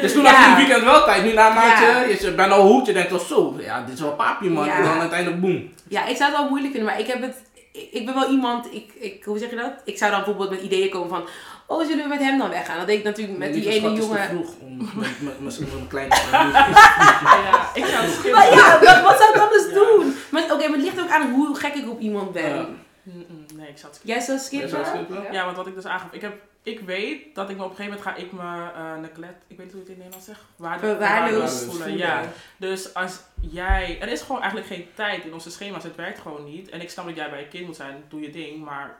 Dus 0.00 0.12
toen 0.12 0.22
Ja. 0.22 0.30
had 0.30 0.38
je 0.38 0.44
in 0.44 0.50
het 0.56 0.66
weekend 0.66 0.84
wel 0.84 1.04
tijd, 1.04 1.22
nu 1.24 1.32
na 1.32 1.48
een 1.48 1.54
maandje, 1.54 1.84
Ja. 1.86 2.00
je 2.20 2.32
bent 2.34 2.52
al 2.52 2.66
hoed, 2.66 2.86
je 2.86 2.92
denkt 2.92 3.08
toch 3.08 3.26
zo, 3.26 3.54
ja 3.58 3.80
dit 3.86 3.94
is 3.94 4.00
wel 4.00 4.12
papi 4.12 4.48
man, 4.50 4.64
Ja. 4.64 4.76
en 4.76 4.82
dan 4.84 5.00
uiteindelijk 5.00 5.40
boem. 5.40 5.72
Ja, 5.88 6.06
ik 6.06 6.16
zou 6.16 6.30
het 6.30 6.40
wel 6.40 6.48
moeilijk 6.48 6.72
vinden, 6.74 6.90
maar 6.90 7.00
ik 7.00 7.06
heb 7.06 7.22
het. 7.22 7.36
Ik, 7.72 7.88
ik 7.92 8.04
ben 8.06 8.14
wel 8.14 8.30
iemand, 8.30 8.66
ik, 8.74 8.90
ik, 9.00 9.24
hoe 9.24 9.38
zeg 9.38 9.50
je 9.50 9.56
dat? 9.56 9.72
Ik 9.84 9.98
zou 9.98 10.10
dan 10.10 10.20
bijvoorbeeld 10.20 10.50
met 10.50 10.60
ideeën 10.62 10.90
komen 10.90 11.08
van, 11.08 11.22
oh, 11.70 11.86
zullen 11.86 12.02
we 12.02 12.08
met 12.08 12.18
hem 12.18 12.38
dan 12.38 12.48
weggaan? 12.50 12.78
Dat 12.78 12.86
deed 12.86 12.98
ik 12.98 13.04
natuurlijk 13.04 13.38
met 13.38 13.52
die 13.52 13.68
ene 13.68 13.78
schat, 13.80 13.90
het 13.90 13.98
is 14.00 14.04
jongen. 14.06 14.28
vroeg 14.28 14.50
om 14.60 14.76
met, 15.40 15.60
mijn 15.72 15.86
kleine 15.88 16.14
Ja, 16.34 17.70
ik 17.74 17.84
zou 17.84 18.04
het. 18.04 18.32
Maar 18.32 18.50
ja, 18.54 18.78
wat, 18.78 19.02
wat 19.02 19.18
zou 19.18 19.34
ik 19.34 19.40
anders 19.40 19.66
Ja. 19.68 19.74
doen? 19.74 20.14
Maar 20.30 20.42
oké, 20.42 20.68
maar 20.68 20.78
het 20.78 20.82
ligt 20.86 21.00
ook 21.00 21.10
aan 21.10 21.30
hoe 21.30 21.56
gek 21.56 21.74
ik 21.74 21.88
op 21.90 22.00
iemand 22.00 22.32
ben. 22.32 22.54
Ja. 22.54 22.66
Mm-mm, 23.02 23.44
Nee, 23.54 23.68
ik 23.68 23.78
zou 23.78 23.92
het 23.92 23.94
skippen. 23.94 24.10
Jij 24.14 24.20
zou 24.20 24.36
Jij 24.38 24.46
skippen? 24.46 24.68
zou 24.68 24.82
het 24.82 24.90
skippen? 24.94 25.22
Ja. 25.22 25.32
Ja, 25.32 25.44
want 25.44 25.56
wat 25.56 25.66
ik 25.66 25.74
dus 25.74 25.84
aangaf, 25.86 26.12
ik, 26.12 26.20
heb, 26.20 26.32
ik 26.62 26.80
weet 26.80 27.34
dat 27.34 27.50
ik 27.50 27.56
me 27.56 27.64
op 27.64 27.70
een 27.70 27.76
gegeven 27.76 27.98
moment 27.98 28.16
ga 28.16 28.22
ik 28.24 28.32
me 28.32 28.70
eh 28.74 29.00
neglect, 29.00 29.44
ik 29.46 29.56
weet 29.56 29.66
niet 29.66 29.72
hoe 29.74 29.80
je 29.84 29.88
het 29.88 29.88
in 29.88 29.96
Nederlands 29.96 30.26
zegt, 30.26 30.40
waarde- 30.56 30.86
Verwaarloosd 30.86 31.28
verwaarloosd 31.28 31.64
voelen. 31.64 31.88
voelen. 31.88 31.96
Ja, 32.06 32.22
dus 32.56 32.94
als 32.94 33.20
jij, 33.40 33.98
er 34.00 34.08
is 34.08 34.20
gewoon 34.20 34.40
eigenlijk 34.42 34.72
geen 34.72 34.86
tijd 34.94 35.24
in 35.24 35.32
onze 35.32 35.50
schema's, 35.50 35.82
het 35.82 35.96
werkt 35.96 36.18
gewoon 36.20 36.44
niet. 36.44 36.68
En 36.68 36.80
ik 36.80 36.90
snap 36.90 37.06
dat 37.06 37.16
jij 37.16 37.30
bij 37.30 37.40
je 37.40 37.48
kind 37.48 37.66
moet 37.66 37.76
zijn, 37.76 38.02
doe 38.08 38.20
je 38.20 38.30
ding, 38.30 38.64
maar 38.64 38.96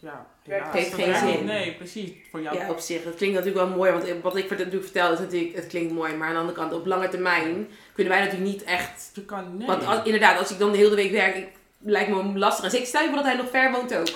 ja, 0.00 0.26
helaas, 0.42 0.74
heeft 0.74 0.90
dat 0.90 1.00
geen 1.00 1.14
zin. 1.14 1.44
Nee, 1.44 1.74
precies, 1.74 2.10
voor 2.30 2.42
jou. 2.42 2.56
Ja, 2.56 2.70
op 2.70 2.78
zich. 2.78 3.04
Dat 3.04 3.14
klinkt 3.14 3.36
natuurlijk 3.36 3.66
wel 3.66 3.76
mooi. 3.76 3.92
Want 3.92 4.22
wat 4.22 4.36
ik 4.36 4.50
natuurlijk 4.50 4.84
vertel 4.84 5.12
is 5.12 5.18
natuurlijk, 5.18 5.54
het 5.54 5.66
klinkt 5.66 5.92
mooi. 5.92 6.14
Maar 6.14 6.28
aan 6.28 6.34
de 6.34 6.40
andere 6.40 6.58
kant, 6.58 6.72
op 6.72 6.86
lange 6.86 7.08
termijn 7.08 7.68
kunnen 7.92 8.12
wij 8.12 8.22
natuurlijk 8.22 8.50
niet 8.50 8.64
echt... 8.64 9.10
Je 9.14 9.24
kan, 9.24 9.56
nee. 9.56 9.66
Want 9.66 9.86
als, 9.86 9.98
inderdaad, 10.04 10.38
als 10.38 10.50
ik 10.50 10.58
dan 10.58 10.72
de 10.72 10.78
hele 10.78 10.94
week 10.94 11.10
werk, 11.10 11.36
ik, 11.36 11.48
lijkt 11.78 12.10
me 12.10 12.38
lastig. 12.38 12.64
En 12.64 12.70
zeker 12.70 12.86
stel 12.86 13.00
je 13.02 13.06
voor 13.06 13.16
dat 13.16 13.26
hij 13.26 13.36
nog 13.36 13.50
ver 13.50 13.72
woont 13.72 13.94
ook. 13.94 14.08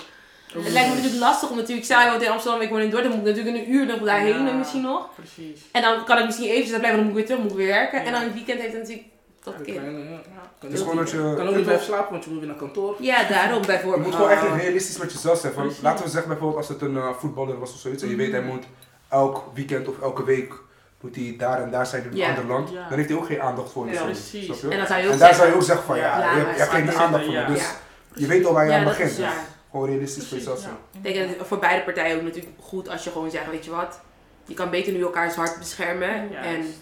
Het 0.53 0.71
lijkt 0.71 0.89
me 0.89 0.95
natuurlijk 0.95 1.21
lastig 1.21 1.49
om 1.49 1.55
natuurlijk, 1.57 1.85
stel 1.85 2.01
je 2.01 2.09
woont 2.09 2.21
in 2.21 2.29
Amsterdam, 2.29 2.61
ik 2.61 2.69
woon 2.69 2.81
in 2.81 2.89
Dordrecht, 2.89 3.13
dan 3.13 3.19
moet 3.19 3.29
ik 3.29 3.35
natuurlijk 3.35 3.65
een 3.65 3.73
uur 3.73 3.85
nog 3.85 3.99
daarheen 3.99 4.43
Ja. 4.43 4.49
en 4.49 4.57
misschien 4.57 4.81
nog. 4.81 5.09
Precies. 5.15 5.61
En 5.71 5.81
dan 5.81 6.05
kan 6.05 6.17
ik 6.17 6.25
misschien 6.25 6.47
eventjes 6.47 6.71
daar 6.71 6.79
blijven, 6.79 6.99
dan 6.99 7.09
moet 7.09 7.19
ik 7.19 7.27
weer 7.27 7.37
terug, 7.37 7.51
moet 7.51 7.59
ik 7.59 7.65
weer 7.65 7.75
werken. 7.75 8.05
En 8.05 8.11
dan 8.11 8.21
in 8.21 8.27
het 8.27 8.35
weekend 8.35 8.59
heeft 8.59 8.73
het 8.73 8.81
natuurlijk 8.81 9.07
dat 9.43 9.53
Ja, 9.57 9.63
kind. 9.63 9.77
kleine, 9.77 9.99
ja. 10.09 10.19
Kan 10.59 10.77
gewoon 10.77 10.95
dat 10.95 11.09
je- 11.11 11.33
kan 11.37 11.47
ook 11.47 11.55
niet 11.55 11.63
blijven 11.63 11.85
slapen, 11.85 12.11
want 12.11 12.23
je 12.23 12.29
moet 12.29 12.39
weer 12.39 12.47
naar 12.47 12.57
kantoor. 12.57 12.95
Ja, 12.99 13.23
daarom 13.27 13.61
Je 13.61 13.67
bijvoorbeeld. 13.67 14.03
moet 14.05 14.15
gewoon 14.15 14.29
echt 14.29 14.43
realistisch 14.61 14.97
met 14.97 15.11
jezelf 15.13 15.39
zijn. 15.39 15.53
Van, 15.53 15.71
laten 15.81 16.03
we 16.05 16.09
zeggen 16.11 16.29
bijvoorbeeld 16.29 16.59
als 16.59 16.69
het 16.69 16.81
een 16.81 16.97
eh, 16.97 17.09
voetballer 17.19 17.59
was 17.59 17.73
of 17.73 17.79
zoiets. 17.79 18.03
En 18.03 18.09
je 18.09 18.15
weet 18.15 18.31
hij 18.31 18.41
moet 18.41 18.63
elk 19.09 19.43
weekend 19.53 19.87
of 19.87 20.01
elke 20.01 20.23
week 20.23 20.53
moet 21.01 21.15
hij 21.15 21.35
daar 21.37 21.61
en 21.61 21.71
daar 21.71 21.85
zijn 21.85 22.03
in 22.03 22.09
een 22.11 22.15
Ja. 22.17 22.27
ander 22.29 22.45
land. 22.45 22.69
Ja. 22.69 22.87
Dan 22.89 22.97
heeft 22.97 23.09
hij 23.09 23.17
ook 23.17 23.25
geen 23.25 23.41
aandacht 23.41 23.71
voor. 23.71 23.89
Ja, 23.89 24.03
precies. 24.03 24.45
snap 24.45 24.57
je? 24.57 24.69
En 24.69 24.77
dan 24.77 24.87
zou 24.87 24.99
je 24.99 25.05
ook 25.07 25.13
En 25.13 25.19
daar 25.19 25.27
zeggen, 25.33 25.35
zou 25.35 25.49
je 25.49 25.55
ook 25.55 25.63
zeggen 25.63 25.85
van 25.85 25.97
ja, 25.97 26.19
Ja, 26.19 26.31
je, 26.31 26.37
hebt- 26.39 26.53
je 26.55 26.61
hebt 26.61 26.71
geen 26.71 26.91
aandacht 26.97 27.23
voor. 27.25 27.33
ja. 27.33 27.45
Dus 27.47 27.59
Ja. 27.61 27.69
je 28.13 28.27
weet 28.27 28.45
al 28.45 28.53
waar 28.53 28.65
je 28.65 28.71
Ja, 28.71 28.77
aan 28.77 28.83
begint. 28.83 29.09
is 29.09 29.15
Dus. 29.15 29.25
Gewoon 29.71 29.87
realistisch 29.87 30.27
voor 30.27 30.37
jezelf 30.37 30.57
ja. 30.57 30.61
zijn. 30.63 30.75
Ik 30.91 31.13
denk 31.13 31.27
dat 31.29 31.37
het 31.37 31.47
voor 31.47 31.59
beide 31.59 31.83
partijen 31.83 32.15
ook 32.17 32.21
natuurlijk 32.23 32.53
goed 32.61 32.89
als 32.89 33.03
je 33.03 33.09
gewoon 33.11 33.31
zegt, 33.31 33.49
weet 33.51 33.65
je 33.65 33.71
wat, 33.71 33.99
je 34.45 34.53
kan 34.53 34.69
beter 34.69 34.93
nu 34.93 35.01
elkaars 35.01 35.35
hart 35.35 35.59
beschermen. 35.59 36.35
En 36.35 36.73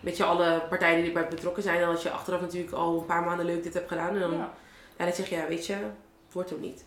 met 0.00 0.16
je 0.16 0.24
alle 0.24 0.60
partijen 0.68 0.96
die 0.96 1.06
erbij 1.06 1.28
betrokken 1.28 1.62
zijn, 1.62 1.80
dan 1.80 1.88
als 1.88 2.02
je 2.02 2.10
achteraf 2.10 2.40
natuurlijk 2.40 2.72
al 2.72 2.98
een 2.98 3.06
paar 3.06 3.22
maanden 3.22 3.46
leuk 3.46 3.62
dit 3.62 3.74
hebt 3.74 3.88
gedaan. 3.88 4.14
En 4.14 4.20
dan, 4.20 4.32
Ja. 4.32 4.50
ja, 4.98 5.04
dan 5.04 5.14
zeg 5.14 5.28
je, 5.28 5.36
ja, 5.36 5.46
weet 5.46 5.66
je, 5.66 5.72
het 5.72 6.32
wordt 6.32 6.50
hem 6.50 6.60
niet. 6.60 6.84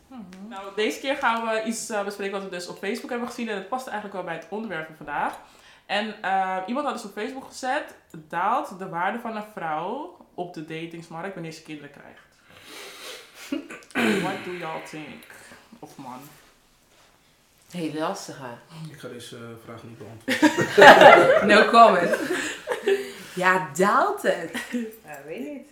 Nou, 0.47 0.75
deze 0.75 0.99
keer 0.99 1.15
gaan 1.15 1.45
we 1.45 1.63
iets 1.63 1.89
eh, 1.89 2.03
bespreken 2.03 2.33
wat 2.33 2.43
we 2.43 2.49
dus 2.55 2.67
op 2.67 2.77
Facebook 2.77 3.09
hebben 3.09 3.27
gezien. 3.27 3.49
En 3.49 3.55
het 3.55 3.69
past 3.69 3.85
eigenlijk 3.87 4.15
wel 4.15 4.25
bij 4.25 4.35
het 4.35 4.47
onderwerp 4.49 4.85
van 4.85 4.95
vandaag. 4.95 5.37
En 5.85 6.21
eh, 6.21 6.57
iemand 6.65 6.85
had 6.85 6.95
dus 6.95 7.05
op 7.05 7.11
Facebook 7.11 7.45
gezet, 7.45 7.95
daalt 8.11 8.79
de 8.79 8.89
waarde 8.89 9.19
van 9.19 9.35
een 9.35 9.43
vrouw 9.55 10.17
op 10.33 10.53
de 10.53 10.65
datingsmarkt 10.65 11.33
wanneer 11.33 11.51
ze 11.51 11.61
kinderen 11.61 11.91
krijgt. 11.91 12.29
What 14.21 14.45
do 14.45 14.51
y'all 14.51 14.81
think? 14.89 15.23
Of 15.79 15.97
man? 15.97 16.19
Heel 17.71 17.93
lastig, 17.93 18.39
Ik 18.91 18.99
ga 18.99 19.07
deze 19.07 19.35
eh, 19.35 19.41
vraag 19.65 19.81
niet 19.83 19.97
beantwoorden. 19.97 21.47
No 21.55 21.65
comment. 21.69 22.09
ja, 23.35 23.69
daalt 23.75 24.21
het? 24.21 24.51
Ja, 25.05 25.17
weet 25.25 25.39
niet. 25.39 25.67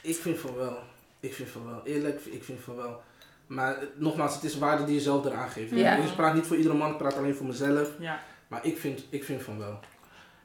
Ik 0.00 0.16
vind 0.16 0.38
van 0.38 0.54
wel. 0.56 0.78
Ik 1.20 1.34
vind 1.34 1.48
van 1.48 1.66
wel. 1.66 1.80
Eerlijk, 1.84 2.24
ik 2.24 2.44
vind 2.44 2.60
van 2.60 2.76
wel. 2.76 3.02
Maar 3.46 3.76
eh, 3.78 3.86
nogmaals, 3.94 4.34
het 4.34 4.44
is 4.44 4.58
waarde 4.58 4.84
die 4.84 4.94
je 4.94 5.00
zelf 5.00 5.24
eraan 5.24 5.48
geeft. 5.48 5.70
Ja. 5.70 5.94
Ik 5.96 6.14
praat 6.16 6.34
niet 6.34 6.46
voor 6.46 6.56
iedere 6.56 6.74
man, 6.74 6.90
ik 6.90 6.96
praat 6.98 7.16
alleen 7.16 7.34
voor 7.34 7.46
mezelf. 7.46 7.90
Ja. 7.98 8.22
Maar 8.48 8.64
ik 8.66 8.78
vind, 8.78 9.04
ik 9.10 9.24
vind 9.24 9.42
van 9.42 9.58
wel. 9.58 9.80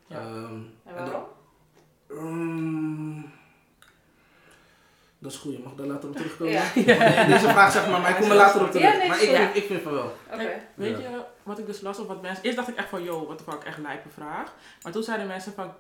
Ja. 0.08 0.18
Ehm, 0.20 0.54
En 0.86 0.94
waarom? 0.96 1.24
Ehm, 2.10 3.22
dat 5.20 5.32
is 5.32 5.38
goed, 5.38 5.52
je 5.54 5.60
mag 5.64 5.74
daar 5.76 5.86
later 5.88 6.10
op 6.10 6.16
terugkomen. 6.16 6.54
Ja. 6.54 6.64
Nee, 6.76 6.86
Deze 7.28 7.48
vraag 7.50 7.72
zeg 7.72 7.90
maar, 7.90 8.02
maar 8.02 8.10
ik 8.10 8.16
kom 8.16 8.30
er 8.30 8.36
later 8.36 8.62
op 8.62 8.72
terug. 8.72 8.92
Ja, 8.92 8.98
nee, 8.98 9.08
maar 9.08 9.22
ik, 9.24 9.54
ik 9.54 9.64
vind 9.66 9.82
van 9.82 9.92
wel. 9.94 10.16
Oké. 10.28 10.38
Kijk, 10.38 10.62
weet 10.76 10.98
Ja. 10.98 11.10
je 11.10 11.24
wat 11.44 11.60
ik 11.60 11.66
dus 11.66 11.82
las 11.82 12.00
op 12.00 12.08
wat 12.08 12.22
mensen... 12.22 12.44
Eerst 12.44 12.58
dacht 12.58 12.70
ik 12.70 12.76
echt 12.78 12.90
van, 12.90 13.04
yo, 13.04 13.28
wat 13.28 13.38
de 13.38 13.44
fuck, 13.52 13.64
echt 13.64 13.78
lijpe 13.78 14.10
vraag. 14.10 14.54
Maar 14.84 14.92
toen 14.92 15.04
zeiden 15.04 15.28
mensen 15.28 15.54
van, 15.54 15.74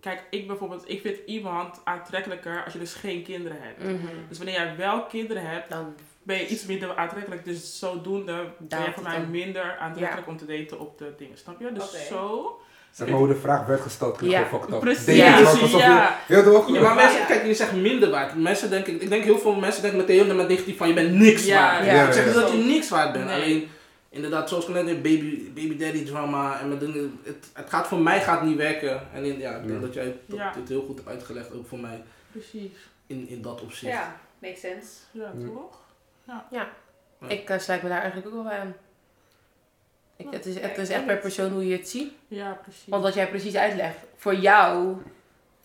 kijk, 0.00 0.22
ik 0.30 0.46
bijvoorbeeld, 0.46 0.82
ik 0.86 1.00
vind 1.00 1.16
iemand 1.26 1.80
aantrekkelijker 1.84 2.62
als 2.64 2.72
je 2.72 2.78
dus 2.78 2.94
geen 2.94 3.22
kinderen 3.22 3.58
hebt. 3.60 3.82
Mhm. 3.82 4.06
Dus 4.28 4.36
wanneer 4.38 4.54
jij 4.56 4.74
wel 4.76 5.02
kinderen 5.02 5.46
hebt, 5.50 5.70
Dan, 5.70 5.94
ben 6.22 6.36
je 6.36 6.46
iets 6.46 6.66
minder 6.66 6.96
aantrekkelijk. 6.96 7.44
Dus 7.44 7.78
zodoende 7.78 8.32
ben 8.34 8.68
Daalt 8.68 8.84
je 8.86 8.92
voor 8.92 9.02
mij 9.02 9.16
dan. 9.16 9.30
minder 9.30 9.76
aantrekkelijk 9.80 10.26
om 10.28 10.36
te 10.36 10.46
daten 10.46 10.80
op 10.80 10.98
de 10.98 11.14
dingen, 11.18 11.38
snap 11.38 11.60
je? 11.60 11.72
Dus 11.72 12.06
zo... 12.08 12.60
Zeg 12.90 13.08
maar 13.08 13.18
hoe 13.18 13.28
de 13.28 13.34
vraag 13.36 13.66
werd 13.66 13.80
gesteld, 13.80 14.16
kun 14.16 14.26
je 14.26 14.32
Ja. 14.32 14.42
gewoon 14.44 14.60
fucked 14.60 14.74
up. 14.74 14.80
Precies, 14.80 15.16
Ja. 15.16 15.38
je- 15.38 15.76
ja. 15.76 16.18
Ja 16.28 16.42
toch? 16.42 16.72
Ja, 16.72 16.80
maar 16.80 16.94
mensen, 16.94 17.26
kijk, 17.26 17.46
je 17.46 17.54
zegt 17.54 17.72
minder 17.72 18.10
waard. 18.10 18.34
Mensen 18.34 18.70
denken, 18.70 19.00
ik 19.02 19.08
denk 19.08 19.24
heel 19.24 19.38
veel 19.38 19.54
mensen 19.54 19.82
denken 19.82 20.00
meteen 20.00 20.24
heel 20.24 20.34
met 20.34 20.48
negatief 20.48 20.76
van 20.76 20.88
je 20.88 20.94
bent 20.94 21.12
niks 21.12 21.44
Ja, 21.44 21.60
waard. 21.60 21.84
ja. 21.86 22.06
Ik 22.06 22.12
zeg 22.12 22.24
niet 22.24 22.34
dat 22.34 22.50
je 22.52 22.56
niks 22.58 22.88
waard 22.88 23.12
bent. 23.12 23.24
Nee. 23.24 23.34
Alleen, 23.34 23.68
inderdaad, 24.16 24.48
zoals 24.48 24.68
ik 24.68 24.74
net 24.74 24.84
zei, 24.84 24.96
baby, 24.96 25.44
baby 25.54 25.76
daddy 25.76 26.04
drama 26.04 26.60
en 26.60 26.68
met 26.68 26.80
het, 26.80 27.50
het 27.52 27.68
gaat 27.70 27.86
voor 27.86 28.00
mij 28.00 28.20
gaat 28.22 28.42
niet 28.42 28.56
werken. 28.56 29.12
En 29.12 29.24
in, 29.24 29.38
ja, 29.38 29.56
ik 29.56 29.62
denk 29.66 29.74
Ja. 29.80 29.86
dat 29.86 29.94
jij 29.94 30.16
dat, 30.26 30.38
Ja. 30.38 30.52
dit 30.52 30.68
heel 30.68 30.82
goed 30.86 30.96
hebt 30.96 31.08
uitgelegd, 31.08 31.52
ook 31.52 31.66
voor 31.66 31.78
mij, 31.78 32.02
Precies. 32.30 32.70
in, 33.06 33.28
in 33.28 33.42
dat 33.42 33.60
opzicht. 33.62 33.92
Ja, 33.92 34.16
makes 34.38 34.60
sense. 34.60 34.88
Ja, 35.10 35.32
Ja. 35.38 35.46
toch? 35.46 35.84
ik 37.30 37.50
uh, 37.50 37.58
sluit 37.58 37.82
me 37.82 37.88
daar 37.88 38.00
eigenlijk 38.02 38.26
ook 38.28 38.34
wel 38.34 38.42
bij 38.50 38.58
aan. 38.58 38.74
Ik, 40.16 40.26
het, 40.30 40.46
is, 40.46 40.54
het 40.54 40.76
Ja, 40.76 40.82
is 40.82 40.88
echt 40.88 41.06
per 41.06 41.16
persoon 41.18 41.50
hoe 41.52 41.66
je 41.68 41.76
het 41.76 41.88
ziet. 41.88 42.12
Ja, 42.28 42.52
precies. 42.62 42.86
Want 42.86 43.02
wat 43.02 43.14
jij 43.14 43.28
precies 43.28 43.56
uitlegt, 43.56 43.98
voor 44.16 44.34
jou, 44.34 44.96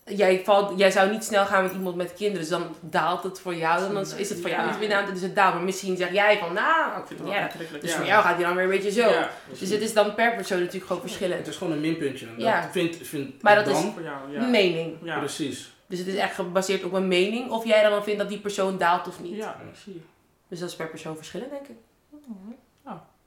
jij, 0.06 0.42
valt, 0.44 0.80
jij 0.80 0.92
zou 0.92 1.12
niet 1.12 1.24
snel 1.24 1.46
gaan 1.46 1.64
met 1.64 1.74
iemand 1.74 1.96
met 1.96 2.14
kinderen, 2.14 2.40
dus 2.40 2.50
dan 2.50 2.76
daalt 2.80 3.24
het 3.24 3.40
voor 3.40 3.56
jou, 3.56 3.94
dan 3.94 4.02
is 4.18 4.30
het 4.30 4.40
voor 4.42 4.50
jou 4.50 4.68
Ja. 4.68 4.78
niet 4.80 4.92
aan, 4.92 5.14
dus 5.14 5.22
het 5.22 5.36
daalt. 5.36 5.54
Maar 5.54 5.64
misschien 5.64 5.98
zeg 5.98 6.12
jij 6.12 6.38
van, 6.38 6.54
nou, 6.54 7.00
ik 7.02 7.08
vind 7.08 7.20
het 7.20 7.30
erg. 7.30 7.42
aantrekkelijk. 7.42 7.84
Dus 7.84 7.92
ja. 7.92 7.98
voor 7.98 8.06
jou 8.08 8.24
gaat 8.24 8.36
hij 8.36 8.44
dan 8.44 8.56
weer 8.56 8.64
een 8.64 8.70
beetje 8.70 8.92
zo. 8.92 9.10
Ja, 9.10 9.30
Dus 9.60 9.70
het 9.70 9.82
is 9.82 9.94
dan 9.94 10.16
per 10.16 10.36
persoon 10.36 10.58
natuurlijk 10.58 10.86
gewoon 10.86 11.02
Het 11.02 11.12
verschillend. 11.12 11.48
is 11.48 11.56
gewoon 11.56 11.74
een 11.74 11.82
minpuntje. 11.82 12.28
Ja. 12.38 12.62
Dat 12.62 12.72
vind, 12.72 12.98
vind 13.02 13.42
Maar 13.42 13.56
dat 13.56 13.68
is- 13.68 13.78
voor 13.94 14.02
jou, 14.04 14.32
ja. 14.32 14.46
Mening. 14.48 14.98
Ja. 15.04 15.18
precies. 15.20 15.74
Dus 15.88 16.00
het 16.00 16.08
is 16.08 16.16
echt 16.16 16.36
gebaseerd 16.36 16.84
op 16.84 16.94
een 16.94 17.08
mening, 17.08 17.50
of 17.50 17.66
jij 17.66 17.90
dan 17.90 18.04
vindt 18.04 18.20
dat 18.20 18.30
die 18.30 18.40
persoon 18.40 18.78
daalt 18.78 19.08
of 19.08 19.22
niet. 19.22 19.36
Ja, 19.36 19.56
zie. 19.84 20.02
Dus 20.48 20.60
dat 20.60 20.70
is 20.70 20.76
per 20.76 20.88
persoon 20.88 21.16
verschillend, 21.16 21.52
denk 21.52 21.68
ik. 21.68 21.76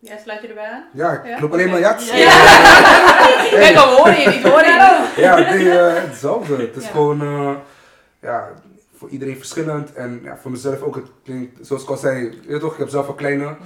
Ja, 0.06 0.16
sluit 0.22 0.42
je 0.42 0.48
erbij 0.48 0.68
aan? 0.70 0.84
Ja, 0.92 1.12
ik 1.12 1.26
Ja? 1.26 1.36
klop 1.36 1.52
alleen 1.52 1.70
maar 1.70 1.78
Oké. 1.78 2.14
ja. 2.14 3.72
Dan 3.80 3.88
hoor 3.88 4.08
je 4.10 4.28
niet, 4.28 4.42
hoor 4.42 4.60
je. 4.62 5.10
Ja, 5.16 5.38
nee, 5.38 5.70
eh, 5.70 6.02
hetzelfde. 6.02 6.56
Het 6.56 6.76
is 6.76 6.84
Ja. 6.84 6.90
gewoon, 6.90 7.22
eh, 7.22 7.50
ja, 8.20 8.48
voor 8.96 9.08
iedereen 9.08 9.36
verschillend. 9.36 9.92
En 9.92 10.20
ja, 10.22 10.36
voor 10.36 10.50
mezelf 10.50 10.82
ook, 10.82 10.94
het 10.94 11.06
klinkt, 11.24 11.66
zoals 11.66 11.82
ik 11.82 11.88
al 11.88 11.96
zei, 11.96 12.40
je 12.48 12.58
toch, 12.58 12.72
ik 12.72 12.78
heb 12.78 12.88
zelf 12.88 13.08
een 13.08 13.14
kleine. 13.14 13.56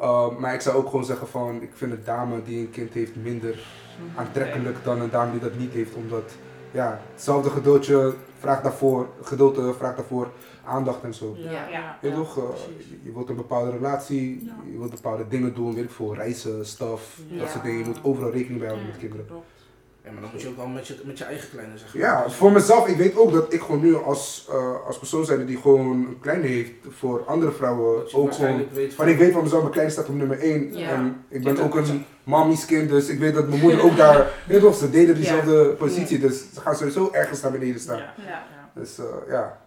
Uh, 0.00 0.28
maar 0.38 0.54
ik 0.54 0.60
zou 0.60 0.76
ook 0.76 0.88
gewoon 0.90 1.04
zeggen 1.04 1.28
van, 1.28 1.62
ik 1.62 1.70
vind 1.74 1.92
een 1.92 2.02
dame 2.04 2.42
die 2.42 2.58
een 2.58 2.70
kind 2.70 2.92
heeft 2.94 3.16
minder 3.16 3.58
aantrekkelijk 4.16 4.76
dan 4.84 5.00
een 5.00 5.10
dame 5.10 5.30
die 5.30 5.40
dat 5.40 5.54
niet 5.58 5.72
heeft. 5.72 5.94
Omdat, 5.94 6.32
ja, 6.70 7.00
hetzelfde 7.12 7.50
geduldje 7.50 8.14
vraagt 8.40 8.62
daarvoor, 8.62 9.06
geduld 9.22 9.58
eh, 9.58 9.64
vraagt 9.78 9.96
daarvoor 9.96 10.28
aandacht 10.68 11.02
en 11.02 11.14
zo. 11.14 11.34
Ja, 11.38 11.50
Ja. 11.50 11.68
ja. 11.68 11.98
Je, 12.02 12.12
toch, 12.12 12.38
eh, 12.38 12.44
je, 13.02 13.12
wilt 13.12 13.28
een 13.28 13.36
bepaalde 13.36 13.70
relatie, 13.70 14.44
Ja. 14.44 14.52
je 14.72 14.78
wilt 14.78 14.90
bepaalde 14.90 15.28
dingen 15.28 15.54
doen, 15.54 15.74
weet 15.74 15.84
ik 15.84 15.90
veel, 15.90 16.14
reizen, 16.14 16.66
stuff, 16.66 17.20
Ja. 17.28 17.38
dat 17.38 17.50
soort 17.50 17.64
dingen. 17.64 17.78
Je 17.78 17.84
moet 17.84 18.00
overal 18.02 18.30
rekening 18.30 18.58
bij 18.58 18.68
houden 18.68 18.88
met 18.88 18.98
kinderen. 18.98 19.26
Ja, 20.04 20.14
maar 20.14 20.22
dan 20.22 20.30
moet 20.32 20.42
je 20.42 20.48
ook 20.48 20.56
wel 20.56 20.66
met 20.66 20.86
je, 20.86 21.00
met 21.04 21.18
je 21.18 21.24
eigen 21.24 21.50
kleine 21.50 21.78
zeggen. 21.78 21.98
Ja, 22.00 22.30
voor 22.30 22.52
mezelf, 22.52 22.88
ik 22.88 22.96
weet 22.96 23.16
ook 23.16 23.32
dat 23.32 23.52
ik 23.52 23.60
gewoon 23.60 23.80
nu 23.80 23.96
als, 23.96 24.46
eh, 24.50 24.86
als 24.86 24.98
persoon 24.98 25.24
zijn 25.24 25.46
die 25.46 25.56
gewoon 25.56 25.86
een 25.90 26.16
kleine 26.20 26.46
heeft, 26.46 26.72
voor 26.88 27.24
andere 27.26 27.52
vrouwen 27.52 28.14
ook 28.14 28.34
gewoon. 28.34 28.64
weet 28.72 28.96
Maar 28.96 29.08
ik 29.08 29.18
weet 29.18 29.32
van 29.32 29.42
mezelf, 29.42 29.60
mijn 29.60 29.72
kleine 29.72 29.92
staat 29.92 30.08
op 30.08 30.14
nummer 30.14 30.42
1. 30.42 30.76
Ja. 30.76 30.88
En 30.88 31.24
ik 31.28 31.42
ben 31.42 31.56
Ja, 31.56 31.62
ook 31.62 31.74
een 31.74 32.04
mommy's 32.24 32.64
kind, 32.64 32.88
dus 32.88 33.08
ik 33.08 33.18
weet 33.18 33.34
dat 33.34 33.48
mijn 33.48 33.60
moeder 33.60 33.82
ook 33.84 33.96
daar, 33.96 34.30
weet 34.48 34.60
toch, 34.60 34.74
ze 34.76 34.90
deden 34.90 35.14
diezelfde 35.14 35.64
positie, 35.64 36.18
dus 36.18 36.44
ze 36.54 36.60
gaan 36.60 36.76
sowieso 36.76 37.08
ergens 37.12 37.40
naar 37.42 37.52
beneden 37.52 37.80
staan. 37.80 37.96
Ja. 37.96 38.14
Ja. 38.16 38.24
Ja. 38.28 38.70
Dus 38.74 38.98
eh, 38.98 39.04
ja. 39.28 39.58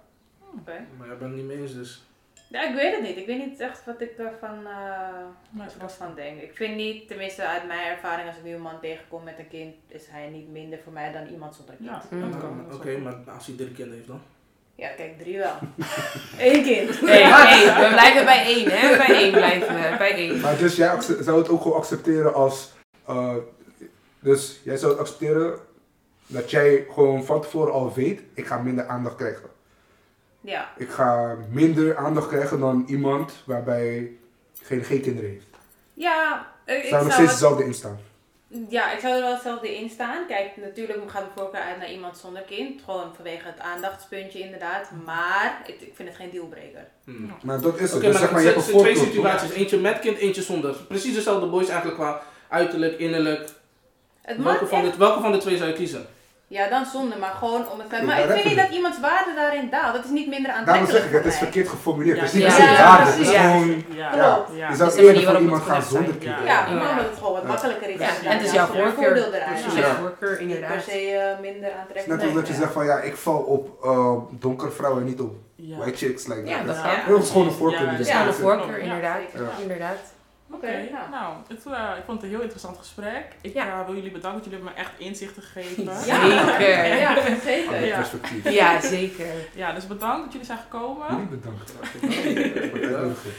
Oké. 0.59 0.85
Maar 0.97 1.07
jij 1.07 1.17
bent 1.17 1.29
het 1.31 1.39
niet 1.39 1.45
mee 1.45 1.61
eens 1.61 1.73
dus. 1.73 2.03
Ja, 2.51 2.69
ik 2.69 2.75
weet 2.75 2.93
het 2.95 3.01
niet. 3.01 3.17
Ik 3.17 3.25
weet 3.25 3.45
niet 3.47 3.59
echt 3.59 3.85
wat 3.85 4.01
ik 4.01 4.17
daarvan 4.17 4.59
uh, 4.63 5.63
het 5.63 5.77
was 5.81 5.93
van 5.93 6.15
denk. 6.15 6.41
Ik 6.41 6.55
vind 6.55 6.75
niet, 6.75 7.07
tenminste 7.07 7.47
uit 7.47 7.67
mijn 7.67 7.87
ervaring, 7.87 8.27
als 8.27 8.37
ik 8.37 8.43
nu 8.43 8.53
een 8.53 8.61
man 8.61 8.79
tegenkom 8.79 9.23
met 9.23 9.39
een 9.39 9.47
kind, 9.47 9.75
is 9.87 10.07
hij 10.09 10.29
niet 10.29 10.51
minder 10.51 10.79
voor 10.83 10.93
mij 10.93 11.11
dan 11.11 11.27
iemand 11.27 11.55
zonder 11.55 11.75
kind. 11.75 11.89
Ja, 11.89 12.03
Ja, 12.09 12.25
Mm. 12.25 12.73
Oké, 12.73 12.97
maar 12.97 13.15
als 13.33 13.45
hij 13.45 13.55
drie 13.55 13.71
kinderen 13.71 13.93
heeft 13.93 14.07
dan? 14.07 14.21
kijk, 14.75 15.19
drie 15.19 15.37
wel. 15.37 15.55
Eén 16.47 16.63
kind. 16.63 17.01
Nee, 17.01 17.21
één. 17.21 17.79
We 17.79 17.87
blijven 17.91 18.25
bij 18.25 18.43
één, 18.45 18.69
hè? 18.69 18.97
Bij 18.97 19.15
één 19.15 19.31
blijven 19.31 19.75
we. 19.75 19.97
Bij 19.97 20.13
één. 20.13 20.39
Maar 20.39 20.57
dus 20.57 20.75
jij 20.75 21.01
zou 21.01 21.37
het 21.39 21.49
ook 21.49 21.61
gewoon 21.61 21.77
accepteren 21.77 22.33
als, 22.33 22.71
eh, 23.05 23.35
dus 24.19 24.59
jij 24.63 24.77
zou 24.77 24.91
het 24.91 25.01
accepteren 25.01 25.59
dat 26.27 26.51
jij 26.51 26.85
gewoon 26.89 27.23
van 27.23 27.41
tevoren 27.41 27.73
al 27.73 27.93
weet, 27.93 28.21
ik 28.33 28.45
ga 28.45 28.57
minder 28.57 28.87
aandacht 28.87 29.15
krijgen. 29.15 29.49
Ja. 30.41 30.69
Ik 30.77 30.89
ga 30.89 31.35
minder 31.49 31.97
aandacht 31.97 32.27
krijgen 32.27 32.59
dan 32.59 32.83
iemand 32.87 33.33
waarbij 33.45 34.11
geen, 34.61 34.83
geen 34.83 35.01
kinderen 35.01 35.29
heeft. 35.29 35.45
Ja, 35.93 36.47
ik 36.65 36.73
Zou 36.73 36.81
er 36.83 36.87
zou 36.89 37.03
nog 37.03 37.13
steeds 37.13 37.17
het- 37.17 37.29
hetzelfde 37.39 37.63
in 37.65 37.73
staan. 37.73 37.99
Ja, 38.69 38.91
ik 38.93 38.99
zou 38.99 39.13
er 39.13 39.21
wel 39.21 39.33
hetzelfde 39.33 39.75
in 39.75 39.89
staan. 39.89 40.25
Kijk, 40.27 40.57
natuurlijk 40.57 40.99
gaat 41.07 41.21
mijn 41.21 41.33
voorkeur 41.35 41.61
uit 41.61 41.77
naar 41.77 41.91
iemand 41.91 42.17
zonder 42.17 42.41
kind. 42.41 42.81
Gewoon 42.85 43.15
vanwege 43.15 43.47
het 43.47 43.59
aandachtspuntje 43.59 44.39
inderdaad. 44.39 44.89
Maar 45.05 45.61
ik, 45.65 45.81
ik 45.81 45.91
vind 45.95 46.07
het 46.09 46.17
geen 46.17 46.29
dealbreaker. 46.29 46.87
Hmm. 47.03 47.31
Maar 47.43 47.61
dat 47.61 47.75
is 47.79 47.81
het. 47.81 47.93
Oké, 47.93 48.01
dus 48.01 48.11
maar 48.11 48.21
zeg 48.21 48.31
maar, 48.31 48.41
je 48.41 48.47
het 48.47 48.55
hebt 48.55 48.67
een 48.67 48.79
twee 48.79 48.95
voorkeur. 48.95 49.13
toch? 49.13 49.23
situaties. 49.23 49.51
Eentje 49.57 49.77
met 49.79 49.99
kind, 49.99 50.17
eentje 50.17 50.41
zonder. 50.41 50.75
Precies 50.87 51.13
dezelfde 51.13 51.47
boys 51.47 51.67
eigenlijk 51.67 51.99
qua 51.99 52.21
uiterlijk, 52.49 52.99
innerlijk. 52.99 53.49
Het 54.21 54.37
Welke 54.43 54.67
van, 54.67 54.81
echt- 54.83 54.91
de, 54.91 54.97
welke 54.97 55.21
van 55.21 55.31
de 55.31 55.37
twee 55.37 55.57
zou 55.57 55.69
je 55.69 55.75
kiezen? 55.75 56.05
Ja, 56.57 56.67
dan 56.69 56.85
zonder, 56.85 57.17
maar 57.17 57.35
gewoon 57.39 57.69
om 57.69 57.79
het 57.79 58.03
Maar 58.05 58.19
ik 58.19 58.31
vind 58.31 58.45
niet 58.45 58.55
dat 58.55 58.69
iemands 58.69 58.99
waarde 58.99 59.33
daarin 59.35 59.69
daalt. 59.69 59.93
Dat 59.93 60.03
is 60.03 60.09
niet 60.09 60.27
minder 60.27 60.51
Daarom 60.51 60.67
aantrekkelijk 60.67 61.03
zeg 61.03 61.05
ik, 61.05 61.23
het 61.23 61.33
is 61.33 61.37
verkeerd 61.37 61.67
geformuleerd. 61.69 62.19
Het 62.19 62.27
is 62.27 62.33
niet 62.33 62.57
ja, 62.57 62.87
waarde. 62.87 63.11
Het 63.11 63.19
is 63.19 63.29
gewoon, 63.29 63.83
Ja. 63.95 64.45
Je 64.69 64.75
zou 64.75 64.89
Dus 64.89 64.99
eerder 64.99 65.23
voor 65.23 65.39
iemand 65.39 65.63
het 65.63 65.71
gaan 65.71 65.81
zonder 65.81 66.15
kinderen. 66.15 66.45
Ja, 66.45 66.67
omdat 66.67 67.05
het 67.09 67.17
gewoon 67.17 67.33
wat 67.33 67.47
makkelijker 67.47 67.89
is. 67.89 67.97
Dus 67.97 68.21
en 68.23 68.37
het 68.37 68.45
is 68.45 68.51
jouw 68.51 68.65
voorkeur. 68.65 68.93
voordeel 68.93 69.33
eraan. 69.33 69.53
Dus 69.53 69.85
voorkeur, 69.99 70.29
Niet 70.29 70.39
per 70.39 70.39
inderdaad. 70.39 70.83
se 70.83 70.91
eh, 70.91 71.39
minder 71.41 71.63
Het 71.63 71.71
is 71.73 71.79
aantrekkelijk. 71.79 72.21
net 72.21 72.29
omdat 72.29 72.47
je 72.47 72.53
zegt 72.53 72.71
van 72.73 72.85
ja, 72.85 72.99
ik 72.99 73.15
val 73.15 73.37
op 73.37 73.83
eh, 73.83 74.15
donkere 74.29 74.71
vrouwen 74.71 75.01
en 75.01 75.07
niet 75.07 75.19
op 75.19 75.33
white 75.57 75.97
chicks. 75.97 76.27
Like 76.27 76.49
Ja, 76.49 76.63
dat. 76.63 76.77
Dat 77.07 77.23
is 77.23 77.29
gewoon 77.29 77.47
een 77.47 77.53
voorkeur. 77.53 77.97
Dus 77.97 78.07
je 78.07 78.13
Ja, 78.13 78.19
gewoon 78.19 78.27
een 78.27 78.33
voorkeur, 78.59 78.77
inderdaad. 78.79 79.19
Inderdaad. 79.61 80.10
Oké, 80.53 80.87
nou. 80.91 81.09
nou, 81.11 81.33
het, 81.47 81.65
eh, 81.65 81.97
ik 81.97 82.03
vond 82.05 82.17
het 82.17 82.23
een 82.23 82.29
heel 82.35 82.41
interessant 82.41 82.77
gesprek. 82.77 83.25
Ik 83.41 83.53
Ja. 83.53 83.79
eh, 83.79 83.85
wil 83.85 83.95
jullie 83.95 84.11
bedanken, 84.11 84.39
want 84.41 84.43
jullie 84.43 84.59
hebben 84.59 84.73
me 84.75 84.79
echt 84.89 84.99
inzichten 84.99 85.43
gegeven. 85.43 85.83
Ja, 85.83 85.99
Zeker. 85.99 86.97
Ja, 86.97 87.15
zeker. 87.43 87.85
Ja. 87.85 87.95
perspectief. 87.95 88.49
Ja, 88.51 88.81
zeker. 88.81 89.33
Ja, 89.55 89.73
dus 89.73 89.87
bedankt 89.87 90.23
dat 90.23 90.31
jullie 90.31 90.47
zijn 90.47 90.59
gekomen. 90.59 91.07
Jullie 91.09 91.25
bedankt. 91.27 91.73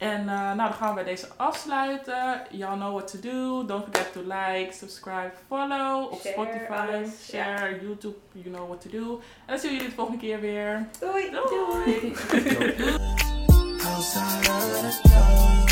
En 0.00 0.20
eh, 0.20 0.26
nou, 0.34 0.56
dan 0.56 0.72
gaan 0.72 0.88
we 0.88 0.94
bij 0.94 1.04
deze 1.04 1.26
afsluiten. 1.36 2.42
Y'all 2.50 2.76
know 2.76 2.92
what 2.92 3.10
to 3.10 3.18
do. 3.20 3.64
Don't 3.66 3.84
forget 3.84 4.12
to 4.12 4.20
like, 4.20 4.68
subscribe, 4.72 5.30
follow 5.48 6.12
op 6.12 6.20
Share 6.20 6.32
Spotify, 6.34 6.72
alles, 6.72 7.28
share, 7.30 7.78
YouTube, 7.82 8.16
you 8.32 8.54
know 8.54 8.66
what 8.68 8.80
to 8.80 8.90
do. 8.90 9.20
En 9.46 9.46
dan 9.46 9.58
zien 9.58 9.70
we 9.70 9.76
jullie 9.76 9.88
de 9.90 9.94
volgende 9.94 10.20
keer 10.20 10.40
weer. 10.40 10.86
Doei. 11.00 11.30
Doei! 11.30 12.12